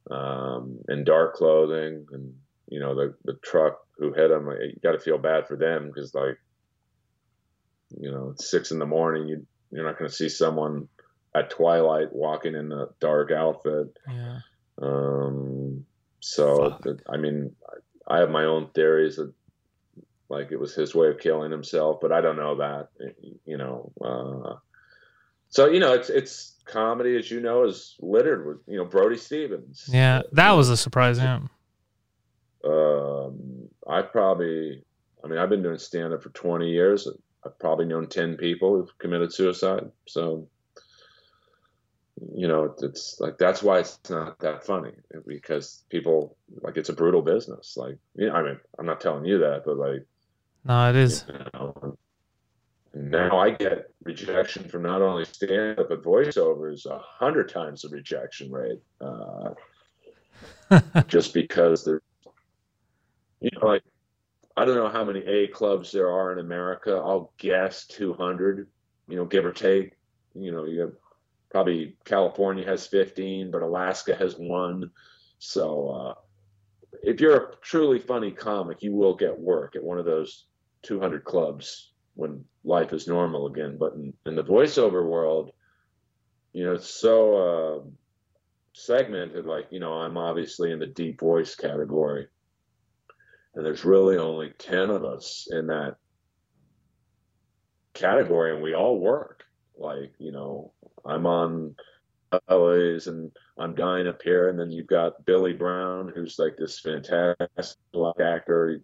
um, 0.10 0.80
in 0.90 1.04
dark 1.04 1.36
clothing, 1.36 2.06
and 2.12 2.34
you 2.68 2.80
know, 2.80 2.96
the 2.96 3.16
the 3.26 3.34
truck 3.44 3.80
who 3.98 4.14
hit 4.14 4.32
him. 4.32 4.48
You 4.50 4.76
got 4.84 4.94
to 4.94 5.00
feel 5.00 5.18
bad 5.18 5.48
for 5.48 5.56
them 5.56 5.88
because 5.88 6.14
like 6.14 6.38
you 8.00 8.12
know, 8.12 8.30
it's 8.32 8.50
six 8.50 8.72
in 8.72 8.80
the 8.80 8.86
morning. 8.86 9.28
You 9.28 9.46
you're 9.72 9.86
not 9.86 9.98
going 9.98 10.10
to 10.10 10.16
see 10.16 10.30
someone 10.30 10.88
at 11.36 11.50
twilight 11.52 12.12
walking 12.12 12.56
in 12.56 12.72
a 12.72 12.88
dark 13.00 13.32
outfit. 13.32 13.96
Yeah. 14.08 14.40
Um, 14.82 15.86
so 16.22 16.78
the- 16.82 17.00
I 17.10 17.18
mean, 17.18 17.56
I 18.08 18.16
I 18.16 18.20
have 18.20 18.30
my 18.32 18.46
own 18.46 18.70
theories 18.74 19.18
that 19.18 19.32
like 20.30 20.52
it 20.52 20.60
was 20.60 20.74
his 20.76 20.94
way 20.96 21.10
of 21.10 21.20
killing 21.20 21.52
himself, 21.52 22.00
but 22.02 22.12
I 22.12 22.22
don't 22.22 22.38
know 22.38 22.56
that. 22.58 22.90
You 23.46 23.58
know, 23.58 23.92
uh, 24.04 24.56
so 25.50 25.68
you 25.68 25.80
know, 25.80 25.94
it's 25.94 26.10
it's 26.10 26.56
comedy, 26.66 27.18
as 27.18 27.30
you 27.32 27.40
know, 27.42 27.64
is 27.66 27.96
littered 28.00 28.46
with 28.46 28.58
you 28.68 28.78
know 28.78 28.86
Brody 28.86 29.18
Stevens. 29.18 29.90
Yeah, 29.92 30.22
that 30.34 30.52
was 30.52 30.70
a 30.70 30.78
surprise. 30.78 31.18
Yeah. 31.18 31.40
Um, 32.64 33.70
I 33.88 34.02
probably, 34.02 34.84
I 35.24 35.28
mean, 35.28 35.40
I've 35.40 35.50
been 35.50 35.64
doing 35.64 35.78
stand 35.78 36.14
up 36.14 36.22
for 36.24 36.30
20 36.30 36.70
years. 36.70 37.08
I've 37.46 37.58
probably 37.58 37.86
known 37.86 38.08
10 38.08 38.36
people 38.36 38.76
who've 38.76 38.98
committed 39.00 39.34
suicide. 39.34 39.90
So, 40.08 40.48
you 42.36 42.48
know, 42.50 42.76
it's 42.82 43.18
like 43.22 43.38
that's 43.38 43.64
why 43.64 43.80
it's 43.80 43.98
not 44.10 44.38
that 44.40 44.66
funny 44.66 44.92
because 45.26 45.84
people 45.90 46.36
like 46.62 46.76
it's 46.76 46.90
a 46.90 46.94
brutal 46.94 47.22
business. 47.22 47.76
Like, 47.78 47.98
you 48.16 48.28
know, 48.28 48.34
I 48.34 48.44
mean, 48.44 48.60
I'm 48.78 48.86
not 48.86 49.00
telling 49.00 49.24
you 49.26 49.40
that, 49.40 49.64
but 49.66 49.78
like, 49.78 50.06
No, 50.66 50.90
it 50.90 50.98
is. 50.98 51.24
you 51.30 51.40
know, 51.54 51.98
now 52.94 53.38
I 53.38 53.52
get 53.52 53.92
rejection 54.04 54.68
from 54.68 54.84
not 54.84 55.02
only 55.02 55.26
stand 55.26 55.80
up 55.80 55.90
but 55.90 56.04
voiceovers 56.04 56.86
a 56.86 56.98
hundred 57.00 57.50
times 57.50 57.82
the 57.82 57.90
rejection 57.90 58.52
rate. 58.52 58.82
Uh, 59.00 59.52
just 61.08 61.34
because 61.34 61.84
they're, 61.84 62.02
you 63.42 63.50
know, 63.54 63.68
like 63.68 63.84
I 64.58 64.66
don't 64.66 64.76
know 64.76 64.90
how 64.90 65.06
many 65.06 65.20
A 65.22 65.48
clubs 65.48 65.92
there 65.92 66.10
are 66.10 66.34
in 66.34 66.40
America. 66.40 66.92
I'll 66.92 67.32
guess 67.38 67.86
200, 67.88 68.68
you 69.08 69.16
know, 69.16 69.26
give 69.26 69.46
or 69.46 69.54
take. 69.54 69.94
You 70.34 70.52
know, 70.52 70.66
you 70.66 70.82
have 70.82 70.94
probably 71.50 71.96
California 72.06 72.66
has 72.66 72.86
15, 72.88 73.52
but 73.52 73.62
Alaska 73.62 74.16
has 74.16 74.36
one. 74.38 74.92
So 75.40 75.90
uh, 75.90 76.14
if 77.04 77.22
you're 77.22 77.38
a 77.38 77.56
truly 77.62 78.00
funny 78.00 78.32
comic, 78.32 78.84
you 78.84 78.94
will 78.94 79.16
get 79.16 79.40
work 79.40 79.76
at 79.76 79.84
one 79.84 79.98
of 79.98 80.06
those 80.06 80.46
200 80.84 81.24
clubs 81.24 81.92
when 82.16 82.46
life 82.64 82.94
is 82.94 83.08
normal 83.08 83.48
again. 83.48 83.78
But 83.80 83.94
in, 83.94 84.14
in 84.26 84.36
the 84.36 84.44
voiceover 84.44 85.06
world, 85.06 85.52
you 86.54 86.66
know, 86.66 86.74
it's 86.74 86.90
so 86.90 87.36
uh, 87.36 87.90
segmented. 88.74 89.46
Like, 89.46 89.68
you 89.72 89.80
know, 89.80 89.94
I'm 89.94 90.18
obviously 90.18 90.72
in 90.72 90.80
the 90.80 90.88
deep 90.88 91.20
voice 91.20 91.56
category 91.56 92.28
and 93.56 93.66
there's 93.66 93.86
really 93.86 94.18
only 94.18 94.54
10 94.58 94.90
of 94.90 95.04
us 95.04 95.48
in 95.52 95.68
that 95.68 95.96
category 97.94 98.54
and 98.54 98.64
we 98.64 98.74
all 98.74 99.00
work 99.00 99.44
like 99.78 100.14
you 100.20 100.32
know 100.32 100.72
i'm 101.06 101.26
on 101.26 101.76
LA's 102.50 103.08
and 103.08 103.32
i'm 103.58 103.74
dying 103.74 104.08
up 104.08 104.22
here 104.22 104.50
and 104.50 104.60
then 104.60 104.70
you've 104.72 104.88
got 104.88 105.26
billy 105.26 105.54
brown 105.54 106.12
who's 106.14 106.38
like 106.38 106.56
this 106.58 106.80
fantastic 106.80 107.78
black 107.92 108.20
actor 108.20 108.80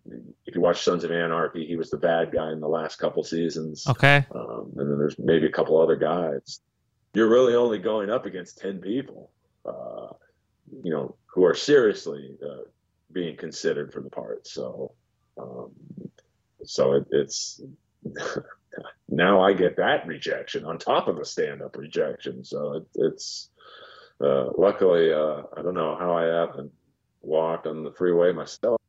if 0.45 0.55
you 0.55 0.61
watch 0.61 0.81
sons 0.83 1.03
of 1.03 1.11
anarchy 1.11 1.65
he 1.65 1.75
was 1.75 1.89
the 1.91 1.97
bad 1.97 2.31
guy 2.31 2.51
in 2.51 2.59
the 2.59 2.67
last 2.67 2.95
couple 2.97 3.23
seasons 3.23 3.85
Okay. 3.87 4.25
um, 4.33 4.71
and 4.77 4.89
then 4.89 4.97
there's 4.97 5.17
maybe 5.19 5.45
a 5.45 5.51
couple 5.51 5.79
other 5.79 5.95
guys. 5.95 6.59
You're 7.13 7.29
really 7.29 7.55
only 7.55 7.77
going 7.79 8.09
up 8.09 8.25
against 8.25 8.57
ten 8.57 8.79
people, 8.81 9.31
uh, 9.65 10.07
you 10.83 10.91
know, 10.91 11.15
who 11.27 11.45
are 11.45 11.53
seriously 11.55 12.35
uh, 12.43 12.63
being 13.11 13.37
considered 13.37 13.93
for 13.93 14.01
the 14.01 14.09
part. 14.09 14.45
So, 14.47 14.91
um, 15.37 15.71
so 16.65 16.93
it, 16.95 17.05
it's 17.11 17.61
now 19.09 19.41
I 19.41 19.53
get 19.53 19.77
that 19.77 20.05
rejection 20.07 20.65
on 20.65 20.77
top 20.77 21.07
of 21.07 21.17
the 21.17 21.25
stand-up 21.25 21.75
rejection. 21.77 22.43
So 22.43 22.73
it, 22.73 22.87
it's 22.95 23.49
uh, 24.21 24.51
luckily 24.57 25.11
uh, 25.13 25.43
I 25.57 25.61
don't 25.61 25.73
know 25.73 25.95
how 25.97 26.15
I 26.17 26.25
haven't 26.25 26.71
walked 27.21 27.67
on 27.67 27.83
the 27.83 27.91
freeway 27.91 28.31
myself. 28.33 28.79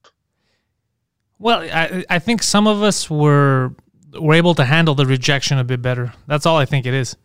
Well, 1.39 1.61
I 1.61 2.05
I 2.09 2.18
think 2.18 2.43
some 2.43 2.66
of 2.66 2.82
us 2.82 3.11
were 3.11 3.72
were 4.18 4.34
able 4.34 4.55
to 4.55 4.64
handle 4.64 4.95
the 4.95 5.07
rejection 5.07 5.59
a 5.59 5.64
bit 5.64 5.82
better. 5.82 6.12
That's 6.26 6.47
all 6.47 6.57
I 6.57 6.64
think 6.64 6.87
it 6.87 6.95
is. 6.95 7.16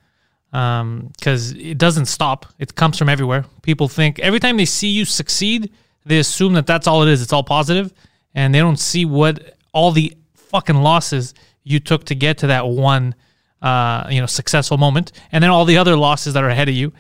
Because 0.51 1.53
it 1.53 1.77
doesn't 1.77 2.07
stop. 2.07 2.45
It 2.59 2.75
comes 2.75 2.97
from 2.97 3.07
everywhere. 3.07 3.45
People 3.61 3.87
think 3.87 4.19
every 4.19 4.39
time 4.41 4.57
they 4.57 4.65
see 4.65 4.89
you 4.89 5.05
succeed, 5.05 5.71
they 6.05 6.19
assume 6.19 6.53
that 6.55 6.67
that's 6.67 6.87
all 6.87 7.03
it 7.03 7.09
is. 7.09 7.21
It's 7.21 7.31
all 7.31 7.43
positive, 7.43 7.93
and 8.35 8.53
they 8.53 8.59
don't 8.59 8.79
see 8.79 9.05
what 9.05 9.55
all 9.71 9.91
the 9.93 10.13
fucking 10.35 10.75
losses 10.75 11.33
you 11.63 11.79
took 11.79 12.05
to 12.05 12.15
get 12.15 12.37
to 12.39 12.47
that 12.47 12.67
one, 12.67 13.15
uh, 13.61 14.07
you 14.09 14.19
know, 14.19 14.25
successful 14.25 14.77
moment, 14.77 15.11
and 15.31 15.43
then 15.43 15.49
all 15.51 15.65
the 15.65 15.77
other 15.77 15.95
losses 15.95 16.33
that 16.33 16.43
are 16.43 16.49
ahead 16.49 16.69
of 16.69 16.75
you. 16.75 16.91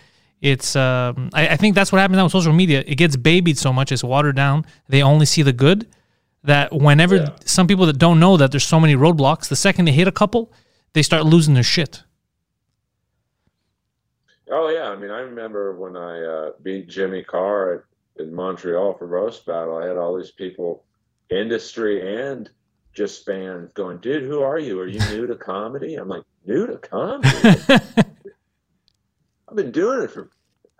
It's, 0.41 0.75
um, 0.75 1.29
I, 1.33 1.49
I 1.49 1.55
think 1.55 1.75
that's 1.75 1.91
what 1.91 1.99
happens 1.99 2.17
now 2.17 2.23
with 2.23 2.31
social 2.31 2.53
media. 2.53 2.83
It 2.87 2.95
gets 2.95 3.15
babied 3.15 3.57
so 3.57 3.71
much, 3.71 3.91
it's 3.91 4.03
watered 4.03 4.35
down. 4.35 4.65
They 4.89 5.01
only 5.03 5.25
see 5.25 5.41
the 5.43 5.53
good. 5.53 5.87
That 6.43 6.73
whenever 6.73 7.17
Yeah. 7.17 7.29
some 7.45 7.67
people 7.67 7.85
that 7.85 7.99
don't 7.99 8.19
know 8.19 8.35
that 8.37 8.49
there's 8.49 8.63
so 8.65 8.79
many 8.79 8.95
roadblocks, 8.95 9.47
the 9.47 9.55
second 9.55 9.85
they 9.85 9.91
hit 9.91 10.07
a 10.07 10.11
couple, 10.11 10.51
they 10.93 11.03
start 11.03 11.23
losing 11.25 11.53
their 11.53 11.61
shit. 11.63 12.01
Oh 14.49 14.69
yeah, 14.69 14.89
I 14.89 14.95
mean 14.95 15.11
I 15.11 15.19
remember 15.19 15.75
when 15.75 15.95
I 15.95 16.21
uh, 16.23 16.49
beat 16.61 16.89
Jimmy 16.89 17.23
Carr 17.23 17.85
at, 18.17 18.23
in 18.23 18.33
Montreal 18.33 18.95
for 18.97 19.05
roast 19.07 19.45
battle. 19.45 19.77
I 19.77 19.87
had 19.87 19.97
all 19.97 20.17
these 20.17 20.31
people, 20.31 20.83
industry 21.29 22.27
and 22.29 22.49
just 22.93 23.25
fans, 23.25 23.71
going, 23.73 23.97
"Dude, 23.97 24.23
who 24.23 24.41
are 24.41 24.59
you? 24.59 24.79
Are 24.79 24.87
you 24.87 24.99
new 25.11 25.27
to 25.27 25.35
comedy?" 25.35 25.95
I'm 25.95 26.07
like, 26.07 26.23
"New 26.45 26.67
to 26.67 26.77
comedy? 26.77 27.29
I've 29.47 29.55
been 29.55 29.71
doing 29.71 30.03
it 30.03 30.11
for 30.11 30.29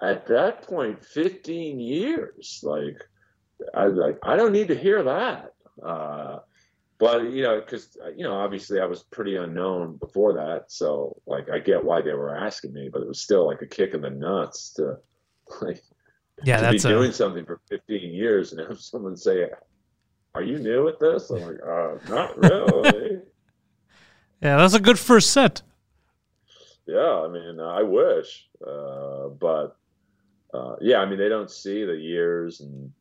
at 0.01 0.28
that 0.28 0.64
point 0.64 1.03
15 1.03 1.80
years. 1.80 2.62
Like, 2.64 2.97
I 3.74 3.86
like 3.86 4.18
I 4.24 4.36
don't 4.36 4.51
need 4.51 4.70
to 4.70 4.76
hear 4.76 5.03
that." 5.03 5.53
Uh, 5.84 6.39
but 6.99 7.32
you 7.32 7.43
know, 7.43 7.59
because 7.59 7.97
you 8.16 8.24
know, 8.24 8.34
obviously 8.36 8.80
I 8.80 8.86
was 8.86 9.03
pretty 9.03 9.36
unknown 9.36 9.97
before 9.97 10.34
that, 10.34 10.72
so 10.72 11.20
like 11.26 11.49
I 11.49 11.59
get 11.59 11.84
why 11.84 12.01
they 12.01 12.14
were 12.14 12.36
asking 12.36 12.74
me, 12.74 12.89
but 12.91 13.01
it 13.01 13.07
was 13.07 13.20
still 13.20 13.45
like 13.47 13.62
a 13.62 13.68
kick 13.68 13.93
in 13.93 14.01
the 14.01 14.09
nuts 14.09 14.74
to 14.74 14.97
like 15.62 15.82
Yeah, 16.43 16.57
to 16.57 16.72
be 16.72 16.78
that's 16.78 16.86
a, 16.86 16.89
doing 16.89 17.12
something 17.12 17.45
for 17.45 17.59
15 17.70 18.14
years 18.14 18.51
and 18.51 18.68
have 18.68 18.80
someone 18.80 19.16
say, 19.16 19.49
"Are 20.36 20.43
you 20.43 20.59
new 20.59 20.88
at 20.88 20.99
this?" 20.99 21.29
I'm 21.29 21.41
like, 21.41 21.59
uh, 21.65 21.97
"Not 22.09 22.38
really." 22.41 23.19
yeah, 24.41 24.57
that's 24.57 24.73
a 24.73 24.79
good 24.79 24.99
first 24.99 25.32
set. 25.32 25.61
yeah, 26.86 27.23
I 27.25 27.27
mean, 27.27 27.59
I 27.59 27.84
wish, 27.84 28.47
uh, 28.65 29.27
but 29.29 29.77
uh, 30.53 30.75
yeah, 30.82 30.97
I 30.97 31.05
mean, 31.05 31.19
they 31.19 31.29
don't 31.29 31.51
see 31.51 31.86
the 31.86 31.95
years 31.95 32.61
and. 32.61 32.91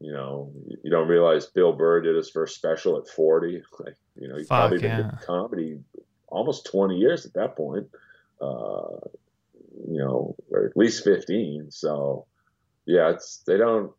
You 0.00 0.12
know, 0.12 0.52
you 0.84 0.92
don't 0.92 1.08
realize 1.08 1.46
Bill 1.46 1.72
Burr 1.72 2.02
did 2.02 2.14
his 2.14 2.30
first 2.30 2.54
special 2.54 2.96
at 2.98 3.08
40. 3.08 3.62
Like, 3.80 3.96
you 4.14 4.28
know, 4.28 4.36
he 4.36 4.44
Fuck, 4.44 4.70
probably 4.70 4.78
been 4.78 5.10
comedy 5.26 5.80
almost 6.28 6.66
20 6.66 6.96
years 6.96 7.26
at 7.26 7.34
that 7.34 7.56
point. 7.56 7.88
Uh, 8.40 9.00
you 9.88 9.98
know, 9.98 10.36
or 10.52 10.66
at 10.66 10.76
least 10.76 11.02
15. 11.02 11.72
So, 11.72 12.26
yeah, 12.86 13.10
it's 13.10 13.38
they 13.46 13.56
don't. 13.56 13.90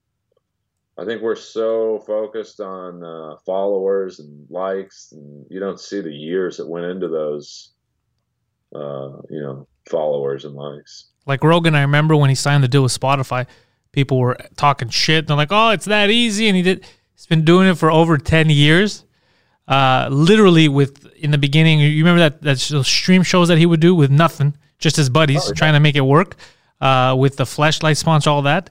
I 0.99 1.05
think 1.05 1.21
we're 1.21 1.35
so 1.35 1.99
focused 2.05 2.59
on 2.59 3.03
uh, 3.03 3.35
followers 3.45 4.19
and 4.19 4.45
likes, 4.49 5.11
and 5.11 5.45
you 5.49 5.59
don't 5.59 5.79
see 5.79 6.01
the 6.01 6.11
years 6.13 6.57
that 6.57 6.67
went 6.67 6.85
into 6.85 7.07
those. 7.07 7.71
Uh, 8.75 9.17
you 9.31 9.41
know, 9.41 9.67
followers 9.89 10.45
and 10.45 10.53
likes. 10.53 11.07
Like 11.25 11.43
Rogan, 11.43 11.73
I 11.73 11.81
remember 11.81 12.15
when 12.15 12.29
he 12.29 12.35
signed 12.35 12.63
the 12.63 12.67
deal 12.67 12.83
with 12.83 12.97
Spotify, 12.97 13.47
people 13.91 14.19
were 14.19 14.37
talking 14.57 14.89
shit. 14.89 15.25
They're 15.25 15.35
like, 15.35 15.51
"Oh, 15.51 15.69
it's 15.71 15.85
that 15.85 16.09
easy," 16.11 16.47
and 16.47 16.55
he 16.55 16.61
did. 16.61 16.85
He's 17.15 17.25
been 17.25 17.43
doing 17.43 17.67
it 17.67 17.77
for 17.79 17.89
over 17.91 18.17
ten 18.19 18.49
years. 18.49 19.05
Uh, 19.67 20.07
literally, 20.11 20.67
with 20.67 21.07
in 21.15 21.31
the 21.31 21.37
beginning, 21.39 21.79
you 21.79 21.97
remember 22.03 22.19
that 22.19 22.41
that 22.43 22.59
those 22.69 22.87
stream 22.87 23.23
shows 23.23 23.47
that 23.47 23.57
he 23.57 23.65
would 23.65 23.79
do 23.79 23.95
with 23.95 24.11
nothing, 24.11 24.55
just 24.77 24.95
his 24.95 25.09
buddies, 25.09 25.41
Oh, 25.45 25.47
yeah. 25.49 25.53
trying 25.55 25.73
to 25.73 25.79
make 25.79 25.95
it 25.95 26.01
work. 26.01 26.35
Uh, 26.81 27.15
with 27.17 27.37
the 27.37 27.45
flashlight 27.45 27.97
sponsor, 27.97 28.29
all 28.29 28.43
that 28.43 28.69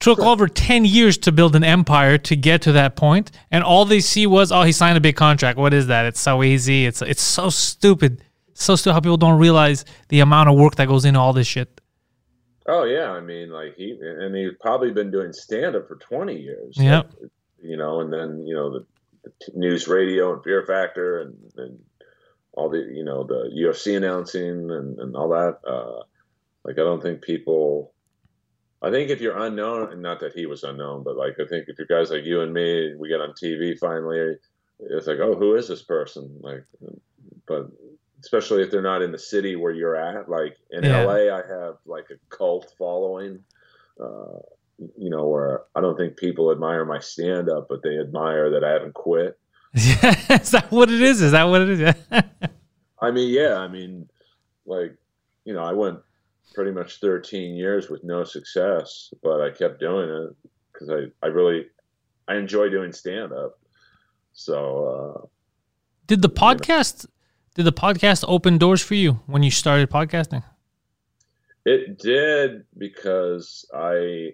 took 0.00 0.18
over 0.18 0.48
ten 0.48 0.84
years 0.84 1.16
to 1.18 1.32
build 1.32 1.56
an 1.56 1.64
empire 1.64 2.18
to 2.18 2.36
get 2.36 2.62
to 2.62 2.72
that 2.72 2.96
point, 2.96 3.30
and 3.50 3.64
all 3.64 3.84
they 3.84 4.00
see 4.00 4.26
was, 4.26 4.52
"Oh, 4.52 4.62
he 4.62 4.72
signed 4.72 4.98
a 4.98 5.00
big 5.00 5.16
contract." 5.16 5.58
What 5.58 5.72
is 5.72 5.86
that? 5.86 6.06
It's 6.06 6.20
so 6.20 6.42
easy. 6.42 6.86
It's 6.86 7.02
it's 7.02 7.22
so 7.22 7.50
stupid. 7.50 8.22
So 8.54 8.76
stupid 8.76 8.94
how 8.94 9.00
people 9.00 9.16
don't 9.16 9.38
realize 9.38 9.84
the 10.08 10.20
amount 10.20 10.48
of 10.48 10.56
work 10.56 10.76
that 10.76 10.88
goes 10.88 11.04
into 11.04 11.20
all 11.20 11.32
this 11.32 11.46
shit. 11.46 11.80
Oh 12.68 12.84
yeah, 12.84 13.10
I 13.10 13.20
mean, 13.20 13.50
like 13.50 13.76
he 13.76 13.96
and 14.00 14.34
he's 14.34 14.52
probably 14.60 14.90
been 14.90 15.10
doing 15.10 15.32
stand 15.32 15.76
up 15.76 15.88
for 15.88 15.96
twenty 15.96 16.36
years. 16.36 16.76
Yep. 16.76 17.12
Like, 17.20 17.30
you 17.62 17.76
know, 17.76 18.00
and 18.00 18.12
then 18.12 18.46
you 18.46 18.54
know 18.54 18.70
the, 18.72 18.86
the 19.24 19.32
news 19.54 19.88
radio 19.88 20.34
and 20.34 20.42
Fear 20.42 20.66
Factor 20.66 21.20
and 21.20 21.36
and 21.56 21.78
all 22.52 22.68
the 22.68 22.78
you 22.78 23.04
know 23.04 23.24
the 23.24 23.50
UFC 23.56 23.96
announcing 23.96 24.70
and 24.70 24.98
and 24.98 25.16
all 25.16 25.28
that. 25.28 25.58
Uh, 25.66 26.02
like 26.64 26.78
I 26.78 26.82
don't 26.82 27.02
think 27.02 27.22
people. 27.22 27.92
I 28.82 28.90
think 28.90 29.10
if 29.10 29.20
you're 29.20 29.38
unknown, 29.38 29.92
and 29.92 30.02
not 30.02 30.20
that 30.20 30.34
he 30.34 30.46
was 30.46 30.62
unknown, 30.62 31.02
but 31.02 31.16
like 31.16 31.36
I 31.40 31.46
think 31.46 31.68
if 31.68 31.78
you're 31.78 31.86
guys 31.86 32.10
like 32.10 32.24
you 32.24 32.40
and 32.42 32.52
me, 32.52 32.94
we 32.94 33.08
get 33.08 33.20
on 33.20 33.30
TV 33.30 33.78
finally, 33.78 34.36
it's 34.80 35.06
like, 35.06 35.18
oh, 35.20 35.34
who 35.34 35.54
is 35.54 35.68
this 35.68 35.82
person? 35.82 36.38
Like, 36.40 36.64
but 37.48 37.68
especially 38.20 38.62
if 38.62 38.70
they're 38.70 38.82
not 38.82 39.02
in 39.02 39.12
the 39.12 39.18
city 39.18 39.56
where 39.56 39.72
you're 39.72 39.96
at. 39.96 40.28
Like 40.28 40.56
in 40.70 40.84
Yeah. 40.84 41.04
LA, 41.04 41.34
I 41.34 41.42
have 41.48 41.76
like 41.86 42.06
a 42.10 42.36
cult 42.36 42.72
following. 42.78 43.44
Uh, 44.00 44.40
you 44.98 45.08
know, 45.08 45.26
where 45.26 45.62
I 45.74 45.80
don't 45.80 45.96
think 45.96 46.18
people 46.18 46.52
admire 46.52 46.84
my 46.84 46.98
stand 47.00 47.48
up, 47.48 47.66
but 47.68 47.82
they 47.82 47.98
admire 47.98 48.50
that 48.50 48.62
I 48.62 48.72
haven't 48.72 48.92
quit. 48.92 49.38
is 49.74 50.50
that 50.50 50.66
what 50.70 50.90
it 50.90 51.00
is? 51.00 51.22
Is 51.22 51.32
that 51.32 51.44
what 51.44 51.62
it 51.62 51.80
is? 51.80 51.94
I 53.00 53.10
mean, 53.10 53.32
yeah, 53.32 53.56
I 53.56 53.68
mean, 53.68 54.08
like, 54.66 54.94
you 55.44 55.54
know, 55.54 55.64
I 55.64 55.72
went 55.72 56.00
pretty 56.54 56.70
much 56.70 57.00
13 57.00 57.54
years 57.54 57.90
with 57.90 58.04
no 58.04 58.24
success, 58.24 59.12
but 59.22 59.40
I 59.40 59.50
kept 59.50 59.80
doing 59.80 60.08
it 60.08 60.50
because 60.72 60.90
I, 60.90 61.26
I 61.26 61.28
really, 61.28 61.66
I 62.28 62.36
enjoy 62.36 62.68
doing 62.68 62.92
stand 62.92 63.32
up. 63.32 63.58
So, 64.32 65.24
uh, 65.24 65.26
did 66.06 66.22
the 66.22 66.30
podcast 66.30 67.06
did 67.56 67.64
the 67.64 67.72
podcast 67.72 68.24
open 68.28 68.58
doors 68.58 68.82
for 68.82 68.94
you 68.94 69.14
when 69.26 69.42
you 69.42 69.50
started 69.50 69.90
podcasting? 69.90 70.44
It 71.64 71.98
did 71.98 72.64
because 72.76 73.68
I 73.74 74.32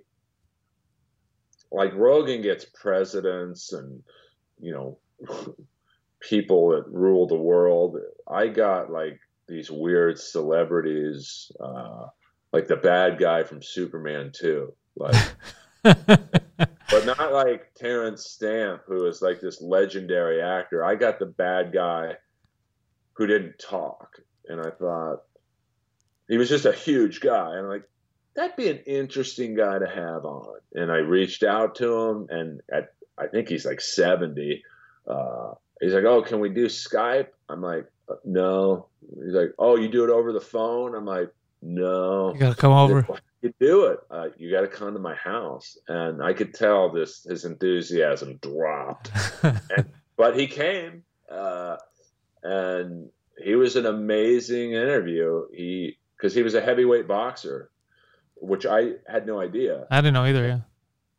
like 1.70 1.94
Rogan 1.94 2.42
gets 2.42 2.64
presidents 2.64 3.72
and 3.72 4.02
you 4.60 4.72
know 4.72 4.98
people 6.20 6.70
that 6.70 6.84
rule 6.88 7.26
the 7.26 7.36
world. 7.36 7.96
I 8.28 8.48
got 8.48 8.90
like 8.90 9.18
these 9.48 9.70
weird 9.70 10.18
celebrities, 10.18 11.50
uh, 11.60 12.06
like 12.52 12.66
the 12.66 12.76
bad 12.76 13.18
guy 13.18 13.42
from 13.42 13.62
Superman 13.62 14.32
2, 14.34 14.72
like, 14.96 15.32
but 15.82 17.06
not 17.06 17.32
like 17.32 17.74
Terence 17.74 18.26
Stamp, 18.26 18.82
who 18.86 19.06
is 19.06 19.22
like 19.22 19.40
this 19.40 19.60
legendary 19.60 20.42
actor. 20.42 20.84
I 20.84 20.94
got 20.94 21.18
the 21.18 21.26
bad 21.26 21.72
guy 21.72 22.14
who 23.14 23.26
didn't 23.26 23.58
talk, 23.58 24.20
and 24.46 24.60
I 24.60 24.70
thought 24.70 25.22
he 26.28 26.38
was 26.38 26.48
just 26.48 26.66
a 26.66 26.72
huge 26.72 27.20
guy. 27.20 27.50
And 27.50 27.66
I'm 27.66 27.68
like, 27.68 27.88
that'd 28.34 28.56
be 28.56 28.68
an 28.68 28.78
interesting 28.86 29.54
guy 29.54 29.78
to 29.78 29.86
have 29.86 30.24
on. 30.24 30.60
And 30.72 30.90
I 30.90 30.98
reached 30.98 31.42
out 31.42 31.76
to 31.76 31.92
him, 31.92 32.26
and 32.30 32.60
at 32.72 32.94
I 33.18 33.26
think 33.26 33.48
he's 33.48 33.66
like 33.66 33.80
70. 33.80 34.62
Uh, 35.06 35.52
he's 35.80 35.92
like, 35.92 36.04
oh, 36.04 36.22
can 36.22 36.40
we 36.40 36.48
do 36.48 36.66
Skype? 36.66 37.28
I'm 37.48 37.60
like, 37.60 37.86
"Uh, 38.01 38.01
no. 38.24 38.88
He's 39.00 39.34
like, 39.34 39.52
oh, 39.58 39.76
you 39.76 39.88
do 39.88 40.04
it 40.04 40.10
over 40.10 40.32
the 40.32 40.40
phone? 40.40 40.94
I'm 40.94 41.06
like, 41.06 41.32
no. 41.60 42.32
You 42.34 42.40
gotta 42.40 42.56
come 42.56 42.72
over. 42.72 43.06
You 43.40 43.52
do 43.58 43.86
it. 43.86 43.98
Uh, 44.10 44.28
you 44.36 44.50
got 44.50 44.60
to 44.60 44.68
come 44.68 44.92
to 44.94 45.00
my 45.00 45.16
house, 45.16 45.76
and 45.88 46.22
I 46.22 46.32
could 46.32 46.54
tell 46.54 46.92
this 46.92 47.24
his 47.24 47.44
enthusiasm 47.44 48.38
dropped. 48.40 49.10
and, 49.42 49.88
but 50.16 50.38
he 50.38 50.46
came, 50.46 51.02
uh, 51.28 51.76
and 52.44 53.10
he 53.42 53.56
was 53.56 53.74
an 53.74 53.86
amazing 53.86 54.72
interview. 54.72 55.46
He 55.52 55.98
because 56.16 56.34
he 56.34 56.42
was 56.42 56.54
a 56.54 56.60
heavyweight 56.60 57.08
boxer, 57.08 57.70
which 58.36 58.64
I 58.64 58.92
had 59.08 59.26
no 59.26 59.40
idea. 59.40 59.86
I 59.90 60.00
didn't 60.00 60.14
know 60.14 60.24
either. 60.24 60.46
Yeah. 60.46 60.60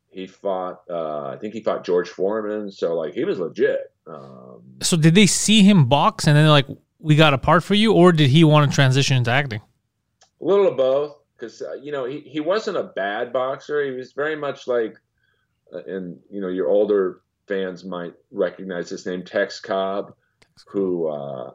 He 0.09 0.27
fought, 0.27 0.83
uh, 0.89 1.27
I 1.27 1.37
think 1.37 1.53
he 1.53 1.61
fought 1.61 1.83
George 1.83 2.07
Foreman, 2.07 2.71
so 2.71 2.95
like 2.95 3.13
he 3.13 3.25
was 3.25 3.39
legit. 3.39 3.92
Um, 4.07 4.61
So 4.81 4.97
did 4.97 5.15
they 5.15 5.25
see 5.27 5.63
him 5.63 5.85
box 5.85 6.27
and 6.27 6.35
then 6.35 6.43
they're 6.43 6.51
like, 6.51 6.67
"We 6.99 7.15
got 7.15 7.33
a 7.33 7.37
part 7.37 7.63
for 7.63 7.73
you," 7.73 7.93
or 7.93 8.11
did 8.11 8.29
he 8.29 8.43
want 8.43 8.69
to 8.69 8.75
transition 8.75 9.17
into 9.17 9.31
acting? 9.31 9.61
a 10.41 10.45
little 10.45 10.67
of 10.67 10.75
both 10.75 11.15
because 11.37 11.61
uh, 11.61 11.73
you 11.81 11.91
know 11.91 12.03
he, 12.03 12.19
he 12.19 12.41
wasn't 12.41 12.75
a 12.75 12.83
bad 12.83 13.31
boxer 13.31 13.81
he 13.81 13.91
was 13.91 14.11
very 14.11 14.35
much 14.35 14.67
like 14.67 14.97
uh, 15.73 15.81
in 15.85 16.19
you 16.29 16.41
know 16.41 16.49
your 16.49 16.67
older 16.67 17.21
fans 17.47 17.83
might 17.83 18.13
recognize 18.31 18.89
his 18.89 19.05
name, 19.05 19.23
Tex 19.23 19.59
Cobb, 19.59 20.13
who 20.67 21.07
uh, 21.07 21.51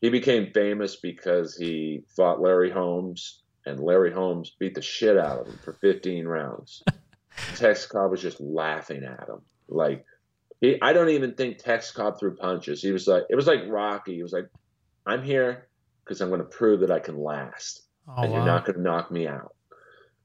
he 0.00 0.08
became 0.08 0.52
famous 0.52 0.96
because 0.96 1.56
he 1.56 2.02
fought 2.16 2.40
Larry 2.40 2.70
Holmes, 2.70 3.42
and 3.66 3.80
Larry 3.80 4.12
Holmes 4.12 4.56
beat 4.58 4.74
the 4.74 4.82
shit 4.82 5.18
out 5.18 5.40
of 5.40 5.46
him 5.46 5.58
for 5.62 5.74
15 5.74 6.26
rounds. 6.26 6.82
Tex 7.56 7.86
Cobb 7.86 8.10
was 8.10 8.22
just 8.22 8.40
laughing 8.40 9.04
at 9.04 9.28
him, 9.28 9.40
like 9.68 10.04
he. 10.60 10.80
I 10.80 10.92
don't 10.92 11.10
even 11.10 11.34
think 11.34 11.58
Tex 11.58 11.90
Cobb 11.90 12.18
threw 12.18 12.34
punches. 12.36 12.82
He 12.82 12.92
was 12.92 13.06
like, 13.06 13.24
it 13.30 13.36
was 13.36 13.46
like 13.46 13.60
Rocky. 13.66 14.14
He 14.14 14.22
was 14.22 14.32
like, 14.32 14.48
I'm 15.06 15.22
here 15.22 15.68
because 16.04 16.20
I'm 16.20 16.28
going 16.28 16.40
to 16.40 16.46
prove 16.46 16.80
that 16.80 16.90
I 16.90 16.98
can 16.98 17.16
last, 17.16 17.82
Oh, 18.08 18.22
and 18.22 18.32
you're 18.32 18.44
not 18.44 18.64
going 18.64 18.76
to 18.76 18.82
knock 18.82 19.10
me 19.10 19.26
out. 19.26 19.54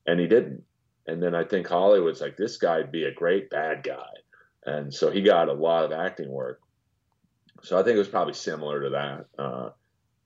And 0.08 0.20
he 0.20 0.28
didn't. 0.28 0.64
And 1.08 1.22
then 1.22 1.36
I 1.36 1.44
think 1.44 1.68
Hollywood's 1.68 2.22
like, 2.22 2.38
this 2.38 2.58
guy'd 2.58 2.92
be 2.92 3.04
a 3.04 3.14
great 3.14 3.50
bad 3.50 3.84
guy. 3.84 4.08
And 4.66 4.92
so 4.92 5.12
he 5.12 5.22
got 5.22 5.50
a 5.50 5.54
lot 5.54 5.86
of 5.86 5.92
acting 5.92 6.30
work. 6.30 6.60
So 7.62 7.80
I 7.80 7.84
think 7.84 7.96
it 7.96 8.00
was 8.00 8.08
probably 8.08 8.34
similar 8.34 8.82
to 8.82 8.90
that. 8.90 9.26
Uh, 9.38 9.70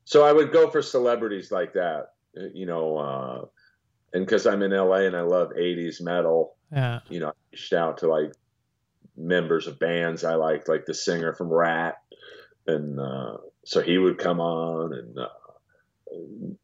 so 0.05 0.23
I 0.23 0.31
would 0.31 0.51
go 0.51 0.69
for 0.69 0.81
celebrities 0.81 1.51
like 1.51 1.73
that, 1.73 2.13
you 2.53 2.65
know, 2.65 2.97
uh, 2.97 3.45
and 4.13 4.25
because 4.25 4.47
I'm 4.47 4.63
in 4.63 4.71
LA 4.71 5.01
and 5.01 5.15
I 5.15 5.21
love 5.21 5.49
80s 5.49 6.01
metal, 6.01 6.55
yeah. 6.71 6.99
you 7.09 7.19
know, 7.19 7.27
I 7.27 7.31
reached 7.51 7.73
out 7.73 7.97
to 7.99 8.07
like 8.07 8.33
members 9.19 9.67
of 9.67 9.79
bands 9.79 10.23
I 10.23 10.35
liked, 10.35 10.69
like 10.69 10.85
the 10.85 10.93
singer 10.93 11.33
from 11.33 11.49
Ratt. 11.49 11.97
And 12.65 12.99
uh, 12.99 13.37
so 13.65 13.81
he 13.81 13.97
would 13.97 14.17
come 14.17 14.39
on 14.39 14.93
and, 14.93 15.19
uh, 15.19 15.27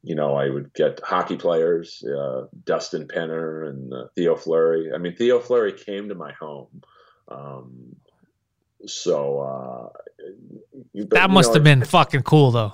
you 0.01 0.15
know, 0.15 0.35
I 0.35 0.49
would 0.49 0.73
get 0.73 1.01
hockey 1.03 1.37
players, 1.37 2.03
uh, 2.03 2.45
Dustin 2.63 3.07
Penner 3.07 3.69
and 3.69 3.93
uh, 3.93 4.05
Theo 4.15 4.35
Fleury. 4.35 4.91
I 4.93 4.97
mean, 4.97 5.15
Theo 5.15 5.39
Fleury 5.39 5.73
came 5.73 6.09
to 6.09 6.15
my 6.15 6.31
home. 6.33 6.81
Um, 7.27 7.95
so 8.85 9.41
uh, 9.41 9.89
but, 10.95 11.09
That 11.11 11.29
you 11.29 11.33
must 11.33 11.49
know, 11.49 11.55
have 11.55 11.63
been 11.63 11.83
fucking 11.83 12.23
cool 12.23 12.51
though. 12.51 12.73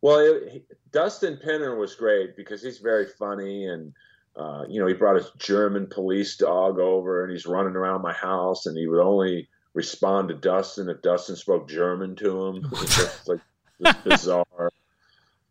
well, 0.00 0.18
it, 0.18 0.50
he, 0.50 0.62
Dustin 0.92 1.38
Penner 1.44 1.78
was 1.78 1.94
great 1.94 2.36
because 2.36 2.62
he's 2.62 2.78
very 2.78 3.06
funny 3.06 3.66
and. 3.66 3.92
Uh, 4.36 4.64
you 4.68 4.80
know, 4.80 4.86
he 4.86 4.94
brought 4.94 5.16
his 5.16 5.30
German 5.38 5.86
police 5.86 6.36
dog 6.36 6.78
over 6.78 7.22
and 7.22 7.32
he's 7.32 7.46
running 7.46 7.74
around 7.74 8.02
my 8.02 8.12
house 8.12 8.66
and 8.66 8.76
he 8.76 8.86
would 8.86 9.00
only 9.00 9.48
respond 9.72 10.28
to 10.28 10.34
Dustin 10.34 10.90
if 10.90 11.00
Dustin 11.00 11.36
spoke 11.36 11.68
German 11.68 12.16
to 12.16 12.46
him. 12.46 12.68
It's 12.72 12.96
just 12.96 13.28
like 13.28 13.40
just 13.82 14.04
bizarre. 14.04 14.72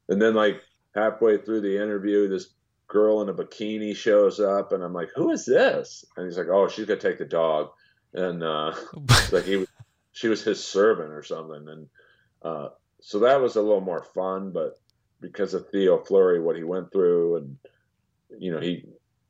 And 0.08 0.22
then 0.22 0.36
like 0.36 0.62
halfway 0.94 1.38
through 1.38 1.62
the 1.62 1.82
interview, 1.82 2.28
this 2.28 2.50
girl 2.88 3.22
in 3.22 3.30
a 3.30 3.34
bikini 3.34 3.96
shows 3.96 4.40
up 4.40 4.72
and 4.72 4.84
I'm 4.84 4.94
like, 4.94 5.10
Who 5.16 5.32
is 5.32 5.46
this? 5.46 6.06
And 6.16 6.28
he's 6.28 6.38
like, 6.38 6.48
Oh, 6.48 6.68
she's 6.68 6.86
gonna 6.86 7.00
take 7.00 7.18
the 7.18 7.26
dog. 7.26 7.72
And 8.14 8.44
uh 8.44 8.76
like 9.32 9.46
he 9.46 9.58
was 9.58 9.68
she 10.12 10.28
was 10.28 10.44
his 10.44 10.64
servant 10.64 11.12
or 11.12 11.24
something. 11.24 11.68
And 11.68 11.88
uh 12.44 12.70
so 13.02 13.20
that 13.20 13.42
was 13.42 13.56
a 13.56 13.62
little 13.62 13.82
more 13.82 14.04
fun, 14.14 14.52
but 14.52 14.80
because 15.22 15.56
of 15.56 15.70
Theo 15.70 15.98
Fleury, 15.98 16.40
what 16.40 16.56
he 16.56 16.64
went 16.64 16.92
through 16.92 17.38
and 17.38 17.58
you 18.38 18.52
know, 18.52 18.60
he 18.60 18.84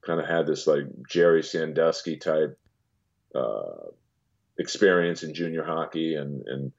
kind 0.06 0.20
of 0.20 0.28
had 0.28 0.48
this 0.48 0.68
like 0.68 0.86
Jerry 1.10 1.44
Sandusky 1.44 2.18
type 2.18 2.58
uh, 3.34 3.90
experience 4.58 5.24
in 5.24 5.34
junior 5.34 5.64
hockey, 5.64 6.16
and 6.16 6.46
and 6.48 6.72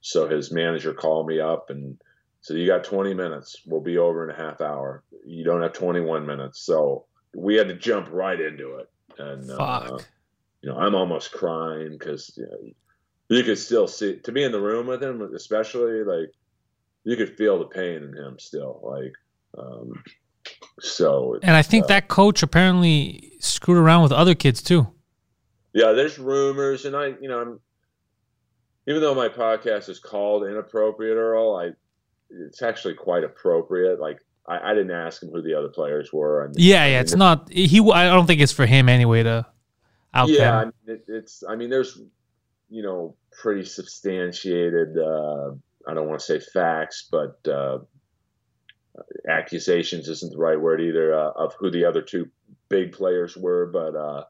so 0.00 0.28
his 0.28 0.52
manager 0.52 0.94
called 0.94 1.26
me 1.26 1.40
up 1.40 1.70
and 1.70 2.00
said, 2.40 2.56
"You 2.56 2.66
got 2.66 2.84
20 2.84 3.14
minutes. 3.14 3.62
We'll 3.66 3.80
be 3.80 3.98
over 3.98 4.24
in 4.24 4.34
a 4.34 4.38
half 4.38 4.60
hour. 4.60 5.02
You 5.26 5.44
don't 5.44 5.62
have 5.62 5.72
21 5.72 6.26
minutes." 6.26 6.60
So 6.60 7.06
we 7.34 7.56
had 7.56 7.68
to 7.68 7.74
jump 7.74 8.08
right 8.10 8.40
into 8.40 8.76
it, 8.76 8.90
and 9.18 9.50
uh, 9.50 9.98
you 10.62 10.70
know, 10.70 10.76
I'm 10.76 10.94
almost 10.94 11.32
crying 11.32 11.96
because 11.98 12.32
you, 12.36 12.44
know, 12.44 13.36
you 13.36 13.44
could 13.44 13.58
still 13.58 13.86
see 13.86 14.18
to 14.20 14.32
be 14.32 14.42
in 14.42 14.52
the 14.52 14.60
room 14.60 14.86
with 14.86 15.02
him, 15.02 15.22
especially 15.34 16.04
like 16.04 16.32
you 17.04 17.16
could 17.16 17.36
feel 17.36 17.58
the 17.58 17.66
pain 17.66 18.02
in 18.02 18.14
him 18.14 18.38
still, 18.38 18.80
like. 18.82 19.12
Um, 19.58 20.04
so 20.80 21.38
And 21.42 21.56
I 21.56 21.62
think 21.62 21.84
uh, 21.84 21.88
that 21.88 22.08
coach 22.08 22.42
apparently 22.42 23.32
screwed 23.40 23.78
around 23.78 24.02
with 24.02 24.12
other 24.12 24.34
kids 24.34 24.62
too. 24.62 24.86
yeah, 25.72 25.92
there's 25.92 26.18
rumors, 26.18 26.84
and 26.84 26.96
I, 26.96 27.14
you 27.20 27.28
know, 27.28 27.40
I'm 27.40 27.60
even 28.86 29.00
though 29.00 29.14
my 29.14 29.28
podcast 29.28 29.88
is 29.88 29.98
called 29.98 30.44
Inappropriate 30.44 31.16
Earl, 31.16 31.54
I 31.54 31.70
it's 32.30 32.62
actually 32.62 32.94
quite 32.94 33.24
appropriate. 33.24 34.00
Like 34.00 34.18
I, 34.46 34.70
I 34.70 34.74
didn't 34.74 34.92
ask 34.92 35.22
him 35.22 35.30
who 35.30 35.42
the 35.42 35.54
other 35.54 35.68
players 35.68 36.12
were. 36.12 36.44
And, 36.44 36.54
Yeah, 36.58 36.86
yeah. 36.86 37.00
It's 37.00 37.14
not. 37.14 37.50
He. 37.50 37.80
I 37.92 38.04
don't 38.04 38.26
think 38.26 38.40
it's 38.40 38.52
for 38.52 38.66
him 38.66 38.88
anyway 38.88 39.22
to 39.22 39.46
out 40.14 40.28
yeah, 40.28 40.56
I 40.56 40.64
mean, 40.64 40.72
it, 40.86 41.04
it's. 41.08 41.44
I 41.48 41.56
mean, 41.56 41.70
there's, 41.70 42.00
you 42.68 42.82
know, 42.82 43.14
pretty 43.40 43.64
substantiated. 43.64 44.98
Uh, 44.98 45.52
I 45.86 45.94
don't 45.94 46.08
want 46.08 46.20
to 46.20 46.26
say 46.26 46.40
facts, 46.40 47.08
but 47.10 47.38
uh, 47.48 47.78
accusations 49.28 50.08
isn't 50.08 50.32
the 50.32 50.38
right 50.38 50.60
word 50.60 50.80
either 50.80 51.14
uh, 51.14 51.30
of 51.36 51.54
who 51.58 51.70
the 51.70 51.84
other 51.84 52.02
two 52.02 52.28
big 52.68 52.92
players 52.92 53.36
were. 53.36 53.66
But 53.66 53.96
uh, 53.96 54.24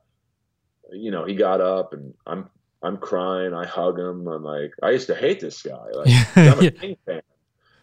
you 0.92 1.10
know, 1.10 1.24
he 1.24 1.34
got 1.34 1.60
up 1.60 1.92
and 1.92 2.14
I'm 2.26 2.48
I'm 2.82 2.96
crying. 2.96 3.54
I 3.54 3.66
hug 3.66 3.98
him. 3.98 4.26
I'm 4.26 4.42
like, 4.42 4.72
I 4.82 4.90
used 4.90 5.08
to 5.08 5.14
hate 5.14 5.40
this 5.40 5.62
guy. 5.62 5.84
Like, 5.92 6.36
I'm 6.36 6.58
a 6.58 6.62
Yeah. 6.64 6.70
King 6.70 6.96
fan, 7.06 7.22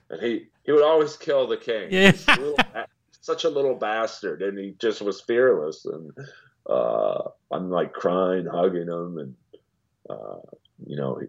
and 0.09 0.21
he 0.21 0.47
he 0.63 0.71
would 0.71 0.83
always 0.83 1.15
kill 1.17 1.47
the 1.47 1.57
King. 1.57 1.88
Yeah. 1.91 2.13
Little 2.27 2.55
such 3.21 3.43
a 3.43 3.49
little 3.49 3.75
bastard, 3.75 4.41
and 4.41 4.57
he 4.57 4.75
just 4.79 5.01
was 5.01 5.19
fearless. 5.21 5.85
And 5.85 6.11
uh, 6.67 7.23
I'm 7.51 7.69
like 7.69 7.93
crying, 7.93 8.45
hugging 8.45 8.88
him, 8.88 9.17
and 9.17 9.35
uh, 10.09 10.39
you 10.85 10.95
know, 10.95 11.21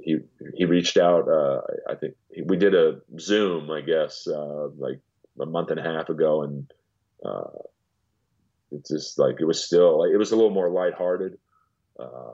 he 0.00 0.18
he, 0.38 0.46
he 0.54 0.64
reached 0.64 0.96
out. 0.96 1.28
Uh, 1.28 1.60
I 1.88 1.94
think 1.94 2.14
he, 2.32 2.42
we 2.42 2.56
did 2.56 2.74
a 2.74 3.00
Zoom, 3.18 3.70
I 3.70 3.80
guess, 3.80 4.26
uh, 4.26 4.68
like 4.76 5.00
a 5.40 5.46
month 5.46 5.70
and 5.70 5.80
a 5.80 5.82
half 5.82 6.08
ago, 6.08 6.42
and 6.42 6.72
uh, 7.24 7.50
it's 8.72 8.90
just 8.90 9.18
like 9.18 9.36
it 9.40 9.44
was 9.44 9.64
still 9.64 10.00
like, 10.00 10.10
it 10.12 10.16
was 10.16 10.32
a 10.32 10.36
little 10.36 10.50
more 10.50 10.70
lighthearted. 10.70 11.38
Uh, 11.98 12.32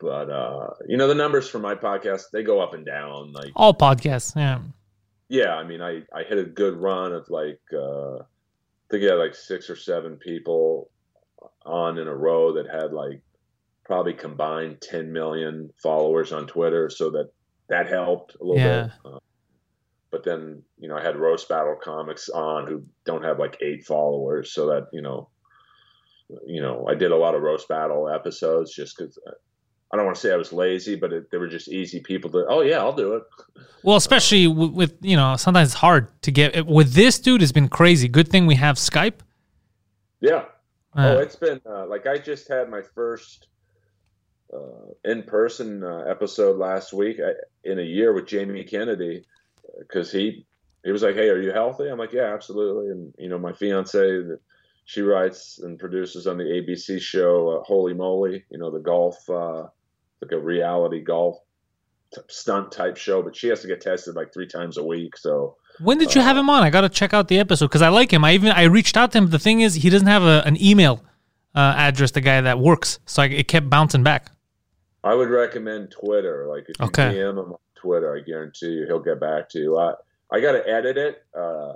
but 0.00 0.30
uh, 0.30 0.70
you 0.88 0.96
know 0.96 1.08
the 1.08 1.14
numbers 1.14 1.48
for 1.48 1.58
my 1.58 1.74
podcast 1.74 2.30
they 2.32 2.42
go 2.42 2.60
up 2.60 2.74
and 2.74 2.84
down. 2.84 3.32
Like 3.32 3.52
All 3.56 3.74
podcasts. 3.74 4.36
Yeah. 4.36 4.60
yeah, 5.28 5.54
I 5.54 5.64
mean 5.64 5.80
I 5.80 6.02
I 6.14 6.22
hit 6.22 6.38
a 6.38 6.44
good 6.44 6.76
run 6.76 7.12
of 7.12 7.28
like 7.30 7.60
uh, 7.72 8.16
I 8.16 8.24
think 8.90 9.04
I 9.04 9.06
had 9.06 9.14
like 9.14 9.34
six 9.34 9.70
or 9.70 9.76
seven 9.76 10.16
people 10.16 10.90
on 11.64 11.98
in 11.98 12.08
a 12.08 12.14
row 12.14 12.54
that 12.54 12.66
had 12.66 12.92
like 12.92 13.20
probably 13.90 14.12
combined 14.14 14.80
10 14.80 15.12
million 15.12 15.68
followers 15.82 16.32
on 16.32 16.46
Twitter, 16.46 16.88
so 16.90 17.10
that 17.10 17.28
that 17.68 17.88
helped 17.88 18.36
a 18.40 18.44
little 18.44 18.62
Yeah. 18.62 18.82
bit. 18.84 18.92
Uh, 19.04 19.18
but 20.12 20.22
then 20.24 20.62
you 20.78 20.88
know 20.88 20.96
I 20.96 21.02
had 21.02 21.16
roast 21.16 21.48
battle 21.48 21.74
comics 21.82 22.28
on 22.28 22.68
who 22.68 22.84
don't 23.04 23.24
have 23.24 23.40
like 23.40 23.58
eight 23.60 23.84
followers, 23.84 24.52
so 24.52 24.66
that 24.68 24.86
you 24.92 25.02
know, 25.02 25.28
you 26.46 26.62
know 26.62 26.86
I 26.88 26.94
did 26.94 27.10
a 27.10 27.16
lot 27.16 27.34
of 27.34 27.42
roast 27.42 27.66
battle 27.68 28.08
episodes 28.08 28.72
just 28.72 28.96
because. 28.96 29.18
I 29.92 29.96
don't 29.96 30.06
want 30.06 30.14
to 30.14 30.20
say 30.22 30.32
I 30.32 30.36
was 30.36 30.52
lazy, 30.52 30.94
but 30.94 31.12
it, 31.12 31.32
they 31.32 31.38
were 31.38 31.48
just 31.48 31.66
easy 31.66 31.98
people 31.98 32.30
to. 32.30 32.46
Oh 32.48 32.60
yeah, 32.60 32.78
I'll 32.78 32.92
do 32.92 33.14
it. 33.16 33.24
Well, 33.82 33.96
especially 33.96 34.46
with, 34.46 34.70
with 34.72 34.94
you 35.00 35.16
know 35.16 35.34
sometimes 35.36 35.70
it's 35.70 35.74
hard 35.74 36.04
to 36.22 36.30
get 36.30 36.64
with 36.66 36.92
this 36.92 37.18
dude. 37.18 37.42
It's 37.42 37.50
been 37.50 37.68
crazy. 37.68 38.06
Good 38.06 38.28
thing 38.28 38.46
we 38.46 38.54
have 38.54 38.76
Skype. 38.76 39.18
Yeah. 40.20 40.44
Uh, 40.96 41.14
oh, 41.16 41.18
it's 41.18 41.34
been 41.34 41.60
uh, 41.68 41.86
like 41.86 42.06
I 42.06 42.18
just 42.18 42.46
had 42.46 42.68
my 42.70 42.82
first 42.82 43.48
uh, 44.52 44.92
in-person 45.04 45.84
uh, 45.84 46.04
episode 46.08 46.58
last 46.58 46.92
week 46.92 47.18
uh, 47.20 47.32
in 47.64 47.78
a 47.78 47.82
year 47.82 48.12
with 48.12 48.26
Jamie 48.26 48.64
Kennedy 48.64 49.24
because 49.78 50.10
he 50.10 50.44
he 50.84 50.92
was 50.92 51.02
like, 51.02 51.14
"Hey, 51.14 51.28
are 51.28 51.40
you 51.40 51.52
healthy?" 51.52 51.88
I'm 51.88 51.98
like, 51.98 52.12
"Yeah, 52.12 52.32
absolutely." 52.32 52.90
And 52.90 53.14
you 53.18 53.28
know, 53.28 53.38
my 53.38 53.52
fiance, 53.52 53.98
that 53.98 54.40
she 54.84 55.02
writes 55.02 55.58
and 55.58 55.78
produces 55.78 56.26
on 56.26 56.38
the 56.38 56.44
ABC 56.44 57.00
show 57.00 57.48
uh, 57.50 57.62
Holy 57.62 57.94
Moly, 57.94 58.44
you 58.50 58.58
know, 58.58 58.70
the 58.70 58.80
golf, 58.80 59.16
uh, 59.28 59.66
like 60.20 60.32
a 60.32 60.38
reality 60.38 61.00
golf 61.00 61.38
t- 62.14 62.20
stunt 62.28 62.72
type 62.72 62.96
show, 62.96 63.22
but 63.22 63.36
she 63.36 63.48
has 63.48 63.60
to 63.60 63.68
get 63.68 63.80
tested 63.80 64.16
like 64.16 64.32
three 64.32 64.48
times 64.48 64.78
a 64.78 64.84
week. 64.84 65.16
So 65.16 65.56
when 65.80 65.98
did 65.98 66.14
you 66.14 66.20
have 66.20 66.36
him 66.36 66.50
on? 66.50 66.62
I 66.62 66.70
got 66.70 66.80
to 66.82 66.88
check 66.88 67.14
out 67.14 67.28
the 67.28 67.38
episode 67.38 67.66
because 67.66 67.82
I 67.82 67.88
like 67.88 68.12
him. 68.12 68.24
I 68.24 68.32
even 68.32 68.50
I 68.50 68.64
reached 68.64 68.96
out 68.96 69.12
to 69.12 69.18
him. 69.18 69.30
The 69.30 69.38
thing 69.38 69.60
is, 69.60 69.74
he 69.74 69.90
doesn't 69.90 70.08
have 70.08 70.22
a, 70.22 70.42
an 70.44 70.60
email 70.62 71.04
uh, 71.54 71.74
address. 71.76 72.10
The 72.10 72.20
guy 72.20 72.40
that 72.40 72.58
works, 72.58 72.98
so 73.06 73.22
I, 73.22 73.26
it 73.26 73.48
kept 73.48 73.70
bouncing 73.70 74.02
back. 74.02 74.30
I 75.02 75.14
would 75.14 75.30
recommend 75.30 75.90
Twitter. 75.90 76.46
Like 76.48 76.66
if 76.68 76.78
you 76.78 76.86
Okay. 76.86 77.14
DM 77.14 77.30
him 77.30 77.38
on 77.38 77.56
Twitter, 77.74 78.14
I 78.16 78.20
guarantee 78.20 78.66
you 78.70 78.86
he'll 78.86 79.00
get 79.00 79.18
back 79.20 79.48
to 79.50 79.58
you. 79.58 79.78
I 79.78 79.94
I 80.32 80.40
got 80.40 80.52
to 80.52 80.68
edit 80.68 80.96
it, 80.96 81.24
uh, 81.36 81.72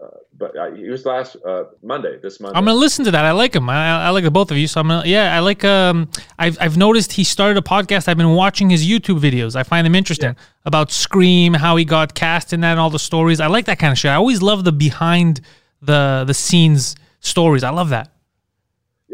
uh, 0.00 0.16
but 0.38 0.56
I, 0.56 0.70
he 0.76 0.88
was 0.88 1.04
last 1.04 1.36
uh, 1.44 1.64
Monday. 1.82 2.18
This 2.22 2.38
Monday. 2.38 2.56
I'm 2.56 2.64
gonna 2.64 2.78
listen 2.78 3.04
to 3.06 3.10
that. 3.10 3.24
I 3.24 3.32
like 3.32 3.56
him. 3.56 3.68
I, 3.68 4.04
I 4.06 4.10
like 4.10 4.22
the 4.22 4.30
both 4.30 4.52
of 4.52 4.56
you. 4.56 4.68
So 4.68 4.80
I'm 4.80 4.86
gonna, 4.88 5.04
yeah, 5.08 5.34
I 5.36 5.40
like. 5.40 5.64
Um, 5.64 6.08
I've 6.38 6.56
I've 6.60 6.76
noticed 6.76 7.12
he 7.12 7.24
started 7.24 7.56
a 7.58 7.62
podcast. 7.62 8.06
I've 8.06 8.16
been 8.16 8.34
watching 8.34 8.70
his 8.70 8.86
YouTube 8.86 9.18
videos. 9.18 9.56
I 9.56 9.64
find 9.64 9.84
them 9.84 9.96
interesting 9.96 10.36
about 10.64 10.92
Scream, 10.92 11.54
how 11.54 11.74
he 11.74 11.84
got 11.84 12.14
cast 12.14 12.52
in 12.52 12.60
that, 12.60 12.72
and 12.72 12.80
all 12.80 12.90
the 12.90 12.98
stories. 13.00 13.40
I 13.40 13.48
like 13.48 13.64
that 13.64 13.80
kind 13.80 13.90
of 13.90 13.98
shit. 13.98 14.12
I 14.12 14.14
always 14.14 14.42
love 14.42 14.62
the 14.62 14.70
behind 14.72 15.40
the 15.82 16.22
the 16.26 16.34
scenes 16.34 16.94
stories. 17.18 17.64
I 17.64 17.70
love 17.70 17.88
that. 17.88 18.12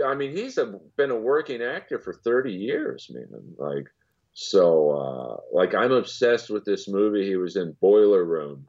I 0.05 0.14
mean, 0.14 0.36
he's 0.36 0.59
a, 0.59 0.78
been 0.96 1.11
a 1.11 1.16
working 1.18 1.62
actor 1.62 1.98
for 1.98 2.12
30 2.12 2.52
years, 2.52 3.11
man. 3.12 3.26
Like, 3.57 3.86
so, 4.32 4.90
uh, 4.90 5.57
like, 5.57 5.74
I'm 5.74 5.92
obsessed 5.92 6.50
with 6.50 6.64
this 6.64 6.88
movie. 6.88 7.26
He 7.26 7.36
was 7.36 7.57
in 7.57 7.72
Boiler 7.80 8.24
Room. 8.24 8.66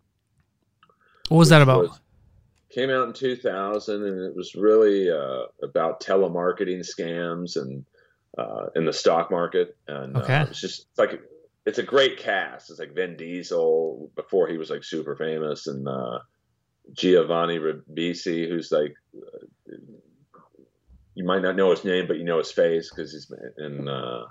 What 1.29 1.37
was 1.39 1.49
that 1.49 1.61
about? 1.61 1.83
was- 1.83 1.99
came 2.69 2.89
out 2.89 3.07
in 3.07 3.13
2000, 3.13 4.03
and 4.03 4.21
it 4.21 4.35
was 4.35 4.53
really 4.53 5.09
uh, 5.09 5.43
about 5.63 6.01
telemarketing 6.01 6.79
scams 6.85 7.55
and 7.55 7.85
uh, 8.37 8.67
in 8.75 8.83
the 8.85 8.91
stock 8.91 9.31
market. 9.31 9.77
And 9.87 10.17
Okay. 10.17 10.35
uh, 10.35 10.43
it's 10.45 10.59
just 10.59 10.87
it's 10.89 10.99
like 10.99 11.21
it's 11.65 11.79
a 11.79 11.83
great 11.83 12.17
cast. 12.17 12.69
It's 12.69 12.79
like 12.79 12.93
Vin 12.93 13.15
Diesel 13.15 14.11
before 14.15 14.47
he 14.47 14.57
was 14.57 14.69
like 14.69 14.83
super 14.83 15.15
famous, 15.15 15.67
and 15.67 15.87
uh, 15.87 16.19
Giovanni 16.91 17.59
Ribisi, 17.59 18.47
who's 18.49 18.71
like 18.73 18.93
uh, 19.15 19.75
you 21.15 21.23
might 21.25 21.41
not 21.41 21.55
know 21.55 21.71
his 21.71 21.83
name, 21.83 22.07
but 22.07 22.17
you 22.17 22.23
know 22.23 22.37
his 22.37 22.51
face 22.51 22.89
because 22.89 23.11
he's 23.13 23.31
and 23.57 23.89
uh, 23.89 24.25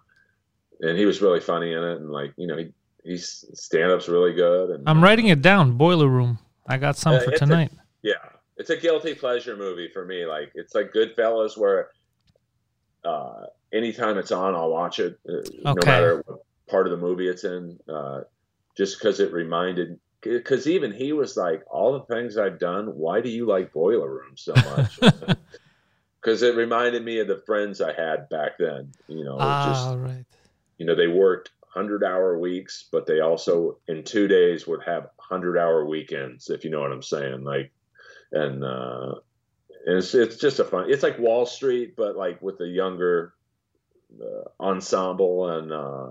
and 0.80 0.96
he 0.98 1.06
was 1.06 1.20
really 1.22 1.40
funny 1.40 1.72
in 1.72 1.82
it, 1.82 1.96
and 1.96 2.10
like 2.10 2.32
you 2.36 2.46
know 2.46 2.56
he 2.56 2.72
he's 3.04 3.44
stand 3.54 3.90
up's 3.90 4.08
really 4.08 4.32
good. 4.34 4.70
And 4.70 4.88
I'm 4.88 5.02
writing 5.02 5.26
it 5.28 5.42
down. 5.42 5.72
Boiler 5.76 6.08
Room. 6.08 6.38
I 6.66 6.76
got 6.78 6.96
some 6.96 7.14
Uh, 7.14 7.20
for 7.20 7.30
it's 7.32 7.42
a- 7.42 7.46
tonight. 7.46 7.72
yeah, 8.02 8.14
it's 8.56 8.70
a 8.70 8.76
guilty 8.76 9.14
pleasure 9.14 9.56
movie 9.56 9.88
for 9.92 10.04
me. 10.04 10.24
Like 10.26 10.52
it's 10.54 10.74
like 10.74 10.92
Goodfellas, 10.92 11.56
where 11.58 11.90
uh, 13.04 13.46
anytime 13.72 14.16
it's 14.18 14.32
on, 14.32 14.54
I'll 14.54 14.70
watch 14.70 14.98
it, 14.98 15.18
uh, 15.28 15.72
no 15.74 15.74
matter 15.84 16.22
what 16.26 16.40
part 16.68 16.86
of 16.86 16.90
the 16.90 16.96
movie 16.96 17.28
it's 17.28 17.44
in. 17.44 17.78
Uh, 17.88 18.20
just 18.76 18.98
because 18.98 19.20
it 19.20 19.30
reminded, 19.32 20.00
because 20.22 20.66
even 20.66 20.90
he 20.92 21.12
was 21.12 21.36
like, 21.36 21.62
all 21.70 21.92
the 21.92 22.14
things 22.14 22.36
I've 22.38 22.58
done. 22.58 22.86
Why 22.86 23.20
do 23.20 23.28
you 23.28 23.46
like 23.46 23.72
Boiler 23.72 24.10
Room 24.10 24.36
so 24.36 24.52
much? 24.54 24.98
Because 26.24 26.42
it 26.42 26.56
reminded 26.56 27.04
me 27.04 27.18
of 27.18 27.28
the 27.28 27.42
friends 27.44 27.82
I 27.82 27.92
had 27.92 28.28
back 28.30 28.52
then. 28.58 28.92
You 29.08 29.24
know, 29.24 29.36
Ah, 29.38 29.66
just 29.66 29.98
right. 29.98 30.24
you 30.78 30.86
know 30.86 30.94
they 30.94 31.06
worked 31.08 31.50
hundred 31.68 32.02
hour 32.04 32.38
weeks, 32.38 32.86
but 32.90 33.04
they 33.06 33.20
also 33.20 33.78
in 33.88 34.04
two 34.04 34.26
days 34.28 34.66
would 34.66 34.82
have 34.84 35.08
hundred 35.18 35.58
hour 35.58 35.84
weekends, 35.84 36.48
if 36.48 36.64
you 36.64 36.70
know 36.70 36.80
what 36.80 36.92
I'm 36.92 37.02
saying. 37.02 37.44
Like, 37.44 37.72
and 38.32 38.64
uh, 38.64 39.16
and 39.86 39.98
it's 39.98 40.14
it's 40.14 40.36
just 40.36 40.60
a 40.60 40.64
fun. 40.64 40.90
It's 40.90 41.02
like 41.02 41.18
Wall 41.18 41.44
Street, 41.44 41.94
but 41.96 42.16
like 42.16 42.40
with 42.40 42.60
a 42.60 42.66
younger 42.68 43.34
uh, 44.18 44.48
ensemble, 44.62 45.50
and 45.50 45.72
uh, 45.72 46.10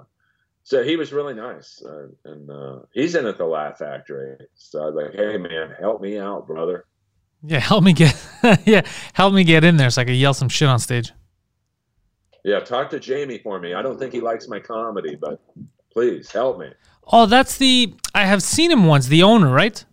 so 0.64 0.84
he 0.84 0.96
was 0.96 1.12
really 1.12 1.34
nice, 1.34 1.82
uh, 1.84 2.08
and 2.26 2.52
uh, 2.52 2.80
he's 2.94 3.16
in 3.16 3.26
at 3.26 3.38
the 3.38 3.46
Laugh 3.46 3.80
Factory. 3.80 4.38
So 4.54 4.84
I 4.84 4.86
was 4.88 4.96
like, 4.96 5.16
hey 5.16 5.38
man, 5.38 5.74
help 5.80 6.02
me 6.02 6.20
out, 6.20 6.46
brother. 6.46 6.86
Yeah, 7.46 7.60
help 7.72 7.84
me 7.84 7.94
get 7.94 8.16
yeah, 8.66 8.82
help 9.14 9.34
me 9.34 9.44
get 9.44 9.64
in 9.64 9.78
there 9.78 9.90
so 9.90 10.02
I 10.02 10.06
can 10.06 10.16
yell 10.16 10.34
some 10.34 10.50
shit 10.50 10.68
on 10.68 10.80
stage. 10.80 11.12
Yeah, 12.44 12.60
talk 12.60 12.90
to 12.90 13.00
Jamie 13.00 13.38
for 13.40 13.60
me. 13.60 13.74
I 13.74 13.82
don't 13.82 13.98
think 13.98 14.12
he 14.14 14.20
likes 14.20 14.48
my 14.48 14.60
comedy, 14.60 15.16
but 15.16 15.42
please 15.92 16.30
help 16.32 16.60
me. 16.60 16.70
Oh, 17.08 17.26
that's 17.26 17.58
the 17.58 17.94
I 18.16 18.26
have 18.26 18.44
seen 18.44 18.72
him 18.72 18.86
once. 18.86 19.08
The 19.08 19.24
owner, 19.24 19.50
right? 19.52 19.84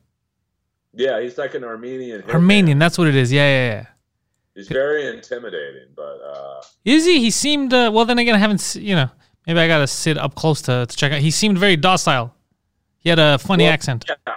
Yeah, 0.93 1.21
he's 1.21 1.39
like 1.39 1.55
an 1.55 1.63
Armenian. 1.63 2.29
Armenian. 2.29 2.79
That's 2.79 2.99
what 2.99 3.07
it 3.07 3.15
is. 3.15 3.33
Yeah, 3.33 3.47
yeah, 3.49 3.73
yeah. 3.75 3.87
He's 4.57 4.67
very 4.69 5.07
intimidating, 5.07 5.87
but 5.95 6.19
uh, 6.21 6.61
Is 6.85 7.07
he? 7.07 7.21
He 7.21 7.31
seemed. 7.31 7.73
Uh, 7.73 7.91
well, 7.93 8.05
then 8.05 8.19
again, 8.19 8.35
I 8.35 8.39
haven't. 8.39 8.75
You 8.75 8.97
know, 8.97 9.11
maybe 9.47 9.61
I 9.61 9.69
gotta 9.69 9.87
sit 9.87 10.19
up 10.19 10.35
close 10.35 10.61
to 10.63 10.87
to 10.87 10.97
check 10.97 11.13
out. 11.13 11.21
He 11.21 11.31
seemed 11.31 11.57
very 11.59 11.77
docile. 11.77 12.35
He 12.99 13.09
had 13.09 13.19
a 13.21 13.39
funny 13.39 13.65
Well, 13.65 13.73
accent. 13.73 14.05
yeah, 14.09 14.35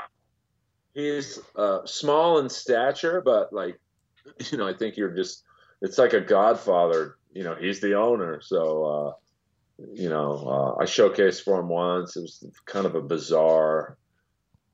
he's 0.94 1.40
uh, 1.56 1.86
small 1.86 2.40
in 2.40 2.50
stature, 2.50 3.22
but 3.24 3.52
like, 3.54 3.80
you 4.52 4.58
know, 4.58 4.68
I 4.68 4.74
think 4.74 4.98
you're 4.98 5.16
just. 5.16 5.44
It's 5.82 5.98
like 5.98 6.14
a 6.14 6.22
Godfather. 6.22 7.18
You 7.34 7.44
know, 7.44 7.56
he's 7.56 7.82
the 7.82 7.96
owner, 7.96 8.40
so 8.42 8.86
uh, 8.86 9.84
you 9.94 10.08
know, 10.08 10.76
uh, 10.78 10.82
I 10.82 10.86
showcased 10.86 11.44
for 11.44 11.60
him 11.60 11.68
once. 11.68 12.16
It 12.16 12.22
was 12.22 12.46
kind 12.66 12.86
of 12.86 12.96
a 12.96 13.02
bizarre 13.02 13.98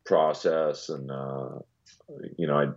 process, 0.05 0.89
and 0.89 1.09
uh, 1.09 1.59
you 2.37 2.45
know, 2.47 2.75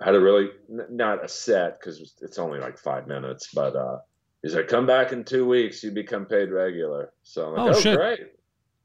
I 0.00 0.04
had 0.04 0.14
a 0.14 0.20
really 0.20 0.50
n- 0.70 0.86
not 0.90 1.24
a 1.24 1.28
set 1.28 1.80
because 1.80 2.14
it's 2.20 2.38
only 2.38 2.60
like 2.60 2.78
five 2.78 3.08
minutes, 3.08 3.48
but 3.52 3.74
uh, 3.74 3.98
he's 4.42 4.54
like, 4.54 4.68
"Come 4.68 4.86
back 4.86 5.12
in 5.12 5.24
two 5.24 5.46
weeks, 5.46 5.82
you 5.82 5.90
become 5.90 6.26
paid 6.26 6.50
regular." 6.50 7.12
So 7.22 7.46
I'm 7.48 7.54
like, 7.54 7.62
Oh, 7.62 7.78
"Oh, 7.78 7.80
shit. 7.80 7.96
great!" 7.96 8.20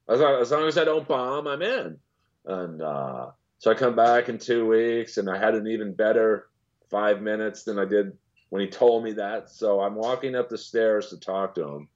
As 0.09 0.19
long, 0.19 0.41
as 0.41 0.51
long 0.51 0.67
as 0.67 0.77
I 0.77 0.85
don't 0.85 1.07
bomb, 1.07 1.45
I'm 1.47 1.61
in. 1.61 1.97
And 2.45 2.81
uh, 2.81 3.27
so 3.61 3.69
I 3.69 3.75
come 3.75 3.95
back 3.95 4.27
in 4.27 4.39
two 4.39 4.65
weeks, 4.65 5.17
and 5.17 5.29
I 5.29 5.37
had 5.37 5.53
an 5.53 5.67
even 5.67 5.93
better 5.93 6.47
five 6.89 7.21
minutes 7.21 7.61
than 7.61 7.77
I 7.77 7.85
did 7.85 8.17
when 8.49 8.59
he 8.59 8.67
told 8.67 9.03
me 9.03 9.11
that. 9.13 9.51
So 9.51 9.81
I'm 9.81 9.93
walking 9.93 10.35
up 10.35 10.49
the 10.49 10.57
stairs 10.57 11.09
to 11.09 11.19
talk 11.19 11.53
to 11.55 11.67
him 11.67 11.87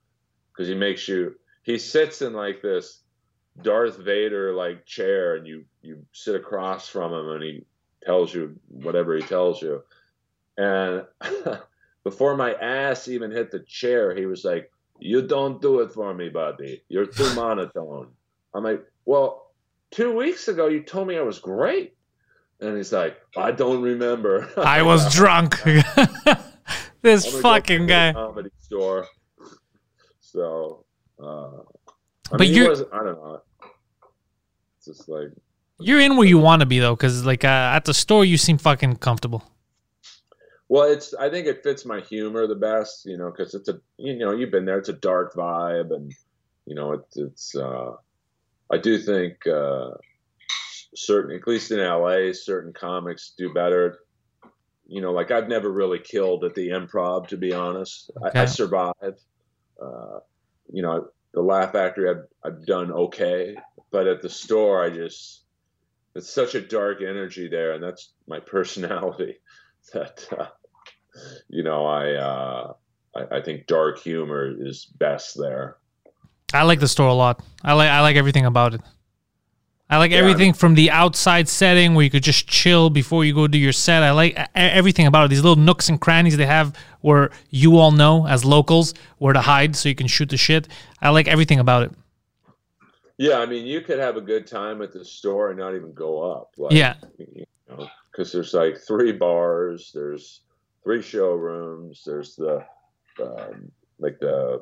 because 0.51 0.67
he 0.67 0.75
makes 0.75 1.07
you. 1.07 1.33
He 1.63 1.79
sits 1.79 2.21
in 2.21 2.33
like 2.33 2.61
this 2.61 3.01
Darth 3.59 3.97
Vader 3.97 4.53
like 4.53 4.85
chair, 4.85 5.37
and 5.37 5.47
you 5.47 5.65
you 5.81 6.05
sit 6.11 6.35
across 6.35 6.87
from 6.87 7.11
him, 7.11 7.29
and 7.31 7.43
he 7.43 7.65
tells 8.03 8.31
you 8.31 8.59
whatever 8.67 9.15
he 9.15 9.23
tells 9.23 9.59
you. 9.59 9.81
And 10.57 11.05
before 12.03 12.37
my 12.37 12.53
ass 12.53 13.07
even 13.07 13.31
hit 13.31 13.49
the 13.49 13.61
chair, 13.61 14.15
he 14.15 14.27
was 14.27 14.45
like, 14.45 14.71
"You 14.99 15.23
don't 15.23 15.63
do 15.63 15.79
it 15.79 15.93
for 15.93 16.13
me, 16.13 16.29
buddy. 16.29 16.83
You're 16.89 17.07
too 17.07 17.33
monotone." 17.33 18.09
I'm 18.53 18.63
like, 18.63 18.85
"Well, 19.05 19.44
two 19.91 20.15
weeks 20.15 20.47
ago 20.47 20.67
you 20.67 20.81
told 20.83 21.07
me 21.07 21.17
I 21.17 21.21
was 21.21 21.39
great," 21.39 21.95
and 22.59 22.75
he's 22.77 22.91
like, 22.93 23.17
"I 23.37 23.51
don't 23.51 23.81
remember." 23.81 24.49
I 24.57 24.81
was 24.81 25.13
drunk. 25.13 25.61
this 27.01 27.41
fucking 27.41 27.87
guy. 27.87 28.13
Comedy 28.13 28.49
store. 28.59 29.07
So, 30.19 30.85
uh, 31.21 31.59
I 32.31 32.37
But 32.37 32.47
wasn't- 32.49 32.93
I 32.93 32.97
don't 32.97 33.17
know. 33.23 33.41
It's 34.77 34.85
just 34.85 35.07
like 35.07 35.29
You're 35.79 35.99
in 36.01 36.17
where 36.17 36.27
you 36.27 36.37
want 36.39 36.61
to 36.61 36.65
be 36.65 36.79
though, 36.79 36.95
because 36.95 37.25
like 37.25 37.43
uh, 37.43 37.47
at 37.73 37.85
the 37.85 37.93
store 37.93 38.25
you 38.25 38.37
seem 38.37 38.57
fucking 38.57 38.97
comfortable. 38.97 39.43
Well, 40.67 40.91
it's. 40.91 41.13
I 41.13 41.29
think 41.29 41.45
it 41.47 41.61
fits 41.63 41.85
my 41.85 42.01
humor 42.01 42.47
the 42.47 42.55
best, 42.55 43.05
you 43.05 43.17
know, 43.17 43.29
because 43.31 43.53
it's 43.53 43.69
a. 43.69 43.79
You 43.97 44.17
know, 44.17 44.31
you've 44.31 44.51
been 44.51 44.65
there. 44.65 44.79
It's 44.79 44.89
a 44.89 44.93
dark 44.93 45.35
vibe, 45.35 45.93
and 45.93 46.11
you 46.65 46.73
know, 46.75 46.93
it's. 46.93 47.17
It's. 47.17 47.55
Uh, 47.55 47.91
I 48.71 48.77
do 48.77 48.97
think 48.99 49.45
uh, 49.47 49.91
certain, 50.95 51.35
at 51.35 51.47
least 51.47 51.71
in 51.71 51.79
LA, 51.79 52.33
certain 52.33 52.73
comics 52.73 53.33
do 53.37 53.53
better. 53.53 53.99
You 54.87 55.01
know, 55.01 55.11
like 55.11 55.31
I've 55.31 55.47
never 55.47 55.71
really 55.71 55.99
killed 55.99 56.43
at 56.43 56.55
the 56.55 56.69
improv, 56.69 57.27
to 57.29 57.37
be 57.37 57.53
honest. 57.53 58.11
I, 58.23 58.43
I 58.43 58.45
Okay. 58.45 58.45
survived. 58.45 59.21
Uh, 59.81 60.19
you 60.71 60.81
know, 60.81 61.07
the 61.33 61.41
Laugh 61.41 61.73
Factory, 61.73 62.09
I've, 62.09 62.25
I've 62.43 62.65
done 62.65 62.91
okay, 62.91 63.55
but 63.91 64.07
at 64.07 64.21
the 64.21 64.29
store, 64.29 64.83
I 64.83 64.89
just. 64.89 65.41
It's 66.15 66.33
such 66.33 66.55
a 66.55 66.61
dark 66.61 67.01
energy 67.01 67.49
there, 67.49 67.73
and 67.73 67.83
that's 67.83 68.13
my 68.27 68.39
personality 68.45 69.35
that 69.93 70.25
uh, 70.31 70.47
you 71.49 71.63
know 71.63 71.85
I, 71.85 72.13
uh, 72.13 72.73
I 73.15 73.37
I 73.37 73.41
think 73.41 73.67
dark 73.67 73.99
humor 73.99 74.49
is 74.65 74.85
best 74.85 75.37
there. 75.37 75.77
I 76.55 76.63
like 76.63 76.79
the 76.79 76.87
store 76.87 77.07
a 77.09 77.13
lot. 77.13 77.43
I 77.63 77.73
like 77.73 77.89
I 77.89 78.01
like 78.01 78.15
everything 78.15 78.45
about 78.45 78.73
it. 78.73 78.81
I 79.89 79.97
like 79.99 80.11
Yeah. 80.11 80.17
everything 80.17 80.53
from 80.53 80.73
the 80.75 80.89
outside 80.89 81.47
setting 81.47 81.93
where 81.93 82.03
you 82.03 82.09
could 82.09 82.23
just 82.23 82.47
chill 82.47 82.89
before 82.89 83.23
you 83.23 83.35
go 83.35 83.47
do 83.47 83.57
your 83.59 83.71
set. 83.71 84.01
I 84.01 84.11
like 84.11 84.35
everything 84.55 85.05
about 85.05 85.25
it. 85.25 85.27
These 85.29 85.43
little 85.43 85.63
nooks 85.63 85.89
and 85.89 86.01
crannies 86.01 86.37
they 86.37 86.45
have 86.47 86.75
where 87.01 87.29
you 87.51 87.77
all 87.77 87.91
know 87.91 88.25
as 88.27 88.43
locals 88.43 88.95
where 89.19 89.33
to 89.33 89.41
hide 89.41 89.75
so 89.75 89.87
you 89.89 89.93
can 89.95 90.07
shoot 90.07 90.29
the 90.29 90.37
shit. 90.37 90.67
I 91.01 91.09
like 91.09 91.27
everything 91.27 91.59
about 91.59 91.83
it. 91.83 91.91
Yeah, 93.17 93.37
I 93.39 93.45
mean 93.45 93.65
you 93.65 93.81
could 93.81 93.99
have 93.99 94.17
a 94.17 94.21
good 94.21 94.47
time 94.47 94.81
at 94.81 94.91
the 94.91 95.05
store 95.05 95.49
and 95.49 95.59
not 95.59 95.75
even 95.75 95.93
go 95.93 96.31
up. 96.31 96.51
Like, 96.57 96.73
Yeah. 96.73 96.95
you 97.17 97.45
know, 97.69 97.87
because 98.11 98.31
there's 98.31 98.53
like 98.53 98.77
three 98.79 99.11
bars, 99.11 99.91
there's 99.93 100.41
three 100.83 101.01
showrooms, 101.01 102.03
there's 102.05 102.35
the 102.35 102.65
um, 103.21 103.71
like 103.99 104.19
the 104.19 104.61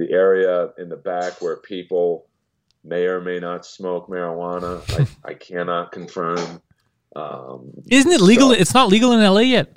the 0.00 0.10
area 0.10 0.70
in 0.78 0.88
the 0.88 0.96
back 0.96 1.42
where 1.42 1.56
people 1.56 2.26
may 2.82 3.04
or 3.04 3.20
may 3.20 3.38
not 3.38 3.66
smoke 3.66 4.08
marijuana. 4.08 4.80
I, 4.98 5.06
I 5.30 5.34
cannot 5.34 5.92
confirm. 5.92 6.62
Um, 7.14 7.70
Isn't 7.90 8.10
it 8.10 8.22
legal? 8.22 8.48
So- 8.48 8.54
it's 8.54 8.72
not 8.74 8.88
legal 8.88 9.12
in 9.12 9.20
LA 9.20 9.40
yet. 9.40 9.76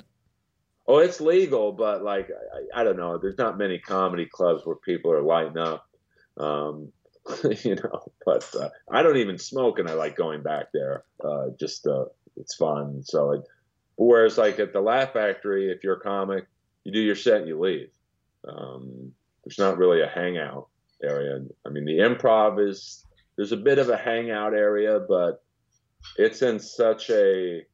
Oh, 0.86 0.98
it's 0.98 1.20
legal, 1.20 1.72
but 1.72 2.02
like 2.02 2.28
I, 2.74 2.80
I 2.80 2.84
don't 2.84 2.96
know. 2.96 3.16
There's 3.18 3.38
not 3.38 3.56
many 3.56 3.78
comedy 3.78 4.26
clubs 4.26 4.66
where 4.66 4.76
people 4.76 5.12
are 5.12 5.22
lighting 5.22 5.56
up, 5.56 5.88
um, 6.36 6.92
you 7.62 7.76
know. 7.76 8.02
But 8.24 8.54
uh, 8.54 8.68
I 8.90 9.02
don't 9.02 9.16
even 9.16 9.38
smoke, 9.38 9.78
and 9.78 9.88
I 9.88 9.94
like 9.94 10.14
going 10.16 10.42
back 10.42 10.72
there. 10.72 11.04
Uh, 11.22 11.48
just 11.58 11.86
uh, 11.86 12.04
it's 12.36 12.54
fun. 12.54 13.02
So, 13.02 13.32
it, 13.32 13.42
whereas 13.96 14.36
like 14.36 14.58
at 14.58 14.74
the 14.74 14.80
Laugh 14.80 15.14
Factory, 15.14 15.70
if 15.70 15.82
you're 15.84 15.96
a 15.96 16.00
comic, 16.00 16.46
you 16.84 16.92
do 16.92 17.00
your 17.00 17.16
set 17.16 17.38
and 17.38 17.48
you 17.48 17.58
leave. 17.58 17.88
Um, 18.46 19.12
there's 19.44 19.58
not 19.58 19.78
really 19.78 20.00
a 20.02 20.08
hangout 20.08 20.68
area. 21.02 21.40
I 21.66 21.68
mean, 21.70 21.84
the 21.84 21.98
Improv 21.98 22.66
is 22.66 23.04
there's 23.36 23.52
a 23.52 23.56
bit 23.56 23.78
of 23.78 23.88
a 23.90 23.96
hangout 23.96 24.54
area, 24.54 25.00
but 25.08 25.42
it's 26.16 26.42
in 26.42 26.58
such 26.58 27.10
a 27.10 27.64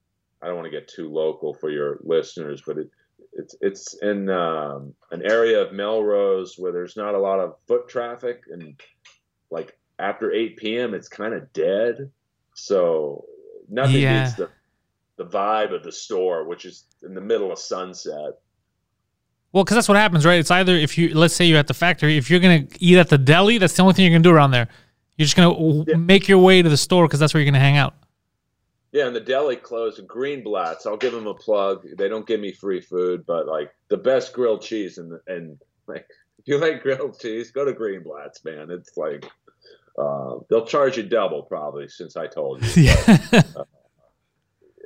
I 0.42 0.46
don't 0.46 0.56
want 0.56 0.66
to 0.66 0.70
get 0.70 0.88
too 0.88 1.10
local 1.10 1.52
for 1.54 1.70
your 1.70 1.98
listeners, 2.02 2.62
but 2.66 2.78
it, 2.78 2.90
it's 3.34 3.54
it's 3.60 3.94
in 4.02 4.28
um, 4.30 4.94
an 5.10 5.22
area 5.24 5.60
of 5.60 5.72
Melrose 5.72 6.56
where 6.58 6.72
there's 6.72 6.96
not 6.96 7.14
a 7.14 7.18
lot 7.20 7.40
of 7.40 7.56
foot 7.68 7.88
traffic, 7.88 8.44
and 8.50 8.80
like 9.50 9.78
after 9.98 10.32
8 10.32 10.56
p.m., 10.56 10.94
it's 10.94 11.08
kind 11.08 11.34
of 11.34 11.52
dead. 11.52 12.10
So 12.54 13.26
nothing 13.68 14.00
Yeah. 14.00 14.24
beats 14.24 14.34
the 14.36 14.50
the 15.16 15.26
vibe 15.26 15.74
of 15.74 15.82
the 15.82 15.92
store, 15.92 16.44
which 16.44 16.64
is 16.64 16.86
in 17.02 17.12
the 17.14 17.20
middle 17.20 17.52
of 17.52 17.58
sunset. 17.58 18.40
Well, 19.52 19.64
because 19.64 19.74
that's 19.76 19.88
what 19.88 19.96
happens, 19.96 20.24
right? 20.24 20.38
It's 20.38 20.50
either 20.50 20.74
if 20.74 20.96
you 20.96 21.12
let's 21.14 21.34
say 21.34 21.44
you're 21.44 21.58
at 21.58 21.66
the 21.66 21.74
factory, 21.74 22.16
if 22.16 22.30
you're 22.30 22.40
gonna 22.40 22.66
eat 22.78 22.96
at 22.98 23.08
the 23.08 23.18
deli, 23.18 23.58
that's 23.58 23.74
the 23.74 23.82
only 23.82 23.94
thing 23.94 24.04
you're 24.04 24.12
gonna 24.12 24.22
do 24.22 24.30
around 24.30 24.52
there. 24.52 24.68
You're 25.16 25.26
just 25.26 25.36
gonna 25.36 25.84
Yeah. 25.88 25.96
make 25.96 26.28
your 26.28 26.38
way 26.38 26.62
to 26.62 26.68
the 26.68 26.76
store 26.76 27.06
because 27.06 27.18
that's 27.20 27.34
where 27.34 27.42
you're 27.42 27.50
gonna 27.50 27.58
hang 27.62 27.76
out. 27.76 27.94
Yeah, 28.92 29.06
and 29.06 29.14
the 29.14 29.20
deli 29.20 29.56
closed. 29.56 30.00
Greenblatt's. 30.06 30.84
I'll 30.86 30.96
give 30.96 31.12
them 31.12 31.26
a 31.26 31.34
plug. 31.34 31.84
They 31.96 32.08
don't 32.08 32.26
give 32.26 32.40
me 32.40 32.52
free 32.52 32.80
food, 32.80 33.24
but 33.26 33.46
like 33.46 33.70
the 33.88 33.96
best 33.96 34.32
grilled 34.32 34.62
cheese 34.62 34.98
and 34.98 35.18
and 35.26 35.58
like 35.86 36.06
if 36.38 36.46
you 36.48 36.58
like 36.58 36.82
grilled 36.82 37.18
cheese, 37.20 37.50
go 37.50 37.64
to 37.64 37.72
Greenblatt's, 37.72 38.44
man. 38.44 38.70
It's 38.70 38.96
like 38.96 39.26
uh, 39.98 40.36
they'll 40.48 40.64
charge 40.64 40.96
you 40.96 41.02
double 41.02 41.42
probably 41.42 41.88
since 41.88 42.16
I 42.16 42.26
told 42.28 42.64
you. 42.76 42.84
yeah. 42.84 43.18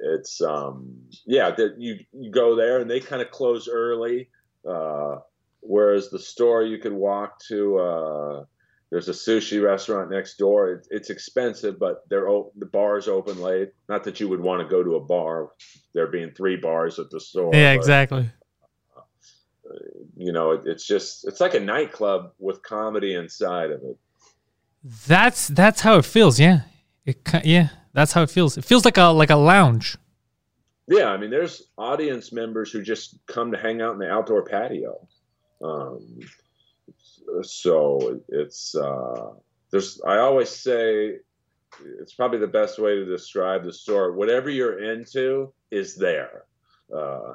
It's 0.07 0.43
um 0.43 0.97
yeah 1.25 1.51
that 1.53 1.77
you 1.79 1.99
you 2.13 2.31
go 2.31 2.57
there 2.57 2.81
and 2.81 2.91
they 2.91 3.01
kind 3.01 3.23
of 3.23 3.31
close 3.31 3.69
early, 3.69 4.29
uh, 4.69 5.17
whereas 5.61 6.11
the 6.11 6.19
store 6.19 6.63
you 6.63 6.79
could 6.79 6.93
walk 6.93 7.39
to. 7.49 7.79
Uh, 7.79 8.45
there's 8.91 9.09
a 9.09 9.13
sushi 9.13 9.61
restaurant 9.61 10.09
next 10.09 10.37
door. 10.37 10.71
It, 10.71 10.87
it's 10.89 11.11
expensive, 11.11 11.81
but 11.81 12.09
they're 12.09 12.29
the 12.57 12.67
bars 12.67 13.09
open 13.09 13.41
late. 13.41 13.71
Not 13.89 14.05
that 14.05 14.21
you 14.21 14.29
would 14.29 14.41
want 14.41 14.63
to 14.63 14.69
go 14.69 14.85
to 14.85 14.95
a 14.95 15.01
bar, 15.01 15.49
there 15.95 16.07
being 16.07 16.31
three 16.31 16.57
bars 16.57 17.01
at 17.01 17.11
the 17.11 17.19
store. 17.19 17.53
yeah, 17.53 17.75
but, 17.75 17.81
exactly. 17.81 18.31
You 20.17 20.33
know, 20.33 20.53
it, 20.53 20.63
it's 20.67 20.87
just 20.87 21.27
it's 21.27 21.41
like 21.41 21.55
a 21.55 21.61
nightclub 21.61 22.35
with 22.39 22.63
comedy 22.63 23.15
inside 23.15 23.73
of 23.73 23.83
it. 23.83 23.99
That's 25.09 25.49
that's 25.49 25.81
how 25.81 25.97
it 25.97 26.05
feels. 26.05 26.39
Yeah, 26.39 26.61
it 27.05 27.19
yeah, 27.43 27.71
that's 27.95 28.13
how 28.13 28.23
it 28.23 28.31
feels. 28.31 28.57
It 28.57 28.65
feels 28.65 28.85
like 28.85 28.99
a 28.99 29.07
like 29.07 29.31
a 29.31 29.37
lounge. 29.37 29.97
Yeah, 30.87 31.07
I 31.07 31.17
mean, 31.17 31.31
there's 31.31 31.71
audience 31.79 32.33
members 32.33 32.71
who 32.71 32.83
just 32.83 33.19
come 33.27 33.53
to 33.53 33.59
hang 33.59 33.81
out 33.81 33.95
in 33.95 33.99
the 33.99 34.11
outdoor 34.11 34.45
patio. 34.45 35.07
Um, 35.63 36.21
so 37.43 38.21
it's 38.29 38.75
uh, 38.75 39.31
there's. 39.71 40.01
I 40.07 40.19
always 40.19 40.51
say 40.51 41.17
it's 42.01 42.15
probably 42.15 42.39
the 42.39 42.47
best 42.47 42.79
way 42.79 42.97
to 42.97 43.05
describe 43.05 43.65
the 43.65 43.73
store. 43.73 44.13
Whatever 44.13 44.51
you're 44.51 44.93
into 44.93 45.53
is 45.71 45.97
there. 45.97 46.45
Uh, 46.95 47.35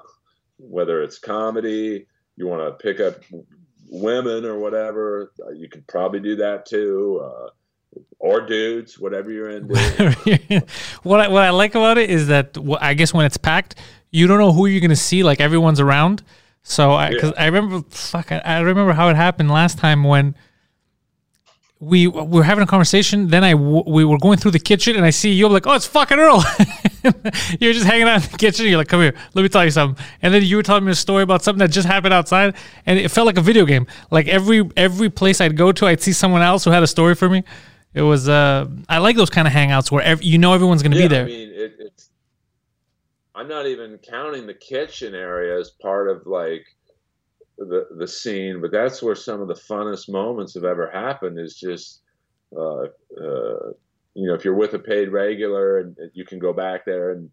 whether 0.57 1.01
it's 1.01 1.17
comedy, 1.17 2.05
you 2.35 2.47
want 2.47 2.61
to 2.61 2.83
pick 2.83 2.99
up 2.99 3.15
women 3.89 4.45
or 4.45 4.59
whatever, 4.59 5.31
you 5.55 5.67
could 5.67 5.87
probably 5.87 6.19
do 6.19 6.35
that 6.35 6.65
too. 6.65 7.21
Uh, 7.23 7.49
or 8.19 8.41
dudes, 8.41 8.99
whatever 8.99 9.31
you're 9.31 9.49
into. 9.49 9.73
what 11.03 11.19
I, 11.21 11.27
what 11.29 11.43
I 11.43 11.49
like 11.51 11.75
about 11.75 11.97
it 11.97 12.09
is 12.09 12.27
that 12.27 12.55
wh- 12.57 12.81
I 12.81 12.93
guess 12.93 13.13
when 13.13 13.25
it's 13.25 13.37
packed, 13.37 13.75
you 14.11 14.27
don't 14.27 14.39
know 14.39 14.51
who 14.51 14.65
you're 14.65 14.81
gonna 14.81 14.95
see. 14.95 15.23
Like 15.23 15.39
everyone's 15.39 15.79
around. 15.79 16.23
So 16.63 16.91
I 16.91 17.11
because 17.11 17.33
I 17.37 17.45
remember 17.45 17.81
fuck 17.89 18.31
I, 18.31 18.39
I 18.39 18.59
remember 18.59 18.93
how 18.93 19.09
it 19.09 19.15
happened 19.15 19.49
last 19.49 19.77
time 19.77 20.03
when 20.03 20.35
we, 21.79 22.07
we 22.07 22.21
were 22.21 22.43
having 22.43 22.63
a 22.63 22.67
conversation. 22.67 23.29
Then 23.29 23.43
I 23.43 23.51
w- 23.53 23.83
we 23.87 24.03
were 24.03 24.17
going 24.17 24.37
through 24.37 24.51
the 24.51 24.59
kitchen 24.59 24.97
and 24.97 25.05
I 25.05 25.11
see 25.11 25.31
you. 25.31 25.45
I'm 25.45 25.53
like, 25.53 25.65
oh, 25.65 25.73
it's 25.73 25.85
fucking 25.85 26.19
Earl. 26.19 26.43
you're 27.61 27.71
just 27.71 27.85
hanging 27.85 28.07
out 28.07 28.25
in 28.25 28.31
the 28.31 28.37
kitchen. 28.37 28.65
You're 28.65 28.77
like, 28.77 28.89
come 28.89 28.99
here, 28.99 29.15
let 29.33 29.43
me 29.43 29.47
tell 29.47 29.63
you 29.63 29.71
something. 29.71 30.03
And 30.21 30.33
then 30.33 30.43
you 30.43 30.57
were 30.57 30.63
telling 30.63 30.83
me 30.83 30.91
a 30.91 30.95
story 30.95 31.23
about 31.23 31.41
something 31.41 31.59
that 31.59 31.71
just 31.71 31.87
happened 31.87 32.13
outside, 32.13 32.55
and 32.85 32.99
it 32.99 33.09
felt 33.09 33.25
like 33.25 33.37
a 33.37 33.41
video 33.41 33.65
game. 33.65 33.87
Like 34.11 34.27
every 34.27 34.69
every 34.75 35.09
place 35.09 35.39
I'd 35.39 35.55
go 35.55 35.71
to, 35.71 35.85
I'd 35.87 36.01
see 36.01 36.11
someone 36.11 36.41
else 36.41 36.65
who 36.65 36.71
had 36.71 36.83
a 36.83 36.87
story 36.87 37.15
for 37.15 37.29
me. 37.29 37.43
It 37.93 38.01
was 38.03 38.29
uh, 38.29 38.67
I 38.87 38.99
like 38.99 39.15
those 39.15 39.29
kind 39.29 39.47
of 39.47 39.53
hangouts 39.53 39.91
where 39.91 40.03
ev- 40.03 40.23
you 40.23 40.37
know 40.37 40.53
everyone's 40.53 40.83
gonna 40.83 40.95
yeah, 40.95 41.01
be 41.03 41.07
there. 41.07 41.23
I 41.23 41.27
mean, 41.27 41.49
it, 41.49 41.75
it's. 41.79 42.09
I'm 43.35 43.47
not 43.47 43.67
even 43.67 43.97
counting 43.97 44.45
the 44.45 44.53
kitchen 44.53 45.15
area 45.15 45.59
as 45.59 45.71
part 45.81 46.09
of 46.09 46.27
like 46.27 46.65
the 47.57 47.87
the 47.97 48.07
scene, 48.07 48.61
but 48.61 48.71
that's 48.71 49.01
where 49.01 49.15
some 49.15 49.41
of 49.41 49.47
the 49.47 49.55
funnest 49.55 50.09
moments 50.09 50.53
have 50.53 50.65
ever 50.65 50.89
happened. 50.91 51.39
Is 51.39 51.55
just, 51.55 52.01
uh, 52.55 52.83
uh, 52.83 53.71
you 54.13 54.27
know, 54.27 54.35
if 54.35 54.45
you're 54.45 54.53
with 54.55 54.73
a 54.73 54.79
paid 54.79 55.09
regular 55.09 55.79
and 55.79 55.97
you 56.13 56.25
can 56.25 56.37
go 56.37 56.53
back 56.53 56.85
there, 56.85 57.11
and 57.11 57.29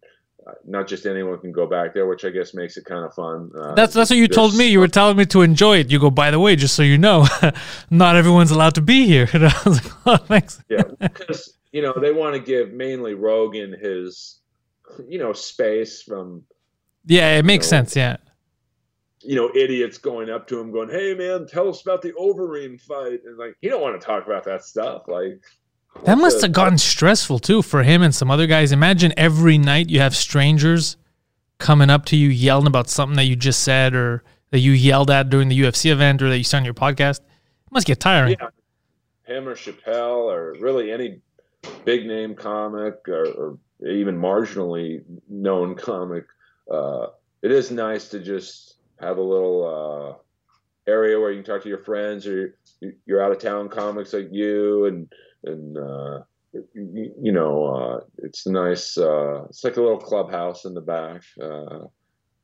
not 0.65 0.87
just 0.87 1.05
anyone 1.05 1.39
can 1.39 1.51
go 1.51 1.65
back 1.67 1.93
there, 1.93 2.07
which 2.07 2.25
I 2.25 2.29
guess 2.29 2.53
makes 2.53 2.77
it 2.77 2.85
kind 2.85 3.03
of 3.05 3.13
fun. 3.13 3.51
Uh, 3.57 3.73
That's 3.75 3.93
that's 3.93 4.09
what 4.09 4.17
you 4.17 4.27
told 4.27 4.55
me. 4.55 4.65
You 4.67 4.79
were 4.79 4.87
telling 4.87 5.17
me 5.17 5.25
to 5.27 5.41
enjoy 5.41 5.77
it. 5.77 5.91
You 5.91 5.99
go, 5.99 6.09
by 6.09 6.31
the 6.31 6.39
way, 6.39 6.55
just 6.55 6.75
so 6.75 6.83
you 6.83 6.97
know, 6.97 7.25
not 7.89 8.15
everyone's 8.15 8.51
allowed 8.51 8.75
to 8.75 8.81
be 8.81 9.05
here. 9.05 9.27
And 9.33 9.45
I 9.45 9.53
was 9.65 9.83
like, 9.83 9.93
oh, 10.05 10.17
thanks. 10.17 10.63
yeah, 10.69 10.83
because 10.99 11.57
you 11.71 11.81
know 11.81 11.93
they 11.99 12.11
want 12.11 12.35
to 12.35 12.39
give 12.41 12.71
mainly 12.73 13.13
Rogan 13.13 13.75
his, 13.79 14.39
you 15.07 15.19
know, 15.19 15.33
space 15.33 16.01
from 16.01 16.43
Yeah, 17.05 17.37
it 17.37 17.45
makes 17.45 17.65
No. 17.67 17.69
sense. 17.77 17.95
Yeah. 17.95 18.17
you 19.21 19.35
know, 19.35 19.49
idiots 19.55 19.97
going 19.97 20.29
up 20.29 20.47
to 20.47 20.59
him 20.59 20.71
going, 20.71 20.89
Hey 20.89 21.13
man, 21.13 21.47
tell 21.47 21.67
us 21.69 21.81
about 21.81 22.01
the 22.01 22.13
Overeem 22.13 22.79
fight. 22.79 23.19
And 23.25 23.37
like, 23.37 23.55
you 23.61 23.69
don't 23.69 23.81
want 23.81 23.99
to 23.99 24.05
talk 24.05 24.25
about 24.25 24.43
that 24.45 24.63
stuff. 24.63 25.03
Like 25.07 25.41
That 26.05 26.17
must 26.17 26.41
have 26.41 26.53
gotten 26.53 26.77
stressful 26.77 27.39
too 27.39 27.61
for 27.61 27.83
him 27.83 28.01
and 28.01 28.15
some 28.15 28.31
other 28.31 28.47
guys. 28.47 28.71
Imagine 28.71 29.13
every 29.17 29.57
night 29.57 29.89
you 29.89 29.99
have 29.99 30.15
strangers 30.15 30.95
coming 31.57 31.89
up 31.89 32.05
to 32.05 32.15
you 32.15 32.29
yelling 32.29 32.67
about 32.67 32.89
something 32.89 33.17
that 33.17 33.25
you 33.25 33.35
just 33.35 33.63
said 33.63 33.93
or 33.93 34.23
that 34.51 34.59
you 34.59 34.71
yelled 34.71 35.11
at 35.11 35.29
during 35.29 35.49
the 35.49 35.59
UFC 35.59 35.91
event 35.91 36.21
or 36.21 36.29
that 36.29 36.37
you 36.37 36.43
said 36.45 36.57
on 36.59 36.65
your 36.65 36.73
podcast. 36.73 37.19
It 37.19 37.71
must 37.71 37.87
get 37.87 37.99
tiring. 37.99 38.37
Yeah. 38.39 39.35
him 39.35 39.47
or 39.49 39.55
Chappelle 39.55 40.31
or 40.31 40.55
really 40.61 40.91
any 40.91 41.19
big 41.83 42.05
name 42.05 42.35
comic 42.35 42.95
or, 43.09 43.25
or 43.25 43.57
even 43.85 44.17
marginally 44.17 45.03
known 45.27 45.75
comic. 45.75 46.25
Uh, 46.71 47.07
it 47.41 47.51
is 47.51 47.69
nice 47.69 48.07
to 48.09 48.19
just 48.19 48.75
have 49.01 49.17
a 49.17 49.21
little 49.21 50.17
uh, 50.87 50.89
area 50.89 51.19
where 51.19 51.31
you 51.31 51.43
can 51.43 51.53
talk 51.53 51.63
to 51.63 51.69
your 51.69 51.83
friends 51.83 52.25
or 52.25 52.57
you- 52.79 52.93
you're 53.05 53.21
out 53.21 53.31
of 53.31 53.39
town 53.39 53.67
comics 53.67 54.13
like 54.13 54.29
you 54.31 54.85
and 54.85 55.11
and 55.47 55.77
uh, 55.77 56.19
you, 56.53 57.13
you 57.21 57.31
know 57.31 57.65
uh, 57.65 57.99
it's 58.19 58.45
nice. 58.45 58.97
Uh, 58.97 59.45
it's 59.49 59.63
like 59.63 59.77
a 59.77 59.81
little 59.81 59.99
clubhouse 59.99 60.65
in 60.65 60.73
the 60.73 60.81
back. 60.81 61.23
Uh, 61.41 61.87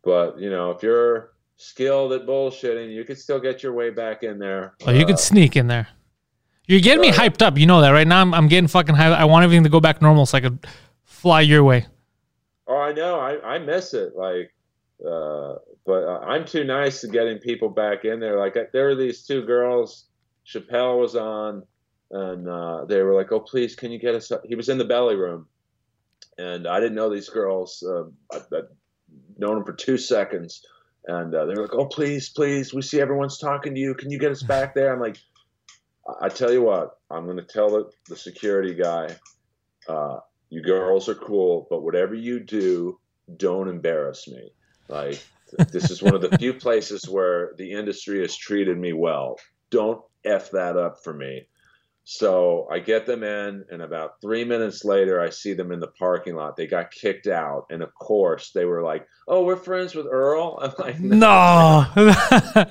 but 0.03 0.39
you 0.39 0.49
know 0.49 0.71
if 0.71 0.81
you're 0.81 1.33
skilled 1.55 2.11
at 2.13 2.25
bullshitting, 2.25 2.93
you 2.93 3.03
could 3.03 3.17
still 3.17 3.39
get 3.39 3.63
your 3.63 3.73
way 3.73 3.89
back 3.89 4.23
in 4.23 4.39
there. 4.39 4.73
Oh, 4.85 4.91
you 4.91 5.05
could 5.05 5.19
sneak 5.19 5.55
in 5.55 5.67
there. 5.67 5.87
You're 6.67 6.79
getting 6.79 7.01
me 7.01 7.11
hyped 7.11 7.41
up. 7.41 7.57
You 7.57 7.65
know 7.65 7.81
that 7.81 7.89
right 7.89 8.07
now. 8.07 8.21
I'm, 8.21 8.33
I'm 8.33 8.47
getting 8.47 8.67
fucking 8.67 8.95
hyped. 8.95 9.15
I 9.15 9.25
want 9.25 9.43
everything 9.43 9.63
to 9.63 9.69
go 9.69 9.79
back 9.79 10.01
normal 10.01 10.25
so 10.25 10.37
I 10.37 10.41
could 10.41 10.65
fly 11.03 11.41
your 11.41 11.63
way. 11.63 11.85
Oh, 12.67 12.77
I 12.77 12.93
know. 12.93 13.19
I, 13.19 13.55
I 13.55 13.59
miss 13.59 13.93
it. 13.93 14.15
Like, 14.15 14.53
uh, 15.05 15.55
but 15.85 16.03
uh, 16.03 16.19
I'm 16.19 16.45
too 16.45 16.63
nice 16.63 17.01
to 17.01 17.07
getting 17.07 17.37
people 17.37 17.67
back 17.67 18.05
in 18.05 18.21
there. 18.21 18.39
Like, 18.39 18.55
there 18.71 18.85
were 18.85 18.95
these 18.95 19.25
two 19.25 19.45
girls. 19.45 20.05
Chappelle 20.47 20.99
was 20.99 21.15
on, 21.15 21.63
and 22.14 22.47
uh, 22.47 22.86
they 22.86 23.01
were 23.01 23.16
like, 23.16 23.32
"Oh, 23.32 23.39
please, 23.39 23.76
can 23.76 23.91
you 23.91 23.99
get 23.99 24.14
us?" 24.16 24.32
Up? 24.32 24.43
He 24.45 24.55
was 24.55 24.70
in 24.70 24.78
the 24.78 24.86
belly 24.86 25.16
room, 25.16 25.47
and 26.38 26.68
I 26.68 26.80
didn't 26.80 26.95
know 26.95 27.09
these 27.09 27.30
girls. 27.30 27.84
Uh, 27.86 28.03
I, 28.32 28.38
I'd 28.55 28.68
known 29.38 29.55
them 29.55 29.66
for 29.66 29.74
two 29.74 29.97
seconds, 29.97 30.64
and 31.07 31.34
uh, 31.34 31.45
they 31.45 31.55
were 31.55 31.64
like, 31.64 31.74
"Oh, 31.74 31.88
please, 31.88 32.30
please, 32.30 32.72
we 32.72 32.84
see 32.84 33.01
everyone's 33.01 33.39
talking 33.39 33.74
to 33.74 33.82
you. 33.82 33.95
Can 33.95 34.11
you 34.11 34.20
get 34.20 34.32
us 34.32 34.43
back 34.55 34.76
there?" 34.76 34.93
I'm 34.93 35.01
like, 35.01 35.18
"I, 36.07 36.26
I 36.26 36.30
tell 36.30 36.53
you 36.53 36.61
what, 36.61 36.99
I'm 37.09 37.26
going 37.26 37.38
to 37.38 37.43
tell 37.43 37.70
the, 37.72 37.89
the 38.07 38.16
security 38.16 38.76
guy." 38.76 39.16
Uh, 39.89 40.20
you 40.49 40.61
girls 40.61 41.09
are 41.09 41.16
cool, 41.16 41.66
but 41.68 41.82
whatever 41.82 42.14
you 42.14 42.39
do, 42.39 42.99
don't 43.38 43.68
embarrass 43.68 44.28
me. 44.28 44.51
Like 44.88 45.20
this 45.72 45.89
is 45.89 46.03
one 46.03 46.14
of 46.14 46.22
the 46.22 46.38
few 46.38 46.53
places 46.66 47.09
where 47.09 47.53
the 47.57 47.72
industry 47.72 48.20
has 48.22 48.38
treated 48.38 48.78
me 48.78 48.93
well. 48.93 49.39
Don't 49.72 49.99
f 50.24 50.51
that 50.51 50.78
up 50.78 51.03
for 51.03 51.11
me. 51.11 51.47
So 52.05 52.67
I 52.69 52.79
get 52.79 53.05
them 53.05 53.23
in, 53.23 53.63
and 53.71 53.81
about 53.81 54.19
three 54.21 54.43
minutes 54.43 54.83
later, 54.83 55.21
I 55.21 55.29
see 55.29 55.53
them 55.53 55.71
in 55.71 55.79
the 55.79 55.87
parking 55.87 56.35
lot. 56.35 56.57
They 56.57 56.67
got 56.67 56.91
kicked 56.91 57.27
out, 57.27 57.67
and 57.69 57.81
of 57.81 57.95
course, 57.95 58.51
they 58.51 58.65
were 58.65 58.83
like, 58.83 59.07
"Oh, 59.27 59.45
we're 59.45 59.55
friends 59.55 59.95
with 59.95 60.07
Earl." 60.07 60.59
I'm 60.61 60.73
like, 60.77 60.99
No. 60.99 61.85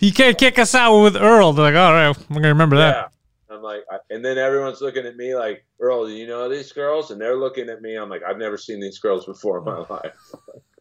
you 0.00 0.12
can't 0.12 0.38
kick 0.38 0.58
us 0.58 0.74
out 0.74 1.02
with 1.02 1.16
Earl. 1.16 1.52
They're 1.52 1.72
like, 1.72 1.74
all 1.74 1.92
right, 1.92 2.16
I'm 2.16 2.28
going 2.28 2.42
to 2.42 2.48
remember 2.48 2.76
that. 2.76 3.10
I'm 3.50 3.62
like, 3.62 3.82
I, 3.90 3.98
and 4.10 4.24
then 4.24 4.38
everyone's 4.38 4.80
looking 4.80 5.06
at 5.06 5.16
me 5.16 5.34
like, 5.34 5.64
Earl, 5.80 6.06
do 6.06 6.12
you 6.12 6.26
know 6.26 6.48
these 6.48 6.72
girls? 6.72 7.10
And 7.10 7.20
they're 7.20 7.36
looking 7.36 7.70
at 7.70 7.80
me. 7.80 7.96
I'm 7.96 8.10
like, 8.10 8.22
I've 8.22 8.36
never 8.36 8.58
seen 8.58 8.80
these 8.80 8.98
girls 8.98 9.24
before 9.24 9.58
in 9.58 9.64
my 9.64 9.84
life. 9.88 10.32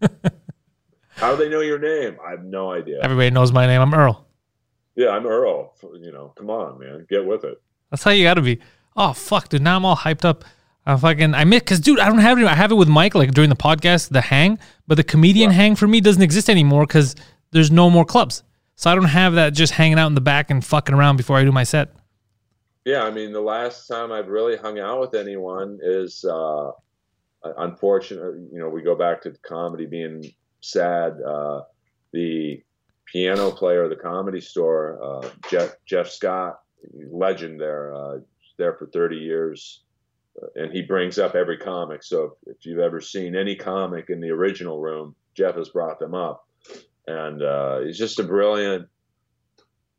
How 1.10 1.36
do 1.36 1.44
they 1.44 1.50
know 1.50 1.62
your 1.62 1.80
name? 1.80 2.18
I 2.26 2.32
have 2.32 2.44
no 2.44 2.72
idea. 2.72 3.00
Everybody 3.02 3.32
knows 3.32 3.52
my 3.52 3.66
name. 3.66 3.82
I'm 3.82 3.94
Earl. 3.94 4.27
Yeah, 4.98 5.10
I'm 5.10 5.28
Earl. 5.28 5.76
You 6.02 6.12
know, 6.12 6.34
come 6.36 6.50
on, 6.50 6.80
man, 6.80 7.06
get 7.08 7.26
with 7.26 7.44
it. 7.44 7.62
That's 7.92 8.04
how 8.04 8.12
you 8.12 8.24
got 8.24 8.34
to 8.34 8.42
be. 8.42 8.60
Oh, 8.96 9.14
fuck, 9.14 9.48
dude. 9.48 9.62
Now 9.62 9.78
I'm 9.78 9.86
all 9.86 9.96
hyped 9.96 10.26
up. 10.26 10.44
I'm 10.88 10.98
fucking 10.98 11.36
I 11.36 11.44
miss 11.44 11.60
because 11.60 11.80
dude, 11.80 12.00
I 12.00 12.08
don't 12.08 12.18
have 12.18 12.40
it. 12.40 12.46
I 12.46 12.56
have 12.56 12.72
it 12.72 12.76
with 12.76 12.88
Mike 12.88 13.14
like 13.14 13.32
during 13.32 13.50
the 13.50 13.56
podcast, 13.56 14.10
the 14.10 14.22
hang, 14.22 14.58
but 14.88 14.96
the 14.96 15.04
comedian 15.04 15.52
hang 15.52 15.76
for 15.76 15.88
me 15.88 16.02
doesn't 16.02 16.24
exist 16.24 16.50
anymore 16.50 16.88
because 16.88 17.16
there's 17.52 17.70
no 17.70 17.90
more 17.90 18.06
clubs. 18.06 18.42
So 18.76 18.90
I 18.90 18.96
don't 18.96 19.06
have 19.06 19.34
that 19.36 19.54
just 19.54 19.74
hanging 19.74 20.00
out 20.00 20.08
in 20.08 20.16
the 20.16 20.22
back 20.22 20.50
and 20.50 20.66
fucking 20.66 20.96
around 20.96 21.18
before 21.18 21.38
I 21.38 21.44
do 21.44 21.52
my 21.52 21.64
set. 21.64 21.90
Yeah, 22.86 23.04
I 23.04 23.12
mean, 23.12 23.34
the 23.34 23.42
last 23.42 23.88
time 23.88 24.12
I've 24.12 24.30
really 24.30 24.56
hung 24.56 24.80
out 24.80 25.02
with 25.02 25.14
anyone 25.14 25.78
is 25.84 26.24
uh, 26.24 26.72
unfortunate. 27.44 28.36
You 28.52 28.60
know, 28.60 28.70
we 28.70 28.82
go 28.82 28.96
back 28.96 29.22
to 29.24 29.32
comedy 29.44 29.86
being 29.86 30.24
sad. 30.62 31.22
Uh, 31.22 31.62
the 32.14 32.64
piano 33.12 33.52
player 33.52 33.84
of 33.84 33.90
the 33.90 33.96
comedy 33.96 34.42
store, 34.42 35.00
uh, 35.02 35.30
Jeff 35.50 35.76
Jeff 35.86 36.10
Scott, 36.10 36.60
legend 37.12 37.60
there, 37.60 37.94
uh, 37.96 38.18
there 38.58 38.74
for 38.74 38.86
30 38.88 39.18
years, 39.18 39.82
uh, 40.42 40.48
and 40.56 40.72
he 40.72 40.82
brings 40.82 41.18
up 41.18 41.36
every 41.36 41.58
comic. 41.58 42.04
So 42.04 42.36
if, 42.46 42.58
if 42.58 42.66
you've 42.66 42.80
ever 42.80 43.02
seen 43.02 43.36
any 43.36 43.56
comic 43.56 44.10
in 44.10 44.20
the 44.20 44.30
original 44.30 44.80
room, 44.80 45.16
Jeff 45.34 45.56
has 45.56 45.70
brought 45.70 46.00
them 46.00 46.14
up, 46.14 46.48
and 47.08 47.42
uh, 47.42 47.80
he's 47.82 47.98
just 47.98 48.20
a 48.20 48.24
brilliant. 48.24 48.88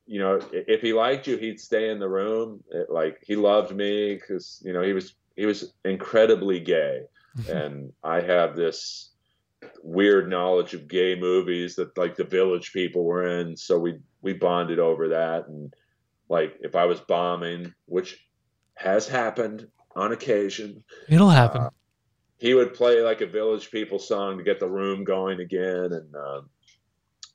You 0.06 0.20
know, 0.20 0.40
if 0.52 0.80
he 0.80 0.94
liked 0.94 1.26
you, 1.26 1.36
he'd 1.36 1.60
stay 1.60 1.90
in 1.90 1.98
the 1.98 2.08
room. 2.08 2.64
It, 2.70 2.90
like 2.90 3.18
he 3.26 3.36
loved 3.36 3.74
me 3.74 4.14
because 4.14 4.62
you 4.64 4.72
know 4.72 4.82
he 4.82 4.92
was 4.92 5.14
he 5.36 5.46
was 5.46 5.72
incredibly 5.84 6.60
gay, 6.60 7.02
and 7.48 7.92
I 8.02 8.20
have 8.20 8.56
this 8.56 9.10
weird 9.82 10.28
knowledge 10.28 10.74
of 10.74 10.88
gay 10.88 11.14
movies 11.14 11.74
that 11.76 11.96
like 11.98 12.16
the 12.16 12.24
village 12.24 12.72
people 12.72 13.04
were 13.04 13.26
in 13.40 13.56
so 13.56 13.78
we 13.78 13.98
we 14.22 14.32
bonded 14.32 14.78
over 14.78 15.08
that. 15.08 15.48
And 15.48 15.72
like 16.28 16.56
if 16.60 16.76
i 16.76 16.84
was 16.84 17.00
bombing 17.00 17.72
which 17.86 18.18
has 18.74 19.08
happened 19.08 19.66
on 19.96 20.12
occasion 20.12 20.84
It'll 21.08 21.30
happen. 21.30 21.62
uh, 21.62 21.70
he 22.38 22.54
would 22.54 22.74
play 22.74 23.00
like 23.02 23.20
a 23.20 23.26
village 23.26 23.70
people 23.70 23.98
song 23.98 24.38
to 24.38 24.44
get 24.44 24.60
the 24.60 24.68
room 24.68 25.02
going 25.04 25.40
again. 25.40 25.92
And 25.92 26.14
uh, 26.14 26.42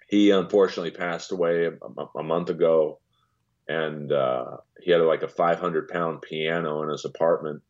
he 0.08 0.32
unfortunately 0.32 0.92
passed 0.92 1.32
away 1.34 1.66
a, 1.66 1.74
a 2.18 2.24
month 2.24 2.50
ago. 2.50 3.00
And 3.68 4.12
uh, 4.14 4.58
he 4.82 4.92
had 4.92 5.02
like 5.02 5.24
a 5.24 5.28
500 5.28 5.90
pound 5.90 6.22
piano 6.22 6.84
in 6.84 6.90
his 6.90 7.04
apartment 7.04 7.62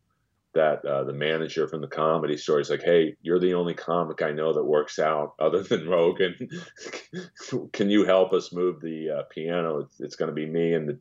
that 0.53 0.85
uh, 0.85 1.03
the 1.03 1.13
manager 1.13 1.67
from 1.67 1.81
the 1.81 1.87
comedy 1.87 2.37
store 2.37 2.59
is 2.59 2.69
like, 2.69 2.83
"Hey, 2.83 3.15
you're 3.21 3.39
the 3.39 3.53
only 3.53 3.73
comic 3.73 4.21
I 4.21 4.31
know 4.31 4.53
that 4.53 4.63
works 4.63 4.99
out 4.99 5.33
other 5.39 5.63
than 5.63 5.89
Rogan. 5.89 6.49
Can 7.73 7.89
you 7.89 8.05
help 8.05 8.33
us 8.33 8.53
move 8.53 8.81
the 8.81 9.09
uh, 9.09 9.23
piano? 9.29 9.79
It's, 9.79 9.99
it's 9.99 10.15
going 10.15 10.29
to 10.29 10.35
be 10.35 10.45
me 10.45 10.73
and 10.73 10.89
the 10.89 10.99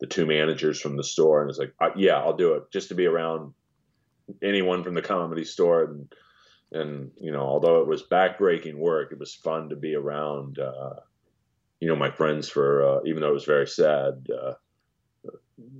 the 0.00 0.06
two 0.06 0.26
managers 0.26 0.80
from 0.80 0.96
the 0.96 1.04
store." 1.04 1.40
And 1.40 1.50
it's 1.50 1.58
like, 1.58 1.74
uh, 1.80 1.90
"Yeah, 1.96 2.18
I'll 2.18 2.36
do 2.36 2.54
it, 2.54 2.70
just 2.72 2.88
to 2.88 2.94
be 2.94 3.06
around 3.06 3.52
anyone 4.42 4.82
from 4.84 4.94
the 4.94 5.02
comedy 5.02 5.44
store." 5.44 5.84
And 5.84 6.14
and 6.72 7.10
you 7.20 7.32
know, 7.32 7.42
although 7.42 7.80
it 7.80 7.88
was 7.88 8.02
backbreaking 8.02 8.76
work, 8.76 9.12
it 9.12 9.18
was 9.18 9.34
fun 9.34 9.68
to 9.70 9.76
be 9.76 9.94
around. 9.94 10.58
Uh, 10.58 11.00
you 11.80 11.88
know, 11.88 11.96
my 11.96 12.10
friends 12.10 12.48
for 12.48 12.84
uh, 12.84 13.00
even 13.04 13.20
though 13.20 13.30
it 13.30 13.34
was 13.34 13.44
very 13.44 13.66
sad. 13.66 14.26
Uh, 14.30 14.54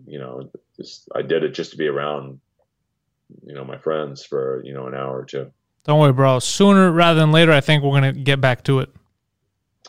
you 0.06 0.18
know, 0.18 0.50
just, 0.76 1.08
I 1.14 1.22
did 1.22 1.44
it 1.44 1.54
just 1.54 1.72
to 1.72 1.76
be 1.76 1.88
around 1.88 2.40
you 3.46 3.54
know 3.54 3.64
my 3.64 3.78
friends 3.78 4.24
for 4.24 4.62
you 4.64 4.74
know 4.74 4.86
an 4.86 4.94
hour 4.94 5.20
or 5.20 5.24
two. 5.24 5.50
Don't 5.84 6.00
worry, 6.00 6.12
bro. 6.12 6.38
Sooner 6.38 6.90
rather 6.90 7.20
than 7.20 7.32
later, 7.32 7.52
I 7.52 7.60
think 7.60 7.82
we're 7.82 7.92
gonna 7.92 8.12
get 8.12 8.40
back 8.40 8.64
to 8.64 8.80
it. 8.80 8.90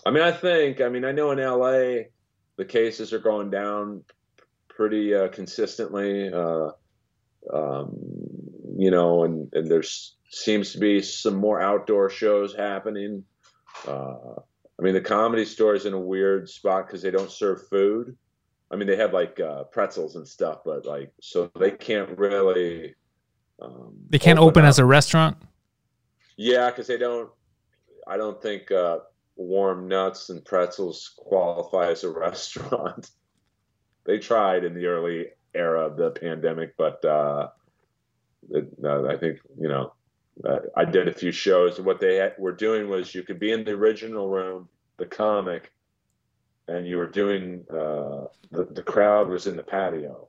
I 0.06 0.12
mean, 0.12 0.24
I 0.24 0.32
think. 0.32 0.82
I 0.82 0.90
mean, 0.90 1.06
I 1.06 1.12
know 1.12 1.32
in 1.32 1.40
LA 1.40 2.06
the 2.58 2.66
cases 2.66 3.14
are 3.14 3.20
going 3.20 3.50
down 3.50 4.04
pretty 4.70 5.14
uh, 5.14 5.30
consistently. 5.30 6.32
Uh, 6.32 6.72
um, 7.54 7.96
you 8.78 8.92
know, 8.92 9.24
and, 9.24 9.50
and 9.54 9.70
there's 9.70 10.16
seems 10.30 10.74
to 10.74 10.80
be 10.80 11.02
some 11.02 11.36
more 11.36 11.62
outdoor 11.62 12.10
shows 12.10 12.56
happening. 12.56 13.24
Uh, 13.88 14.36
I 14.78 14.82
mean, 14.82 14.94
the 14.94 15.02
comedy 15.02 15.46
store 15.46 15.76
is 15.76 15.86
in 15.86 15.94
a 15.94 16.00
weird 16.00 16.50
spot 16.50 16.88
because 16.88 17.02
they 17.02 17.12
don't 17.12 17.32
serve 17.32 17.68
food. 17.70 18.18
I 18.70 18.76
mean, 18.76 18.88
they 18.88 18.98
have 18.98 19.14
like 19.14 19.40
uh, 19.40 19.64
pretzels 19.66 20.16
and 20.16 20.28
stuff, 20.28 20.60
but 20.66 20.86
like, 20.86 21.14
so 21.22 21.50
they 21.58 21.72
can't 21.72 22.18
really. 22.18 22.96
Um, 23.62 23.94
They 24.10 24.20
can't 24.20 24.40
open 24.40 24.66
up. 24.66 24.70
as 24.70 24.80
a 24.80 24.86
restaurant. 24.86 25.38
Yeah, 26.38 26.70
because 26.70 26.88
they 26.88 26.98
don't. 26.98 27.30
I 28.08 28.18
don't 28.18 28.42
think 28.42 28.72
uh, 28.72 29.00
warm 29.36 29.88
nuts 29.88 30.30
and 30.30 30.44
pretzels 30.44 31.14
qualify 31.18 31.92
as 31.92 32.04
a 32.04 32.10
restaurant. 32.26 33.10
they 34.06 34.20
tried 34.20 34.64
in 34.64 34.74
the 34.76 34.86
early 34.86 35.28
era 35.54 35.86
of 35.86 35.98
the 35.98 36.12
pandemic, 36.12 36.76
but 36.78 37.04
uh, 37.06 37.50
it, 38.52 38.68
no, 38.80 39.08
I 39.10 39.18
think 39.18 39.40
you 39.60 39.68
know. 39.70 39.94
Uh, 40.44 40.60
I 40.76 40.84
did 40.84 41.08
a 41.08 41.14
few 41.14 41.32
shows. 41.32 41.80
What 41.80 42.02
they 42.02 42.18
had, 42.18 42.34
were 42.38 42.52
doing 42.52 42.90
was 42.90 43.16
you 43.16 43.24
could 43.24 43.40
be 43.40 43.54
in 43.54 43.64
the 43.64 43.72
original 43.72 44.28
room, 44.28 44.68
the 44.98 45.06
comic, 45.06 45.72
and 46.68 46.86
you 46.86 46.98
were 46.98 47.08
doing. 47.08 47.64
Uh, 47.72 48.26
the 48.52 48.66
the 48.70 48.84
crowd 48.84 49.30
was 49.30 49.48
in 49.48 49.56
the 49.56 49.64
patio, 49.64 50.28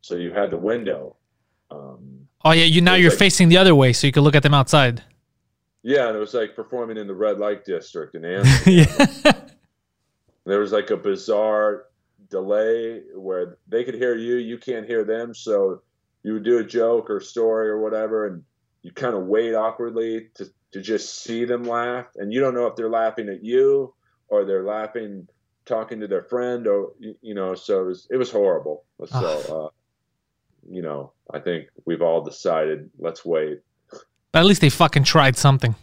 so 0.00 0.16
you 0.16 0.32
had 0.32 0.50
the 0.50 0.58
window. 0.58 1.16
Um, 1.74 2.28
Oh 2.46 2.52
yeah, 2.52 2.64
you 2.64 2.80
now 2.82 2.94
you're 2.94 3.10
like- 3.10 3.18
facing 3.18 3.48
the 3.48 3.56
other 3.56 3.74
way, 3.74 3.92
so 3.92 4.06
you 4.06 4.12
can 4.12 4.22
look 4.22 4.34
at 4.34 4.42
them 4.42 4.54
outside. 4.54 5.02
yeah, 5.82 6.08
and 6.08 6.16
it 6.16 6.20
was 6.20 6.34
like 6.34 6.54
performing 6.54 6.96
in 6.98 7.06
the 7.06 7.14
red 7.14 7.38
light 7.38 7.64
district 7.64 8.14
in 8.14 8.24
Amsterdam. 8.36 8.86
yeah. 9.24 9.32
there 10.46 10.58
was 10.60 10.72
like 10.72 10.90
a 10.90 10.96
bizarre 10.96 11.84
delay 12.30 13.00
where 13.14 13.58
they 13.68 13.84
could 13.84 13.94
hear 13.94 14.14
you, 14.14 14.36
you 14.36 14.58
can't 14.58 14.86
hear 14.86 15.04
them. 15.04 15.34
So 15.34 15.82
you 16.22 16.34
would 16.34 16.44
do 16.44 16.58
a 16.58 16.64
joke 16.64 17.08
or 17.10 17.20
story 17.20 17.68
or 17.68 17.80
whatever, 17.80 18.26
and 18.26 18.42
you 18.82 18.92
kind 18.92 19.14
of 19.14 19.24
wait 19.24 19.54
awkwardly 19.54 20.28
to, 20.34 20.46
to 20.72 20.80
just 20.82 21.22
see 21.22 21.44
them 21.46 21.64
laugh. 21.64 22.06
And 22.16 22.32
you 22.32 22.40
don't 22.40 22.54
know 22.54 22.66
if 22.66 22.76
they're 22.76 22.90
laughing 22.90 23.28
at 23.30 23.42
you 23.42 23.94
or 24.28 24.44
they're 24.44 24.64
laughing, 24.64 25.28
talking 25.64 26.00
to 26.00 26.08
their 26.08 26.22
friend, 26.24 26.66
or, 26.66 26.92
you 27.22 27.34
know, 27.34 27.54
so 27.54 27.82
it 27.82 27.86
was, 27.86 28.06
it 28.10 28.16
was 28.18 28.30
horrible. 28.30 28.84
So, 29.06 29.16
uh, 29.66 29.68
you 30.70 30.82
know, 30.82 31.12
I 31.32 31.40
think 31.40 31.68
we've 31.84 32.02
all 32.02 32.22
decided 32.22 32.90
let's 32.98 33.24
wait. 33.24 33.60
But 34.32 34.40
at 34.40 34.46
least 34.46 34.60
they 34.60 34.70
fucking 34.70 35.04
tried 35.04 35.36
something. 35.36 35.74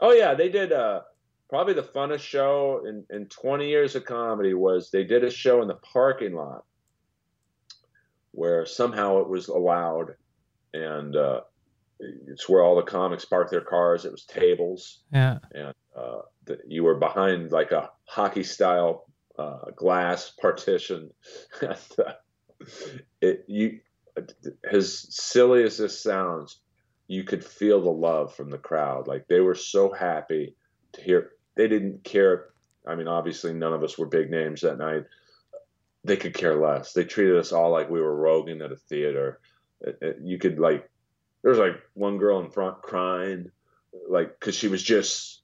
Oh 0.00 0.12
yeah, 0.12 0.34
they 0.34 0.48
did. 0.48 0.72
Uh, 0.72 1.00
probably 1.48 1.74
the 1.74 1.82
funnest 1.82 2.20
show 2.20 2.84
in 2.86 3.04
in 3.10 3.26
20 3.26 3.68
years 3.68 3.94
of 3.96 4.04
comedy 4.04 4.54
was 4.54 4.90
they 4.90 5.04
did 5.04 5.24
a 5.24 5.30
show 5.30 5.62
in 5.62 5.68
the 5.68 5.74
parking 5.74 6.34
lot 6.34 6.64
where 8.32 8.64
somehow 8.66 9.18
it 9.20 9.28
was 9.28 9.48
allowed, 9.48 10.14
and 10.72 11.16
uh, 11.16 11.40
it's 11.98 12.48
where 12.48 12.62
all 12.62 12.76
the 12.76 12.82
comics 12.82 13.24
parked 13.24 13.50
their 13.50 13.60
cars. 13.60 14.04
It 14.04 14.12
was 14.12 14.24
tables, 14.24 15.00
Yeah. 15.12 15.38
and 15.52 15.74
uh, 15.96 16.20
the, 16.44 16.58
you 16.66 16.84
were 16.84 16.94
behind 16.94 17.50
like 17.52 17.72
a 17.72 17.90
hockey 18.04 18.44
style 18.44 19.06
uh, 19.38 19.70
glass 19.74 20.30
partition. 20.40 21.10
it 23.20 23.44
you 23.48 23.80
as 24.70 25.06
silly 25.14 25.62
as 25.64 25.78
this 25.78 26.00
sounds, 26.02 26.60
you 27.06 27.24
could 27.24 27.44
feel 27.44 27.80
the 27.80 27.90
love 27.90 28.34
from 28.34 28.50
the 28.50 28.58
crowd. 28.58 29.08
Like 29.08 29.26
they 29.28 29.40
were 29.40 29.54
so 29.54 29.92
happy 29.92 30.54
to 30.92 31.00
hear. 31.00 31.30
They 31.56 31.68
didn't 31.68 32.04
care. 32.04 32.46
I 32.86 32.94
mean, 32.94 33.08
obviously, 33.08 33.52
none 33.52 33.72
of 33.72 33.82
us 33.82 33.98
were 33.98 34.06
big 34.06 34.30
names 34.30 34.60
that 34.62 34.78
night. 34.78 35.04
They 36.04 36.16
could 36.16 36.34
care 36.34 36.56
less. 36.56 36.92
They 36.92 37.04
treated 37.04 37.36
us 37.36 37.52
all 37.52 37.70
like 37.70 37.90
we 37.90 38.00
were 38.00 38.14
Rogan 38.14 38.62
at 38.62 38.72
a 38.72 38.76
theater. 38.76 39.40
It- 39.80 39.98
it- 40.00 40.18
you 40.22 40.38
could 40.38 40.58
like, 40.58 40.88
there 41.42 41.50
was 41.50 41.58
like 41.58 41.76
one 41.94 42.18
girl 42.18 42.40
in 42.40 42.50
front 42.50 42.80
crying, 42.82 43.50
like 44.08 44.38
because 44.38 44.54
she 44.54 44.68
was 44.68 44.82
just 44.82 45.42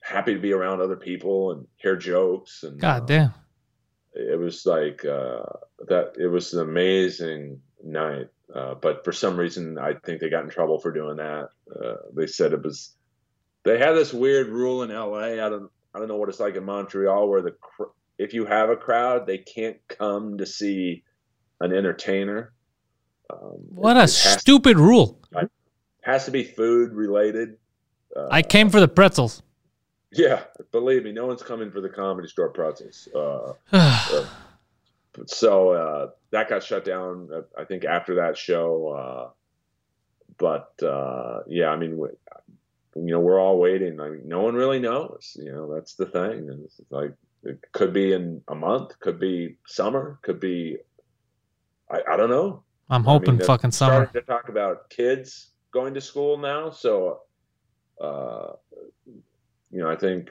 happy 0.00 0.34
to 0.34 0.40
be 0.40 0.52
around 0.52 0.80
other 0.80 0.96
people 0.96 1.52
and 1.52 1.66
hear 1.76 1.96
jokes 1.96 2.62
and 2.62 2.78
God 2.80 3.02
uh, 3.02 3.06
damn. 3.06 3.34
It 4.14 4.38
was 4.38 4.64
like 4.66 5.04
uh, 5.04 5.42
that. 5.88 6.12
It 6.18 6.28
was 6.28 6.52
an 6.54 6.60
amazing 6.60 7.60
night, 7.82 8.28
uh, 8.54 8.74
but 8.74 9.04
for 9.04 9.12
some 9.12 9.36
reason, 9.36 9.78
I 9.78 9.94
think 10.04 10.20
they 10.20 10.30
got 10.30 10.44
in 10.44 10.50
trouble 10.50 10.78
for 10.78 10.92
doing 10.92 11.16
that. 11.16 11.48
Uh, 11.74 11.94
they 12.14 12.26
said 12.26 12.52
it 12.52 12.62
was. 12.62 12.94
They 13.64 13.78
had 13.78 13.92
this 13.92 14.12
weird 14.12 14.48
rule 14.48 14.82
in 14.82 14.90
L.A. 14.90 15.40
I 15.40 15.48
don't. 15.48 15.70
I 15.94 15.98
don't 15.98 16.08
know 16.08 16.16
what 16.16 16.28
it's 16.28 16.40
like 16.40 16.56
in 16.56 16.64
Montreal, 16.64 17.28
where 17.28 17.42
the 17.42 17.52
cr- 17.52 17.92
if 18.18 18.34
you 18.34 18.44
have 18.46 18.68
a 18.70 18.76
crowd, 18.76 19.26
they 19.26 19.38
can't 19.38 19.76
come 19.88 20.38
to 20.38 20.46
see 20.46 21.02
an 21.60 21.72
entertainer. 21.72 22.52
Um, 23.30 23.58
What 23.70 23.96
it- 23.96 24.00
a 24.00 24.04
it 24.04 24.08
stupid 24.08 24.76
rule. 24.78 25.20
has 26.02 26.24
to 26.26 26.30
be 26.30 26.44
food 26.44 26.92
related. 26.92 27.56
Uh, 28.14 28.28
I 28.30 28.42
came 28.42 28.68
for 28.70 28.80
the 28.80 28.88
pretzels. 28.88 29.42
Yeah, 30.14 30.44
believe 30.72 31.04
me, 31.04 31.12
no 31.12 31.26
one's 31.26 31.42
coming 31.42 31.70
for 31.70 31.80
the 31.80 31.88
comedy 31.88 32.28
store 32.28 32.50
pretzels. 32.50 33.08
Uh, 33.72 34.24
so 35.26 35.70
uh, 35.70 36.10
that 36.30 36.48
got 36.48 36.62
shut 36.64 36.84
down. 36.84 37.28
uh, 37.32 37.42
I 37.56 37.64
think 37.64 37.84
after 37.84 38.16
that 38.16 38.36
show. 38.36 38.88
Uh, 38.88 39.30
but 40.38 40.72
uh, 40.82 41.42
yeah, 41.46 41.68
I 41.68 41.76
mean, 41.76 41.96
we- 41.98 42.08
you 42.96 43.10
know, 43.12 43.18
we're 43.20 43.40
all 43.40 43.58
waiting. 43.58 43.96
Like, 43.96 44.24
no 44.24 44.40
one 44.42 44.54
really 44.54 44.78
knows. 44.78 45.36
You 45.40 45.50
know, 45.52 45.74
that's 45.74 45.94
the 45.94 46.06
thing. 46.06 46.48
And 46.48 46.64
it's 46.64 46.80
like 46.90 47.12
it 47.42 47.58
could 47.72 47.92
be 47.92 48.12
in 48.12 48.40
a 48.48 48.54
month, 48.54 48.98
could 49.00 49.18
be 49.18 49.56
summer, 49.66 50.18
could 50.22 50.38
be. 50.38 50.78
I, 51.90 52.02
I 52.12 52.16
don't 52.16 52.30
know. 52.30 52.62
I'm 52.90 53.02
I 53.06 53.12
hoping 53.12 53.36
mean, 53.36 53.46
fucking 53.46 53.72
summer. 53.72 54.06
to 54.06 54.20
talk 54.22 54.48
about 54.48 54.90
kids 54.90 55.50
going 55.72 55.94
to 55.94 56.00
school 56.00 56.38
now. 56.38 56.70
So, 56.70 57.20
uh, 58.00 58.52
you 59.74 59.80
know, 59.80 59.90
I 59.90 59.96
think 59.96 60.30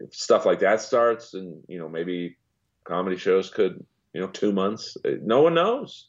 if 0.00 0.14
stuff 0.14 0.46
like 0.46 0.60
that 0.60 0.80
starts, 0.80 1.34
and 1.34 1.62
you 1.68 1.78
know, 1.78 1.88
maybe 1.88 2.36
comedy 2.84 3.16
shows 3.16 3.50
could, 3.50 3.84
you 4.14 4.20
know, 4.20 4.28
two 4.28 4.50
months. 4.52 4.96
uh, 5.04 5.10
No 5.22 5.42
one 5.42 5.54
knows. 5.54 6.08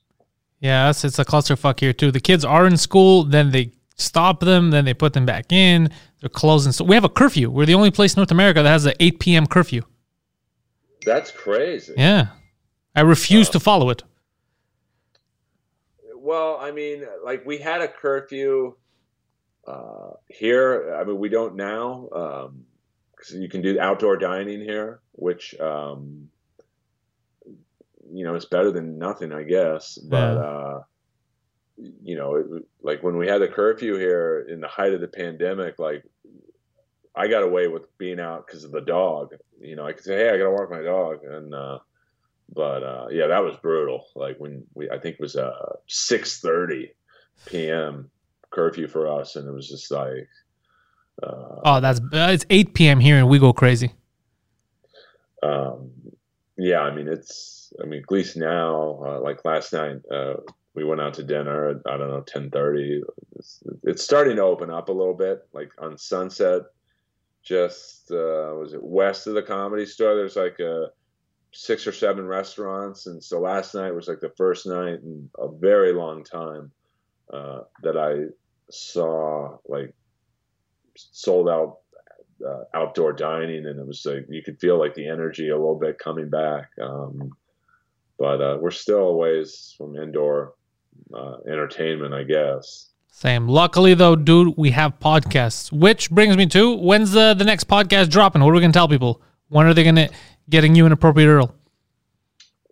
Yeah, 0.61 0.89
it's, 0.89 1.03
it's 1.03 1.19
a 1.19 1.25
clusterfuck 1.25 1.79
here 1.79 1.91
too. 1.91 2.11
The 2.11 2.19
kids 2.19 2.45
are 2.45 2.65
in 2.65 2.77
school, 2.77 3.23
then 3.23 3.51
they 3.51 3.73
stop 3.95 4.39
them, 4.39 4.71
then 4.71 4.85
they 4.85 4.93
put 4.93 5.13
them 5.13 5.25
back 5.25 5.51
in. 5.51 5.89
They're 6.21 6.29
closing. 6.29 6.71
So 6.71 6.85
we 6.85 6.95
have 6.95 7.03
a 7.03 7.09
curfew. 7.09 7.49
We're 7.49 7.65
the 7.65 7.73
only 7.73 7.91
place 7.91 8.13
in 8.15 8.19
North 8.21 8.31
America 8.31 8.61
that 8.63 8.69
has 8.69 8.85
an 8.85 8.93
8 8.99 9.19
p.m. 9.19 9.47
curfew. 9.47 9.81
That's 11.05 11.31
crazy. 11.31 11.93
Yeah, 11.97 12.27
I 12.95 13.01
refuse 13.01 13.49
to 13.49 13.59
follow 13.59 13.89
it. 13.89 14.03
Well, 16.15 16.57
I 16.61 16.71
mean, 16.71 17.05
like 17.25 17.45
we 17.45 17.57
had 17.57 17.81
a 17.81 17.87
curfew 17.87 18.75
uh, 19.67 20.11
here. 20.27 20.95
I 20.95 21.03
mean, 21.03 21.19
we 21.19 21.29
don't 21.29 21.55
now 21.55 22.51
because 23.15 23.33
you 23.35 23.49
can 23.49 23.61
do 23.61 23.79
outdoor 23.79 24.17
dining 24.17 24.61
here, 24.61 24.99
which 25.13 25.59
um, 25.59 26.29
you 28.13 28.23
know 28.23 28.35
is 28.35 28.45
better 28.45 28.71
than 28.71 28.97
nothing, 28.97 29.31
I 29.31 29.43
guess. 29.43 29.97
But 29.97 30.33
Yeah. 30.35 30.41
uh, 30.41 30.83
you 32.03 32.15
know, 32.15 32.35
it, 32.35 32.45
like 32.81 33.01
when 33.01 33.17
we 33.17 33.27
had 33.27 33.41
the 33.41 33.47
curfew 33.47 33.95
here 33.97 34.45
in 34.47 34.59
the 34.61 34.67
height 34.67 34.93
of 34.93 35.01
the 35.01 35.07
pandemic, 35.07 35.79
like 35.79 36.03
I 37.15 37.27
got 37.27 37.43
away 37.43 37.67
with 37.67 37.95
being 37.97 38.19
out 38.19 38.45
because 38.45 38.63
of 38.63 38.71
the 38.71 38.81
dog. 38.81 39.33
You 39.59 39.75
know, 39.75 39.85
I 39.85 39.93
could 39.93 40.03
say, 40.03 40.17
"Hey, 40.17 40.29
I 40.29 40.37
got 40.37 40.45
to 40.45 40.51
walk 40.51 40.69
my 40.69 40.81
dog," 40.81 41.23
and 41.23 41.53
uh, 41.53 41.79
but 42.53 42.83
uh, 42.83 43.07
yeah, 43.11 43.27
that 43.27 43.43
was 43.43 43.55
brutal. 43.57 44.05
Like 44.15 44.37
when 44.37 44.63
we, 44.73 44.89
I 44.89 44.99
think 44.99 45.15
it 45.15 45.21
was 45.21 45.35
uh, 45.35 45.75
six 45.87 46.39
thirty 46.39 46.93
p.m. 47.45 48.11
curfew 48.51 48.87
for 48.87 49.07
us, 49.19 49.35
and 49.35 49.47
it 49.47 49.51
was 49.51 49.67
just 49.69 49.89
like, 49.91 50.27
uh, 51.23 51.55
Oh, 51.65 51.79
that's 51.81 51.99
uh, 51.99 52.29
it's 52.31 52.45
8 52.49 52.73
p.m. 52.73 52.99
here 52.99 53.17
and 53.17 53.27
we 53.29 53.39
go 53.39 53.53
crazy. 53.53 53.91
um, 55.43 55.91
yeah. 56.57 56.81
I 56.81 56.93
mean, 56.93 57.07
it's. 57.07 57.73
I 57.81 57.85
mean, 57.85 58.01
at 58.03 58.11
least 58.11 58.35
now, 58.35 59.01
uh, 59.05 59.19
like 59.21 59.45
last 59.45 59.71
night, 59.73 59.97
uh, 60.11 60.35
we 60.73 60.83
went 60.83 61.01
out 61.01 61.13
to 61.15 61.23
dinner 61.23 61.69
at 61.69 61.77
I 61.85 61.97
don't 61.97 62.09
know 62.09 62.21
ten 62.21 62.49
thirty. 62.51 63.01
It's, 63.37 63.63
it's 63.83 64.03
starting 64.03 64.35
to 64.35 64.43
open 64.43 64.69
up 64.69 64.89
a 64.89 64.91
little 64.91 65.13
bit. 65.13 65.47
Like 65.53 65.71
on 65.79 65.97
Sunset, 65.97 66.63
just 67.43 68.11
uh, 68.11 68.53
was 68.59 68.73
it 68.73 68.83
west 68.83 69.25
of 69.27 69.33
the 69.35 69.41
Comedy 69.41 69.85
Store? 69.85 70.15
There's 70.15 70.35
like 70.35 70.59
a 70.59 70.87
six 71.53 71.87
or 71.87 71.91
seven 71.93 72.25
restaurants, 72.27 73.07
and 73.07 73.23
so 73.23 73.39
last 73.39 73.73
night 73.73 73.95
was 73.95 74.07
like 74.09 74.19
the 74.19 74.33
first 74.37 74.65
night 74.67 74.99
in 75.01 75.29
a 75.39 75.47
very 75.49 75.93
long 75.93 76.23
time 76.25 76.71
uh, 77.33 77.61
that 77.83 77.97
I 77.97 78.25
saw 78.71 79.57
like 79.67 79.93
sold 80.95 81.49
out 81.49 81.77
uh, 82.45 82.63
outdoor 82.73 83.13
dining, 83.13 83.65
and 83.65 83.79
it 83.79 83.85
was 83.85 84.05
like 84.05 84.25
you 84.29 84.41
could 84.43 84.59
feel 84.59 84.79
like 84.79 84.93
the 84.93 85.07
energy 85.07 85.49
a 85.49 85.55
little 85.55 85.79
bit 85.79 85.99
coming 85.99 86.29
back. 86.29 86.69
Um, 86.81 87.31
but 88.17 88.41
uh, 88.41 88.57
we're 88.59 88.71
still 88.71 89.07
a 89.07 89.13
ways 89.15 89.73
from 89.77 89.95
indoor 89.95 90.53
uh, 91.13 91.37
entertainment, 91.47 92.13
I 92.13 92.23
guess. 92.23 92.89
Same. 93.07 93.47
Luckily 93.47 93.93
though, 93.93 94.15
dude, 94.15 94.55
we 94.57 94.71
have 94.71 94.97
podcasts. 94.99 95.71
Which 95.71 96.09
brings 96.09 96.37
me 96.37 96.45
to 96.47 96.75
when's 96.75 97.11
the 97.11 97.33
the 97.33 97.43
next 97.43 97.67
podcast 97.67 98.09
dropping? 98.09 98.43
What 98.43 98.51
are 98.51 98.55
we 98.55 98.61
gonna 98.61 98.73
tell 98.73 98.87
people? 98.87 99.21
When 99.49 99.65
are 99.65 99.73
they 99.73 99.83
gonna 99.83 100.09
getting 100.49 100.75
you 100.75 100.85
an 100.85 100.91
appropriate 100.91 101.27
Earl? 101.27 101.53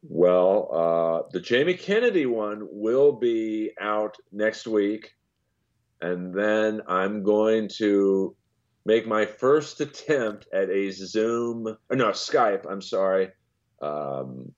Well, 0.01 0.69
uh, 0.71 1.29
the 1.31 1.39
Jamie 1.39 1.73
Kennedy 1.73 2.25
one 2.25 2.67
will 2.71 3.11
be 3.11 3.71
out 3.79 4.15
next 4.31 4.65
week, 4.65 5.13
and 6.01 6.33
then 6.33 6.81
I'm 6.87 7.23
going 7.23 7.69
to 7.77 8.35
make 8.85 9.07
my 9.07 9.25
first 9.25 9.81
attempt 9.81 10.47
at 10.53 10.69
a 10.69 10.91
Zoom, 10.91 11.67
or 11.89 11.95
no 11.95 12.09
Skype. 12.09 12.65
I'm 12.69 12.81
sorry, 12.81 13.29
um, 13.81 14.51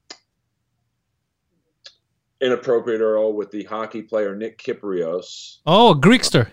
inappropriate 2.42 3.02
Earl 3.02 3.34
with 3.34 3.52
the 3.52 3.64
hockey 3.64 4.02
player 4.02 4.36
Nick 4.36 4.58
Kypreos. 4.58 5.58
Oh, 5.66 5.92
a 5.92 5.96
Greekster. 5.96 6.50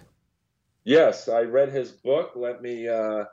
Yes, 0.84 1.28
I 1.28 1.43
read 1.43 1.70
his 1.70 1.91
book. 1.91 2.32
Let 2.34 2.62
me 2.62 2.89
uh, 2.89 3.24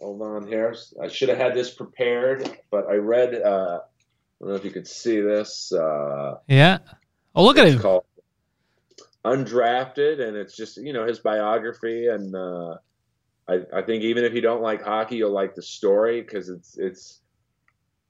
hold 0.00 0.22
on 0.22 0.46
here. 0.46 0.74
I 1.02 1.08
should 1.08 1.28
have 1.28 1.38
had 1.38 1.54
this 1.54 1.70
prepared, 1.70 2.58
but 2.70 2.86
I 2.88 2.94
read. 2.94 3.34
Uh, 3.34 3.80
I 3.80 4.44
don't 4.44 4.48
know 4.48 4.54
if 4.54 4.64
you 4.64 4.70
could 4.70 4.88
see 4.88 5.20
this. 5.20 5.72
Uh, 5.72 6.36
Yeah. 6.48 6.78
Oh, 7.34 7.44
look 7.44 7.58
at 7.58 7.68
him. 7.68 7.78
called 7.78 8.04
Undrafted, 9.24 10.20
and 10.20 10.36
it's 10.36 10.56
just 10.56 10.76
you 10.76 10.92
know 10.92 11.06
his 11.06 11.20
biography. 11.20 12.08
And 12.08 12.34
uh, 12.34 12.76
I, 13.48 13.60
I 13.72 13.82
think 13.82 14.02
even 14.02 14.24
if 14.24 14.34
you 14.34 14.40
don't 14.40 14.62
like 14.62 14.82
hockey, 14.82 15.16
you'll 15.16 15.30
like 15.30 15.54
the 15.54 15.62
story 15.62 16.22
because 16.22 16.48
it's 16.48 16.76
it's 16.76 17.20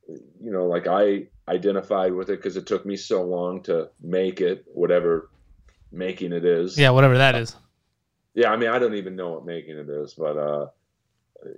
you 0.09 0.51
know 0.51 0.67
like 0.67 0.87
I 0.87 1.29
identified 1.49 2.13
with 2.13 2.31
it 2.31 2.39
because 2.39 2.57
it 2.57 2.67
took 2.67 2.87
me 2.87 2.97
so 2.97 3.23
long 3.23 3.63
to 3.65 3.91
make 4.01 4.41
it, 4.41 4.65
whatever 4.73 5.31
making 5.91 6.33
it 6.33 6.45
is. 6.45 6.79
Yeah, 6.79 6.91
whatever 6.91 7.19
that 7.19 7.35
is. 7.35 7.57
Yeah, 8.35 8.51
I 8.51 8.57
mean, 8.57 8.71
I 8.71 8.79
don't 8.79 8.95
even 8.95 9.15
know 9.15 9.33
what 9.33 9.45
making 9.45 9.77
it 9.77 9.89
is, 9.91 10.15
but 10.15 10.39
uh, 10.39 10.67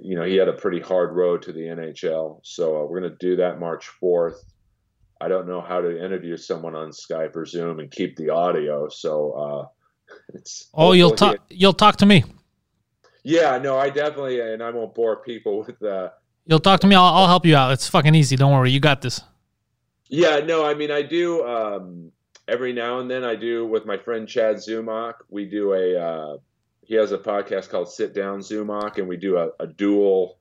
you 0.02 0.16
know, 0.16 0.24
he 0.24 0.36
had 0.36 0.48
a 0.48 0.52
pretty 0.52 0.80
hard 0.80 1.14
road 1.14 1.42
to 1.42 1.52
the 1.52 1.60
NHL. 1.60 2.40
So 2.42 2.82
uh, 2.82 2.86
we're 2.86 3.00
going 3.00 3.12
to 3.12 3.18
do 3.18 3.36
that 3.36 3.60
March 3.60 3.86
fourth. 3.86 4.44
I 5.24 5.28
don't 5.28 5.48
know 5.48 5.62
how 5.62 5.80
to 5.80 6.04
interview 6.04 6.36
someone 6.36 6.74
on 6.74 6.90
Skype 6.90 7.34
or 7.34 7.46
Zoom 7.46 7.80
and 7.80 7.90
keep 7.90 8.14
the 8.16 8.28
audio. 8.28 8.90
So 8.90 9.32
uh, 9.32 10.14
it's 10.34 10.68
Oh, 10.74 10.92
you'll 10.92 11.12
talk. 11.12 11.38
You'll 11.48 11.72
talk 11.72 11.96
to 11.96 12.06
me. 12.06 12.24
Yeah, 13.22 13.56
no, 13.56 13.78
I 13.78 13.88
definitely, 13.88 14.40
and 14.40 14.62
I 14.62 14.68
won't 14.70 14.94
bore 14.94 15.22
people 15.22 15.64
with 15.64 15.82
uh, 15.82 16.10
You'll 16.44 16.60
talk 16.60 16.80
to 16.80 16.86
me. 16.86 16.94
I'll, 16.94 17.04
I'll 17.04 17.26
help 17.26 17.46
you 17.46 17.56
out. 17.56 17.72
It's 17.72 17.88
fucking 17.88 18.14
easy. 18.14 18.36
Don't 18.36 18.52
worry. 18.52 18.70
You 18.70 18.80
got 18.80 19.00
this. 19.00 19.22
Yeah, 20.10 20.40
no, 20.40 20.62
I 20.62 20.74
mean, 20.74 20.90
I 20.90 21.00
do 21.00 21.42
um, 21.46 22.12
every 22.46 22.74
now 22.74 22.98
and 22.98 23.10
then. 23.10 23.24
I 23.24 23.34
do 23.34 23.64
with 23.64 23.86
my 23.86 23.96
friend 23.96 24.28
Chad 24.28 24.56
Zumock. 24.56 25.14
We 25.30 25.46
do 25.46 25.72
a. 25.72 25.98
Uh, 25.98 26.36
he 26.82 26.96
has 26.96 27.12
a 27.12 27.18
podcast 27.18 27.70
called 27.70 27.90
Sit 27.90 28.12
Down 28.12 28.40
Zumock, 28.40 28.98
and 28.98 29.08
we 29.08 29.16
do 29.16 29.38
a, 29.38 29.48
a 29.58 29.66
dual 29.66 30.38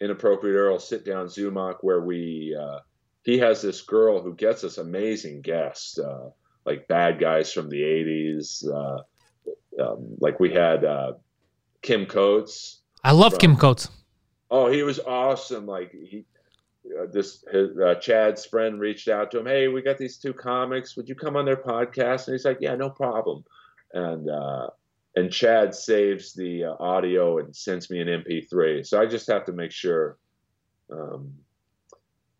inappropriate 0.00 0.56
Earl 0.56 0.78
sit 0.78 1.04
down 1.04 1.26
Zumock 1.26 1.76
where 1.82 2.00
we. 2.00 2.56
Uh, 2.58 2.78
he 3.24 3.38
has 3.38 3.62
this 3.62 3.82
girl 3.82 4.22
who 4.22 4.34
gets 4.34 4.64
us 4.64 4.78
amazing 4.78 5.42
guests, 5.42 5.98
uh, 5.98 6.30
like 6.64 6.88
bad 6.88 7.18
guys 7.20 7.52
from 7.52 7.68
the 7.68 7.80
'80s. 7.82 8.66
Uh, 8.66 9.02
um, 9.82 10.16
like 10.20 10.40
we 10.40 10.52
had 10.52 10.84
uh, 10.84 11.12
Kim 11.82 12.06
Coates. 12.06 12.80
I 13.04 13.12
love 13.12 13.32
Right. 13.32 13.40
Kim 13.40 13.56
Coates. 13.56 13.88
Oh, 14.50 14.70
he 14.70 14.82
was 14.82 14.98
awesome. 14.98 15.66
Like 15.66 15.92
he, 15.92 16.24
uh, 16.98 17.06
this 17.12 17.44
his, 17.52 17.78
uh, 17.78 17.94
Chad's 17.96 18.44
friend 18.46 18.80
reached 18.80 19.08
out 19.08 19.30
to 19.30 19.38
him. 19.38 19.46
Hey, 19.46 19.68
we 19.68 19.82
got 19.82 19.98
these 19.98 20.16
two 20.16 20.32
comics. 20.32 20.96
Would 20.96 21.08
you 21.08 21.14
come 21.14 21.36
on 21.36 21.44
their 21.44 21.56
podcast? 21.56 22.26
And 22.26 22.34
he's 22.34 22.44
like, 22.44 22.58
Yeah, 22.60 22.74
no 22.74 22.90
problem. 22.90 23.44
And 23.92 24.28
uh, 24.28 24.68
and 25.16 25.30
Chad 25.32 25.74
saves 25.74 26.32
the 26.32 26.64
uh, 26.64 26.76
audio 26.80 27.38
and 27.38 27.54
sends 27.54 27.90
me 27.90 28.00
an 28.00 28.08
MP3. 28.08 28.86
So 28.86 29.00
I 29.00 29.06
just 29.06 29.26
have 29.28 29.44
to 29.46 29.52
make 29.52 29.70
sure 29.72 30.16
um, 30.90 31.32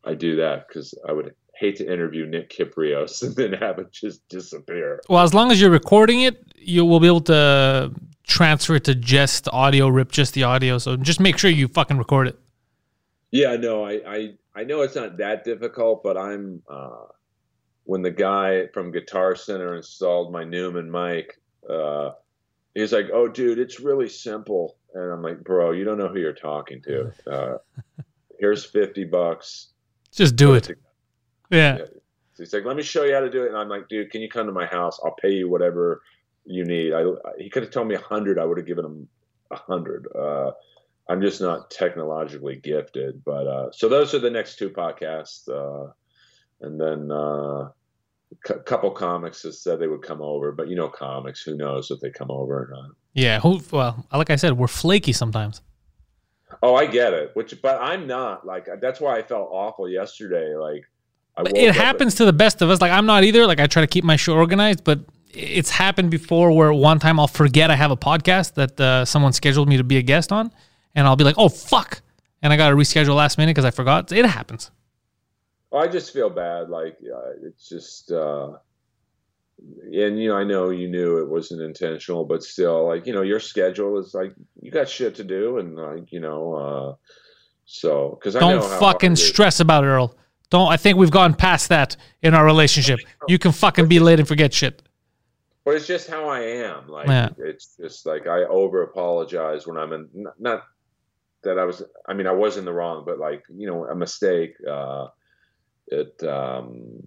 I 0.04 0.14
do 0.14 0.36
that 0.36 0.68
because 0.68 0.94
I 1.08 1.12
would 1.12 1.34
hate 1.54 1.76
to 1.76 1.92
interview 1.92 2.24
Nick 2.26 2.50
Kypreos 2.50 3.22
and 3.26 3.34
then 3.36 3.52
have 3.52 3.78
it 3.78 3.92
just 3.92 4.26
disappear. 4.28 5.02
Well, 5.08 5.22
as 5.22 5.34
long 5.34 5.50
as 5.50 5.60
you're 5.60 5.70
recording 5.70 6.22
it, 6.22 6.42
you 6.56 6.84
will 6.84 7.00
be 7.00 7.06
able 7.06 7.20
to 7.22 7.92
transfer 8.26 8.76
it 8.76 8.84
to 8.84 8.94
just 8.94 9.48
audio, 9.52 9.88
rip 9.88 10.12
just 10.12 10.34
the 10.34 10.44
audio. 10.44 10.78
So 10.78 10.96
just 10.96 11.20
make 11.20 11.38
sure 11.38 11.50
you 11.50 11.68
fucking 11.68 11.98
record 11.98 12.28
it. 12.28 12.38
Yeah, 13.30 13.56
no, 13.56 13.84
I, 13.84 14.00
I, 14.06 14.34
I 14.54 14.64
know 14.64 14.82
it's 14.82 14.94
not 14.94 15.18
that 15.18 15.44
difficult, 15.44 16.02
but 16.02 16.16
I'm 16.16 16.62
uh, 16.68 17.06
when 17.84 18.02
the 18.02 18.10
guy 18.10 18.66
from 18.68 18.90
Guitar 18.90 19.34
Center 19.34 19.76
installed 19.76 20.32
my 20.32 20.44
Neumann 20.44 20.90
mic, 20.90 21.38
uh, 21.68 22.12
he's 22.74 22.92
like, 22.92 23.06
"Oh, 23.12 23.28
dude, 23.28 23.58
it's 23.58 23.80
really 23.80 24.08
simple," 24.08 24.76
and 24.94 25.12
I'm 25.12 25.22
like, 25.22 25.44
"Bro, 25.44 25.72
you 25.72 25.84
don't 25.84 25.98
know 25.98 26.08
who 26.08 26.18
you're 26.18 26.32
talking 26.32 26.82
to. 26.82 27.12
Uh, 27.26 27.58
here's 28.38 28.64
fifty 28.64 29.04
bucks. 29.04 29.68
Just 30.12 30.36
do 30.36 30.54
it. 30.54 30.68
Yeah. 31.50 31.78
Yeah. 31.78 31.84
So 32.34 32.44
he's 32.44 32.52
like, 32.52 32.64
"Let 32.64 32.76
me 32.76 32.82
show 32.82 33.04
you 33.04 33.14
how 33.14 33.20
to 33.20 33.30
do 33.30 33.44
it," 33.44 33.48
and 33.48 33.56
I'm 33.56 33.68
like, 33.68 33.88
"Dude, 33.88 34.10
can 34.10 34.20
you 34.20 34.28
come 34.28 34.46
to 34.46 34.52
my 34.52 34.66
house? 34.66 35.00
I'll 35.04 35.14
pay 35.20 35.32
you 35.32 35.48
whatever 35.48 36.02
you 36.44 36.64
need." 36.64 36.92
I, 36.92 37.04
he 37.38 37.50
could 37.50 37.64
have 37.64 37.72
told 37.72 37.88
me 37.88 37.94
a 37.94 38.00
hundred. 38.00 38.38
I 38.38 38.44
would 38.44 38.58
have 38.58 38.66
given 38.66 38.84
him 38.84 39.08
a 39.50 39.56
hundred. 39.56 40.06
Uh, 40.14 40.52
I'm 41.08 41.20
just 41.20 41.40
not 41.40 41.70
technologically 41.70 42.56
gifted, 42.56 43.24
but 43.24 43.46
uh, 43.46 43.70
so 43.72 43.88
those 43.88 44.14
are 44.14 44.18
the 44.18 44.30
next 44.30 44.56
two 44.56 44.70
podcasts, 44.70 45.48
uh, 45.48 45.90
and 46.60 46.80
then 46.80 47.10
uh, 47.10 47.70
a 48.50 48.58
couple 48.64 48.90
comics 48.90 49.42
have 49.42 49.54
said 49.54 49.80
they 49.80 49.86
would 49.86 50.02
come 50.02 50.20
over, 50.20 50.52
but 50.52 50.68
you 50.68 50.76
know, 50.76 50.88
comics, 50.88 51.42
who 51.42 51.56
knows 51.56 51.90
if 51.90 52.00
they 52.00 52.10
come 52.10 52.30
over 52.30 52.54
or 52.54 52.68
not? 52.70 52.90
Yeah. 53.14 53.40
Who? 53.40 53.60
Well, 53.70 54.06
like 54.12 54.30
I 54.30 54.36
said, 54.36 54.52
we're 54.58 54.68
flaky 54.68 55.12
sometimes. 55.12 55.62
Oh, 56.62 56.74
I 56.74 56.86
get 56.86 57.12
it. 57.12 57.30
Which, 57.34 57.60
but 57.62 57.80
I'm 57.80 58.06
not 58.06 58.46
like 58.46 58.68
that's 58.80 59.00
why 59.00 59.16
I 59.16 59.22
felt 59.22 59.48
awful 59.50 59.88
yesterday. 59.88 60.54
Like 60.54 60.84
it 61.54 61.74
happens 61.74 62.16
to 62.16 62.24
the 62.24 62.32
best 62.32 62.62
of 62.62 62.70
us. 62.70 62.80
Like 62.80 62.92
I'm 62.92 63.06
not 63.06 63.24
either. 63.24 63.46
Like 63.46 63.60
I 63.60 63.66
try 63.66 63.82
to 63.82 63.86
keep 63.86 64.04
my 64.04 64.16
show 64.16 64.34
organized, 64.34 64.84
but 64.84 65.00
it's 65.32 65.70
happened 65.70 66.10
before 66.10 66.52
where 66.52 66.72
one 66.72 66.98
time 66.98 67.20
I'll 67.20 67.28
forget 67.28 67.70
I 67.70 67.76
have 67.76 67.90
a 67.90 67.96
podcast 67.96 68.54
that 68.54 68.80
uh, 68.80 69.04
someone 69.04 69.32
scheduled 69.32 69.68
me 69.68 69.76
to 69.76 69.84
be 69.84 69.98
a 69.98 70.02
guest 70.02 70.32
on, 70.32 70.50
and 70.94 71.06
I'll 71.06 71.16
be 71.16 71.24
like, 71.24 71.36
"Oh 71.38 71.48
fuck," 71.48 72.02
and 72.42 72.52
I 72.52 72.56
got 72.56 72.70
to 72.70 72.76
reschedule 72.76 73.14
last 73.14 73.38
minute 73.38 73.54
because 73.54 73.64
I 73.64 73.70
forgot. 73.70 74.10
It 74.12 74.26
happens. 74.26 74.70
I 75.72 75.86
just 75.86 76.12
feel 76.12 76.30
bad. 76.30 76.70
Like 76.70 76.96
uh, 77.02 77.32
it's 77.42 77.68
just, 77.68 78.10
uh, 78.10 78.52
and 79.58 80.20
you 80.20 80.28
know, 80.28 80.36
I 80.36 80.44
know 80.44 80.70
you 80.70 80.88
knew 80.88 81.18
it 81.18 81.28
wasn't 81.28 81.62
intentional, 81.62 82.24
but 82.24 82.42
still, 82.42 82.86
like 82.86 83.06
you 83.06 83.12
know, 83.12 83.22
your 83.22 83.40
schedule 83.40 83.98
is 83.98 84.14
like 84.14 84.32
you 84.60 84.70
got 84.70 84.88
shit 84.88 85.14
to 85.16 85.24
do, 85.24 85.58
and 85.58 85.76
like 85.76 86.12
you 86.12 86.20
know, 86.20 86.54
uh, 86.54 86.94
so 87.64 88.18
because 88.20 88.36
I 88.36 88.40
Don't 88.40 88.62
fucking 88.62 88.80
hard 88.80 89.02
it 89.04 89.12
is. 89.12 89.28
stress 89.28 89.60
about 89.60 89.84
it, 89.84 89.88
Earl. 89.88 90.14
Don't. 90.50 90.68
I 90.68 90.76
think 90.76 90.96
we've 90.96 91.10
gone 91.10 91.34
past 91.34 91.68
that 91.68 91.96
in 92.22 92.34
our 92.34 92.44
relationship. 92.44 93.00
You 93.28 93.38
can 93.38 93.52
fucking 93.52 93.88
be 93.88 93.98
late 94.00 94.18
and 94.18 94.26
forget 94.28 94.52
shit. 94.54 94.82
But 95.64 95.74
it's 95.74 95.86
just 95.86 96.08
how 96.08 96.28
I 96.28 96.40
am. 96.40 96.88
Like 96.88 97.08
Yeah. 97.08 97.28
it's 97.38 97.76
just 97.76 98.06
like 98.06 98.26
I 98.26 98.44
over 98.44 98.82
apologize 98.82 99.66
when 99.66 99.76
I'm 99.76 99.92
in. 99.92 100.08
Not, 100.14 100.40
not 100.40 100.62
that 101.42 101.58
I 101.58 101.64
was. 101.64 101.82
I 102.06 102.14
mean, 102.14 102.26
I 102.26 102.32
was 102.32 102.56
in 102.56 102.64
the 102.64 102.72
wrong, 102.72 103.02
but 103.04 103.18
like 103.18 103.42
you 103.54 103.66
know, 103.66 103.84
a 103.86 103.94
mistake. 103.94 104.54
Uh, 104.66 105.08
it. 105.88 106.22
Um, 106.22 107.06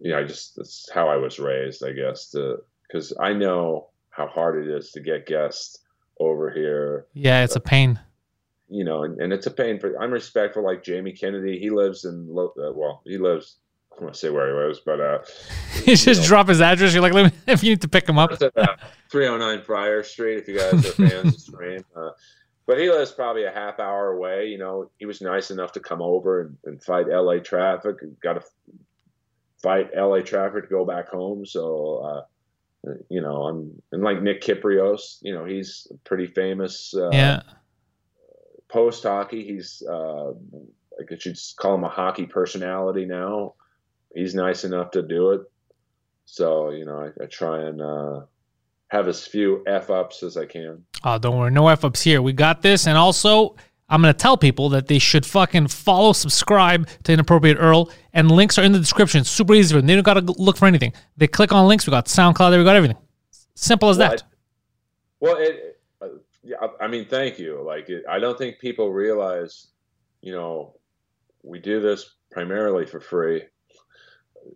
you 0.00 0.10
know, 0.12 0.18
I 0.18 0.24
just 0.24 0.56
that's 0.56 0.88
how 0.92 1.08
I 1.08 1.16
was 1.16 1.38
raised, 1.38 1.84
I 1.84 1.92
guess. 1.92 2.30
To 2.30 2.58
because 2.86 3.12
I 3.20 3.32
know 3.32 3.88
how 4.10 4.26
hard 4.26 4.64
it 4.64 4.70
is 4.70 4.90
to 4.92 5.00
get 5.00 5.26
guests 5.26 5.78
over 6.20 6.50
here. 6.50 7.06
Yeah, 7.14 7.44
it's 7.44 7.56
a 7.56 7.60
pain. 7.60 7.98
You 8.70 8.84
know, 8.84 9.04
and, 9.04 9.18
and 9.20 9.32
it's 9.32 9.46
a 9.46 9.50
pain 9.50 9.78
for. 9.80 10.00
I'm 10.00 10.10
respectful, 10.10 10.62
like 10.64 10.82
Jamie 10.84 11.12
Kennedy. 11.12 11.58
He 11.58 11.70
lives 11.70 12.04
in. 12.04 12.26
Lo- 12.28 12.52
Uh, 12.58 12.72
well, 12.74 13.02
he 13.04 13.16
lives. 13.18 13.56
I 13.98 14.02
want 14.04 14.14
to 14.14 14.20
say 14.20 14.30
where 14.30 14.46
he 14.46 14.66
lives, 14.66 14.80
but 14.84 15.00
uh, 15.00 15.18
You 15.86 15.96
just 15.96 16.20
know. 16.22 16.26
drop 16.28 16.48
his 16.48 16.60
address. 16.60 16.92
You're 16.94 17.02
like, 17.02 17.32
if 17.48 17.64
you 17.64 17.70
need 17.70 17.80
to 17.80 17.88
pick 17.88 18.08
him 18.08 18.16
up. 18.18 18.30
At 18.30 18.42
uh, 18.56 18.76
309 19.10 19.64
Friar 19.64 20.02
Street. 20.04 20.38
If 20.38 20.48
you 20.48 20.56
guys 20.58 20.74
are 20.86 20.92
fans 20.92 21.34
of 21.34 21.40
Scream, 21.40 21.84
uh, 21.96 22.10
but 22.66 22.78
he 22.78 22.88
lives 22.90 23.10
probably 23.10 23.44
a 23.44 23.50
half 23.50 23.80
hour 23.80 24.12
away. 24.12 24.46
You 24.46 24.58
know, 24.58 24.90
he 24.98 25.06
was 25.06 25.20
nice 25.20 25.50
enough 25.50 25.72
to 25.72 25.80
come 25.80 26.00
over 26.02 26.42
and, 26.42 26.56
and 26.66 26.82
fight 26.82 27.06
LA 27.08 27.38
traffic. 27.38 27.96
Got 28.22 28.34
to 28.34 28.42
fight 29.62 29.90
LA 29.96 30.20
traffic 30.20 30.64
to 30.64 30.68
go 30.70 30.84
back 30.84 31.08
home. 31.08 31.44
So, 31.44 32.24
uh, 32.86 32.92
you 33.08 33.20
know, 33.20 33.42
I'm 33.44 33.82
and 33.92 34.02
like 34.02 34.22
Nick 34.22 34.42
Kypreos. 34.42 35.18
You 35.22 35.34
know, 35.34 35.44
he's 35.44 35.86
pretty 36.04 36.26
famous. 36.26 36.94
Uh, 36.96 37.10
Yeah. 37.12 37.42
Post 38.68 39.02
hockey, 39.04 39.44
he's. 39.44 39.82
Uh, 39.88 40.30
I 41.00 41.04
guess 41.08 41.24
you'd 41.24 41.38
call 41.56 41.74
him 41.76 41.84
a 41.84 41.88
hockey 41.88 42.26
personality 42.26 43.06
now. 43.06 43.54
He's 44.14 44.34
nice 44.34 44.64
enough 44.64 44.90
to 44.92 45.02
do 45.02 45.30
it. 45.30 45.42
So 46.26 46.70
you 46.70 46.84
know, 46.84 46.98
I, 46.98 47.22
I 47.22 47.26
try 47.26 47.62
and 47.62 47.80
uh, 47.80 48.20
have 48.88 49.08
as 49.08 49.26
few 49.26 49.64
f 49.66 49.90
ups 49.90 50.22
as 50.22 50.36
I 50.36 50.44
can. 50.46 50.84
Oh, 51.04 51.18
don't 51.18 51.38
worry. 51.38 51.50
No 51.50 51.68
F 51.68 51.84
ups 51.84 52.02
here. 52.02 52.20
We 52.20 52.32
got 52.32 52.62
this. 52.62 52.86
And 52.86 52.98
also, 52.98 53.56
I'm 53.90 54.02
going 54.02 54.12
to 54.12 54.18
tell 54.18 54.36
people 54.36 54.68
that 54.70 54.86
they 54.86 54.98
should 54.98 55.24
fucking 55.24 55.68
follow, 55.68 56.12
subscribe 56.12 56.88
to 57.04 57.12
Inappropriate 57.12 57.56
Earl, 57.58 57.90
and 58.12 58.30
links 58.30 58.58
are 58.58 58.62
in 58.62 58.72
the 58.72 58.78
description. 58.78 59.20
It's 59.22 59.30
super 59.30 59.54
easy 59.54 59.74
for 59.74 59.78
them. 59.80 59.86
They 59.86 59.94
don't 59.94 60.02
got 60.04 60.14
to 60.14 60.32
look 60.40 60.56
for 60.58 60.66
anything. 60.66 60.92
They 61.16 61.26
click 61.26 61.52
on 61.52 61.66
links. 61.66 61.86
We 61.86 61.90
got 61.92 62.06
SoundCloud 62.06 62.50
there. 62.50 62.58
We 62.58 62.64
got 62.64 62.76
everything. 62.76 62.98
Simple 63.54 63.88
as 63.88 63.96
Well, 63.98 64.10
that. 64.10 64.22
I- 64.22 64.26
well, 65.20 65.36
it. 65.38 65.80
Uh, 66.00 66.06
yeah, 66.44 66.56
I- 66.60 66.84
I 66.84 66.88
mean, 66.88 67.06
thank 67.08 67.38
you. 67.38 67.62
Like, 67.66 67.88
it, 67.88 68.04
I 68.08 68.18
don't 68.18 68.36
think 68.36 68.58
people 68.58 68.92
realize, 68.92 69.68
you 70.20 70.32
know, 70.32 70.74
we 71.42 71.58
do 71.58 71.80
this 71.80 72.14
primarily 72.30 72.84
for 72.84 73.00
free. 73.00 73.42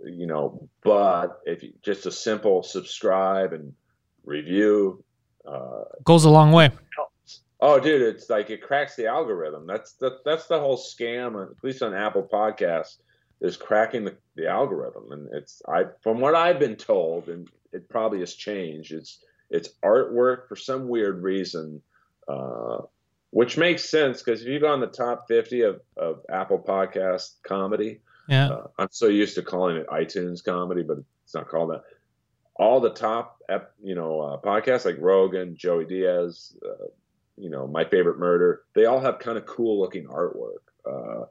You 0.05 0.27
know, 0.27 0.69
but 0.85 1.41
if 1.45 1.63
you, 1.63 1.73
just 1.83 2.07
a 2.07 2.13
simple 2.13 2.63
subscribe 2.63 3.53
and 3.53 3.73
review, 4.25 5.03
uh, 5.47 5.83
Goes 6.05 6.25
a 6.25 6.31
long 6.31 6.53
way. 6.53 6.71
Oh, 7.65 7.79
dude, 7.79 8.03
it's 8.03 8.29
like 8.29 8.51
it 8.51 8.61
cracks 8.61 8.97
the 8.97 9.07
algorithm. 9.07 9.69
That's 9.69 9.93
the 9.93 10.19
that's 10.25 10.49
the 10.49 10.59
whole 10.59 10.77
scam. 10.77 11.41
At 11.41 11.63
least 11.63 11.81
on 11.81 11.95
Apple 11.95 12.29
Podcasts, 12.31 12.97
is 13.41 13.57
cracking 13.57 14.05
the, 14.05 14.17
the 14.35 14.49
algorithm. 14.49 15.13
And 15.13 15.29
it's 15.33 15.63
I 15.69 15.85
from 16.03 16.19
what 16.21 16.35
I've 16.35 16.59
been 16.59 16.75
told, 16.75 17.29
and 17.29 17.49
it 17.73 17.89
probably 17.89 18.19
has 18.19 18.35
changed. 18.35 18.93
It's 18.93 19.25
it's 19.49 19.71
artwork 19.85 20.49
for 20.49 20.57
some 20.57 20.89
weird 20.89 21.23
reason, 21.23 21.81
uh, 22.27 22.79
which 23.31 23.57
makes 23.57 23.89
sense 23.89 24.23
because 24.23 24.43
if 24.43 24.49
you 24.49 24.59
go 24.59 24.67
on 24.73 24.81
the 24.81 24.89
top 24.89 25.27
fifty 25.29 25.61
of 25.63 25.81
of 25.97 26.23
Apple 26.29 26.59
Podcast 26.59 27.35
comedy, 27.45 28.01
Yeah. 28.29 28.49
uh, 28.49 28.67
I'm 28.77 28.89
so 28.91 29.07
used 29.07 29.37
to 29.37 29.43
calling 29.43 29.77
it 29.77 29.87
iTunes 29.87 30.45
comedy, 30.45 30.83
but 30.83 30.99
it's 31.25 31.35
not 31.35 31.49
called 31.49 31.71
that. 31.71 31.85
All 32.57 32.81
the 32.81 32.91
top, 32.91 33.41
you 33.83 33.95
know, 33.95 34.21
uh, 34.21 34.37
podcasts 34.41 34.85
like 34.85 34.97
Rogan, 34.99 35.57
Joey 35.57 35.85
Diaz, 35.87 36.57
uh, 36.69 36.87
you 37.37 37.51
know, 37.51 37.67
My 37.67 37.85
Favorite 37.85 38.19
Murder, 38.19 38.63
they 38.75 38.85
all 38.85 39.01
have 39.01 39.19
kind 39.19 39.39
of 39.39 39.47
cool 39.47 39.81
looking 39.81 40.07
artwork. 40.07 40.63
Uh, 40.87 41.27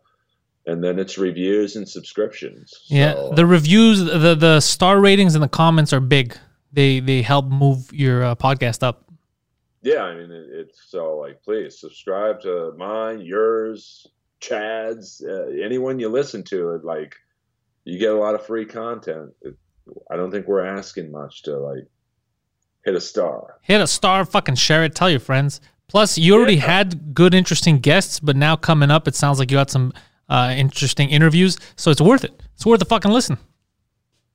and 0.65 0.83
then 0.83 0.99
it's 0.99 1.17
reviews 1.17 1.75
and 1.75 1.87
subscriptions. 1.87 2.85
Yeah. 2.87 3.29
The 3.33 3.45
reviews, 3.45 4.03
the, 4.03 4.35
the 4.35 4.59
star 4.59 4.99
ratings 4.99 5.35
and 5.35 5.43
the 5.43 5.49
comments 5.49 5.93
are 5.93 5.99
big. 5.99 6.37
They, 6.71 6.99
they 6.99 7.21
help 7.21 7.45
move 7.47 7.91
your 7.91 8.23
uh, 8.23 8.35
podcast 8.35 8.83
up. 8.83 9.11
yeah, 9.81 10.03
I 10.03 10.15
mean, 10.15 10.31
it, 10.31 10.45
it's 10.51 10.83
so 10.89 11.17
like, 11.17 11.41
please 11.43 11.79
subscribe 11.79 12.41
to 12.41 12.73
mine, 12.77 13.21
yours, 13.21 14.07
Chad's, 14.39 15.23
uh, 15.27 15.47
anyone 15.63 15.99
you 15.99 16.09
listen 16.09 16.43
to. 16.45 16.75
It 16.75 16.85
like, 16.85 17.15
you 17.83 17.97
get 17.97 18.11
a 18.11 18.17
lot 18.17 18.35
of 18.35 18.45
free 18.45 18.65
content. 18.65 19.31
It, 19.41 19.55
I 20.11 20.15
don't 20.15 20.31
think 20.31 20.47
we're 20.47 20.65
asking 20.65 21.11
much 21.11 21.43
to 21.43 21.57
like 21.57 21.87
hit 22.85 22.95
a 22.95 23.01
star. 23.01 23.59
hit 23.61 23.81
a 23.81 23.87
star, 23.87 24.23
fucking 24.23 24.55
share 24.55 24.83
it, 24.83 24.95
tell 24.95 25.09
your 25.09 25.19
friends. 25.19 25.59
Plus, 25.91 26.17
you 26.17 26.33
already 26.33 26.55
Yeah. 26.55 26.61
had 26.77 27.13
good, 27.13 27.33
interesting 27.33 27.77
guests, 27.79 28.21
but 28.21 28.37
now 28.37 28.55
coming 28.55 28.89
up, 28.89 29.07
it 29.09 29.15
sounds 29.15 29.39
like 29.39 29.51
you 29.51 29.57
got 29.57 29.69
some 29.69 29.91
uh, 30.29 30.53
interesting 30.55 31.09
interviews. 31.09 31.57
So 31.75 31.91
it's 31.91 31.99
worth 31.99 32.23
it. 32.23 32.31
It's 32.55 32.65
worth 32.65 32.79
the 32.79 32.85
fucking 32.85 33.11
listen. 33.11 33.37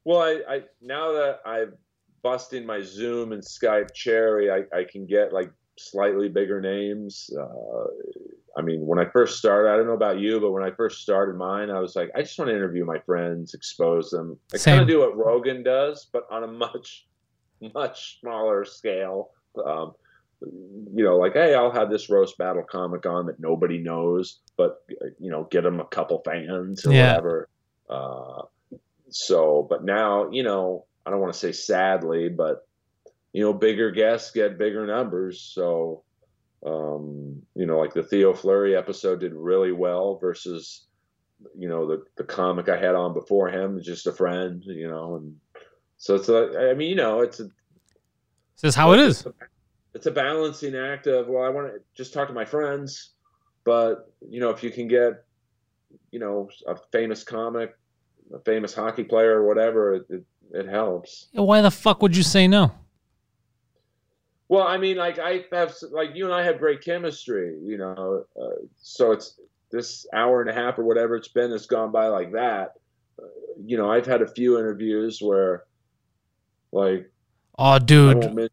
Well, 0.05 0.21
I, 0.21 0.41
I 0.57 0.63
now 0.83 1.13
that 1.13 1.41
I've 1.47 1.73
busted 2.23 2.67
my 2.67 2.83
Zoom 2.83 3.33
and 3.33 3.43
Skype 3.43 3.95
cherry, 3.95 4.51
I, 4.51 4.65
I 4.77 4.85
can 4.85 5.07
get 5.07 5.33
like 5.33 5.51
slightly 5.79 6.29
bigger 6.29 6.61
names. 6.61 7.31
Uh, 7.35 7.85
I 8.59 8.61
mean, 8.63 8.87
when 8.87 8.99
I 8.99 9.07
first 9.07 9.39
started, 9.39 9.71
I 9.73 9.77
don't 9.79 9.87
know 9.87 9.95
about 9.95 10.19
you, 10.21 10.39
but 10.41 10.51
when 10.53 10.63
I 10.63 10.71
first 10.73 11.01
started 11.01 11.37
mine, 11.37 11.71
I 11.71 11.81
was 11.81 11.97
like, 11.97 12.11
I 12.15 12.21
just 12.21 12.39
want 12.39 12.51
to 12.51 12.55
interview 12.55 12.85
my 12.85 12.99
friends, 12.99 13.55
expose 13.55 14.11
them. 14.11 14.39
I 14.55 14.59
kind 14.59 14.81
of 14.83 14.89
do 14.89 14.99
what 15.01 15.17
Rogan 15.17 15.63
does, 15.63 16.07
but 16.13 16.27
on 16.31 16.45
a 16.45 16.47
much, 16.47 17.07
much 17.75 18.21
smaller 18.21 18.65
scale. 18.67 19.31
Um, 19.65 19.93
you 20.43 21.05
know, 21.05 21.17
like, 21.17 21.33
hey, 21.33 21.55
I'll 21.55 21.73
have 21.73 21.91
this 21.91 22.11
roast 22.11 22.37
battle 22.39 22.63
comic 22.63 23.07
on 23.07 23.27
that 23.27 23.41
nobody 23.41 23.79
knows, 23.79 24.41
but 24.57 24.79
you 25.19 25.31
know, 25.31 25.45
get 25.51 25.63
them 25.63 25.81
a 25.81 25.85
couple 25.87 26.23
fans 26.25 26.85
or 26.87 26.93
Yeah. 26.93 27.13
whatever. 27.13 27.49
Uh, 27.89 28.43
so, 29.11 29.67
but 29.69 29.85
now, 29.85 30.31
you 30.31 30.43
know, 30.43 30.85
I 31.05 31.11
don't 31.11 31.21
want 31.21 31.33
to 31.33 31.39
say 31.39 31.53
sadly, 31.53 32.29
but 32.29 32.67
you 33.33 33.43
know, 33.43 33.53
bigger 33.53 33.91
guests 33.91 34.31
get 34.33 34.59
bigger 34.59 34.87
numbers. 34.87 35.41
So, 35.41 36.03
um, 36.65 37.43
you 37.55 37.67
know, 37.67 37.79
like 37.79 37.95
the 37.95 38.03
Theo 38.03 38.35
Fleury 38.35 38.75
episode 38.77 39.21
did 39.21 39.35
really 39.35 39.73
well 39.73 40.19
versus, 40.19 40.87
you 41.57 41.69
know, 41.69 41.87
the 41.87 42.03
the 42.17 42.25
comic 42.25 42.69
I 42.69 42.77
had 42.79 42.95
on 42.95 43.13
before 43.15 43.49
him, 43.49 43.81
just 43.83 44.07
a 44.07 44.13
friend, 44.13 44.63
you 44.65 44.89
know, 44.89 45.17
and 45.17 45.37
so 45.99 46.15
it's 46.15 46.29
a, 46.29 46.71
I 46.71 46.75
mean, 46.75 46.91
you 46.91 46.97
know, 46.97 47.21
it's 47.21 47.41
a, 47.41 47.45
This 47.45 48.65
is 48.71 48.75
how 48.75 48.93
it 48.93 49.01
is. 49.01 49.27
It's 49.97 50.07
a 50.07 50.11
balancing 50.11 50.77
act 50.77 51.07
of 51.07 51.27
well 51.27 51.43
i 51.43 51.49
want 51.49 51.67
to 51.67 51.81
just 51.97 52.13
talk 52.13 52.29
to 52.29 52.35
my 52.35 52.45
friends 52.45 53.13
but 53.65 54.13
you 54.29 54.41
know 54.41 54.51
if 54.51 54.63
you 54.63 54.71
can 54.71 54.87
get 54.87 55.25
you 56.11 56.19
know 56.19 56.49
a 56.67 56.77
famous 56.93 57.25
comic 57.25 57.77
a 58.35 58.39
famous 58.41 58.75
hockey 58.75 59.05
player 59.05 59.41
or 59.41 59.47
whatever 59.47 59.95
it, 59.95 60.07
it, 60.11 60.25
it 60.53 60.69
helps 60.69 61.29
Why 61.33 61.63
the 61.63 61.71
fuck 61.71 62.03
would 62.03 62.15
you 62.15 62.23
say 62.23 62.47
no? 62.47 62.73
well 64.49 64.67
i 64.69 64.77
mean 64.77 64.99
like 64.99 65.19
i 65.19 65.45
have 65.51 65.75
like 65.91 66.11
you 66.15 66.27
and 66.27 66.35
i 66.35 66.43
have 66.43 66.59
great 66.59 66.85
chemistry 66.85 67.59
you 67.65 67.79
know 67.79 68.25
uh, 68.41 68.61
so 68.77 69.13
it's 69.13 69.41
this 69.73 70.07
hour 70.13 70.43
and 70.43 70.51
a 70.51 70.53
half 70.53 70.79
or 70.79 70.85
whatever 70.85 71.17
it's 71.17 71.29
been 71.29 71.51
has 71.51 71.67
gone 71.67 71.91
by 71.91 72.07
like 72.09 72.33
that 72.33 72.75
uh, 73.21 73.27
you 73.65 73.79
know 73.79 73.91
i've 73.91 74.07
had 74.07 74.21
a 74.21 74.29
few 74.29 74.59
interviews 74.59 75.21
where 75.23 75.65
like 76.71 77.11
Oh, 77.59 77.79
dude. 77.79 78.51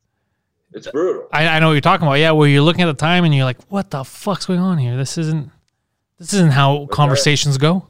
It's 0.75 0.87
brutal 0.89 1.27
I, 1.31 1.47
I 1.47 1.59
know 1.59 1.67
what 1.67 1.73
you're 1.73 1.81
talking 1.81 2.05
about. 2.07 2.15
Yeah, 2.19 2.31
where 2.31 2.47
you're 2.47 2.61
looking 2.61 2.81
at 2.81 2.87
the 2.87 2.93
time 2.93 3.23
and 3.25 3.33
you're 3.33 3.45
like, 3.45 3.61
what 3.69 3.89
the 3.91 4.03
fuck's 4.03 4.45
going 4.45 4.59
on 4.59 4.77
here? 4.77 4.95
This 4.97 5.17
isn't 5.17 5.51
this 6.19 6.33
isn't 6.33 6.51
how 6.51 6.85
conversations 6.87 7.57
go. 7.57 7.87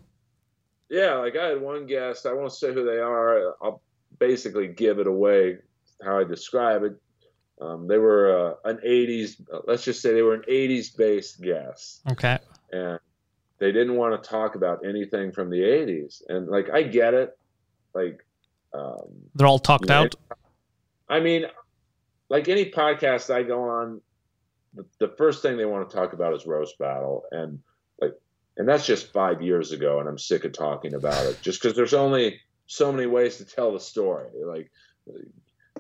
Yeah, 0.90 1.16
like 1.16 1.36
I 1.36 1.48
had 1.48 1.62
one 1.62 1.86
guest. 1.86 2.26
I 2.26 2.34
won't 2.34 2.52
say 2.54 2.74
who 2.74 2.86
they 2.86 3.00
are. 3.00 3.56
I'll 3.62 3.82
basically 4.20 4.68
give 4.68 5.00
it 5.00 5.08
away 5.08 5.58
how 6.04 6.20
I 6.20 6.24
describe 6.24 6.84
it. 6.84 6.94
Um, 7.62 7.88
they 7.88 7.98
were 7.98 8.56
uh, 8.66 8.70
an 8.70 8.78
'80s. 8.86 9.42
uh, 9.54 9.60
Let's 9.66 9.84
just 9.84 10.02
say 10.02 10.14
they 10.14 10.22
were 10.22 10.34
an 10.36 10.44
'80s 10.50 10.96
based 10.96 11.42
guest, 11.42 12.02
Okay. 12.12 12.38
and 12.72 13.00
they 13.60 13.72
didn't 13.72 13.96
want 13.96 14.22
to 14.22 14.30
talk 14.30 14.56
about 14.56 14.86
anything 14.86 15.32
from 15.32 15.50
the 15.50 15.62
80s 15.62 16.22
and 16.28 16.48
like 16.50 16.70
i 16.72 16.84
get 16.84 17.14
it 17.14 17.38
like 17.94 18.26
um, 18.74 19.06
They're 19.36 19.48
all 19.48 19.60
talked 19.60 19.84
you 19.86 19.90
know, 19.90 20.02
out. 20.02 20.16
i 21.08 21.22
mean 21.22 21.46
like 22.34 22.50
any 22.50 22.66
podcast 22.72 23.34
i 23.34 23.44
go 23.44 23.62
on 23.64 24.02
the, 24.76 24.86
the 25.00 25.14
first 25.20 25.42
thing 25.44 25.56
they 25.56 25.66
want 25.66 25.88
to 25.88 25.96
talk 25.96 26.14
about 26.14 26.34
is 26.34 26.48
roast 26.48 26.80
battle. 26.80 27.24
And 27.32 27.60
like 28.02 28.14
and 28.58 28.68
that's 28.68 28.86
just 28.88 29.14
five 29.14 29.40
years 29.42 29.72
ago 29.72 30.00
and 30.00 30.10
i'm 30.10 30.18
sick 30.18 30.44
of 30.46 30.52
talking 30.54 30.96
about 30.96 31.24
it 31.28 31.40
just 31.42 31.62
because 31.62 31.76
there's 31.78 31.94
only 31.94 32.40
so 32.66 32.92
many 32.92 33.06
ways 33.08 33.38
to 33.38 33.46
tell 33.46 33.72
the 33.72 33.80
story 33.80 34.30
like 34.46 34.72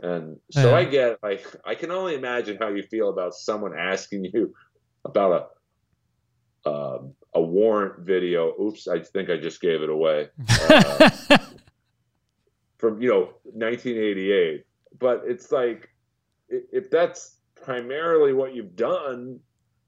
and 0.03 0.37
so 0.51 0.69
Yeah. 0.69 0.75
i 0.75 0.85
get 0.85 1.17
like 1.23 1.43
i 1.65 1.73
can 1.75 1.89
only 1.91 2.13
imagine 2.15 2.57
how 2.59 2.67
you 2.69 2.83
feel 2.83 3.09
about 3.09 3.33
someone 3.33 3.73
asking 3.77 4.25
you 4.25 4.53
about 5.05 5.31
a 6.65 6.69
um, 6.69 7.13
a 7.33 7.41
warrant 7.41 8.05
video. 8.05 8.53
Oops 8.61 8.87
i 8.87 8.99
think 8.99 9.29
i 9.29 9.37
just 9.37 9.59
gave 9.59 9.81
it 9.81 9.89
away. 9.89 10.29
Uh, 10.69 11.09
from 12.77 13.01
you 13.01 13.09
know 13.09 13.29
1988 13.43 14.65
but 14.99 15.23
it's 15.25 15.51
like 15.51 15.89
if 16.49 16.89
that's 16.89 17.37
primarily 17.55 18.33
what 18.33 18.53
you've 18.53 18.75
done. 18.75 19.39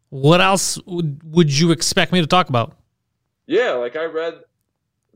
What 0.09 0.41
else 0.41 0.79
would, 0.85 1.21
would 1.23 1.57
you 1.57 1.71
expect 1.71 2.11
me 2.11 2.21
to 2.21 2.27
talk 2.27 2.49
about? 2.49 2.77
yeah 3.47 3.73
like 3.73 3.95
i 3.95 4.05
read 4.05 4.39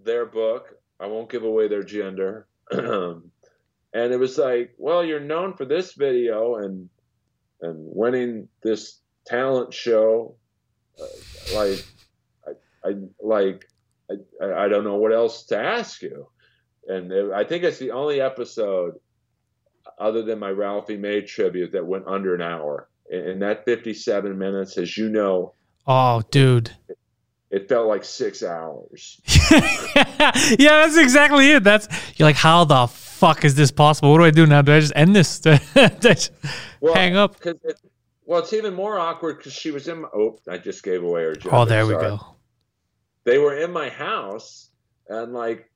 their 0.04 0.26
book. 0.26 0.76
I 1.00 1.08
won't 1.08 1.30
give 1.30 1.44
away 1.44 1.68
their 1.68 1.84
gender. 1.84 2.48
And 3.92 4.14
it 4.14 4.20
was 4.20 4.38
like 4.38 4.76
well 4.78 5.04
you're 5.04 5.20
known 5.20 5.56
for 5.56 5.66
this 5.66 5.94
video 5.94 6.58
and 6.58 6.90
and 7.62 7.76
winning 7.80 8.48
this 8.62 9.00
talent 9.26 9.74
show. 9.74 10.36
Uh, 11.02 11.56
like 11.56 11.84
I, 12.48 12.88
I 12.88 12.94
like 13.20 13.66
I, 14.12 14.66
I 14.66 14.68
don't 14.68 14.84
know 14.84 14.98
what 14.98 15.12
else 15.12 15.48
to 15.48 15.58
ask 15.58 16.04
you. 16.04 16.28
And 16.88 17.12
it, 17.12 17.32
i 17.32 17.44
think 17.44 17.64
it's 17.64 17.80
the 17.80 17.90
only 17.90 18.22
episode 18.22 19.00
other 20.00 20.22
than 20.24 20.40
my 20.40 20.50
ralphie 20.50 20.98
may 20.98 21.22
tribute 21.22 21.72
that 21.72 21.86
went 21.86 22.08
under 22.08 22.34
an 22.36 22.42
hour 22.42 22.88
and, 23.12 23.42
that 23.42 23.66
57 23.66 24.38
minutes 24.38 24.78
as 24.78 24.98
you 24.98 25.10
know 25.10 25.54
Oh, 25.88 26.22
dude. 26.32 26.72
it 27.50 27.68
felt 27.68 27.88
like 27.88 28.04
six 28.04 28.44
hours 28.44 29.20
yeah, 29.52 30.32
that's 30.86 30.98
exactly 30.98 31.52
it. 31.52 31.64
That's 31.64 31.88
you're 32.18 32.28
like, 32.30 32.36
how 32.36 32.64
the 32.66 32.88
fuck 32.88 33.44
is 33.44 33.56
this 33.56 33.72
possible? 33.72 34.12
What 34.12 34.20
do 34.20 34.24
I 34.26 34.32
do 34.32 34.46
now? 34.46 34.62
Do 34.62 34.74
I 34.74 34.80
just 34.80 34.94
end 34.96 35.16
this? 35.16 35.40
Do 35.40 35.58
I 35.74 36.16
well, 36.80 36.94
hang 36.94 37.16
up? 37.18 37.44
it, 37.46 37.60
well 38.26 38.40
it's 38.40 38.54
even 38.54 38.74
more 38.76 39.00
awkward 39.00 39.38
because 39.38 39.54
she 39.54 39.72
was 39.72 39.88
in 39.88 40.02
my 40.02 40.08
oh 40.16 40.38
i 40.48 40.58
just 40.58 40.84
gave 40.84 41.04
away 41.04 41.24
her 41.24 41.34
job 41.36 41.54
Oh, 41.54 41.66
there 41.66 41.86
we 41.88 41.94
Sorry. 41.94 42.10
go. 42.10 42.36
they 43.24 43.38
were 43.40 43.56
in 43.58 43.72
my 43.72 43.90
house 43.90 44.70
and 45.08 45.34
like 45.34 45.69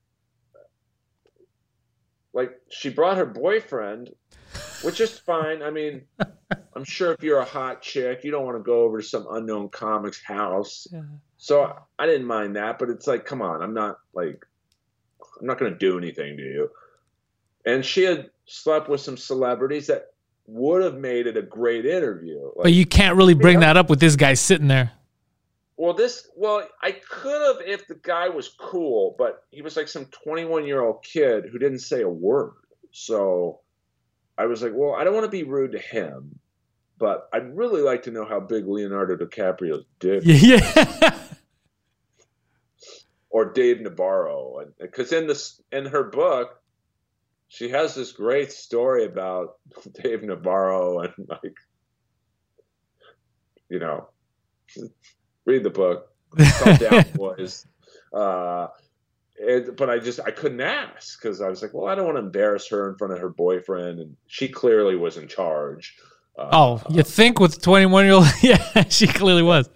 like 2.34 2.52
she 2.70 2.90
brought 2.90 3.18
her 3.18 3.26
boyfriend 3.26 4.10
which 4.84 5.00
is 5.00 5.18
fine 5.18 5.62
i 5.64 5.70
mean 5.70 6.02
i'm 6.76 6.84
sure 6.84 7.12
if 7.14 7.24
you're 7.24 7.40
a 7.40 7.46
hot 7.46 7.82
chick 7.82 8.24
you 8.24 8.32
don't 8.32 8.46
want 8.46 8.58
to 8.58 8.64
go 8.64 8.82
over 8.82 9.02
to 9.02 9.08
some 9.08 9.26
unknown 9.32 9.70
comic's 9.70 10.22
house 10.24 10.88
so 11.38 11.76
i 12.00 12.06
didn't 12.06 12.28
mind 12.28 12.56
that 12.56 12.78
but 12.80 12.90
it's 12.90 13.08
like 13.08 13.26
come 13.26 13.42
on 13.42 13.62
i'm 13.62 13.74
not 13.74 13.98
like 14.14 14.46
i'm 15.40 15.48
not 15.48 15.58
going 15.60 15.72
to 15.72 15.78
do 15.78 15.98
anything 15.98 16.38
to 16.38 16.44
you 16.44 16.70
and 17.66 17.86
she 17.86 18.04
had 18.04 18.30
slept 18.46 18.90
with 18.90 19.00
some 19.02 19.18
celebrities 19.18 19.88
that 19.88 20.08
would 20.46 20.84
have 20.84 20.96
made 20.96 21.26
it 21.26 21.38
a 21.38 21.42
great 21.42 21.86
interview 21.86 22.42
like, 22.58 22.64
But 22.64 22.74
you 22.74 22.86
can't 22.86 23.16
really 23.16 23.34
bring 23.34 23.56
Yeah. 23.62 23.68
that 23.68 23.78
up 23.78 23.90
with 23.90 24.02
this 24.02 24.18
guy 24.18 24.34
sitting 24.34 24.68
there. 24.68 24.92
Well, 25.76 25.94
this 25.94 26.28
well, 26.36 26.68
I 26.82 26.92
could 26.92 27.42
have 27.42 27.68
if 27.68 27.88
the 27.88 27.96
guy 27.96 28.30
was 28.30 28.50
cool, 28.60 29.16
but 29.18 29.44
he 29.52 29.62
was 29.62 29.76
like 29.76 29.88
some 29.88 30.06
21 30.06 30.66
year 30.66 30.82
old 30.82 31.04
kid 31.04 31.46
who 31.52 31.58
didn't 31.58 31.80
say 31.80 32.02
a 32.02 32.10
word. 32.10 32.54
So 32.92 33.62
I 34.38 34.46
was 34.46 34.62
like, 34.62 34.74
well, 34.76 34.94
I 34.94 35.04
don't 35.04 35.14
want 35.14 35.26
to 35.26 35.32
be 35.32 35.44
rude 35.44 35.72
to 35.72 35.80
him, 35.80 36.40
but 37.00 37.28
I'd 37.34 37.56
really 37.58 37.82
like 37.82 38.04
to 38.04 38.12
know 38.12 38.26
how 38.26 38.40
big 38.40 38.68
Leonardo 38.68 39.16
DiCaprio's 39.16 39.86
dick 40.00 40.22
Yeah. 40.26 41.18
or 43.30 43.52
Dave 43.52 43.82
Navarro, 43.82 44.66
because 44.80 45.12
in 45.12 45.26
this 45.28 45.60
in 45.72 45.86
her 45.88 46.04
book, 46.04 46.62
she 47.48 47.70
has 47.70 47.96
this 47.96 48.12
great 48.12 48.52
story 48.52 49.06
about 49.06 49.58
Dave 50.04 50.22
Navarro 50.24 51.00
and 51.00 51.14
like, 51.28 51.58
you 53.70 53.80
know, 53.80 54.10
read 55.46 55.64
the 55.64 55.70
book. 55.70 56.10
Calm 56.60 56.76
down, 56.78 57.06
boys. 57.16 57.66
Uh, 58.12 58.68
it, 59.36 59.76
but 59.78 59.90
I 59.90 60.00
just 60.00 60.20
I 60.26 60.32
couldn't 60.32 60.62
ask 60.62 61.22
because 61.22 61.42
I 61.42 61.50
was 61.50 61.62
like, 61.62 61.74
well, 61.74 61.88
I 61.88 61.96
don't 61.96 62.06
want 62.06 62.18
to 62.18 62.24
embarrass 62.24 62.68
her 62.70 62.90
in 62.90 62.98
front 62.98 63.14
of 63.14 63.20
her 63.20 63.30
boyfriend, 63.30 64.00
and 64.00 64.16
she 64.28 64.48
clearly 64.48 64.96
was 64.96 65.18
in 65.18 65.28
charge. 65.28 65.96
Uh, 66.38 66.50
Oh, 66.52 66.82
you 66.90 67.04
think 67.04 67.40
with 67.40 67.62
21 67.62 68.06
year 68.06 68.14
old? 68.16 68.26
Yeah, 68.42 68.84
she 68.90 69.08
clearly 69.08 69.44
was. 69.44 69.70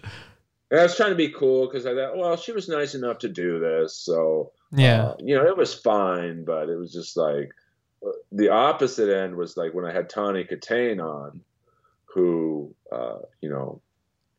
and 0.72 0.80
I 0.80 0.84
was 0.84 0.96
trying 0.96 1.10
to 1.12 1.16
be 1.16 1.30
cool 1.30 1.68
because 1.68 1.86
I 1.86 1.94
thought, 1.94 2.18
well, 2.18 2.36
she 2.38 2.52
was 2.52 2.68
nice 2.70 2.96
enough 2.96 3.20
to 3.20 3.30
do 3.30 3.60
this, 3.60 3.96
so 3.96 4.52
Yeah. 4.72 5.08
Uh, 5.10 5.16
you 5.20 5.36
know, 5.36 5.46
it 5.46 5.58
was 5.58 5.74
fine, 5.74 6.46
but 6.46 6.70
it 6.70 6.76
was 6.78 6.92
just 6.94 7.16
like 7.18 7.52
uh, 8.06 8.12
the 8.32 8.50
opposite 8.50 9.10
end 9.16 9.36
was 9.36 9.58
like 9.58 9.74
when 9.74 9.86
I 9.86 9.92
had 9.92 10.10
Tawny 10.10 10.44
Kitaen 10.46 11.00
on, 11.04 11.42
who, 12.06 12.74
uh, 12.92 13.20
you 13.42 13.50
know, 13.50 13.82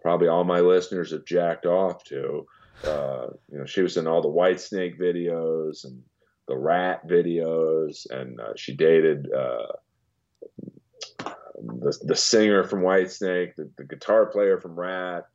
probably 0.02 0.28
all 0.28 0.44
my 0.44 0.60
listeners 0.60 1.12
have 1.12 1.24
jacked 1.24 1.66
off 1.66 2.04
to. 2.04 2.46
Uh, 2.84 3.26
you 3.50 3.58
know, 3.58 3.66
she 3.66 3.82
was 3.82 3.96
in 3.96 4.06
all 4.06 4.22
the 4.22 4.28
Whitesnake 4.28 4.98
videos 4.98 5.84
and 5.84 6.02
the 6.46 6.56
Ratt 6.56 7.06
videos, 7.06 8.08
and 8.10 8.40
uh, 8.40 8.52
she 8.56 8.74
dated 8.74 9.28
uh, 9.32 9.66
the 11.20 11.98
the 12.04 12.16
singer 12.16 12.64
from 12.64 12.82
Whitesnake, 12.82 13.56
the, 13.56 13.70
the 13.76 13.84
guitar 13.84 14.26
player 14.26 14.60
from 14.60 14.78
Ratt. 14.78 15.26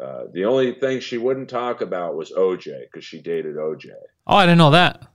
Uh, 0.00 0.24
the 0.32 0.44
only 0.44 0.72
thing 0.74 1.00
she 1.00 1.18
wouldn't 1.18 1.48
talk 1.48 1.80
about 1.80 2.16
was 2.16 2.32
OJ 2.32 2.82
because 2.90 3.04
she 3.04 3.20
dated 3.20 3.56
OJ. 3.56 3.90
Oh, 4.26 4.36
I 4.36 4.46
didn't 4.46 4.58
know 4.58 4.70
that. 4.70 5.06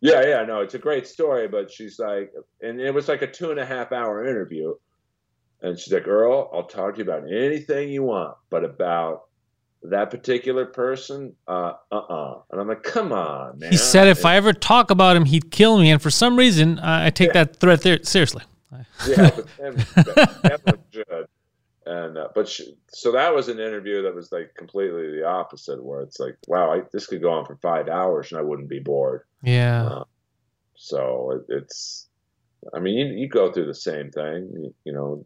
Yeah, 0.00 0.22
yeah, 0.26 0.44
no, 0.44 0.60
it's 0.60 0.74
a 0.74 0.78
great 0.78 1.06
story, 1.06 1.48
but 1.48 1.70
she's 1.70 1.98
like, 1.98 2.32
and 2.60 2.80
it 2.80 2.92
was 2.92 3.08
like 3.08 3.22
a 3.22 3.26
two 3.26 3.50
and 3.50 3.58
a 3.58 3.66
half 3.66 3.92
hour 3.92 4.26
interview. 4.26 4.74
And 5.62 5.78
she's 5.78 5.92
like, 5.92 6.06
Earl, 6.06 6.50
I'll 6.52 6.64
talk 6.64 6.94
to 6.94 6.98
you 7.04 7.10
about 7.10 7.30
anything 7.30 7.88
you 7.88 8.02
want, 8.02 8.36
but 8.50 8.64
about 8.64 9.24
that 9.82 10.10
particular 10.10 10.66
person, 10.66 11.34
uh 11.48 11.74
uh 11.92 11.96
uh. 11.96 12.40
And 12.50 12.60
I'm 12.60 12.68
like, 12.68 12.82
come 12.82 13.12
on, 13.12 13.58
man. 13.58 13.70
He 13.72 13.78
said 13.78 14.06
if 14.08 14.18
And- 14.18 14.26
I 14.26 14.36
ever 14.36 14.52
talk 14.52 14.90
about 14.90 15.16
him, 15.16 15.24
he'd 15.24 15.50
kill 15.50 15.78
me. 15.78 15.90
And 15.90 16.00
for 16.02 16.10
some 16.10 16.36
reason, 16.36 16.78
uh, 16.78 17.00
I 17.04 17.10
take 17.10 17.32
that 17.32 17.56
threat 17.56 17.82
there 17.82 18.02
seriously. 18.02 18.42
yeah, 19.08 19.30
but 19.34 19.46
then, 19.58 19.74
that. 19.94 21.28
And 21.86 22.18
uh, 22.18 22.28
but 22.34 22.48
she, 22.48 22.76
so 22.88 23.12
that 23.12 23.32
was 23.32 23.46
an 23.48 23.60
interview 23.60 24.02
that 24.02 24.14
was 24.14 24.32
like 24.32 24.54
completely 24.56 25.12
the 25.12 25.24
opposite, 25.24 25.82
where 25.82 26.00
it's 26.00 26.18
like, 26.18 26.36
wow, 26.48 26.72
I, 26.72 26.82
this 26.92 27.06
could 27.06 27.22
go 27.22 27.30
on 27.30 27.46
for 27.46 27.54
five 27.56 27.88
hours 27.88 28.32
and 28.32 28.40
I 28.40 28.42
wouldn't 28.42 28.68
be 28.68 28.80
bored. 28.80 29.22
Yeah. 29.42 29.86
Uh, 29.86 30.04
so 30.74 31.30
it, 31.48 31.54
it's, 31.62 32.08
I 32.74 32.80
mean, 32.80 32.96
you, 32.96 33.06
you 33.22 33.28
go 33.28 33.52
through 33.52 33.66
the 33.66 33.74
same 33.74 34.10
thing. 34.10 34.48
You, 34.54 34.74
you 34.84 34.92
know, 34.92 35.24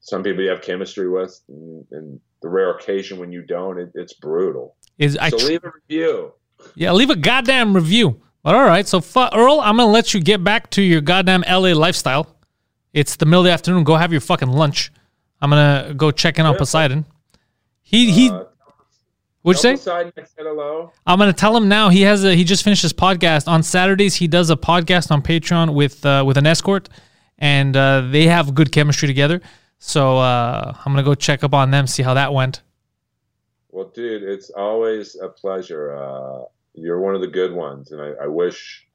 some 0.00 0.22
people 0.22 0.42
you 0.42 0.50
have 0.50 0.62
chemistry 0.62 1.08
with, 1.08 1.40
and, 1.48 1.84
and 1.92 2.20
the 2.42 2.48
rare 2.48 2.70
occasion 2.70 3.18
when 3.18 3.30
you 3.32 3.42
don't, 3.42 3.78
it, 3.78 3.90
it's 3.94 4.12
brutal. 4.14 4.74
Is 4.98 5.16
I 5.16 5.30
so 5.30 5.38
tr- 5.38 5.46
leave 5.46 5.64
a 5.64 5.72
review. 5.88 6.32
yeah, 6.74 6.92
leave 6.92 7.10
a 7.10 7.16
goddamn 7.16 7.74
review. 7.74 8.20
But 8.42 8.54
all 8.56 8.64
right, 8.64 8.86
so 8.88 9.00
fu- 9.00 9.20
Earl, 9.32 9.60
I'm 9.60 9.76
gonna 9.76 9.90
let 9.92 10.12
you 10.14 10.20
get 10.20 10.42
back 10.42 10.70
to 10.70 10.82
your 10.82 11.00
goddamn 11.00 11.42
LA 11.48 11.72
lifestyle. 11.72 12.36
It's 12.92 13.16
the 13.16 13.24
middle 13.26 13.40
of 13.40 13.44
the 13.46 13.52
afternoon. 13.52 13.84
Go 13.84 13.94
have 13.96 14.10
your 14.12 14.20
fucking 14.20 14.48
lunch. 14.50 14.92
I'm 15.40 15.50
gonna 15.50 15.94
go 15.96 16.10
check 16.10 16.38
in 16.38 16.46
on 16.46 16.52
Yeah. 16.54 16.58
Poseidon. 16.58 17.06
He 17.82 18.10
he. 18.10 18.30
Uh, 18.30 18.44
what'd 19.42 19.58
you 19.58 19.62
say? 19.62 19.72
Poseidon 19.72 20.12
I 20.16 20.24
said 20.24 20.46
hello. 20.46 20.92
I'm 21.06 21.18
gonna 21.18 21.32
tell 21.32 21.56
him 21.56 21.68
now. 21.68 21.88
He 21.88 22.02
has 22.02 22.24
a 22.24 22.34
he 22.34 22.44
just 22.44 22.64
finished 22.64 22.82
his 22.82 22.92
podcast 22.92 23.48
on 23.48 23.62
Saturdays. 23.62 24.14
He 24.14 24.28
does 24.28 24.50
a 24.50 24.56
podcast 24.56 25.10
on 25.10 25.22
Patreon 25.22 25.74
with 25.74 26.04
uh, 26.04 26.24
with 26.26 26.36
an 26.36 26.46
escort, 26.46 26.88
and 27.38 27.76
uh, 27.76 28.02
they 28.10 28.26
have 28.26 28.54
good 28.54 28.72
chemistry 28.72 29.06
together. 29.08 29.40
So 29.78 30.18
uh, 30.18 30.74
I'm 30.78 30.92
gonna 30.92 31.02
go 31.02 31.14
check 31.14 31.42
up 31.42 31.54
on 31.54 31.70
them, 31.70 31.86
see 31.86 32.02
how 32.02 32.14
that 32.14 32.32
went. 32.32 32.62
Well, 33.70 33.90
dude, 33.94 34.22
it's 34.22 34.50
always 34.50 35.16
a 35.16 35.28
pleasure. 35.28 35.96
Uh, 35.96 36.44
you're 36.74 37.00
one 37.00 37.14
of 37.14 37.20
the 37.20 37.26
good 37.26 37.52
ones, 37.52 37.90
and 37.90 38.00
I, 38.00 38.24
I 38.24 38.26
wish 38.26 38.86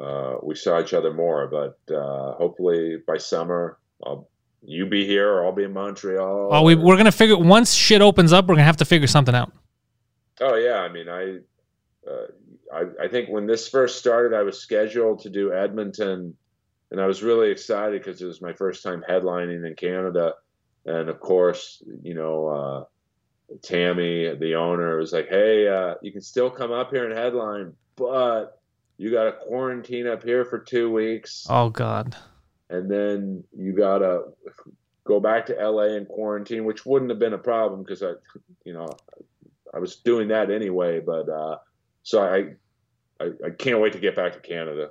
uh, 0.00 0.36
we 0.42 0.54
saw 0.54 0.80
each 0.80 0.94
other 0.94 1.12
more. 1.12 1.46
But 1.46 1.94
uh, 1.94 2.32
hopefully 2.34 2.96
by 3.06 3.18
summer, 3.18 3.78
I'll, 4.04 4.28
you 4.62 4.86
be 4.86 5.06
here, 5.06 5.30
or 5.30 5.44
I'll 5.46 5.52
be 5.52 5.64
in 5.64 5.72
Montreal. 5.72 6.48
Oh, 6.50 6.62
we, 6.62 6.74
we're 6.74 6.96
gonna 6.96 7.12
figure 7.12 7.38
once 7.38 7.74
shit 7.74 8.02
opens 8.02 8.32
up, 8.32 8.46
we're 8.46 8.54
gonna 8.54 8.64
have 8.64 8.78
to 8.78 8.84
figure 8.84 9.06
something 9.06 9.34
out. 9.34 9.52
Oh 10.40 10.54
yeah, 10.56 10.78
I 10.78 10.88
mean, 10.88 11.08
I, 11.08 11.38
uh, 12.08 12.26
I, 12.72 13.04
I 13.04 13.08
think 13.08 13.28
when 13.28 13.46
this 13.46 13.68
first 13.68 13.98
started, 13.98 14.36
I 14.36 14.42
was 14.42 14.58
scheduled 14.60 15.20
to 15.20 15.30
do 15.30 15.52
Edmonton, 15.52 16.36
and 16.90 17.00
I 17.00 17.06
was 17.06 17.22
really 17.22 17.50
excited 17.50 18.00
because 18.02 18.22
it 18.22 18.26
was 18.26 18.40
my 18.40 18.52
first 18.52 18.82
time 18.82 19.02
headlining 19.08 19.66
in 19.66 19.74
Canada, 19.74 20.34
and 20.86 21.08
of 21.08 21.20
course, 21.20 21.82
you 22.02 22.14
know, 22.14 22.48
uh, 22.48 22.84
Tammy, 23.62 24.34
the 24.36 24.54
owner, 24.54 24.96
was 24.98 25.12
like, 25.12 25.28
"Hey, 25.28 25.66
uh, 25.68 25.94
you 26.02 26.12
can 26.12 26.20
still 26.20 26.50
come 26.50 26.70
up 26.72 26.90
here 26.90 27.08
and 27.08 27.16
headline, 27.18 27.74
but 27.96 28.60
you 28.96 29.10
got 29.10 29.24
to 29.24 29.32
quarantine 29.32 30.06
up 30.06 30.22
here 30.22 30.44
for 30.44 30.58
two 30.58 30.90
weeks, 30.92 31.46
Oh 31.48 31.70
God. 31.70 32.16
and 32.70 32.90
then 32.90 33.44
you 33.56 33.72
got 33.72 33.98
to 33.98 34.24
go 35.04 35.20
back 35.20 35.46
to 35.46 35.54
LA 35.54 35.94
and 35.96 36.06
quarantine, 36.06 36.64
which 36.64 36.84
wouldn't 36.84 37.10
have 37.10 37.18
been 37.18 37.32
a 37.32 37.38
problem 37.38 37.82
because 37.82 38.02
I, 38.02 38.12
you 38.64 38.74
know, 38.74 38.88
I 39.74 39.78
was 39.78 39.96
doing 39.96 40.28
that 40.28 40.50
anyway. 40.50 41.00
But 41.00 41.28
uh, 41.28 41.58
so 42.02 42.22
I, 42.22 42.54
I, 43.22 43.30
I 43.46 43.50
can't 43.50 43.80
wait 43.80 43.92
to 43.94 43.98
get 43.98 44.16
back 44.16 44.32
to 44.34 44.40
Canada. 44.40 44.90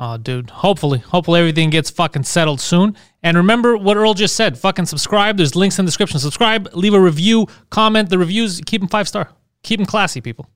Oh, 0.00 0.16
dude. 0.16 0.50
Hopefully, 0.50 1.00
hopefully 1.00 1.40
everything 1.40 1.70
gets 1.70 1.90
fucking 1.90 2.22
settled 2.22 2.60
soon. 2.60 2.96
And 3.22 3.36
remember 3.36 3.76
what 3.76 3.96
Earl 3.96 4.14
just 4.14 4.36
said. 4.36 4.56
Fucking 4.56 4.86
subscribe. 4.86 5.36
There's 5.36 5.56
links 5.56 5.78
in 5.78 5.84
the 5.84 5.88
description. 5.88 6.20
Subscribe. 6.20 6.68
Leave 6.72 6.94
a 6.94 7.00
review. 7.00 7.48
Comment. 7.70 8.08
The 8.08 8.18
reviews. 8.18 8.60
Keep 8.64 8.82
them 8.82 8.88
five 8.88 9.08
star. 9.08 9.30
Keep 9.64 9.80
them 9.80 9.86
classy, 9.86 10.20
people. 10.20 10.48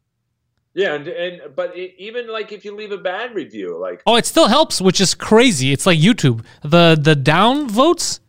Yeah, 0.74 0.94
and 0.94 1.06
and 1.06 1.54
but 1.54 1.76
it, 1.76 1.94
even 1.98 2.30
like 2.32 2.50
if 2.52 2.64
you 2.64 2.74
leave 2.74 2.92
a 2.92 2.98
bad 2.98 3.34
review, 3.34 3.76
like 3.78 4.02
Oh, 4.06 4.16
it 4.16 4.24
still 4.24 4.46
helps, 4.46 4.80
which 4.80 5.00
is 5.02 5.14
crazy. 5.14 5.70
It's 5.72 5.84
like 5.86 5.98
YouTube. 5.98 6.44
The 6.62 6.98
the 6.98 7.14
down 7.14 7.68
votes 7.68 8.20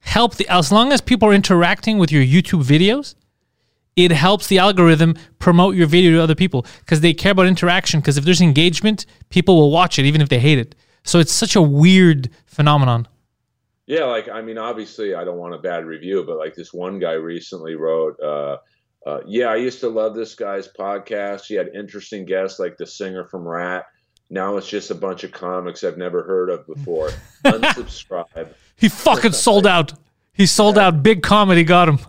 help 0.00 0.34
the 0.34 0.46
as 0.48 0.70
long 0.70 0.92
as 0.92 1.00
people 1.00 1.28
are 1.28 1.32
interacting 1.32 1.96
with 1.96 2.12
your 2.12 2.22
YouTube 2.22 2.64
videos, 2.64 3.14
it 3.96 4.10
helps 4.10 4.46
the 4.46 4.58
algorithm 4.58 5.16
promote 5.38 5.74
your 5.74 5.86
video 5.86 6.12
to 6.12 6.22
other 6.22 6.34
people 6.34 6.66
because 6.80 7.00
they 7.00 7.14
care 7.14 7.32
about 7.32 7.46
interaction. 7.46 8.00
Because 8.00 8.18
if 8.18 8.24
there's 8.24 8.42
engagement, 8.42 9.06
people 9.30 9.56
will 9.56 9.70
watch 9.70 9.98
it 9.98 10.04
even 10.04 10.20
if 10.20 10.28
they 10.28 10.38
hate 10.38 10.58
it. 10.58 10.74
So 11.02 11.18
it's 11.18 11.32
such 11.32 11.56
a 11.56 11.62
weird 11.62 12.30
phenomenon. 12.46 13.08
Yeah, 13.86 14.04
like 14.04 14.28
I 14.28 14.42
mean, 14.42 14.58
obviously, 14.58 15.14
I 15.14 15.24
don't 15.24 15.38
want 15.38 15.54
a 15.54 15.58
bad 15.58 15.86
review, 15.86 16.24
but 16.26 16.38
like 16.38 16.54
this 16.54 16.72
one 16.72 16.98
guy 16.98 17.12
recently 17.12 17.76
wrote, 17.76 18.18
uh, 18.20 18.56
uh, 19.06 19.20
"Yeah, 19.24 19.46
I 19.46 19.56
used 19.56 19.78
to 19.80 19.88
love 19.88 20.16
this 20.16 20.34
guy's 20.34 20.66
podcast. 20.66 21.46
He 21.46 21.54
had 21.54 21.68
interesting 21.68 22.24
guests, 22.24 22.58
like 22.58 22.76
the 22.76 22.86
singer 22.86 23.24
from 23.24 23.46
Ratt. 23.46 23.86
Now 24.28 24.56
it's 24.56 24.68
just 24.68 24.90
a 24.90 24.94
bunch 24.96 25.22
of 25.22 25.30
comics 25.30 25.84
I've 25.84 25.98
never 25.98 26.24
heard 26.24 26.50
of 26.50 26.66
before. 26.66 27.10
Unsubscribe. 27.44 28.48
He 28.74 28.88
fucking 28.88 29.32
sold 29.32 29.68
out. 29.68 29.92
He 30.32 30.46
sold 30.46 30.78
out. 30.78 31.04
Big 31.04 31.22
comedy 31.22 31.62
got 31.62 31.88
him. 31.88 32.00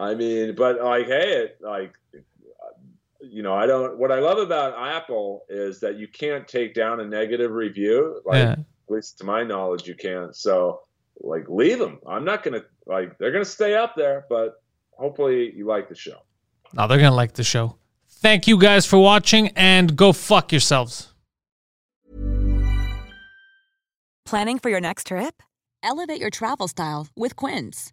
I 0.00 0.14
mean, 0.14 0.54
but 0.56 0.82
like, 0.82 1.06
hey, 1.06 1.42
it 1.44 1.58
like." 1.60 1.92
You 3.22 3.42
know, 3.42 3.52
I 3.54 3.66
don't. 3.66 3.98
What 3.98 4.10
I 4.10 4.18
love 4.18 4.38
about 4.38 4.72
Apple 4.78 5.44
is 5.50 5.78
that 5.80 5.98
you 5.98 6.08
can't 6.08 6.48
take 6.48 6.72
down 6.74 7.00
a 7.00 7.04
negative 7.04 7.50
review. 7.50 8.22
Like, 8.24 8.36
Yeah. 8.36 8.50
at 8.52 8.58
least 8.88 9.18
to 9.18 9.24
my 9.24 9.44
knowledge, 9.44 9.86
you 9.86 9.94
can't. 9.94 10.34
So, 10.34 10.80
like, 11.20 11.44
leave 11.48 11.78
them. 11.78 11.98
I'm 12.08 12.24
not 12.24 12.42
gonna 12.42 12.62
like. 12.86 13.18
They're 13.18 13.30
gonna 13.30 13.44
stay 13.44 13.74
up 13.74 13.94
there, 13.94 14.24
but 14.30 14.62
hopefully, 14.92 15.52
you 15.54 15.66
like 15.66 15.90
the 15.90 15.94
show. 15.94 16.16
Oh, 16.78 16.86
they're 16.88 16.96
gonna 16.96 17.14
like 17.14 17.34
the 17.34 17.44
show. 17.44 17.76
Thank 18.08 18.48
you 18.48 18.58
guys 18.58 18.86
for 18.86 18.98
watching, 18.98 19.48
and 19.54 19.94
go 19.96 20.14
fuck 20.14 20.50
yourselves. 20.50 21.12
Planning 24.24 24.58
for 24.58 24.70
your 24.70 24.80
next 24.80 25.08
trip? 25.08 25.42
Elevate 25.82 26.20
your 26.20 26.30
travel 26.30 26.68
style 26.68 27.08
with 27.16 27.36
Quince. 27.36 27.92